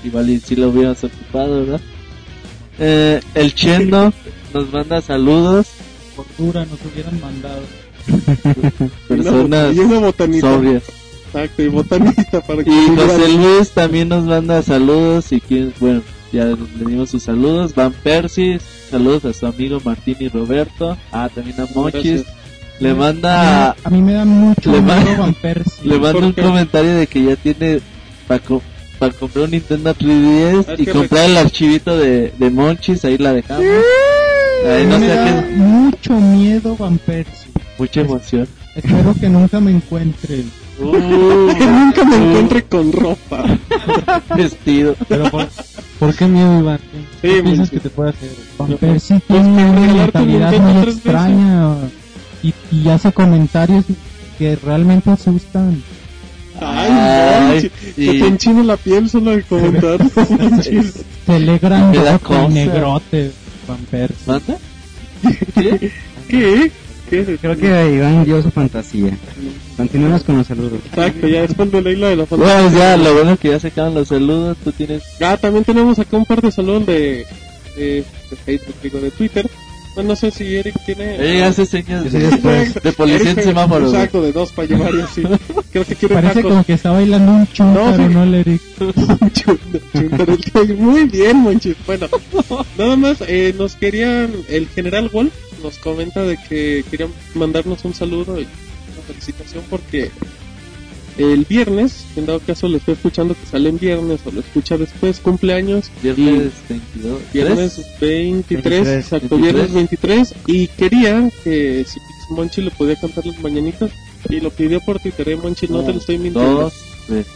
igual 0.03 0.29
y 0.29 0.39
si 0.39 0.55
lo 0.55 0.69
hubiéramos 0.69 1.03
ocupado 1.03 1.61
verdad 1.61 1.81
eh, 2.77 3.19
el 3.33 3.55
Chendo 3.55 4.13
nos 4.53 4.71
manda 4.71 5.01
saludos 5.01 5.67
Cordura 6.15 6.65
nos 6.65 6.79
hubieran 6.85 7.19
mandado. 7.19 7.61
personas 9.07 9.75
y 9.75 9.79
una 9.79 9.99
botanita. 9.99 10.51
sobrias 10.53 10.83
Exacto, 11.27 11.61
y 11.63 11.67
botanita 11.67 12.41
para 12.41 12.63
que 12.63 12.69
y 12.71 12.87
José 12.95 13.29
Luis 13.29 13.71
también 13.71 14.09
nos 14.09 14.23
manda 14.23 14.61
saludos 14.61 15.31
y 15.31 15.41
quien 15.41 15.73
bueno 15.79 16.01
ya 16.31 16.45
le 16.45 16.55
dimos 16.85 17.09
sus 17.09 17.23
saludos 17.23 17.75
Van 17.75 17.91
Persis 17.91 18.61
saludos 18.89 19.25
a 19.25 19.33
su 19.33 19.45
amigo 19.45 19.81
Martín 19.83 20.15
y 20.19 20.29
Roberto 20.29 20.97
ah 21.11 21.29
también 21.33 21.59
a 21.59 21.67
Mochis 21.75 22.03
Gracias. 22.23 22.25
le 22.79 22.93
manda 22.93 23.71
A 23.83 23.89
mí 23.89 24.01
me 24.01 24.13
da 24.13 24.23
mucho 24.25 24.71
Le 24.71 24.81
miedo 24.81 24.95
manda- 24.95 25.17
Van 25.17 25.33
Persie. 25.33 25.83
Le 25.85 25.99
mando 25.99 26.13
¿Por 26.13 26.23
un 26.23 26.33
qué? 26.33 26.41
comentario 26.41 26.95
de 26.95 27.07
que 27.07 27.23
ya 27.23 27.35
tiene 27.35 27.81
para 28.27 29.13
comprar 29.13 29.45
un 29.45 29.51
Nintendo 29.51 29.93
3DS 29.93 30.69
Es 30.73 30.79
y 30.79 30.85
comprar 30.85 31.25
el 31.29 31.37
archivito 31.37 31.97
de, 31.97 32.31
de 32.39 32.49
Monchis, 32.49 33.03
ahí 33.05 33.17
la 33.17 33.33
dejamos. 33.33 33.65
Ahí 34.65 34.83
A 34.83 34.87
no 34.87 34.97
mí 34.99 35.05
sé 35.05 35.07
me 35.07 35.11
a 35.11 35.15
da 35.15 35.43
qué, 35.43 35.51
mucho 35.57 36.13
miedo 36.13 36.75
Van 36.77 36.97
Persie. 36.97 37.51
Mucha 37.77 38.01
emoción. 38.01 38.47
Espero 38.75 39.13
que 39.19 39.29
nunca 39.29 39.59
me 39.59 39.71
encuentren. 39.71 40.51
Que 40.77 41.65
nunca 41.65 42.03
me 42.03 42.15
encuentre 42.17 42.63
con 42.65 42.91
ropa. 42.91 43.45
vestido. 44.35 44.95
Pero, 45.07 45.29
¿por, 45.31 45.47
¿por 45.99 46.13
qué 46.15 46.25
miedo, 46.27 46.59
Iván? 46.59 46.79
¿Qué, 47.21 47.27
qué 47.29 47.35
Sí, 47.37 47.41
piensas 47.43 47.69
que 47.69 47.79
te 47.79 47.89
puede 47.89 48.09
hacer? 48.09 48.29
Persie 48.79 49.21
pues, 49.25 49.41
tiene 49.41 49.65
una 49.69 49.93
mentalidad 49.93 50.51
muy 50.59 50.73
3DS. 50.83 50.87
extraña 50.89 51.75
y, 52.43 52.53
y 52.71 52.89
hace 52.89 53.11
comentarios 53.13 53.85
que 54.37 54.55
realmente 54.57 55.09
asustan. 55.11 55.81
Ay, 56.59 56.89
Ay, 56.89 57.47
Monchis. 57.47 57.71
y- 57.97 58.05
Se 58.05 58.11
te 58.19 58.27
enchina 58.27 58.63
la 58.63 58.77
piel 58.77 59.09
solo 59.09 59.31
de 59.31 59.43
comentar. 59.43 59.99
Se 61.25 61.39
le 61.39 61.57
gran 61.57 61.91
negrote 62.53 63.31
Van 63.67 63.77
Persie. 63.89 64.17
¿Manda? 64.27 64.57
¿Qué? 65.55 65.91
¿Qué? 66.29 66.71
Creo 67.09 67.57
que 67.57 67.93
Iván 67.95 68.23
dio 68.25 68.41
su 68.41 68.51
fantasía. 68.51 69.17
Continuemos 69.77 70.23
con 70.23 70.37
los 70.37 70.47
saludos. 70.47 70.79
Exacto, 70.85 71.27
ya 71.27 71.41
después 71.41 71.71
de 71.71 71.81
Leila 71.81 72.09
de 72.09 72.15
la 72.15 72.25
fantasía. 72.25 72.61
Bueno, 72.61 72.77
ya, 72.77 72.97
lo 72.97 73.13
bueno 73.13 73.37
que 73.37 73.49
ya 73.49 73.59
se 73.59 73.67
acaban 73.67 73.93
los 73.93 74.07
saludos. 74.07 74.57
Tú 74.63 74.71
tienes. 74.71 75.03
Ah, 75.21 75.37
también 75.37 75.63
tenemos 75.63 75.99
acá 75.99 76.17
un 76.17 76.25
par 76.25 76.41
de 76.41 76.51
saludos 76.51 76.85
de, 76.87 77.25
de, 77.75 78.03
de 78.29 78.35
Facebook, 78.45 78.75
digo, 78.81 78.99
de 78.99 79.11
Twitter. 79.11 79.47
Bueno, 79.95 80.09
no 80.09 80.15
sé 80.15 80.29
si 80.31 80.55
Eric 80.57 80.75
tiene... 80.85 81.15
Ella 81.15 81.47
hace 81.47 81.65
señas 81.65 82.03
Yo 82.03 82.11
soy 82.11 82.19
de, 82.19 82.27
después. 82.29 82.73
de 82.75 82.91
policía 82.91 83.31
en 83.31 83.39
Eric, 83.39 83.43
semáforo. 83.45 83.85
Exacto, 83.87 84.21
de 84.21 84.31
dos 84.33 84.51
para 84.51 84.67
llevar 84.67 84.93
y 84.93 85.01
así. 85.01 85.23
Creo 85.71 85.85
que 85.85 85.95
quiere 85.95 86.15
Parece 86.15 86.33
tacos. 86.35 86.51
como 86.51 86.63
que 86.65 86.73
está 86.73 86.91
bailando 86.91 87.31
un 87.31 87.47
chúntaro, 87.47 87.97
No, 87.97 88.07
sí. 88.07 88.13
¿no, 88.13 88.23
el 88.23 88.35
Eric? 88.35 88.61
Chun- 89.33 90.77
Muy 90.77 91.05
bien, 91.05 91.37
Monchis. 91.37 91.75
Bueno, 91.85 92.07
nada 92.77 92.95
más, 92.97 93.17
eh, 93.27 93.53
nos 93.57 93.75
querían, 93.75 94.31
el 94.49 94.67
general 94.67 95.09
Wolf 95.13 95.33
nos 95.63 95.77
comenta 95.77 96.23
de 96.23 96.37
que 96.49 96.83
querían 96.91 97.09
mandarnos 97.33 97.83
un 97.85 97.93
saludo 97.93 98.39
y 98.39 98.43
una 98.43 99.01
felicitación 99.07 99.63
porque 99.69 100.11
el 101.17 101.45
viernes, 101.45 102.05
en 102.15 102.25
dado 102.25 102.39
caso 102.39 102.67
lo 102.67 102.77
estoy 102.77 102.95
escuchando 102.95 103.35
que 103.35 103.45
sale 103.45 103.69
en 103.69 103.79
viernes 103.79 104.21
o 104.25 104.31
lo 104.31 104.41
escucha 104.41 104.77
después, 104.77 105.19
cumpleaños. 105.19 105.89
Viernes 106.01 106.51
22. 106.69 107.21
y 107.33 107.33
Viernes 107.33 107.85
23, 108.01 108.63
23, 108.63 108.87
exacto, 108.87 109.37
23. 109.37 109.41
viernes 109.41 109.73
23. 109.73 110.35
Y 110.47 110.67
quería 110.67 111.29
que 111.43 111.85
si 111.87 111.99
Pix 111.99 112.31
Monchi 112.31 112.61
le 112.61 112.71
podía 112.71 112.95
cantar 112.95 113.25
las 113.25 113.39
mañanitas. 113.39 113.91
Y 114.27 114.39
lo 114.39 114.49
pidió 114.49 114.81
por 114.81 114.99
Twitter, 114.99 115.29
eh, 115.29 115.35
Monchi, 115.35 115.67
no 115.67 115.83
te 115.83 115.93
lo 115.93 115.99
estoy 115.99 116.17
mintiendo. 116.17 116.61
Dos, 116.61 116.73
tres. 117.07 117.27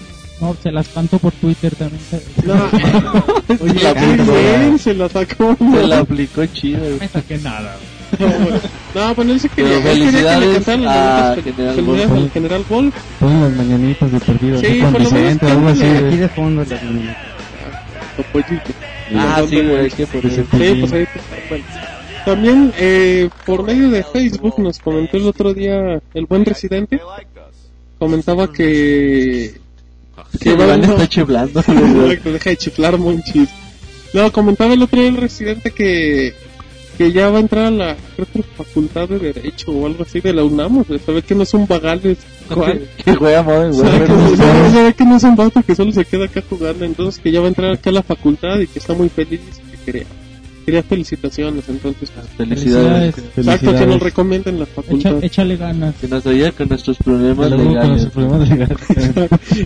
No, 0.41 0.55
se 0.61 0.71
las 0.71 0.87
canto 0.87 1.19
por 1.19 1.33
Twitter 1.33 1.75
también. 1.75 2.01
No. 2.45 2.55
Oye, 3.61 3.83
la 3.83 3.91
aplicó. 3.91 4.31
bien, 4.31 4.79
se 4.79 4.93
la 4.93 5.09
sacó. 5.09 5.55
Se 5.59 5.87
la 5.87 5.99
aplicó 5.99 6.45
chido. 6.47 6.79
güey. 6.79 6.99
me 6.99 7.07
saqué 7.07 7.37
nada. 7.37 7.77
No, 8.95 9.15
bueno, 9.15 9.35
Pero 9.55 9.67
él 9.67 10.11
quería 10.11 10.39
que 10.39 10.45
le 10.45 10.53
cantaran 10.53 10.83
las 10.83 11.37
mañanitas, 11.37 12.11
al 12.11 12.31
General 12.31 12.65
Wolf. 12.69 12.95
Todas 13.19 13.41
las 13.41 13.51
mañanitas 13.55 14.11
de 14.11 14.19
perdido. 14.19 14.59
Sí, 14.59 14.79
por 14.81 15.01
lo 15.01 15.11
menos 15.11 15.43
algo 15.43 15.67
así. 15.67 15.85
Aquí 15.85 16.17
de 16.17 16.29
fondo 16.29 16.65
las 16.67 16.83
niñas. 16.83 17.17
Topollito. 18.17 18.71
Ah, 19.15 19.43
sí, 19.47 19.61
güey, 19.61 19.89
que 19.89 20.07
poner. 20.07 20.31
Sí, 20.31 20.43
pues 20.49 20.91
ahí 20.93 21.07
pues, 21.13 21.25
bueno. 21.49 21.65
También 22.25 22.73
eh, 22.77 23.29
por 23.45 23.63
medio 23.63 23.89
de 23.89 24.03
Facebook 24.03 24.59
nos 24.59 24.79
comentó 24.79 25.17
el 25.17 25.27
otro 25.27 25.53
día 25.53 26.01
el 26.13 26.25
buen 26.25 26.43
residente. 26.45 26.99
Comentaba 27.97 28.51
que. 28.51 29.53
Que 30.39 30.53
va- 30.55 30.65
Iván 30.65 30.81
no. 30.81 30.93
está 30.93 31.07
chiblando. 31.07 31.59
Exacto, 31.67 32.31
deja 32.31 32.49
de 32.49 32.57
chiflar, 32.57 32.97
monchis. 32.97 33.49
No, 34.13 34.31
comentaba 34.31 34.73
el 34.73 34.81
otro 34.81 34.99
día 34.99 35.09
el 35.09 35.17
residente 35.17 35.71
que. 35.71 36.33
Que 36.99 37.13
ya 37.13 37.29
va 37.29 37.37
a 37.37 37.39
entrar 37.39 37.67
a 37.67 37.71
la, 37.71 37.95
creo 38.17 38.27
que 38.33 38.43
facultad 38.43 39.07
de 39.07 39.19
Derecho 39.19 39.71
o 39.71 39.85
algo 39.87 40.03
así 40.03 40.19
de 40.19 40.33
la 40.33 40.43
UNAM, 40.43 40.79
o 40.79 40.83
sea, 40.83 40.99
se 40.99 41.11
ve 41.13 41.21
que 41.21 41.33
no 41.33 41.43
es 41.43 41.53
un 41.53 41.65
vagal, 41.65 42.01
es 42.03 42.17
cual. 42.53 42.81
Que 43.05 43.15
juega 43.15 43.41
Se 43.73 44.83
ve 44.83 44.93
que, 44.93 45.05
no 45.05 45.15
es 45.15 45.23
un 45.23 45.35
vato 45.37 45.63
que 45.63 45.75
solo 45.75 45.93
se 45.93 46.03
queda 46.03 46.25
acá 46.25 46.43
jugando, 46.49 46.83
entonces 46.83 47.21
que 47.23 47.31
ya 47.31 47.39
va 47.39 47.45
a 47.45 47.47
entrar 47.47 47.71
acá 47.71 47.89
a 47.89 47.93
la 47.93 48.03
facultad 48.03 48.59
y 48.59 48.67
que 48.67 48.79
está 48.79 48.93
muy 48.93 49.07
feliz 49.07 49.39
y 49.41 49.71
que 49.77 49.83
quería, 49.85 50.03
quería 50.65 50.83
felicitaciones, 50.83 51.63
entonces 51.69 52.11
pues, 52.11 52.27
Felicidades. 52.35 53.15
exacto, 53.37 53.73
que 53.75 53.85
nos 53.87 54.01
recomienden 54.01 54.59
la 54.59 54.65
Echa- 54.65 54.73
facultad. 54.75 55.23
échale 55.23 55.55
ganas. 55.55 55.95
Que 56.01 56.07
nos 56.09 56.25
ayude 56.27 56.51
con 56.51 56.67
nuestros 56.67 56.97
problemas 56.97 57.49
legales. 57.51 58.05
problemas 58.07 58.49
legales. 58.49 58.77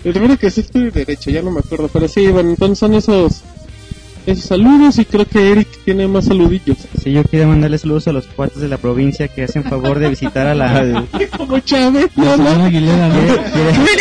Espero 0.04 0.38
que 0.38 0.52
sí 0.52 0.62
estoy 0.62 0.84
de 0.84 0.92
derecho, 0.92 1.32
ya 1.32 1.42
no 1.42 1.50
me 1.50 1.62
acuerdo, 1.62 1.90
pero 1.92 2.08
sí, 2.08 2.28
bueno, 2.28 2.52
entonces 2.52 2.78
son 2.78 2.94
esos, 2.94 3.42
esos 4.26 4.46
saludos 4.46 4.98
y 5.00 5.06
creo 5.06 5.26
que 5.26 5.52
Eric 5.52 5.68
tiene 5.84 6.08
más 6.08 6.26
saludillos. 6.26 6.78
Sí, 7.02 7.12
yo 7.12 7.24
quería 7.24 7.48
mandarle 7.48 7.78
saludos 7.78 8.08
a 8.08 8.14
los 8.14 8.26
cuates 8.28 8.60
de 8.60 8.68
la 8.68 8.78
provincia 8.78 9.28
que 9.28 9.44
hacen 9.44 9.64
favor 9.64 10.00
de 10.00 10.10
visitar 10.10 10.48
a 10.48 10.56
la... 10.56 11.06
Como 11.38 11.60
Chávez, 11.60 12.08
La 12.16 12.38
¿no? 12.38 12.38
señora 12.38 12.66
Aguilera, 12.66 13.08
¿no? 13.10 13.16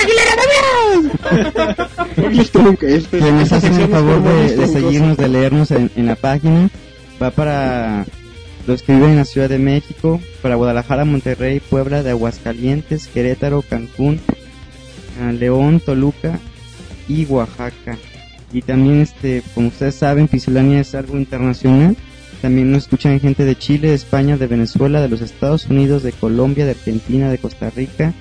Que 2.82 3.20
nos 3.20 3.42
esta 3.42 3.56
hacen 3.56 3.74
el 3.80 3.88
favor 3.88 4.22
de, 4.22 4.66
seguirnos, 4.66 5.16
de 5.16 5.28
leernos 5.28 5.70
en, 5.70 5.90
en 5.96 6.06
la 6.06 6.16
página. 6.16 6.70
Va 7.20 7.30
para 7.30 8.04
los 8.66 8.82
que 8.82 8.94
viven 8.94 9.10
en 9.10 9.16
la 9.16 9.24
Ciudad 9.24 9.48
de 9.48 9.58
México, 9.58 10.20
para 10.40 10.54
Guadalajara, 10.54 11.04
Monterrey, 11.04 11.60
Puebla, 11.60 12.02
de 12.02 12.10
Aguascalientes, 12.10 13.06
Querétaro, 13.08 13.62
Cancún, 13.62 14.20
ah, 15.20 15.32
León, 15.32 15.80
Toluca 15.80 16.38
y 17.08 17.24
Oaxaca. 17.26 17.98
Y 18.52 18.62
también, 18.62 19.00
este, 19.00 19.42
como 19.54 19.68
ustedes 19.68 19.94
saben, 19.94 20.28
Pixelania 20.28 20.80
es 20.80 20.94
algo 20.94 21.16
internacional. 21.16 21.96
También 22.42 22.72
nos 22.72 22.84
escuchan 22.84 23.20
gente 23.20 23.44
de 23.44 23.56
Chile, 23.56 23.88
de 23.88 23.94
España, 23.94 24.36
de 24.36 24.46
Venezuela, 24.46 25.00
de 25.00 25.08
los 25.08 25.20
Estados 25.20 25.66
Unidos, 25.66 26.02
de 26.02 26.12
Colombia, 26.12 26.64
de 26.64 26.72
Argentina, 26.72 27.30
de 27.30 27.38
Costa 27.38 27.70
Rica, 27.70 28.12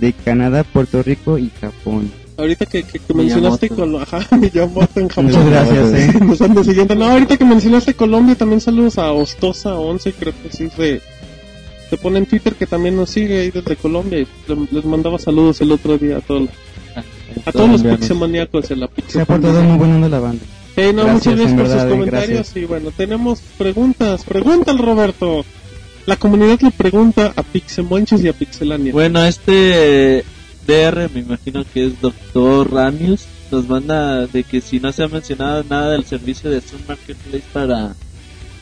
de 0.00 0.12
Canadá, 0.12 0.64
Puerto 0.64 1.02
Rico 1.02 1.38
y 1.38 1.50
Japón. 1.60 2.10
Ahorita 2.38 2.66
que, 2.66 2.84
que, 2.84 3.00
que 3.00 3.14
mencionaste. 3.14 3.68
Colombia, 3.68 4.02
ajá, 4.12 4.36
Miyamoto 4.36 5.00
en 5.00 5.08
Japón. 5.08 5.26
Muchas 5.26 5.46
gracias, 5.46 5.92
eh. 5.94 6.18
Nos 6.20 6.40
anda 6.40 6.64
siguiendo. 6.64 6.94
No, 6.94 7.06
ahorita 7.06 7.36
que 7.36 7.44
mencionaste 7.44 7.94
Colombia, 7.94 8.36
también 8.36 8.60
saludos 8.60 8.96
a 8.96 9.12
Ostosa 9.12 9.74
11, 9.74 10.12
creo 10.12 10.32
que 10.42 10.56
sí 10.56 10.70
se, 10.74 11.02
se 11.90 11.96
pone 11.98 12.18
en 12.18 12.26
Twitter 12.26 12.54
que 12.54 12.66
también 12.66 12.96
nos 12.96 13.10
sigue 13.10 13.40
ahí 13.40 13.50
desde 13.50 13.76
Colombia. 13.76 14.24
Les 14.70 14.84
mandaba 14.84 15.18
saludos 15.18 15.60
el 15.60 15.72
otro 15.72 15.98
día 15.98 16.18
a 16.18 16.20
todos, 16.20 16.48
a 17.44 17.52
todos 17.52 17.70
los 17.70 17.82
pixemaníacos 17.82 18.70
en 18.70 18.80
la 18.80 18.86
Se 18.88 18.92
pizza. 18.94 19.22
ha 19.22 19.24
portado 19.24 19.62
muy 19.62 19.78
buena 19.78 19.96
onda 19.96 20.08
la 20.08 20.20
banda. 20.20 20.44
Sí, 20.74 20.82
no, 20.94 21.04
Gracias, 21.04 21.36
muchas 21.36 21.36
gracias 21.36 21.52
por 21.54 21.56
verdad, 21.58 21.74
sus 21.74 21.82
eh, 21.86 21.90
comentarios. 21.90 22.28
gracias. 22.34 22.56
Y 22.56 22.64
bueno, 22.66 22.90
tenemos 22.96 23.40
preguntas. 23.58 24.24
Pregúntale, 24.24 24.80
Roberto. 24.80 25.44
La 26.06 26.16
comunidad 26.16 26.60
le 26.60 26.70
pregunta 26.70 27.32
a 27.36 27.42
Pixemonches 27.42 28.22
y 28.24 28.28
a 28.28 28.32
Pixelania. 28.32 28.92
Bueno, 28.92 29.24
este 29.24 30.24
DR, 30.66 31.10
me 31.12 31.20
imagino 31.20 31.64
que 31.74 31.86
es 31.86 32.00
Doctor 32.00 32.72
Ranius, 32.72 33.26
nos 33.50 33.68
manda 33.68 34.26
de 34.26 34.44
que 34.44 34.60
si 34.60 34.78
no 34.80 34.92
se 34.92 35.02
ha 35.02 35.08
mencionado 35.08 35.64
nada 35.68 35.92
del 35.92 36.04
servicio 36.04 36.48
de 36.50 36.60
Zoom 36.60 36.80
Marketplace 36.86 37.44
para, 37.52 37.94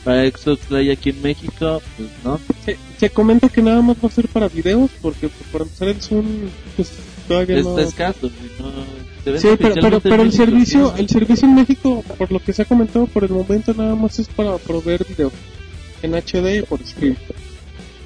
para 0.03 0.25
Xbox 0.29 0.71
Live 0.71 0.91
aquí 0.91 1.11
en 1.11 1.21
México, 1.21 1.81
pues 1.97 2.09
no. 2.23 2.39
Se, 2.65 2.77
se 2.99 3.09
comenta 3.11 3.47
que 3.49 3.61
nada 3.61 3.81
más 3.81 3.97
va 4.03 4.07
a 4.07 4.11
ser 4.11 4.27
para 4.27 4.47
videos, 4.49 4.89
porque 5.01 5.29
pues, 5.29 5.49
para 5.51 5.63
empezar 5.65 5.87
el 5.89 6.01
Zoom, 6.01 6.25
pues 6.75 6.89
no. 7.63 7.77
Está 7.77 7.81
escaso. 7.89 8.31
no- 8.59 9.07
Sí, 9.39 9.47
pero, 9.59 9.75
pero, 9.81 9.99
pero 9.99 10.23
el 10.23 10.31
servicio, 10.31 10.93
el 10.95 11.09
servicio 11.09 11.49
en 11.49 11.55
México, 11.55 12.01
por 12.17 12.31
lo 12.31 12.39
que 12.39 12.53
se 12.53 12.61
ha 12.61 12.65
comentado 12.65 13.07
por 13.07 13.25
el 13.25 13.29
momento, 13.31 13.73
nada 13.73 13.93
más 13.93 14.17
es 14.19 14.27
para 14.29 14.57
proveer 14.57 15.05
video 15.05 15.31
en 16.01 16.13
HD 16.15 16.59
y 16.59 16.61
por 16.61 16.79
stream. 16.85 17.17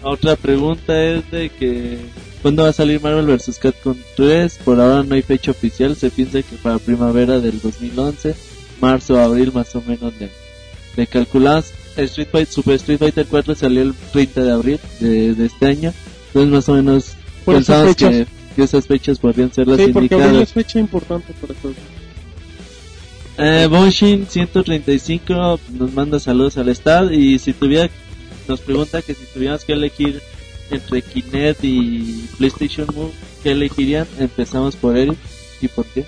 Otra 0.01 0.36
pregunta 0.36 0.99
es 1.03 1.30
de 1.30 1.49
que 1.49 1.99
¿cuándo 2.41 2.63
va 2.63 2.69
a 2.69 2.74
salir 2.74 2.99
Marvel 3.01 3.28
vs. 3.28 3.59
Capcom 3.59 3.95
3? 4.15 4.59
Por 4.65 4.80
ahora 4.80 5.03
no 5.03 5.13
hay 5.13 5.22
fecha 5.22 5.51
oficial, 5.51 5.95
se 5.95 6.09
piensa 6.09 6.41
que 6.41 6.55
para 6.55 6.80
primavera 6.80 7.39
del 7.39 7.61
2011, 7.61 8.34
marzo 8.82 9.13
o 9.13 9.19
abril 9.19 9.51
más 9.53 9.76
o 9.76 9.84
menos 9.86 10.13
le, 10.19 10.30
le 10.97 11.05
calculamos. 11.05 11.65
Street 11.97 12.30
Fighter, 12.32 12.51
Super 12.51 12.76
Street 12.76 12.97
Fighter 12.97 13.28
4 13.30 13.53
salió 13.53 13.84
el 13.84 13.93
30 14.11 14.43
de 14.43 14.51
abril 14.51 14.80
de, 14.99 15.36
de 15.36 15.45
este 15.45 15.67
año, 15.67 15.93
entonces 16.28 16.51
más 16.51 16.67
o 16.69 16.74
menos 16.74 17.13
Por 17.45 17.55
pensamos 17.55 17.95
que, 17.95 18.26
que 18.55 18.63
esas 18.63 18.85
fechas 18.87 19.19
podrían 19.19 19.53
ser 19.53 19.67
las 19.67 19.77
Sí, 19.77 19.87
porque 19.93 20.13
abril 20.15 20.19
indicadas. 20.27 20.47
es 20.49 20.53
fecha 20.53 20.79
importante 20.79 21.33
para 21.39 21.53
todo. 21.55 21.73
Eh, 23.37 23.67
Bonshin 23.69 24.27
135 24.27 25.59
nos 25.73 25.93
manda 25.93 26.19
saludos 26.19 26.57
al 26.57 26.69
estado 26.69 27.11
y 27.13 27.39
si 27.39 27.53
tuviera 27.53 27.89
nos 28.47 28.59
pregunta 28.61 29.01
que 29.01 29.13
si 29.13 29.25
tuviéramos 29.33 29.63
que 29.63 29.73
elegir 29.73 30.21
entre 30.69 31.01
Kinect 31.01 31.63
y 31.63 32.25
PlayStation 32.37 32.87
Move, 32.93 33.11
¿qué 33.43 33.51
elegirían? 33.51 34.05
Empezamos 34.19 34.75
por 34.75 34.97
él 34.97 35.13
y 35.61 35.67
por 35.67 35.85
qué. 35.85 36.05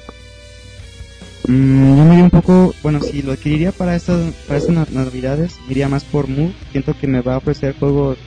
Mm, 1.47 1.97
yo 1.97 2.03
me 2.05 2.13
iría 2.13 2.23
un 2.23 2.29
poco, 2.29 2.73
bueno, 2.83 3.01
si 3.01 3.21
lo 3.21 3.33
adquiriría 3.33 3.71
para 3.71 3.95
estas, 3.95 4.33
para 4.47 4.59
estas 4.59 4.75
na- 4.75 4.87
navidades, 4.91 5.55
me 5.65 5.71
iría 5.73 5.89
más 5.89 6.03
por 6.05 6.27
Move. 6.27 6.53
Siento 6.71 6.95
que 6.99 7.07
me 7.07 7.21
va 7.21 7.35
a 7.35 7.37
ofrecer 7.37 7.75
juegos 7.77 8.17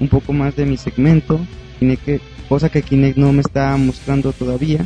un 0.00 0.08
poco 0.08 0.32
más 0.32 0.56
de 0.56 0.66
mi 0.66 0.76
segmento, 0.76 1.40
Kinect 1.78 2.04
que- 2.04 2.20
cosa 2.50 2.68
que 2.68 2.82
Kinect 2.82 3.16
no 3.16 3.32
me 3.32 3.42
está 3.42 3.76
mostrando 3.76 4.32
todavía. 4.32 4.84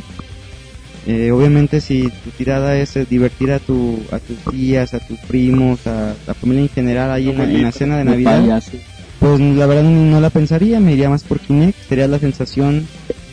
Eh, 1.07 1.31
obviamente 1.31 1.81
si 1.81 2.03
tu 2.03 2.29
tirada 2.37 2.77
es 2.77 2.95
eh, 2.95 3.07
divertir 3.09 3.51
a, 3.51 3.59
tu, 3.59 3.99
a 4.11 4.19
tus 4.19 4.37
tías, 4.51 4.93
a 4.93 4.99
tus 4.99 5.17
primos, 5.21 5.85
a 5.87 6.13
la 6.27 6.33
familia 6.35 6.61
en 6.61 6.69
general 6.69 7.11
ahí 7.11 7.29
en 7.29 7.37
la, 7.39 7.43
en 7.43 7.63
la 7.63 7.71
cena 7.71 7.97
de 7.97 8.03
Navidad, 8.05 8.39
payaso. 8.41 8.71
pues 9.19 9.39
la 9.39 9.65
verdad 9.65 9.83
no 9.83 10.21
la 10.21 10.29
pensaría, 10.29 10.79
me 10.79 10.93
iría 10.93 11.09
más 11.09 11.23
por 11.23 11.39
Kinect, 11.39 11.77
sería 11.89 12.07
la 12.07 12.19
sensación, 12.19 12.87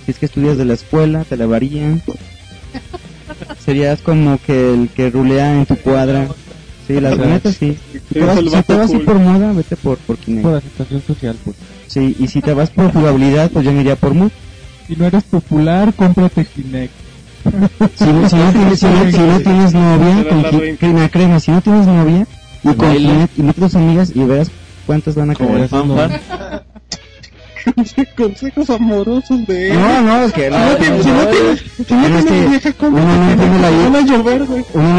si 0.04 0.10
es 0.12 0.18
que 0.18 0.26
estudias 0.26 0.56
de 0.56 0.64
la 0.64 0.74
escuela, 0.74 1.24
te 1.24 1.36
la 1.36 1.46
varían. 1.46 2.02
Serías 3.64 4.00
como 4.00 4.38
que 4.44 4.74
el 4.74 4.88
que 4.88 5.10
rulea 5.10 5.58
en 5.58 5.66
tu 5.66 5.76
cuadra. 5.76 6.28
Sí, 6.86 7.00
la 7.00 7.10
Ajá. 7.10 7.26
neta 7.26 7.52
sí. 7.52 7.76
Si 7.92 8.14
te 8.14 8.20
vas, 8.24 8.38
si 8.40 8.62
te 8.62 8.74
vas 8.74 8.90
por 8.90 9.18
moda, 9.18 9.52
vete 9.52 9.76
por, 9.76 9.98
por 9.98 10.16
Kinect. 10.18 10.42
Por 10.42 10.56
aceptación 10.56 11.02
social, 11.02 11.36
pues. 11.44 11.56
Sí, 11.92 12.16
y 12.18 12.26
si 12.26 12.40
te 12.40 12.54
vas 12.54 12.70
por 12.70 12.90
jugabilidad, 12.90 13.50
pues 13.50 13.66
yo 13.66 13.72
me 13.72 13.82
iría 13.82 13.96
por 13.96 14.14
Move. 14.14 14.30
Si 14.86 14.96
no 14.96 15.04
eres 15.06 15.24
popular, 15.24 15.92
cómprate 15.94 16.46
Kinect. 16.46 16.94
Si, 17.96 18.04
no- 18.06 18.28
si 18.30 18.36
no 18.36 18.50
tienes, 18.52 18.78
si 18.80 18.86
no, 18.86 19.10
si 19.10 19.18
no 19.18 19.40
tienes 19.40 19.74
novia, 19.74 20.24
con 20.28 20.42
créeme, 20.78 21.10
créeme, 21.10 21.38
si 21.40 21.50
no 21.50 21.60
tienes 21.60 21.86
novia, 21.86 22.26
y 22.62 22.68
con 22.68 22.76
Baile. 22.78 23.28
Kinect, 23.34 23.38
y 23.38 23.52
tus 23.60 23.74
amigas 23.74 24.10
y 24.14 24.24
verás 24.24 24.50
cuántas 24.86 25.14
van 25.16 25.30
a 25.32 25.34
caer. 25.34 25.68
Consejos 28.16 28.70
amorosos 28.70 29.46
de 29.46 29.70
él. 29.70 29.78
No, 29.78 30.02
no, 30.02 30.24
es 30.24 30.32
que 30.32 30.50
no, 30.50 30.56
Si 30.56 30.62
no 30.62 30.76
tienes- 30.78 31.02
si 31.04 31.10
no 31.10 31.26
tienes- 31.28 31.60
si 31.86 31.94
no 31.94 32.06
tienes 32.06 32.24
que 32.24 32.46
vieja, 32.48 32.74
uno 32.80 33.00
no 33.00 33.30
entiende 33.30 33.58
la 33.60 33.70
vida. 33.70 33.88
uno 33.88 33.90
no 33.90 33.98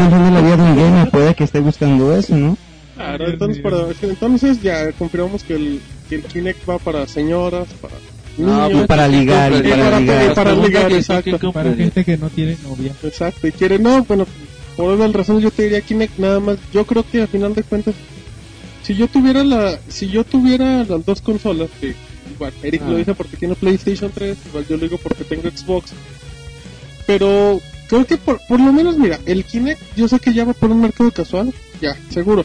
entiende 0.04 0.30
la 0.30 0.40
vida 0.40 0.56
de 0.56 0.62
un 0.62 0.76
gamer, 0.76 1.10
puede 1.10 1.34
que 1.34 1.44
esté 1.44 1.60
buscando 1.60 2.16
eso, 2.16 2.34
¿no? 2.36 2.56
Claro, 2.94 3.26
entonces, 3.28 3.62
para- 3.62 3.88
entonces 4.02 4.62
ya 4.62 4.92
confirmamos 4.92 5.42
que 5.42 5.54
el, 5.54 5.82
que 6.08 6.16
el 6.16 6.22
Kinect 6.24 6.68
va 6.68 6.78
para 6.78 7.06
señoras, 7.06 7.68
para 7.80 7.94
No, 8.38 8.68
niños. 8.68 8.84
Y 8.84 8.86
para 8.86 9.08
ligar, 9.08 9.52
y 9.52 9.62
para 9.68 9.84
para- 9.84 10.00
ligar. 10.00 10.34
para 10.34 10.54
ligar, 10.54 10.92
exacto. 10.92 11.38
¿qué 11.38 11.50
Para 11.52 11.74
gente 11.74 12.04
que 12.04 12.16
no 12.16 12.28
tiene 12.30 12.56
novia. 12.62 12.92
Exacto, 13.02 13.46
y 13.46 13.52
quiere, 13.52 13.78
no, 13.78 14.02
bueno, 14.04 14.26
por 14.76 14.92
una 14.94 15.06
razón 15.08 15.40
yo 15.40 15.50
te 15.50 15.64
diría 15.64 15.80
Kinect 15.80 16.18
nada 16.18 16.40
más. 16.40 16.58
Yo 16.72 16.84
creo 16.84 17.04
que 17.08 17.22
a 17.22 17.26
final 17.26 17.54
de 17.54 17.62
cuentas, 17.62 17.94
si 18.82 18.94
yo 18.96 19.06
tuviera 19.08 19.44
la, 19.44 19.78
si 19.88 20.08
yo 20.08 20.24
tuviera 20.24 20.84
las 20.84 21.04
dos 21.06 21.20
consolas, 21.20 21.70
que 21.80 21.94
igual 22.34 22.52
Eric 22.62 22.82
Ah. 22.84 22.90
lo 22.90 22.96
dice 22.96 23.14
porque 23.14 23.36
tiene 23.36 23.54
PlayStation 23.54 24.10
3, 24.12 24.36
igual 24.46 24.66
yo 24.68 24.76
lo 24.76 24.82
digo 24.82 24.98
porque 24.98 25.24
tengo 25.24 25.48
Xbox, 25.48 25.92
pero 27.06 27.60
creo 27.88 28.04
que 28.06 28.16
por, 28.16 28.40
por 28.48 28.60
lo 28.60 28.72
menos, 28.72 28.98
mira, 28.98 29.18
el 29.26 29.44
Kinect 29.44 29.80
yo 29.96 30.08
sé 30.08 30.18
que 30.18 30.32
ya 30.32 30.44
va 30.44 30.52
por 30.54 30.70
un 30.70 30.80
mercado 30.80 31.10
casual, 31.10 31.52
ya, 31.80 31.96
seguro. 32.10 32.44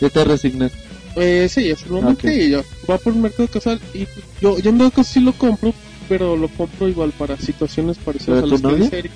Ya 0.00 0.10
te 0.10 0.24
resignas. 0.24 0.72
Eh, 1.16 1.48
sí, 1.48 1.70
es 1.70 1.82
un 1.86 1.92
momento 1.92 2.26
Ok. 2.26 2.32
y 2.34 2.50
ya 2.50 2.62
va 2.90 2.98
por 2.98 3.12
un 3.12 3.22
mercado 3.22 3.48
casual 3.48 3.80
y 3.92 4.06
yo, 4.40 4.58
yo 4.58 4.70
en 4.70 4.78
todo 4.78 4.90
caso 4.90 5.12
sí 5.12 5.20
lo 5.20 5.32
compro, 5.32 5.72
pero 6.08 6.36
lo 6.36 6.48
compro 6.48 6.88
igual 6.88 7.12
para 7.16 7.36
situaciones 7.36 7.98
parecidas 7.98 8.38
a 8.38 8.42
¿Pero 8.42 8.52
las 8.58 8.60
que 8.62 8.82
dice 8.82 8.98
Eric. 8.98 9.12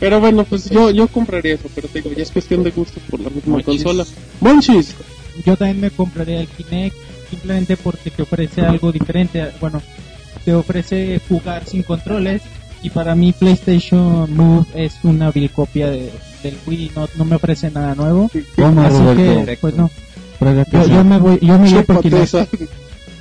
Pero 0.00 0.18
bueno, 0.18 0.44
pues 0.44 0.68
yo, 0.70 0.90
yo 0.90 1.06
compraría 1.08 1.54
eso, 1.54 1.68
pero 1.74 1.86
te 1.88 2.00
digo, 2.00 2.14
ya 2.16 2.22
es 2.22 2.30
cuestión 2.30 2.62
de 2.62 2.70
gustos 2.70 3.02
por 3.10 3.20
la 3.20 3.28
misma 3.30 3.52
Monchis. 3.52 3.84
consola. 3.84 4.04
Monchis, 4.40 4.94
Yo 5.44 5.56
también 5.56 5.80
me 5.80 5.90
compraría 5.90 6.40
el 6.40 6.48
Kinect 6.48 6.96
simplemente 7.28 7.76
porque 7.76 8.10
te 8.10 8.22
ofrece 8.22 8.62
algo 8.62 8.90
diferente. 8.92 9.46
Bueno, 9.60 9.80
te 10.44 10.54
ofrece 10.54 11.20
jugar 11.28 11.66
sin 11.66 11.82
controles 11.82 12.42
y 12.82 12.88
para 12.90 13.14
mí 13.14 13.32
PlayStation 13.32 14.34
Move 14.34 14.66
es 14.74 14.94
una 15.02 15.30
vil 15.30 15.50
copia 15.50 15.90
de, 15.90 16.10
del 16.42 16.56
Wii. 16.66 16.92
No, 16.96 17.06
no 17.16 17.24
me 17.26 17.36
ofrece 17.36 17.70
nada 17.70 17.94
nuevo. 17.94 18.30
Así 18.34 19.16
que, 19.16 19.58
pues 19.60 19.74
no. 19.76 19.90
Yo, 20.88 21.04
me 21.04 21.18
voy, 21.18 21.38
yo 21.40 21.58
me 21.58 21.68
iría 21.68 21.82
por. 21.84 22.04
Eso 22.06 22.46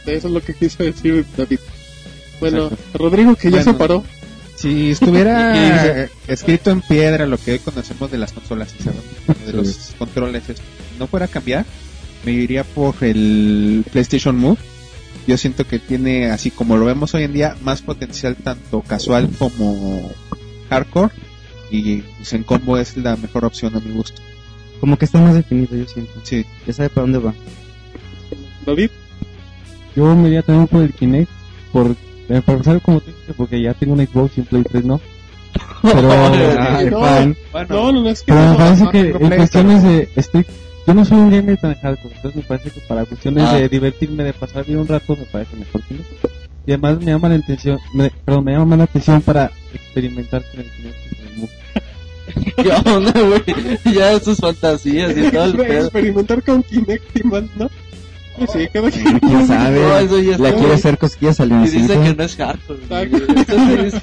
es 0.06 0.24
lo 0.24 0.41
que 0.41 0.54
quiso 0.56 0.84
decir 0.84 1.26
David. 1.38 1.60
Bueno, 2.40 2.66
Exacto. 2.66 2.98
Rodrigo 2.98 3.36
que 3.36 3.52
ya 3.52 3.58
Bueno. 3.58 3.72
se 3.72 3.78
paró. 3.78 4.04
Si 4.56 4.91
estuviera 4.91 6.10
escrito 6.28 6.72
en 6.72 6.82
piedra 6.82 7.26
lo 7.26 7.38
que 7.38 7.54
hoy 7.54 7.60
conocemos 7.60 8.12
de 8.12 8.18
las 8.18 8.34
consolas, 8.34 8.74
de 9.46 9.54
los 9.54 9.94
controles, 9.98 10.44
no 10.98 11.08
fuera 11.08 11.26
a 11.28 11.30
cambiar, 11.30 11.66
me 12.26 12.32
iría 12.34 12.64
por 12.64 12.96
el 13.02 13.86
PlayStation 13.91 14.36
Move. 14.36 14.58
Yo 15.28 15.38
siento 15.38 15.66
que 15.66 15.80
tiene, 15.80 16.32
así 16.32 16.50
como 16.52 16.76
lo 16.76 16.86
vemos 16.86 17.14
hoy 17.14 17.24
en 17.24 17.34
día, 17.34 17.56
más 17.62 17.82
potencial 17.82 18.36
tanto 18.36 18.82
casual 18.82 19.30
como 19.38 20.12
hardcore. 20.70 21.14
Y 21.72 21.98
pues, 21.98 22.34
en 22.34 22.44
combo 22.44 22.78
es 22.78 22.98
la 22.98 23.16
mejor 23.16 23.46
opción 23.46 23.76
a 23.76 23.80
mi 23.80 23.91
gusto. 23.94 24.22
Como 24.80 24.97
que 24.97 25.06
está 25.06 25.19
más 25.19 25.34
definido, 25.35 25.76
yo 25.76 25.85
siento. 25.85 26.11
Sí. 26.23 26.45
Ya 26.65 26.73
sabe 26.73 26.89
para 26.89 27.01
dónde 27.03 27.19
va. 27.19 27.34
David, 28.65 28.89
Yo 29.95 30.15
me 30.15 30.27
iría 30.27 30.41
también 30.41 30.68
por 30.68 30.84
el 30.84 30.93
Kinect, 30.93 31.30
por, 31.73 31.95
eh, 32.30 32.41
por 32.45 32.56
empezar 32.56 32.81
como 32.81 33.01
tú 33.01 33.11
porque 33.35 33.61
ya 33.61 33.73
tengo 33.73 33.93
un 33.93 34.06
Xbox 34.06 34.38
y 34.38 34.41
un 34.41 34.45
Play 34.47 34.64
3, 34.64 34.85
¿no? 34.85 35.01
Pero, 35.81 36.11
Ah, 36.60 36.80
el 36.81 36.89
no, 36.91 36.99
fan. 37.01 37.38
no, 37.69 37.91
no, 37.91 38.03
no, 38.03 38.10
es 38.10 38.22
que 38.22 38.31
pero 38.34 38.49
me 38.51 38.56
parece 38.57 38.84
no, 38.84 38.91
que 38.91 39.03
no, 39.14 39.19
en 39.19 39.35
cuestiones 39.35 39.84
de... 39.84 40.10
Estoy, 40.15 40.45
yo 40.88 40.93
no 40.93 41.06
soy 41.06 41.18
un 41.18 41.30
gamer 41.31 41.57
tan 41.57 41.76
hardcore, 41.76 42.15
entonces 42.15 42.35
me 42.41 42.47
parece 42.47 42.72
que 42.72 42.80
para 42.81 43.06
cuestiones 43.06 43.43
Ah. 43.47 43.56
de 43.56 43.69
divertirme, 43.69 44.23
de 44.23 44.34
pasar 44.34 44.65
bien 44.65 44.80
un 44.80 44.88
rato, 44.88 45.15
me 45.15 45.26
parece 45.26 45.56
mejor 45.56 45.81
Kinect. 45.84 46.07
Y 46.68 46.72
además 46.72 46.99
me 46.99 47.06
llama 47.06 47.30
la 47.30 47.35
atención, 47.35 47.80
me, 47.93 48.11
perdón, 48.26 48.43
me 48.45 48.51
llama 48.51 48.65
más 48.65 48.77
la 48.80 48.84
atención 48.85 49.22
para 49.22 49.51
experimentar 49.73 50.43
con 50.51 50.60
el 50.61 50.72
Kinect 50.72 50.97
y 51.11 51.15
con 51.15 51.27
el 51.27 51.38
Move. 51.38 51.49
¿Qué 52.56 52.90
onda, 52.90 53.11
güey? 53.11 53.44
Ya 53.94 54.20
sus 54.20 54.38
fantasías 54.38 55.16
y 55.18 55.32
todo 55.32 55.45
el 55.45 55.57
pedo. 55.57 55.84
experimentar 55.86 56.44
con 56.44 56.64
Kinect 56.64 57.18
y 57.18 57.24
más, 57.24 57.44
¿no? 57.56 57.70
Sí, 58.48 58.68
cada 58.72 58.90
quien. 58.91 59.20
¿Quién 59.20 59.48
sabe? 59.48 59.80
No, 59.82 59.98
eso 59.99 60.20
ya 60.20 60.38
Le 60.38 60.48
está. 60.49 60.53
quiere 60.60 60.74
hacer 60.74 60.98
cosquillas 60.98 61.40
al 61.40 61.52
Y 61.52 61.70
dice 61.70 61.99
que 61.99 62.16
no 62.16 62.24
es 62.24 62.36
hardcore. 62.36 62.80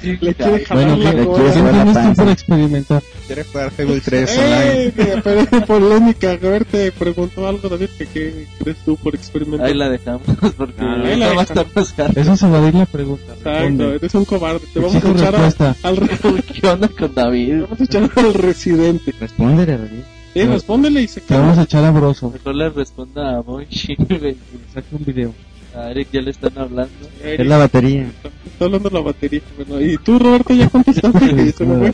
sí 0.01 0.17
Le 0.21 0.33
quiere 0.35 0.65
jalar 0.65 0.85
Bueno, 0.87 0.97
la 0.97 1.13
le 1.13 1.25
quiere 1.27 1.43
¿Qué 1.47 1.53
saber 1.53 1.73
la 1.75 1.93
panza. 1.93 2.31
experimentar? 2.31 3.03
Quiere 3.27 3.43
jugar 3.43 3.71
Fable 3.71 4.01
3 4.01 4.37
online. 4.37 4.83
¡Eh! 4.85 5.21
Pero 5.23 5.65
polémica. 5.65 6.31
A 6.31 6.35
ver, 6.37 6.65
te 6.65 6.91
preguntó 6.91 7.47
algo, 7.47 7.67
David, 7.69 7.89
que 7.97 8.05
qué 8.05 8.45
crees 8.59 8.77
tú 8.85 8.95
por 8.97 9.15
experimentar. 9.15 9.67
Ahí 9.67 9.73
la 9.73 9.89
dejamos 9.89 10.21
porque 10.57 10.73
Ah, 10.79 11.01
ahí 11.03 11.17
la 11.19 11.33
va 11.33 11.41
a 11.41 11.43
estar 11.43 11.65
más 11.75 11.93
hardcore. 11.93 12.21
Eso 12.21 12.33
es 12.33 12.43
evadir 12.43 12.75
la 12.75 12.85
pregunta. 12.85 13.33
Exacto, 13.33 13.59
responde. 13.59 13.95
eres 13.95 14.15
un 14.15 14.25
cobarde. 14.25 14.59
Te 14.73 14.79
vamos 14.79 14.95
a 15.03 15.09
echar 15.09 15.35
al, 15.83 16.09
¿Qué 16.61 16.67
onda 16.67 16.87
con 16.87 17.13
David? 17.13 17.61
vamos 17.63 17.81
a 17.81 17.83
echar 17.83 18.09
al 18.15 18.33
residente. 18.33 19.13
Respóndele, 19.19 19.77
David. 19.77 20.03
Sí, 20.41 20.47
respóndele 20.47 21.01
y 21.01 21.07
se 21.07 21.21
Te 21.21 21.33
vamos 21.35 21.57
a 21.57 21.63
echar 21.63 21.83
a 21.85 21.91
Broso. 21.91 22.29
Mejor 22.31 22.55
le 22.55 22.69
responda 22.69 23.37
a 23.37 23.41
Monchi, 23.41 23.95
güey. 23.99 24.35
Saque 24.73 24.95
un 24.95 25.05
video. 25.05 25.33
A 25.75 25.91
Eric 25.91 26.07
ya 26.11 26.21
le 26.21 26.31
están 26.31 26.57
hablando. 26.57 26.91
Eric, 27.23 27.39
Es 27.41 27.47
la 27.47 27.57
batería. 27.57 28.09
Está 28.45 28.65
hablando 28.65 28.89
la 28.89 28.99
batería. 29.01 29.41
Bueno, 29.57 29.81
y 29.85 29.97
tú, 29.97 30.17
Roberto, 30.19 30.53
ya 30.53 30.69
contestaste. 30.69 31.53
Fue. 31.53 31.93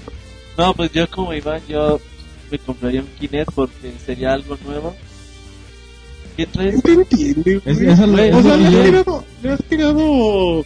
No, 0.57 0.73
pues 0.73 0.91
yo 0.91 1.09
como 1.09 1.33
Iván, 1.33 1.61
yo 1.67 1.99
me 2.51 2.59
compraría 2.59 3.01
un 3.01 3.07
Kinect 3.19 3.51
porque 3.53 3.91
sería 4.05 4.33
algo 4.33 4.57
nuevo. 4.65 4.95
¿Qué 6.37 6.45
traes? 6.47 6.75
No 6.75 6.81
te 6.81 6.93
entiende, 6.93 7.61
Es- 7.65 7.79
eso 7.81 8.07
lo- 8.07 8.37
O 8.37 8.41
sea, 8.41 8.57
le 8.57 8.67
has 8.67 8.83
tirado, 8.85 9.23
le 9.43 9.49
has 9.51 9.63
tirado 9.65 10.65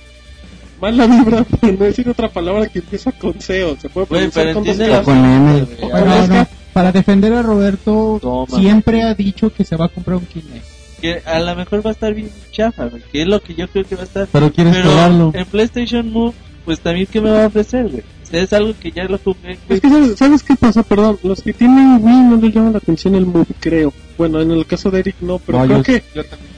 mala 0.82 1.08
vibra, 1.08 1.44
por 1.44 1.74
no 1.74 1.86
decir 1.86 2.08
otra 2.10 2.30
palabra 2.30 2.68
que 2.68 2.80
empieza 2.80 3.12
con 3.12 3.40
C 3.42 3.64
o 3.64 3.76
se 3.78 3.90
puede 3.90 4.08
pronunciar 4.08 4.54
con 4.54 4.64
dos 4.64 4.78
la 4.78 5.00
Ks. 5.00 5.06
con 5.06 6.48
Para 6.78 6.92
defender 6.92 7.34
a 7.34 7.42
Roberto, 7.42 8.20
Toma. 8.22 8.60
siempre 8.60 9.02
ha 9.04 9.14
dicho 9.16 9.52
que 9.52 9.64
se 9.64 9.76
va 9.76 9.86
a 9.86 9.90
comprar 9.90 10.18
un 10.18 10.26
Kinect. 10.26 10.64
Que 11.02 11.22
a 11.26 11.40
lo 11.40 11.56
mejor 11.56 11.84
va 11.86 11.90
a 11.90 11.94
estar 11.94 12.14
bien 12.14 12.30
chafa, 12.52 12.86
güey. 12.86 13.02
Que 13.12 13.22
es 13.24 13.28
lo 13.28 13.42
que 13.42 13.56
yo 13.56 13.68
creo 13.68 13.84
que 13.84 13.96
va 13.96 14.02
a 14.02 14.06
estar. 14.06 14.28
Pero 14.32 14.52
quieres 14.52 14.74
Pero 14.76 14.90
probarlo. 14.90 15.32
en 15.34 15.46
PlayStation 15.46 16.12
Move, 16.12 16.34
pues 16.66 16.80
también, 16.80 17.08
¿qué 17.12 17.20
me 17.22 17.32
va 17.32 17.44
a 17.46 17.48
ofrecer, 17.48 17.88
güey? 17.90 18.02
O 18.24 18.26
sea, 18.30 18.42
es 18.44 18.54
algo 18.54 18.74
que 18.80 18.92
ya 18.92 19.06
lo 19.06 19.18
jugué. 19.18 19.58
Es 19.70 19.80
que, 19.82 19.90
¿sabes, 19.90 20.18
¿sabes 20.18 20.44
qué 20.44 20.56
pasa? 20.56 20.84
Perdón, 20.84 21.18
los 21.24 21.42
que 21.42 21.54
tienen 21.54 22.00
Wii 22.04 22.16
no 22.30 22.36
les 22.38 22.54
llama 22.54 22.72
la 22.72 22.78
atención 22.80 23.16
el 23.16 23.26
Move, 23.26 23.46
creo. 23.60 23.92
Bueno, 24.18 24.42
en 24.42 24.52
el 24.52 24.66
caso 24.66 24.92
de 24.92 25.00
Eric 25.00 25.16
no, 25.22 25.40
pero 25.40 25.60
No, 25.60 25.66
creo 25.66 25.78
yo- 25.78 25.84
que 25.84 26.04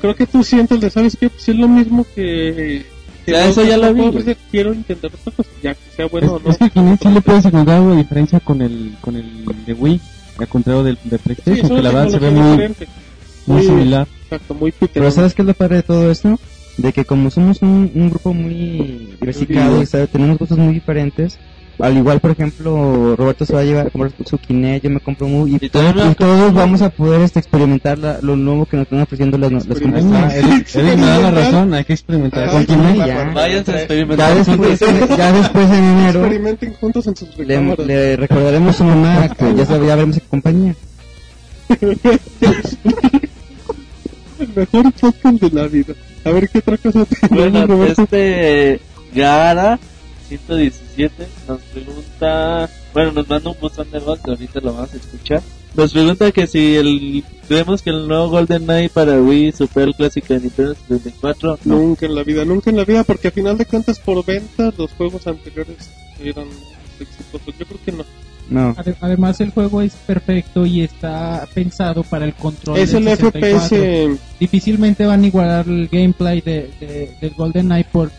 creo 0.01 0.15
que 0.15 0.25
tú 0.27 0.43
sientes 0.43 0.79
de, 0.81 0.89
¿sabes 0.89 1.15
qué? 1.19 1.29
Pues 1.29 1.47
es 1.47 1.55
lo 1.55 1.67
mismo 1.67 2.05
que... 2.15 2.85
Ya, 3.29 3.47
eso 3.47 3.63
ya 3.63 3.77
lo 3.77 3.93
vi. 3.93 4.35
Quiero 4.51 4.73
intentar 4.73 5.11
otra 5.13 5.31
cosa, 5.31 5.49
ya 5.61 5.73
que 5.73 5.91
sea 5.95 6.05
bueno 6.07 6.33
o 6.33 6.39
no. 6.39 6.49
es 6.49 6.57
que 6.57 6.69
Kinect 6.69 7.03
sí 7.03 7.09
le 7.09 7.21
puedes 7.21 7.45
encontrar 7.45 7.77
algo 7.77 7.91
de 7.91 7.97
diferencia 7.97 8.39
con 8.39 8.61
el, 8.61 8.95
con 9.01 9.15
el 9.15 9.45
de 9.65 9.73
Wii, 9.73 10.01
al 10.37 10.47
contrario 10.47 10.83
del 10.83 10.97
de 11.03 11.19
PlayStation, 11.19 11.69
que 11.69 11.81
la 11.81 11.91
verdad 11.91 12.09
se 12.09 12.19
ve 12.19 12.31
muy, 12.31 12.75
muy 13.45 13.63
similar. 13.63 14.07
Exacto, 14.23 14.53
muy 14.53 14.71
Pero. 14.71 15.11
¿sabes 15.11 15.33
qué 15.33 15.41
es 15.41 15.47
lo 15.47 15.53
padre 15.53 15.77
de 15.77 15.83
todo 15.83 16.11
esto? 16.11 16.39
De 16.77 16.93
que 16.93 17.03
como 17.03 17.29
somos 17.29 17.61
un, 17.61 18.09
grupo 18.09 18.33
muy 18.33 19.09
diversificado 19.19 19.81
y 19.81 19.85
tenemos 20.07 20.37
gustos 20.37 20.57
muy 20.57 20.73
diferentes, 20.73 21.37
al 21.79 21.97
igual, 21.97 22.19
por 22.19 22.31
ejemplo, 22.31 23.15
Roberto 23.15 23.45
se 23.45 23.53
va 23.53 23.61
a 23.61 23.63
llevar 23.63 23.87
a 23.87 23.89
comprar 23.89 24.11
su 24.25 24.37
Kinect, 24.37 24.83
yo 24.83 24.89
me 24.89 24.99
compro 24.99 25.27
un 25.27 25.41
Wii, 25.43 25.53
y, 25.53 25.65
Y 25.65 25.77
a 25.77 26.11
y 26.11 26.15
todos 26.15 26.53
vamos 26.53 26.81
a 26.81 26.89
poder 26.89 27.21
este, 27.21 27.39
experimentar 27.39 27.97
la- 27.97 28.19
lo 28.21 28.35
nuevo 28.35 28.65
que 28.65 28.77
nos 28.77 28.83
están 28.83 29.01
ofreciendo 29.01 29.37
las, 29.37 29.51
las 29.51 29.79
compañías. 29.79 30.23
Ah, 30.31 30.35
Eric, 30.35 30.75
Eric 30.75 30.97
me 30.97 31.05
da 31.05 31.19
la 31.19 31.31
razón, 31.31 31.73
hay 31.73 31.83
que 31.85 31.93
experimentar 31.93 32.47
Ah, 32.49 32.51
con 32.51 32.65
Kinect. 32.65 32.97
ya. 32.97 33.07
ya. 33.07 33.31
Váyanse 33.33 33.71
a 33.71 33.73
Ya 33.75 33.79
experimentar. 33.81 34.35
después, 34.35 34.79
ya 35.17 35.31
después 35.31 35.69
en 35.69 35.83
enero 35.83 36.19
Experimenten 36.25 36.73
juntos 36.73 37.07
en 37.07 37.15
sus 37.15 37.37
le, 37.37 37.75
le 37.85 38.15
recordaremos 38.17 38.75
a 38.75 38.77
su 38.77 38.83
mamá 38.83 39.29
que 39.29 39.55
ya, 39.55 39.65
sabe, 39.65 39.87
ya 39.87 39.95
veremos 39.95 40.15
qué 40.17 40.21
compañía. 40.29 40.75
El 44.39 44.47
mejor 44.55 44.91
podcast 44.93 45.41
de 45.41 45.49
la 45.51 45.67
vida. 45.67 45.93
A 46.23 46.31
ver 46.31 46.49
qué 46.49 46.59
otra 46.59 46.77
cosa 46.77 47.05
tenemos, 47.05 47.29
Bueno, 47.51 47.67
Roberto. 47.67 48.03
este 48.03 48.79
Gara 49.13 49.79
117 50.29 51.27
nos 51.47 51.59
pregunta, 51.61 52.69
bueno, 52.93 53.11
nos 53.13 53.27
manda 53.29 53.49
un 53.51 53.57
buzón 53.59 53.89
de 53.91 53.99
voz, 53.99 54.19
que 54.19 54.31
ahorita 54.31 54.59
lo 54.61 54.73
vamos 54.73 54.93
a 54.93 54.97
escuchar. 54.97 55.41
Nos 55.75 55.91
pregunta 55.93 56.31
que 56.31 56.47
si 56.47 56.75
el 56.75 57.23
creemos 57.47 57.81
que 57.81 57.91
el 57.91 58.07
nuevo 58.07 58.29
Golden 58.29 58.63
Knight 58.63 58.91
para 58.91 59.21
Wii 59.21 59.51
supera 59.51 59.85
el 59.87 59.95
clásico 59.95 60.33
de 60.33 60.39
Nintendo 60.41 60.73
64. 60.87 61.59
No. 61.65 61.75
Nunca 61.75 62.05
en 62.07 62.15
la 62.15 62.23
vida, 62.23 62.43
nunca 62.45 62.69
en 62.69 62.77
la 62.77 62.85
vida, 62.85 63.03
porque 63.03 63.27
a 63.27 63.31
final 63.31 63.57
de 63.57 63.65
cuentas 63.65 63.99
por 63.99 64.25
ventas 64.25 64.77
los 64.77 64.91
juegos 64.93 65.27
anteriores 65.27 65.89
eran 66.23 66.45
exitosos. 66.99 67.55
Yo 67.57 67.65
creo 67.65 67.79
que 67.85 67.91
no. 67.91 68.03
No. 68.49 68.73
Ade- 68.77 68.95
Además, 68.99 69.39
el 69.41 69.51
juego 69.51 69.79
es 69.83 69.93
perfecto 69.93 70.65
y 70.65 70.81
está 70.81 71.47
pensado 71.53 72.01
para 72.03 72.25
el 72.25 72.33
control. 72.33 72.79
Es 72.79 72.91
del 72.93 73.07
el 73.07 73.15
64. 73.17 73.77
FPS. 73.77 74.19
Difícilmente 74.39 75.05
van 75.05 75.23
a 75.23 75.27
igualar 75.27 75.67
el 75.67 75.87
gameplay 75.87 76.41
de, 76.41 76.71
de- 76.79 77.15
del 77.21 77.33
Golden 77.35 77.67
Knight 77.67 77.87
por, 77.87 78.11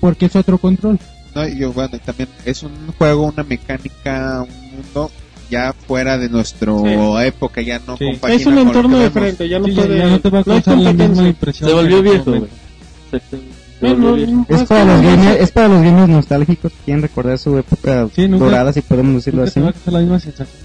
porque 0.00 0.24
es 0.26 0.36
otro 0.36 0.56
control. 0.56 0.98
No, 1.34 1.46
y 1.48 1.56
yo, 1.58 1.72
bueno, 1.72 1.90
y 1.96 1.98
también 1.98 2.28
es 2.44 2.62
un 2.62 2.72
juego, 2.98 3.24
una 3.26 3.42
mecánica, 3.42 4.42
un 4.48 4.70
mundo 4.76 5.10
ya 5.50 5.72
fuera 5.86 6.16
de 6.16 6.28
nuestra 6.28 6.72
Sí. 6.72 7.26
época, 7.26 7.60
ya 7.60 7.80
no 7.86 7.96
Sí. 7.96 8.06
Es 8.28 8.46
un 8.46 8.58
entorno 8.58 8.98
diferente, 9.02 9.48
ya 9.48 9.58
no 9.58 9.66
Sí, 9.66 9.72
puede. 9.72 9.98
ya 9.98 10.06
no 10.06 10.20
te 10.20 10.30
va 10.30 10.38
a 10.38 10.40
no 10.40 10.44
causar 10.54 10.78
la 10.78 10.92
misma 10.92 11.28
impresión. 11.28 11.68
Se 11.68 11.74
volvió 11.74 11.98
en 11.98 12.04
viejo, 12.04 12.24
güey. 12.24 12.40
viejo. 12.40 14.36
más 14.48 14.60
Es 14.62 14.68
para, 14.68 14.84
los 14.84 15.02
gamers, 15.02 15.40
es 15.40 15.50
para 15.50 15.68
los 15.68 15.82
gamers 15.82 16.08
nostálgicos 16.08 16.72
que 16.72 16.78
quieren 16.86 17.02
recordar 17.02 17.38
su 17.38 17.58
época 17.58 18.08
Sí, 18.14 18.28
nunca- 18.28 18.44
dorada, 18.46 18.72
si 18.72 18.80
podemos 18.80 19.16
decirlo 19.16 19.42
así. 19.42 19.54
te 19.54 19.60
va 19.60 19.68
a 19.68 19.72
causar 19.72 19.92
la 19.92 19.98
misma 20.00 20.20
sensación. 20.20 20.64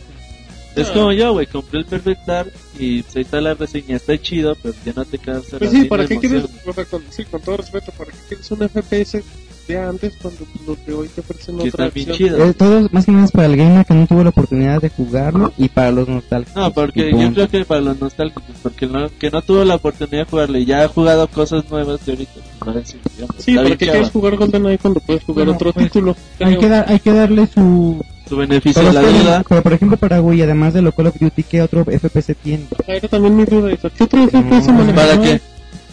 Es 0.76 0.88
como 0.90 1.12
yo, 1.12 1.34
güey, 1.34 1.46
compré 1.48 1.80
el 1.80 1.86
Perfect 1.86 2.26
Dark 2.26 2.52
y 2.78 3.02
pues, 3.02 3.16
ahí 3.18 3.22
está 3.24 3.42
la 3.42 3.54
reseña, 3.56 3.98
está 3.98 4.18
chido, 4.22 4.56
pero 4.62 4.74
ya 4.86 4.94
no 4.96 5.04
te 5.04 5.18
causa 5.18 5.58
Pues 5.58 5.74
la 5.74 5.80
sí, 5.82 5.86
¿para 5.88 6.08
qué 6.08 6.18
quieres, 6.20 6.46
con, 6.90 7.02
sí, 7.10 7.26
con 7.26 7.42
todo 7.42 7.58
respeto, 7.58 7.92
¿para 7.98 8.12
qué 8.12 8.18
quieres 8.30 8.52
un 8.52 8.60
FPS 8.70 9.22
de 9.70 9.78
antes 9.80 10.14
cuando 10.22 10.42
los 10.66 10.86
de 10.86 10.94
hoy 10.94 11.08
te 11.10 11.22
ofrecen 11.22 11.58
Que 11.60 11.70
otra 11.70 11.86
está 11.86 11.94
bien 11.96 12.10
opción? 12.12 12.30
chido. 12.30 12.44
Eh, 12.46 12.54
todo 12.54 12.90
más 12.92 13.06
que 13.06 13.12
nada 13.12 13.26
es 13.26 13.32
para 13.32 13.46
el 13.48 13.56
gamer 13.56 13.86
que 13.86 13.94
no 13.94 14.08
tuvo 14.08 14.24
la 14.24 14.30
oportunidad 14.32 14.82
de 14.82 14.90
jugarlo 14.90 15.54
y 15.58 15.70
para 15.70 15.92
los 15.92 16.08
nostálgicos. 16.08 16.56
No, 16.62 16.72
porque 16.74 17.10
Y 17.10 17.22
yo 17.22 17.34
creo 17.34 17.48
que 17.48 17.66
para 17.66 17.82
los 17.82 18.02
nostálgicos, 18.02 18.44
porque 18.64 18.88
no, 18.88 19.10
que 19.20 19.30
no 19.30 19.42
tuvo 19.44 19.64
la 19.64 19.76
oportunidad 19.76 20.26
de 20.26 20.30
jugarle, 20.30 20.66
ya 20.66 20.84
ha 20.84 20.88
jugado 20.88 21.28
cosas 21.28 21.70
nuevas 21.70 22.04
de 22.06 22.12
ahorita. 22.14 22.32
No 22.66 22.78
es, 22.80 22.96
digamos, 23.16 23.36
Sí, 23.38 23.52
está 23.52 23.56
¿para 23.56 23.66
bien 23.68 23.78
qué 23.78 23.86
chava. 23.86 23.94
quieres 23.98 24.12
jugar 24.12 24.36
GoldenEye 24.38 24.78
cuando 24.80 25.00
puedes 25.02 25.24
jugar 25.24 25.46
Bueno, 25.46 25.52
otro 25.58 25.74
pues, 25.74 25.86
título? 25.86 26.16
Hay 26.40 26.58
que, 26.58 26.68
dar, 26.68 26.86
hay 26.90 27.00
que 27.00 27.14
darle 27.14 27.48
su... 27.48 28.04
Su 28.28 28.38
beneficio 28.38 28.82
Pero, 28.82 28.94
la 28.94 29.02
pero- 29.02 29.14
duda. 29.18 29.44
pero, 29.48 29.64
por 29.64 29.74
ejemplo 29.74 29.98
para 29.98 30.22
Wii, 30.22 30.42
además 30.44 30.74
de 30.74 30.82
lo 30.84 30.92
Call 30.92 31.08
of 31.08 31.20
Duty, 31.20 31.44
¿qué 31.44 31.62
otro 31.62 31.84
FPS 31.86 32.36
tiene? 32.36 32.66
Ah, 32.88 32.94
Era 32.94 33.08
también 33.08 33.36
mi 33.38 33.46
duda 33.46 33.72
esa. 33.72 33.90
¿Qué 33.90 34.04
otro 34.04 34.24
FPS 34.28 34.68
No, 34.68 34.74
maneja? 34.74 34.96
¿Para 34.96 35.22
qué? 35.22 35.42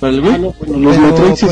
¿Para 0.01 0.13
el 0.13 0.19
Ah, 0.21 0.23
Wii? 0.29 0.39
no, 0.41 0.55
bueno, 0.59 0.79
los 0.91 0.99
Metroid 0.99 1.35
sí 1.35 1.47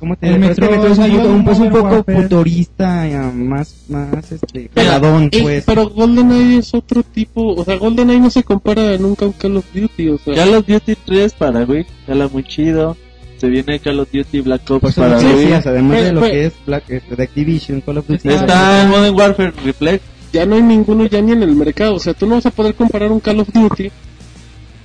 ¿Cómo 0.00 0.14
te 0.16 0.28
El 0.28 0.38
Metro 0.38 0.70
Metro 0.70 0.86
es 0.92 0.98
poco- 0.98 1.28
un, 1.28 1.44
pues, 1.44 1.58
un 1.58 1.70
poco 1.70 1.82
Warfare. 1.88 2.22
futurista, 2.22 3.08
ya, 3.08 3.32
más, 3.34 3.74
más 3.88 4.30
este, 4.30 4.70
peladón, 4.72 5.28
eh, 5.32 5.42
pues. 5.42 5.64
pero 5.66 5.88
GoldenEye 5.90 6.58
es 6.58 6.72
otro 6.72 7.02
tipo, 7.02 7.54
o 7.54 7.64
sea, 7.64 7.76
GoldenEye 7.78 8.20
no 8.20 8.30
se 8.30 8.44
compara 8.44 8.96
nunca 8.98 9.24
a 9.24 9.28
un 9.28 9.34
Call 9.34 9.56
of 9.56 9.64
Duty, 9.74 10.08
o 10.10 10.18
sea, 10.18 10.34
Call 10.36 10.54
of 10.54 10.66
Duty 10.68 10.94
3 11.04 11.32
para 11.34 11.64
Wii, 11.64 11.84
jala 12.06 12.28
muy 12.28 12.44
chido. 12.44 12.96
Se 13.38 13.48
viene 13.48 13.78
Call 13.80 14.00
of 14.00 14.08
Duty 14.12 14.40
Black 14.40 14.68
Ops 14.70 14.80
Por 14.80 14.90
eso 14.90 15.00
para 15.00 15.18
Wii. 15.18 15.26
decías, 15.34 15.66
además 15.66 15.96
de 15.96 16.02
Pero- 16.02 16.14
lo 16.14 16.20
pero- 16.20 16.32
que 16.32 16.46
es 16.46 16.52
Black, 16.66 16.84
este, 16.88 17.16
de 17.16 17.22
Activision, 17.22 17.80
Call 17.80 17.98
of 17.98 18.06
Duty. 18.08 18.28
Está 18.28 18.82
el 18.82 18.88
Modern 18.88 19.14
Warfare 19.16 19.52
Reflect. 19.64 20.04
ya 20.32 20.46
no 20.46 20.54
hay 20.56 20.62
ninguno 20.62 21.06
ya 21.06 21.20
ni 21.22 21.32
en 21.32 21.42
el 21.42 21.56
mercado, 21.56 21.94
o 21.94 21.98
sea, 21.98 22.14
tú 22.14 22.26
no 22.26 22.36
vas 22.36 22.46
a 22.46 22.50
poder 22.50 22.74
comparar 22.74 23.10
un 23.10 23.18
Call 23.20 23.40
of 23.40 23.48
Duty, 23.52 23.90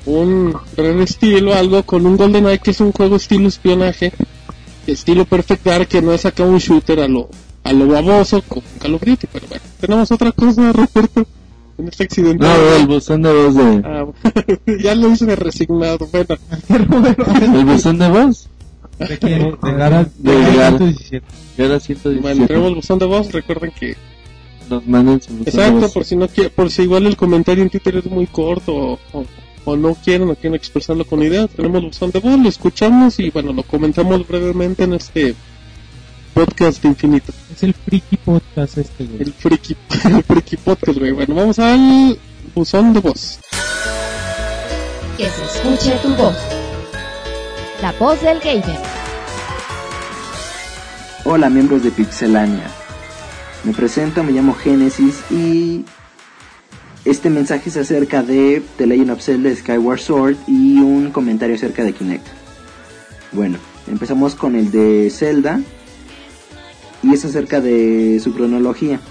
un 0.06 0.56
Red 0.76 1.06
Steel 1.08 1.48
o 1.48 1.54
algo 1.54 1.84
con 1.84 2.06
un 2.06 2.18
GoldenEye 2.18 2.60
que 2.60 2.72
es 2.72 2.80
un 2.82 2.92
juego 2.92 3.16
estilo 3.16 3.48
espionaje, 3.48 4.12
estilo 4.88 5.26
Perfect 5.26 5.66
Dark 5.66 5.88
que 5.88 6.02
no 6.02 6.14
es 6.14 6.26
acá 6.26 6.44
un 6.44 6.58
shooter 6.58 7.00
a 7.00 7.08
lo 7.08 7.30
a 7.64 7.72
lo 7.74 7.88
baboso 7.88 8.42
como 8.48 8.64
Call 8.80 8.96
of 8.96 9.02
Duty, 9.04 9.28
pero 9.32 9.48
bueno, 9.48 9.64
tenemos 9.80 10.12
otra 10.12 10.32
cosa, 10.34 10.72
Roberto. 10.74 11.26
en 11.78 11.88
este 11.88 12.04
accidente. 12.04 12.44
No, 12.46 12.54
el 12.76 12.88
buzón 12.88 13.22
de 13.22 13.32
voz 13.34 13.56
de... 13.56 13.82
Ah, 13.86 14.06
ya 14.84 14.94
lo 14.96 15.10
hice 15.12 15.34
resignado. 15.38 16.06
Bueno, 16.12 16.36
¿El 17.58 17.66
buzón 17.66 17.98
de 18.00 18.10
voz? 18.10 18.50
¿De 19.00 19.18
quién? 19.18 19.56
De 19.64 19.72
Gara, 19.72 20.04
De 20.18 20.32
de 20.34 20.42
Gara 20.42 20.54
Gara. 20.56 20.78
117. 20.78 21.26
Gara 21.58 21.80
117. 21.80 22.22
bueno, 22.22 22.48
tenemos 22.48 22.68
el 22.70 22.76
buzón 22.76 23.00
de 23.00 23.06
voz. 23.06 23.32
Recuerden 23.32 23.72
que 23.72 23.96
Nos 24.70 24.86
mandan 24.86 25.22
su 25.22 25.30
buzón 25.34 25.46
de 25.46 25.50
Exacto, 25.52 25.80
voz. 25.80 25.92
por 25.94 26.04
si 26.06 26.16
no 26.18 26.28
quiere, 26.28 26.50
por 26.50 26.70
si 26.70 26.82
igual 26.84 27.06
el 27.08 27.16
comentario 27.16 27.64
en 27.64 27.70
Twitter 27.70 27.96
es 27.96 28.06
muy 28.06 28.28
corto 28.28 28.76
o, 28.76 29.00
o- 29.14 29.26
o 29.66 29.76
no 29.76 29.96
quieren 29.96 30.30
o 30.30 30.36
quieren 30.36 30.56
expresarlo 30.56 31.06
con 31.06 31.24
idea, 31.24 31.48
tenemos 31.48 31.82
el 31.82 31.88
buzón 31.88 32.12
de 32.12 32.20
voz, 32.20 32.40
lo 32.40 32.50
escuchamos 32.50 33.20
y 33.20 33.30
bueno, 33.30 33.54
lo 33.54 33.64
comentamos 33.64 34.28
brevemente 34.28 34.84
en 34.84 34.94
este 34.94 35.36
podcast 36.34 36.82
de 36.82 36.90
infinito, 36.90 37.32
Es 37.54 37.64
el 37.64 37.74
friki 37.74 38.18
podcast 38.18 38.78
este, 38.78 39.06
güey. 39.06 39.22
el 39.22 39.34
friki, 39.34 39.76
el 40.06 40.24
friki 40.24 40.58
podcast, 40.58 40.98
güey. 40.98 41.12
Bueno, 41.12 41.36
vamos 41.36 41.60
al 41.60 42.18
buzón 42.56 42.94
de 42.94 43.00
voz. 43.00 43.40
Que 45.18 45.30
se 45.30 45.44
escuche 45.46 45.92
tu 46.02 46.10
voz. 46.16 46.36
La 47.82 47.92
voz 47.94 48.20
del 48.22 48.40
gamer. 48.40 48.80
Hola 51.26 51.50
miembros 51.50 51.84
de 51.84 51.92
Pixelania. 51.92 52.70
Me 53.64 53.74
presento, 53.74 54.24
me 54.24 54.32
llamo 54.32 54.54
Genesis 54.56 55.22
y 55.32 55.86
este 57.06 57.30
mensaje 57.30 57.70
es 57.70 57.78
acerca 57.78 58.24
de 58.24 58.64
The 58.78 58.88
Legend 58.88 59.12
of 59.12 59.22
Zelda 59.22 59.54
Skyward 59.54 60.00
Sword 60.00 60.36
y 60.48 60.80
un 60.80 61.12
comentario 61.12 61.56
acerca 61.56 61.84
de 61.84 61.94
Kinect. 61.94 62.26
Bueno, 63.34 63.58
empezamos 63.88 64.36
con 64.36 64.56
el 64.56 64.72
de 64.72 65.10
Zelda 65.10 65.60
y 67.02 67.14
es 67.14 67.26
acerca 67.26 67.60
de 67.60 68.22
su 68.24 68.34
cronología. 68.34 69.02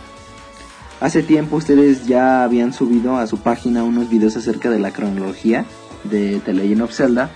Hace 1.01 1.23
tiempo 1.23 1.56
ustedes 1.56 2.06
ya 2.06 2.44
habían 2.44 2.73
subido 2.73 3.19
a 3.19 3.27
su 3.27 3.39
página 3.39 3.85
unos 3.85 4.09
videos 4.09 4.36
acerca 4.36 4.70
de 4.70 4.78
la 4.78 4.93
cronología 4.93 5.66
de 6.05 6.40
The 6.44 6.55
Legend 6.55 6.82
of 6.82 6.94
Zelda. 6.94 7.31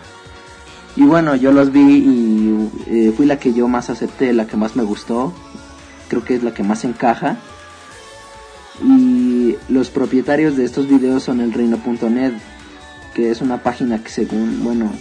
Y 0.95 1.03
bueno, 1.03 1.37
yo 1.37 1.53
los 1.53 1.73
vi 1.73 1.81
y 1.81 2.71
eh, 2.87 3.13
fui 3.15 3.27
la 3.27 3.39
que 3.39 3.53
yo 3.53 3.69
más 3.69 3.91
acepté, 3.91 4.33
la 4.33 4.47
que 4.47 4.57
más 4.57 4.77
me 4.77 4.85
gustó. 4.85 5.35
Creo 6.09 6.25
que 6.25 6.37
es 6.37 6.43
la 6.43 6.55
que 6.55 6.63
más 6.63 6.85
encaja. 6.85 7.37
Y 8.83 9.57
los 9.69 9.91
propietarios 9.91 10.57
de 10.57 10.65
estos 10.65 10.89
videos 10.89 11.23
son 11.23 11.41
el 11.41 11.53
reino.net, 11.53 12.33
que 13.15 13.31
es 13.31 13.41
una 13.41 13.63
página 13.63 14.03
que 14.03 14.11
según, 14.11 14.63
bueno, 14.63 14.93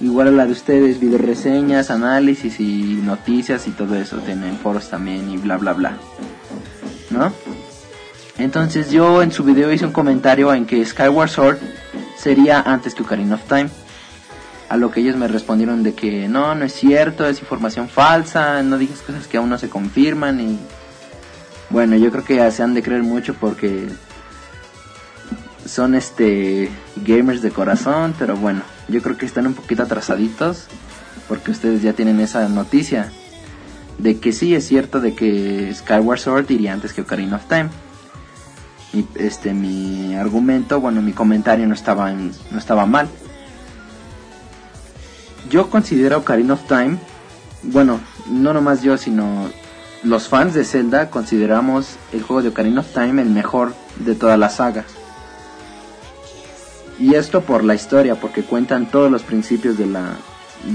igual 0.00 0.28
a 0.28 0.32
la 0.32 0.46
de 0.46 0.52
ustedes, 0.52 1.00
video 1.00 1.18
reseñas, 1.18 1.90
análisis 1.90 2.60
y 2.60 3.00
noticias 3.04 3.66
y 3.68 3.70
todo 3.70 3.94
eso. 3.94 4.18
Tienen 4.18 4.56
foros 4.56 4.88
también 4.90 5.30
y 5.30 5.36
bla 5.36 5.56
bla 5.56 5.72
bla. 5.72 5.96
¿No? 7.10 7.32
Entonces 8.38 8.90
yo 8.90 9.22
en 9.22 9.32
su 9.32 9.42
video 9.42 9.72
hice 9.72 9.86
un 9.86 9.92
comentario 9.92 10.52
en 10.54 10.66
que 10.66 10.84
Skyward 10.84 11.28
Sword 11.28 11.58
sería 12.16 12.60
antes 12.60 12.94
que 12.94 13.02
Ocarina 13.02 13.34
of 13.34 13.42
Time. 13.48 13.68
A 14.68 14.76
lo 14.76 14.90
que 14.90 15.00
ellos 15.00 15.16
me 15.16 15.28
respondieron 15.28 15.82
de 15.82 15.94
que 15.94 16.28
no, 16.28 16.54
no 16.54 16.64
es 16.64 16.74
cierto, 16.74 17.26
es 17.26 17.40
información 17.40 17.88
falsa, 17.88 18.62
no 18.62 18.76
digas 18.76 19.00
cosas 19.00 19.26
que 19.26 19.38
aún 19.38 19.48
no 19.48 19.58
se 19.58 19.68
confirman 19.68 20.40
y... 20.40 20.58
Bueno, 21.70 21.96
yo 21.96 22.10
creo 22.10 22.24
que 22.24 22.50
se 22.50 22.62
han 22.62 22.74
de 22.74 22.82
creer 22.82 23.02
mucho 23.02 23.34
porque 23.34 23.88
son 25.66 25.94
este 25.94 26.70
gamers 26.96 27.42
de 27.42 27.50
corazón, 27.50 28.14
pero 28.18 28.36
bueno, 28.36 28.62
yo 28.88 29.02
creo 29.02 29.18
que 29.18 29.26
están 29.26 29.46
un 29.46 29.54
poquito 29.54 29.82
atrasaditos 29.82 30.66
porque 31.28 31.50
ustedes 31.50 31.82
ya 31.82 31.92
tienen 31.92 32.20
esa 32.20 32.48
noticia 32.48 33.12
de 33.98 34.18
que 34.18 34.32
sí 34.32 34.54
es 34.54 34.66
cierto 34.66 35.00
de 35.00 35.14
que 35.14 35.74
Skyward 35.74 36.18
Sword 36.20 36.50
iría 36.50 36.72
antes 36.72 36.92
que 36.94 37.02
Ocarina 37.02 37.36
of 37.36 37.44
Time. 37.48 37.68
Y 38.94 39.04
este 39.16 39.52
mi 39.52 40.14
argumento, 40.14 40.80
bueno, 40.80 41.02
mi 41.02 41.12
comentario 41.12 41.66
no 41.66 41.74
estaba 41.74 42.10
en- 42.10 42.32
no 42.50 42.58
estaba 42.58 42.86
mal. 42.86 43.08
Yo 45.50 45.68
considero 45.68 46.18
Ocarina 46.18 46.54
of 46.54 46.66
Time, 46.66 46.96
bueno, 47.62 48.00
no 48.30 48.54
nomás 48.54 48.82
yo, 48.82 48.96
sino 48.96 49.50
los 50.02 50.28
fans 50.28 50.54
de 50.54 50.64
Zelda 50.64 51.10
consideramos 51.10 51.96
el 52.12 52.22
juego 52.22 52.42
de 52.42 52.48
Ocarina 52.48 52.80
of 52.80 52.92
Time 52.92 53.20
el 53.22 53.30
mejor 53.30 53.74
de 53.98 54.14
toda 54.14 54.36
la 54.36 54.48
saga. 54.48 54.84
Y 56.98 57.14
esto 57.14 57.42
por 57.42 57.64
la 57.64 57.74
historia, 57.74 58.16
porque 58.16 58.42
cuentan 58.42 58.90
todos 58.90 59.10
los 59.10 59.22
principios 59.22 59.78
de 59.78 59.86
la 59.86 60.16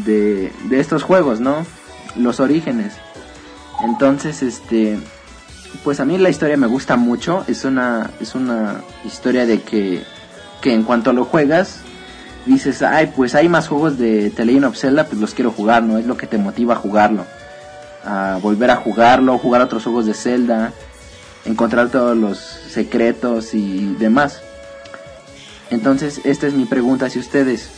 de, 0.05 0.51
de 0.69 0.79
estos 0.79 1.03
juegos, 1.03 1.39
¿no? 1.39 1.65
Los 2.15 2.39
orígenes. 2.39 2.93
Entonces, 3.83 4.41
este 4.41 4.99
pues 5.83 5.99
a 5.99 6.05
mí 6.05 6.17
la 6.17 6.29
historia 6.29 6.55
me 6.55 6.67
gusta 6.67 6.95
mucho, 6.97 7.43
es 7.47 7.65
una 7.65 8.11
es 8.19 8.35
una 8.35 8.81
historia 9.05 9.45
de 9.45 9.61
que 9.61 10.03
que 10.61 10.73
en 10.73 10.83
cuanto 10.83 11.11
lo 11.11 11.25
juegas 11.25 11.81
dices, 12.45 12.81
ay, 12.81 13.11
pues 13.15 13.35
hay 13.35 13.49
más 13.49 13.67
juegos 13.67 13.97
de 13.97 14.29
The 14.29 14.45
Legend 14.45 14.65
of 14.65 14.77
Zelda, 14.77 15.05
pues 15.05 15.19
los 15.19 15.33
quiero 15.33 15.51
jugar, 15.51 15.83
¿no? 15.83 15.97
Es 15.97 16.05
lo 16.05 16.17
que 16.17 16.27
te 16.27 16.37
motiva 16.37 16.73
a 16.73 16.77
jugarlo. 16.77 17.25
A 18.03 18.39
volver 18.41 18.69
a 18.71 18.75
jugarlo, 18.75 19.37
jugar 19.37 19.61
otros 19.61 19.83
juegos 19.83 20.05
de 20.05 20.13
Zelda, 20.13 20.73
encontrar 21.45 21.89
todos 21.89 22.17
los 22.17 22.37
secretos 22.37 23.53
y 23.53 23.95
demás. 23.95 24.41
Entonces, 25.69 26.21
esta 26.23 26.47
es 26.47 26.53
mi 26.53 26.65
pregunta 26.65 27.05
hacia 27.05 27.21
ustedes. 27.21 27.69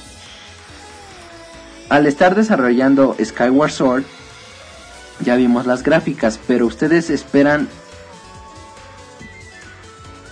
Al 1.90 2.08
estar 2.08 2.36
desarrollando 2.36 3.16
Skyward 3.24 3.72
Sword, 3.72 4.04
ya 5.20 5.36
vimos 5.36 5.66
las 5.66 5.84
gráficas, 5.84 6.40
pero 6.48 6.66
ustedes 6.66 7.10
esperan 7.10 7.70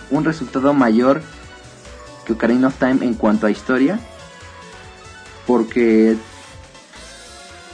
un 0.10 0.26
resultado 0.26 0.74
mayor 0.74 1.22
que 2.26 2.34
Ocarina 2.34 2.68
of 2.68 2.76
Time 2.80 3.06
en 3.06 3.14
cuanto 3.14 3.46
a 3.48 3.52
historia 3.52 4.00
porque 5.46 6.16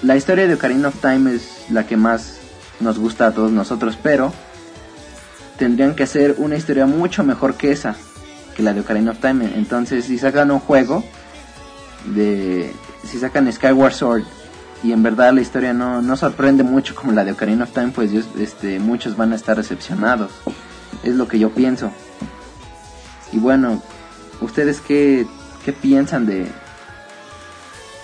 la 0.02 0.16
historia 0.16 0.48
de 0.48 0.54
Ocarina 0.54 0.88
of 0.88 1.00
Time 1.02 1.36
es 1.36 1.59
la 1.70 1.86
que 1.86 1.98
más 1.98 2.40
nos 2.80 2.98
gusta 3.00 3.28
a 3.28 3.32
todos 3.32 3.52
nosotros, 3.52 3.98
pero 4.02 4.34
tendrían 5.58 5.96
que 5.96 6.04
hacer 6.04 6.36
una 6.38 6.56
historia 6.56 6.86
mucho 6.86 7.24
mejor 7.24 7.56
que 7.56 7.72
esa, 7.72 7.96
que 8.56 8.64
la 8.64 8.74
de 8.74 8.82
Ocarina 8.82 9.12
of 9.12 9.20
Time. 9.20 9.52
Entonces, 9.56 10.06
si 10.06 10.18
sacan 10.18 10.52
un 10.52 10.60
juego 10.60 11.04
de 12.06 12.74
si 13.06 13.20
sacan 13.20 13.52
Skyward 13.52 13.94
Sword 13.94 14.24
y 14.84 14.94
en 14.94 15.04
verdad 15.04 15.34
la 15.34 15.42
historia 15.42 15.74
no, 15.74 16.02
no 16.02 16.16
sorprende 16.16 16.64
mucho 16.64 16.96
como 16.96 17.12
la 17.12 17.26
de 17.26 17.34
Ocarina 17.34 17.66
of 17.66 17.72
Time, 17.72 17.92
pues 17.94 18.12
este, 18.40 18.80
muchos 18.80 19.18
van 19.18 19.34
a 19.34 19.36
estar 19.36 19.58
decepcionados. 19.58 20.32
Es 21.04 21.16
lo 21.16 21.28
que 21.28 21.40
yo 21.40 21.52
pienso. 21.52 21.92
Y 23.32 23.38
bueno, 23.38 23.82
¿ustedes 24.42 24.80
qué, 24.80 25.28
qué 25.66 25.74
piensan 25.74 26.26
de, 26.26 26.48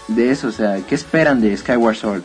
de 0.10 0.32
eso? 0.32 0.50
O 0.50 0.52
sea, 0.52 0.78
¿qué 0.82 0.96
esperan 0.96 1.42
de 1.42 1.56
Skyward 1.56 1.96
Sword? 1.96 2.24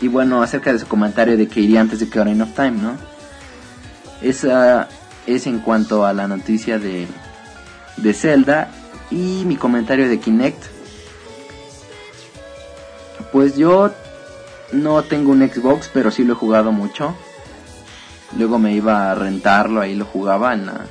Y 0.00 0.08
bueno, 0.08 0.42
acerca 0.42 0.72
de 0.72 0.78
su 0.78 0.86
comentario 0.86 1.36
de 1.36 1.48
que 1.48 1.60
iría 1.60 1.80
antes 1.80 2.00
de 2.00 2.08
que 2.08 2.20
Ocarina 2.20 2.44
of 2.44 2.54
Time, 2.54 2.72
¿no? 2.72 2.96
Esa 4.22 4.88
es 5.26 5.46
en 5.46 5.58
cuanto 5.60 6.06
a 6.06 6.12
la 6.12 6.28
noticia 6.28 6.78
de, 6.78 7.06
de 7.96 8.14
Zelda 8.14 8.70
y 9.10 9.44
mi 9.44 9.56
comentario 9.56 10.08
de 10.08 10.18
Kinect. 10.18 10.62
Pues 13.32 13.56
yo 13.56 13.92
no 14.72 15.02
tengo 15.02 15.32
un 15.32 15.46
Xbox, 15.48 15.90
pero 15.92 16.10
sí 16.10 16.24
lo 16.24 16.32
he 16.32 16.36
jugado 16.36 16.72
mucho. 16.72 17.14
Luego 18.36 18.58
me 18.58 18.74
iba 18.74 19.10
a 19.10 19.14
rentarlo, 19.14 19.80
ahí 19.80 19.94
lo 19.94 20.04
jugaba 20.04 20.54
en 20.54 20.66
la, 20.66 20.86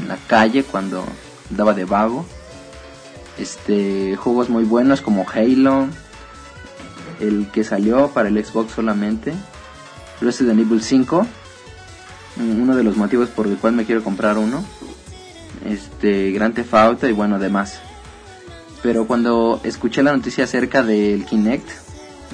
en 0.00 0.08
la 0.08 0.16
calle 0.26 0.64
cuando 0.64 1.04
daba 1.50 1.74
de 1.74 1.84
vago. 1.84 2.24
Este, 3.38 4.16
juegos 4.16 4.48
muy 4.48 4.64
buenos 4.64 5.00
como 5.00 5.26
Halo, 5.28 5.88
el 7.20 7.48
que 7.52 7.64
salió 7.64 8.08
para 8.08 8.28
el 8.28 8.44
Xbox 8.44 8.72
solamente, 8.72 9.32
Resident 10.20 10.60
Evil 10.60 10.82
5, 10.82 11.26
mm, 12.36 12.62
uno 12.62 12.76
de 12.76 12.84
los 12.84 12.96
motivos 12.96 13.28
por 13.28 13.46
el 13.46 13.56
cual 13.56 13.74
me 13.74 13.84
quiero 13.84 14.02
comprar 14.02 14.38
uno. 14.38 14.64
Este, 15.64 16.32
Theft 16.32 16.74
Auto 16.74 17.08
y 17.08 17.12
bueno, 17.12 17.38
demás. 17.38 17.80
Pero 18.82 19.06
cuando 19.06 19.60
escuché 19.62 20.02
la 20.02 20.12
noticia 20.12 20.44
acerca 20.44 20.82
del 20.82 21.24
Kinect 21.24 21.68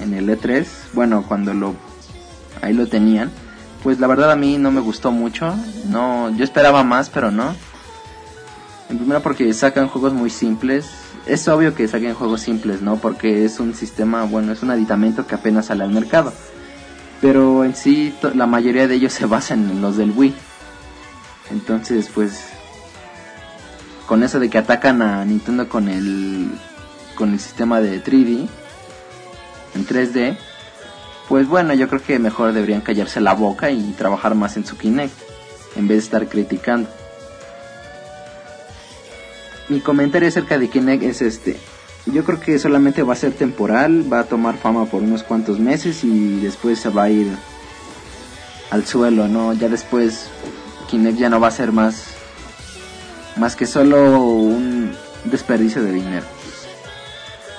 en 0.02 0.14
el 0.14 0.28
E3, 0.28 0.66
bueno, 0.94 1.24
cuando 1.26 1.52
lo 1.52 1.74
ahí 2.62 2.72
lo 2.72 2.86
tenían, 2.86 3.30
pues 3.82 4.00
la 4.00 4.06
verdad 4.06 4.30
a 4.32 4.36
mí 4.36 4.58
no 4.58 4.70
me 4.70 4.80
gustó 4.80 5.12
mucho. 5.12 5.54
No, 5.88 6.34
yo 6.36 6.44
esperaba 6.44 6.84
más, 6.84 7.10
pero 7.10 7.30
no. 7.30 7.54
En 8.88 8.96
primera 8.96 9.20
porque 9.20 9.52
sacan 9.52 9.88
juegos 9.88 10.14
muy 10.14 10.30
simples. 10.30 10.86
Es 11.28 11.46
obvio 11.46 11.74
que 11.74 11.86
saquen 11.86 12.14
juegos 12.14 12.40
simples, 12.40 12.80
¿no? 12.80 12.96
Porque 12.96 13.44
es 13.44 13.60
un 13.60 13.74
sistema, 13.74 14.24
bueno, 14.24 14.52
es 14.52 14.62
un 14.62 14.70
aditamento 14.70 15.26
que 15.26 15.34
apenas 15.34 15.66
sale 15.66 15.84
al 15.84 15.90
mercado. 15.90 16.32
Pero 17.20 17.64
en 17.64 17.76
sí 17.76 18.14
la 18.34 18.46
mayoría 18.46 18.88
de 18.88 18.94
ellos 18.94 19.12
se 19.18 19.26
basan 19.26 19.70
en 19.70 19.82
los 19.82 19.96
del 19.96 20.12
Wii. 20.12 20.34
Entonces, 21.50 22.10
pues 22.14 22.44
con 24.06 24.22
eso 24.22 24.40
de 24.40 24.48
que 24.48 24.56
atacan 24.56 25.02
a 25.02 25.24
Nintendo 25.24 25.68
con 25.68 25.88
el 25.88 26.50
con 27.14 27.32
el 27.32 27.40
sistema 27.40 27.80
de 27.80 28.02
3D 28.02 28.48
en 29.74 29.86
3D, 29.86 30.38
pues 31.28 31.46
bueno, 31.46 31.74
yo 31.74 31.88
creo 31.88 32.02
que 32.02 32.18
mejor 32.18 32.52
deberían 32.52 32.80
callarse 32.80 33.20
la 33.20 33.34
boca 33.34 33.70
y 33.70 33.92
trabajar 33.92 34.34
más 34.34 34.56
en 34.56 34.64
su 34.64 34.78
Kinect. 34.78 35.14
en 35.76 35.86
vez 35.88 35.98
de 35.98 36.04
estar 36.04 36.28
criticando. 36.28 36.88
Mi 39.68 39.80
comentario 39.80 40.28
acerca 40.28 40.58
de 40.58 40.68
Kinect 40.68 41.02
es 41.02 41.22
este. 41.22 41.58
Yo 42.06 42.24
creo 42.24 42.40
que 42.40 42.58
solamente 42.58 43.02
va 43.02 43.12
a 43.12 43.16
ser 43.16 43.32
temporal, 43.32 44.10
va 44.10 44.20
a 44.20 44.24
tomar 44.24 44.56
fama 44.56 44.86
por 44.86 45.02
unos 45.02 45.22
cuantos 45.22 45.58
meses 45.58 46.04
y 46.04 46.40
después 46.40 46.78
se 46.78 46.88
va 46.88 47.04
a 47.04 47.10
ir 47.10 47.28
al 48.70 48.86
suelo, 48.86 49.28
¿no? 49.28 49.52
Ya 49.52 49.68
después 49.68 50.30
Kinect 50.88 51.18
ya 51.18 51.28
no 51.28 51.38
va 51.38 51.48
a 51.48 51.52
ser 51.52 51.72
más 51.72 52.14
más 53.36 53.56
que 53.56 53.66
solo 53.66 54.20
un 54.22 54.92
desperdicio 55.24 55.82
de 55.82 55.92
dinero. 55.92 56.26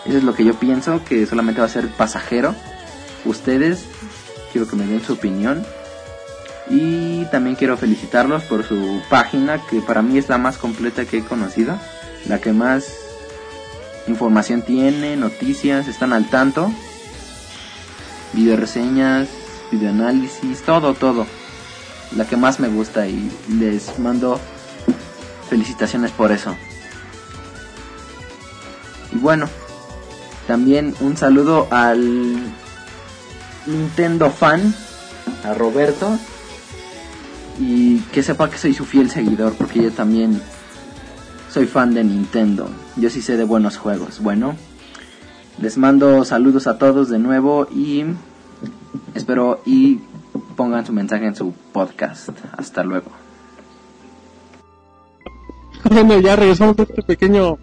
Eso 0.05 0.17
es 0.17 0.23
lo 0.23 0.33
que 0.33 0.43
yo 0.43 0.55
pienso, 0.55 1.03
que 1.03 1.25
solamente 1.25 1.61
va 1.61 1.67
a 1.67 1.69
ser 1.69 1.87
pasajero. 1.89 2.55
Ustedes, 3.25 3.85
quiero 4.51 4.67
que 4.67 4.75
me 4.75 4.85
den 4.85 5.03
su 5.03 5.13
opinión. 5.13 5.65
Y 6.69 7.25
también 7.25 7.55
quiero 7.55 7.77
felicitarlos 7.77 8.43
por 8.43 8.63
su 8.63 9.01
página, 9.09 9.65
que 9.67 9.81
para 9.81 10.01
mí 10.01 10.17
es 10.17 10.29
la 10.29 10.37
más 10.37 10.57
completa 10.57 11.05
que 11.05 11.19
he 11.19 11.23
conocido. 11.23 11.77
La 12.27 12.39
que 12.39 12.53
más 12.53 12.93
información 14.07 14.61
tiene, 14.61 15.15
noticias, 15.15 15.87
están 15.87 16.13
al 16.13 16.29
tanto. 16.29 16.71
Video 18.33 18.57
reseñas, 18.57 19.27
videoanálisis, 19.71 20.61
todo, 20.61 20.93
todo. 20.93 21.25
La 22.15 22.25
que 22.25 22.37
más 22.37 22.59
me 22.59 22.67
gusta 22.67 23.07
y 23.07 23.31
les 23.59 23.97
mando 23.99 24.39
felicitaciones 25.49 26.11
por 26.11 26.31
eso. 26.31 26.55
Y 29.11 29.17
bueno, 29.17 29.47
también 30.47 30.95
un 30.99 31.17
saludo 31.17 31.67
al 31.71 32.37
Nintendo 33.65 34.29
fan, 34.29 34.73
a 35.43 35.53
Roberto. 35.53 36.17
Y 37.59 37.99
que 38.13 38.23
sepa 38.23 38.49
que 38.49 38.57
soy 38.57 38.73
su 38.73 38.85
fiel 38.85 39.11
seguidor, 39.11 39.53
porque 39.53 39.83
yo 39.83 39.91
también 39.91 40.41
soy 41.49 41.65
fan 41.65 41.93
de 41.93 42.03
Nintendo. 42.03 42.69
Yo 42.95 43.09
sí 43.09 43.21
sé 43.21 43.37
de 43.37 43.43
buenos 43.43 43.77
juegos. 43.77 44.19
Bueno, 44.21 44.55
les 45.61 45.77
mando 45.77 46.23
saludos 46.23 46.67
a 46.67 46.77
todos 46.77 47.09
de 47.09 47.19
nuevo 47.19 47.67
y 47.73 48.03
espero 49.15 49.61
y 49.65 49.99
pongan 50.55 50.85
su 50.85 50.93
mensaje 50.93 51.25
en 51.25 51.35
su 51.35 51.53
podcast. 51.73 52.29
Hasta 52.57 52.83
luego. 52.83 53.11
Bueno, 55.89 56.19
ya 56.19 56.35
regresamos 56.35 56.75
de 56.77 56.83
este 56.83 57.01
pequeño 57.01 57.57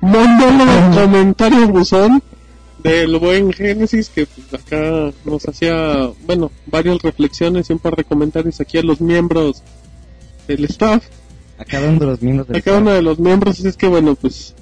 monólogo 0.00 0.94
comentario 0.94 1.68
buzón 1.68 2.22
del 2.82 3.18
buen 3.18 3.52
Génesis 3.52 4.08
que 4.08 4.26
pues, 4.26 4.54
acá 4.54 5.12
nos 5.24 5.46
hacía, 5.48 6.08
bueno, 6.24 6.52
varias 6.66 7.02
reflexiones 7.02 7.68
y 7.68 7.72
un 7.72 7.80
par 7.80 7.96
de 7.96 8.04
comentarios 8.04 8.60
aquí 8.60 8.78
a 8.78 8.82
los 8.82 9.00
miembros 9.00 9.62
del 10.46 10.64
staff, 10.66 11.04
A 11.58 11.64
cada 11.64 11.88
uno 11.88 11.98
de 12.00 12.06
los 12.06 12.22
miembros 12.22 12.48
del 12.48 12.56
a 12.56 12.60
cada 12.60 12.78
uno 12.78 12.90
de 12.92 13.02
los 13.02 13.18
miembros, 13.18 13.60
es 13.64 13.76
que 13.76 13.86
bueno, 13.86 14.14
pues 14.14 14.54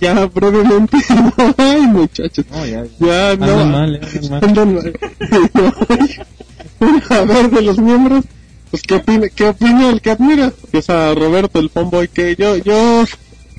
ya 0.00 0.26
brevemente, 0.26 0.96
ay 1.56 1.82
muchachos, 1.82 2.44
No, 2.50 2.64
ya. 2.66 2.84
ya 3.00 3.36
no, 3.36 3.44
Andan 3.60 3.70
mal, 3.72 3.94
eh, 3.96 4.00
andan 4.40 4.74
mal. 4.74 4.92
mal. 5.54 7.06
a 7.10 7.24
ver, 7.24 7.50
de 7.50 7.62
los 7.62 7.78
miembros, 7.78 8.24
pues 8.70 8.82
qué 8.82 8.94
opina, 8.94 9.28
qué 9.28 9.48
opina 9.48 9.90
el 9.90 10.00
que 10.00 10.10
admira, 10.10 10.52
es 10.72 10.88
a 10.90 11.14
Roberto, 11.14 11.58
el 11.58 11.70
fanboy, 11.70 12.08
que 12.08 12.36
yo, 12.36 12.56
yo, 12.56 13.04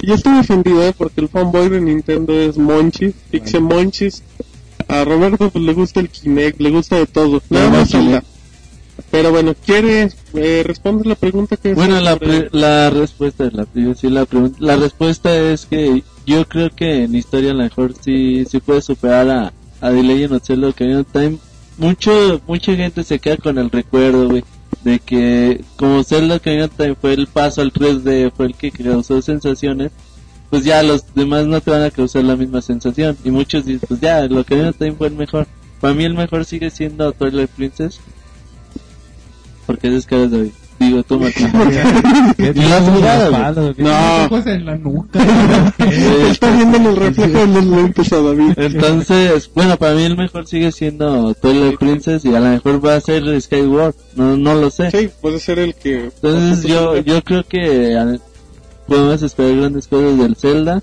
yo 0.02 0.14
estoy 0.16 0.40
ofendido, 0.40 0.84
eh, 0.84 0.94
porque 0.98 1.22
el 1.22 1.30
fanboy 1.30 1.70
de 1.70 1.82
Nintendo 1.82 2.34
es 2.34 2.58
Monchis, 2.58 3.14
Pixe 3.30 3.60
Monchis, 3.60 4.24
a 4.88 5.04
Roberto 5.06 5.50
pues 5.50 5.64
le 5.64 5.74
gusta 5.74 6.00
el 6.00 6.10
Kinect, 6.10 6.60
le 6.60 6.70
gusta 6.72 6.98
de 6.98 7.06
todo, 7.06 7.42
nada 7.50 7.70
más. 7.70 7.90
Pero 9.10 9.32
bueno, 9.32 9.54
¿quiere 9.66 10.10
eh, 10.34 10.64
responder 10.66 11.08
la 11.08 11.16
pregunta 11.16 11.58
que 11.58 11.74
Bueno, 11.74 12.00
la, 12.00 12.16
pre- 12.18 12.50
la 12.52 12.90
respuesta, 12.90 13.50
la, 13.52 13.66
sí, 13.96 14.10
la, 14.10 14.76
respuesta 14.76 15.36
es 15.36 15.66
que 15.66 16.04
yo 16.26 16.48
creo 16.48 16.70
que 16.70 17.04
en 17.04 17.16
historia 17.16 17.52
a 17.52 17.54
lo 17.56 17.64
mejor 17.64 17.94
sí, 18.00 18.46
sí 18.50 18.60
puede 18.60 18.82
superar 18.82 19.30
a, 19.30 19.54
a 19.82 19.90
The 19.92 20.04
Legend 20.04 20.34
of 20.34 20.44
Zelda 20.46 20.70
Ocarina 20.70 21.00
of 21.02 21.08
Time. 21.12 21.38
Mucho, 21.78 22.42
mucha 22.48 22.76
gente 22.76 23.04
se 23.04 23.20
queda 23.20 23.38
con 23.38 23.58
el 23.58 23.72
recuerdo, 23.72 24.30
güey, 24.30 24.44
de 24.84 25.00
que 25.00 25.62
como 25.76 26.04
Zelda 26.04 26.36
Ocarina 26.36 26.66
of 26.66 26.76
Time 26.78 26.96
fue 27.00 27.14
el 27.14 27.28
paso 27.28 27.62
al 27.62 27.74
3D, 27.74 28.32
fue 28.36 28.48
el 28.48 28.56
que 28.56 28.72
causó 28.72 29.22
sensaciones, 29.22 29.92
pues 30.52 30.64
ya 30.64 30.84
los 30.84 31.14
demás 31.16 31.46
no 31.48 31.60
te 31.62 31.72
van 31.72 31.82
a 31.84 31.90
causar 31.92 32.24
la 32.24 32.36
misma 32.36 32.62
sensación. 32.62 33.18
Y 33.24 33.32
muchos 33.32 33.66
dicen, 33.66 33.88
pues 33.88 34.00
ya, 34.02 34.20
el 34.24 34.38
Ocarina 34.38 34.70
of 34.70 34.78
Time 34.78 34.94
fue 34.94 35.08
el 35.08 35.16
mejor. 35.16 35.48
Para 35.82 35.96
mí 35.96 36.04
el 36.06 36.14
mejor 36.14 36.46
sigue 36.46 36.70
siendo 36.70 37.12
Twilight 37.12 37.50
Princess. 37.50 38.00
Porque 39.66 39.96
es 39.96 40.06
caras 40.06 40.32
de 40.32 40.52
Digo, 40.80 41.04
tú, 41.04 41.20
Martín. 41.20 41.50
¿Qué 42.38 42.52
¿Y 42.56 42.62
lo 42.62 42.76
has 42.76 42.84
tienes 42.84 42.88
en 42.88 42.88
la 42.88 42.92
jugado, 42.94 43.26
espalda, 43.26 43.62
o 43.64 43.74
qué? 43.74 43.84
No, 43.84 44.26
Ojos 44.26 44.48
en 44.48 44.66
la 44.66 44.76
nuca. 44.76 45.20
está 46.30 46.52
viendo 46.52 46.78
en 46.78 46.86
el 46.88 46.96
reflejo 46.96 47.40
de 47.40 47.48
los 47.48 47.66
lentes 47.66 48.14
a 48.14 48.22
David. 48.22 48.54
Entonces, 48.58 49.52
bueno, 49.54 49.78
para 49.78 49.94
mí 49.94 50.04
el 50.04 50.18
mejor 50.18 50.48
sigue 50.48 50.72
siendo 50.72 51.34
Twilight 51.36 51.78
Princess 51.78 52.26
y 52.26 52.36
a 52.36 52.40
lo 52.40 52.50
mejor 52.50 52.86
va 52.86 52.96
a 52.96 53.02
ser 53.02 53.42
Skyward, 53.42 53.96
no, 54.16 54.36
no 54.36 54.56
lo 54.56 54.70
sé. 54.70 54.92
Sí, 54.92 55.10
puede 55.22 55.40
ser 55.40 55.60
el 55.60 55.76
que... 55.76 56.06
Entonces 56.06 56.64
yo, 56.64 56.98
yo 56.98 57.22
creo 57.24 57.44
que 57.44 58.18
podemos 58.88 59.22
esperar 59.22 59.56
grandes 59.56 59.88
cosas 59.88 60.18
del 60.18 60.36
Zelda. 60.36 60.82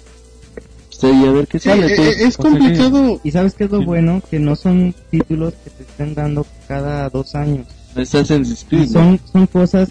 Sí, 0.89 1.07
a 1.07 1.33
ver 1.33 1.47
qué 1.47 1.59
sale. 1.59 1.87
eh, 1.87 1.97
tú. 1.97 2.03
eh, 2.03 2.15
es 2.21 2.37
complicado. 2.37 3.21
Y 3.25 3.31
sabes 3.31 3.55
qué 3.55 3.65
es 3.65 3.71
lo 3.71 3.83
bueno? 3.83 4.23
Que 4.31 4.39
no 4.39 4.55
son 4.55 4.95
títulos 5.11 5.55
que 5.65 5.71
te 5.71 5.83
estén 5.83 6.15
dando 6.15 6.47
cada 6.69 7.09
dos 7.09 7.35
años. 7.35 7.67
Assassin's 7.97 8.67
Creed, 8.69 8.89
¿no? 8.91 8.93
Son, 8.93 9.21
son 9.33 9.47
cosas 9.47 9.89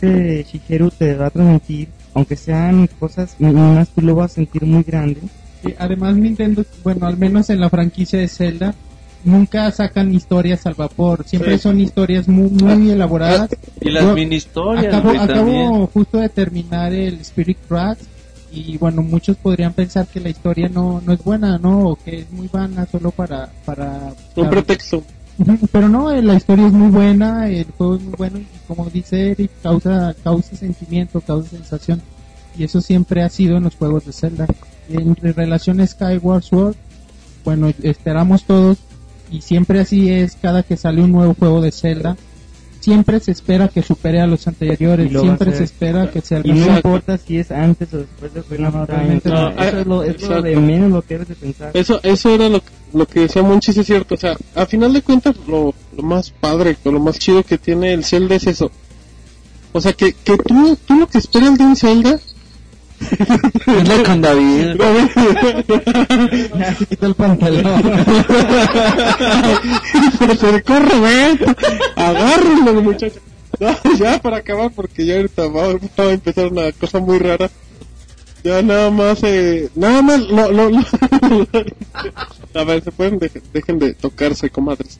que 0.00 0.44
Shigeru 0.50 0.90
te 0.90 1.14
va 1.14 1.26
a 1.26 1.30
transmitir, 1.30 1.88
aunque 2.14 2.36
sean 2.36 2.88
cosas 2.98 3.36
mínimas, 3.38 3.88
tú 3.90 4.00
lo 4.02 4.14
vas 4.14 4.32
a 4.32 4.34
sentir 4.34 4.64
muy 4.64 4.82
grande. 4.82 5.20
Y 5.64 5.74
además 5.78 6.16
Nintendo, 6.16 6.64
bueno, 6.82 7.06
al 7.06 7.16
menos 7.16 7.48
en 7.50 7.60
la 7.60 7.70
franquicia 7.70 8.18
de 8.18 8.28
Zelda, 8.28 8.74
nunca 9.24 9.70
sacan 9.70 10.12
historias 10.12 10.66
al 10.66 10.74
vapor. 10.74 11.24
Siempre 11.24 11.56
Sí. 11.56 11.62
son 11.62 11.80
historias 11.80 12.26
muy, 12.28 12.50
muy 12.50 12.90
elaboradas. 12.90 13.50
Y 13.80 13.90
las 13.90 14.02
Yo 14.04 14.14
mini 14.14 14.36
historias, 14.36 14.92
Acabo, 14.92 15.10
acabo 15.10 15.86
justo 15.86 16.18
de 16.18 16.28
terminar 16.28 16.92
el 16.92 17.20
Spirit 17.20 17.58
Tracks 17.68 18.06
y 18.50 18.76
bueno, 18.76 19.02
muchos 19.02 19.36
podrían 19.36 19.72
pensar 19.72 20.06
que 20.06 20.20
la 20.20 20.28
historia 20.28 20.68
no, 20.68 21.00
no 21.06 21.12
es 21.12 21.22
buena, 21.22 21.58
¿no? 21.58 21.90
O 21.90 21.96
que 21.96 22.18
es 22.20 22.30
muy 22.32 22.48
vana 22.48 22.86
solo 22.90 23.10
para... 23.10 23.50
para 23.64 24.12
Un 24.36 24.50
pretexto. 24.50 25.02
Pero 25.72 25.88
no, 25.88 26.10
eh, 26.10 26.22
la 26.22 26.34
historia 26.34 26.66
es 26.66 26.72
muy 26.72 26.90
buena, 26.90 27.48
el 27.48 27.66
juego 27.76 27.96
es 27.96 28.02
muy 28.02 28.14
bueno 28.16 28.38
y 28.38 28.46
como 28.68 28.88
dice 28.90 29.30
Eric, 29.32 29.50
causa, 29.62 30.14
causa 30.22 30.56
sentimiento, 30.56 31.20
causa 31.20 31.50
sensación. 31.50 32.00
Y 32.56 32.64
eso 32.64 32.80
siempre 32.80 33.22
ha 33.22 33.28
sido 33.28 33.56
en 33.56 33.64
los 33.64 33.74
juegos 33.76 34.04
de 34.06 34.12
Zelda. 34.12 34.46
En 34.90 35.16
re- 35.16 35.32
relación 35.32 35.80
a 35.80 35.86
Skyward 35.86 36.42
Sword, 36.42 36.76
bueno, 37.44 37.72
esperamos 37.82 38.44
todos 38.44 38.78
y 39.30 39.40
siempre 39.40 39.80
así 39.80 40.10
es 40.10 40.36
cada 40.40 40.62
que 40.62 40.76
sale 40.76 41.02
un 41.02 41.12
nuevo 41.12 41.34
juego 41.34 41.60
de 41.62 41.72
Zelda. 41.72 42.16
Siempre 42.80 43.20
se 43.20 43.30
espera 43.30 43.68
que 43.68 43.80
supere 43.80 44.20
a 44.20 44.26
los 44.26 44.46
anteriores, 44.48 45.08
siempre 45.20 45.52
se 45.56 45.64
espera 45.64 46.10
que 46.10 46.20
sea 46.20 46.38
el 46.38 46.46
Y 46.46 46.52
no 46.52 46.66
importa 46.76 47.16
si 47.16 47.38
es 47.38 47.52
antes 47.52 47.94
o 47.94 47.98
después 47.98 48.34
de 48.34 48.40
Ocarina 48.40 48.70
No, 48.70 49.50
no. 49.50 49.62
eso 49.62 49.78
es 49.78 49.86
lo, 49.86 50.02
es 50.02 50.20
lo 50.28 50.42
de 50.42 50.56
menos 50.56 50.90
lo 50.90 51.02
que 51.02 51.14
debes 51.14 51.28
de 51.28 51.34
pensar. 51.36 51.70
Eso, 51.74 52.00
eso 52.02 52.34
era 52.34 52.48
lo, 52.48 52.60
que- 52.60 52.66
lo 52.92 53.06
que 53.06 53.20
decía 53.20 53.42
Monchis, 53.42 53.76
es 53.76 53.86
cierto. 53.86 54.14
O 54.14 54.18
sea, 54.18 54.36
a 54.54 54.66
final 54.66 54.92
de 54.92 55.02
cuentas, 55.02 55.36
lo, 55.46 55.74
lo 55.96 56.02
más 56.02 56.30
padre, 56.30 56.76
o 56.84 56.90
lo 56.90 57.00
más 57.00 57.18
chido 57.18 57.42
que 57.42 57.58
tiene 57.58 57.92
el 57.92 58.04
Zelda 58.04 58.36
es 58.36 58.46
eso. 58.46 58.70
O 59.72 59.80
sea, 59.80 59.92
que, 59.92 60.12
que 60.12 60.36
tú, 60.36 60.76
tú 60.86 60.94
lo 60.94 61.06
que 61.06 61.18
esperas 61.18 61.56
de 61.56 61.64
un 61.64 61.76
Zelda. 61.76 62.20
Anda 63.66 64.02
con 64.04 64.20
David. 64.20 64.76
Quitó 66.88 67.06
el 67.06 67.14
pantalón. 67.14 67.82
Se 70.18 70.24
acercó 70.24 70.78
Roberto. 70.78 71.56
Agárrenlo, 71.96 72.82
muchachos. 72.82 73.20
No, 73.58 73.76
ya 73.96 74.20
para 74.20 74.38
acabar, 74.38 74.70
porque 74.74 75.04
ya 75.04 75.16
ahorita 75.16 75.48
va, 75.48 75.74
va 75.74 76.04
a 76.04 76.12
empezar 76.12 76.52
una 76.52 76.70
cosa 76.72 77.00
muy 77.00 77.18
rara. 77.18 77.50
Ya 78.44 78.60
nada 78.62 78.90
más, 78.90 79.22
eh, 79.22 79.68
nada 79.76 80.02
más, 80.02 80.20
lo, 80.20 80.50
lo, 80.50 80.68
lo- 80.70 80.84
a 82.54 82.64
ver, 82.64 82.82
se 82.82 82.90
pueden, 82.90 83.18
dejen, 83.18 83.42
dejen 83.52 83.78
de 83.78 83.94
tocarse, 83.94 84.50
comadres. 84.50 84.98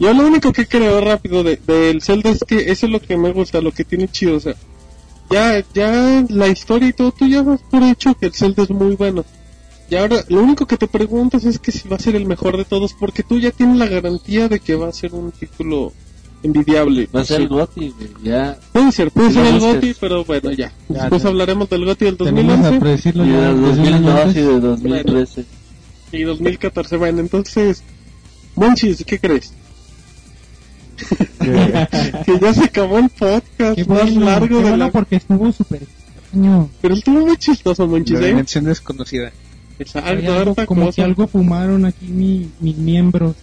Yo 0.00 0.14
lo 0.14 0.26
único 0.26 0.52
que 0.52 0.66
creo 0.66 1.00
rápido 1.00 1.42
de- 1.42 1.58
del 1.66 2.00
Zelda 2.00 2.30
es 2.30 2.44
que 2.46 2.70
eso 2.70 2.86
es 2.86 2.92
lo 2.92 3.00
que 3.00 3.16
me 3.16 3.32
gusta, 3.32 3.60
lo 3.60 3.72
que 3.72 3.84
tiene 3.84 4.08
chido, 4.08 4.36
o 4.36 4.40
sea, 4.40 4.54
ya, 5.30 5.64
ya 5.74 6.24
la 6.28 6.46
historia 6.48 6.88
y 6.88 6.92
todo, 6.92 7.10
tú 7.12 7.26
ya 7.26 7.42
vas 7.42 7.60
por 7.70 7.82
hecho 7.82 8.14
que 8.14 8.26
el 8.26 8.34
Zelda 8.34 8.62
es 8.62 8.70
muy 8.70 8.94
bueno. 8.94 9.24
Y 9.90 9.96
ahora, 9.96 10.24
lo 10.28 10.40
único 10.40 10.66
que 10.66 10.76
te 10.76 10.86
preguntas 10.88 11.44
es 11.44 11.58
que 11.58 11.72
si 11.72 11.88
va 11.88 11.96
a 11.96 12.00
ser 12.00 12.16
el 12.16 12.26
mejor 12.26 12.56
de 12.56 12.64
todos, 12.64 12.92
porque 12.94 13.22
tú 13.22 13.38
ya 13.38 13.50
tienes 13.50 13.76
la 13.76 13.86
garantía 13.86 14.48
de 14.48 14.60
que 14.60 14.74
va 14.76 14.88
a 14.88 14.92
ser 14.92 15.12
un 15.14 15.32
título 15.32 15.92
envidiable. 16.42 17.08
Va 17.14 17.20
a 17.20 17.24
ser 17.24 17.36
Sí. 17.38 17.42
el 17.44 17.48
güey, 17.48 17.92
ya. 18.22 18.58
Puede 18.72 18.92
ser, 18.92 19.10
puede 19.10 19.28
Si 19.28 19.34
ser 19.34 19.46
el. 19.46 19.60
GOTY, 19.60 19.96
pero 20.00 20.24
bueno, 20.24 20.50
ya. 20.52 20.72
Ya, 20.88 21.00
Después 21.02 21.22
ya. 21.22 21.28
hablaremos 21.28 21.68
del 21.70 21.84
GOTY 21.84 22.04
del 22.04 22.16
Tenemos 22.16 22.52
a 22.54 22.56
2011 22.70 22.80
predecirlo 22.80 23.24
Y 23.24 23.28
ya 23.30 23.40
de 23.40 23.60
desde 23.60 23.80
un 23.82 23.86
año 23.94 24.00
2002 24.00 24.16
y 24.16 24.20
antes. 24.20 24.34
de 24.34 24.60
2013. 24.60 25.44
y 26.12 26.22
2014. 26.22 26.96
Bueno, 26.96 27.20
entonces, 27.20 27.82
Monchis, 28.54 29.04
¿qué 29.06 29.18
crees? 29.18 29.52
que 31.38 32.38
ya 32.40 32.54
se 32.54 32.64
acabó 32.64 32.98
el 32.98 33.08
podcast 33.10 33.74
Qué 33.76 33.84
más 33.84 34.02
bueno, 34.14 34.20
largo 34.26 34.48
qué 34.48 34.54
de 34.54 34.60
bueno 34.62 34.76
la... 34.78 34.90
porque 34.90 35.16
estuvo 35.16 35.52
súper 35.52 35.82
extraño. 35.82 36.70
Pero 36.80 36.94
estuvo 36.94 37.26
muy 37.26 37.36
chistoso, 37.36 37.86
Monchis, 37.86 38.18
¿eh? 38.20 38.26
dimensión 38.28 38.64
desconocida. 38.64 39.30
Exacto, 39.78 40.54
como 40.66 40.86
cosa. 40.86 40.96
que 40.96 41.02
algo 41.02 41.26
fumaron 41.26 41.84
aquí 41.84 42.06
mi- 42.06 42.48
mis 42.60 42.76
miembros. 42.78 43.34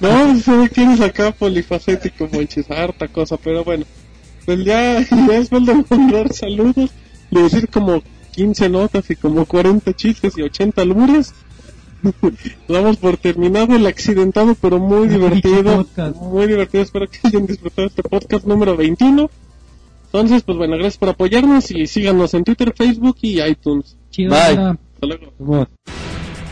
No, 0.00 0.38
se 0.40 0.56
ve 0.56 0.68
que 0.68 0.82
eres 0.82 1.00
acá 1.00 1.32
polifacético, 1.32 2.28
Monchis, 2.32 2.70
harta 2.70 3.08
cosa, 3.08 3.36
pero 3.36 3.64
bueno. 3.64 3.84
Pues 4.44 4.64
ya, 4.64 5.00
ya 5.00 5.38
después 5.38 5.66
de 5.66 5.84
mandar 5.88 6.32
saludos, 6.32 6.90
de 7.30 7.42
decir 7.42 7.68
como 7.68 8.02
15 8.32 8.68
notas 8.68 9.10
y 9.10 9.16
como 9.16 9.46
40 9.46 9.92
chistes 9.94 10.36
y 10.36 10.42
80 10.42 10.82
albures, 10.82 11.32
damos 12.68 12.98
por 12.98 13.16
terminado 13.16 13.74
el 13.74 13.86
accidentado 13.86 14.54
pero 14.54 14.78
muy 14.78 15.08
divertido. 15.08 15.86
Muy 16.20 16.46
divertido, 16.46 16.82
espero 16.82 17.08
que 17.08 17.18
hayan 17.24 17.46
disfrutado 17.46 17.88
este 17.88 18.02
podcast 18.02 18.46
número 18.46 18.76
21. 18.76 19.30
Entonces, 20.06 20.42
pues 20.42 20.58
bueno, 20.58 20.74
gracias 20.74 20.98
por 20.98 21.08
apoyarnos 21.08 21.70
y 21.70 21.86
síganos 21.86 22.34
en 22.34 22.44
Twitter, 22.44 22.72
Facebook 22.76 23.16
y 23.22 23.42
iTunes. 23.42 23.96
Chido, 24.10 24.30
Bye. 24.30 24.58
Hasta 24.58 25.06
luego. 25.06 25.68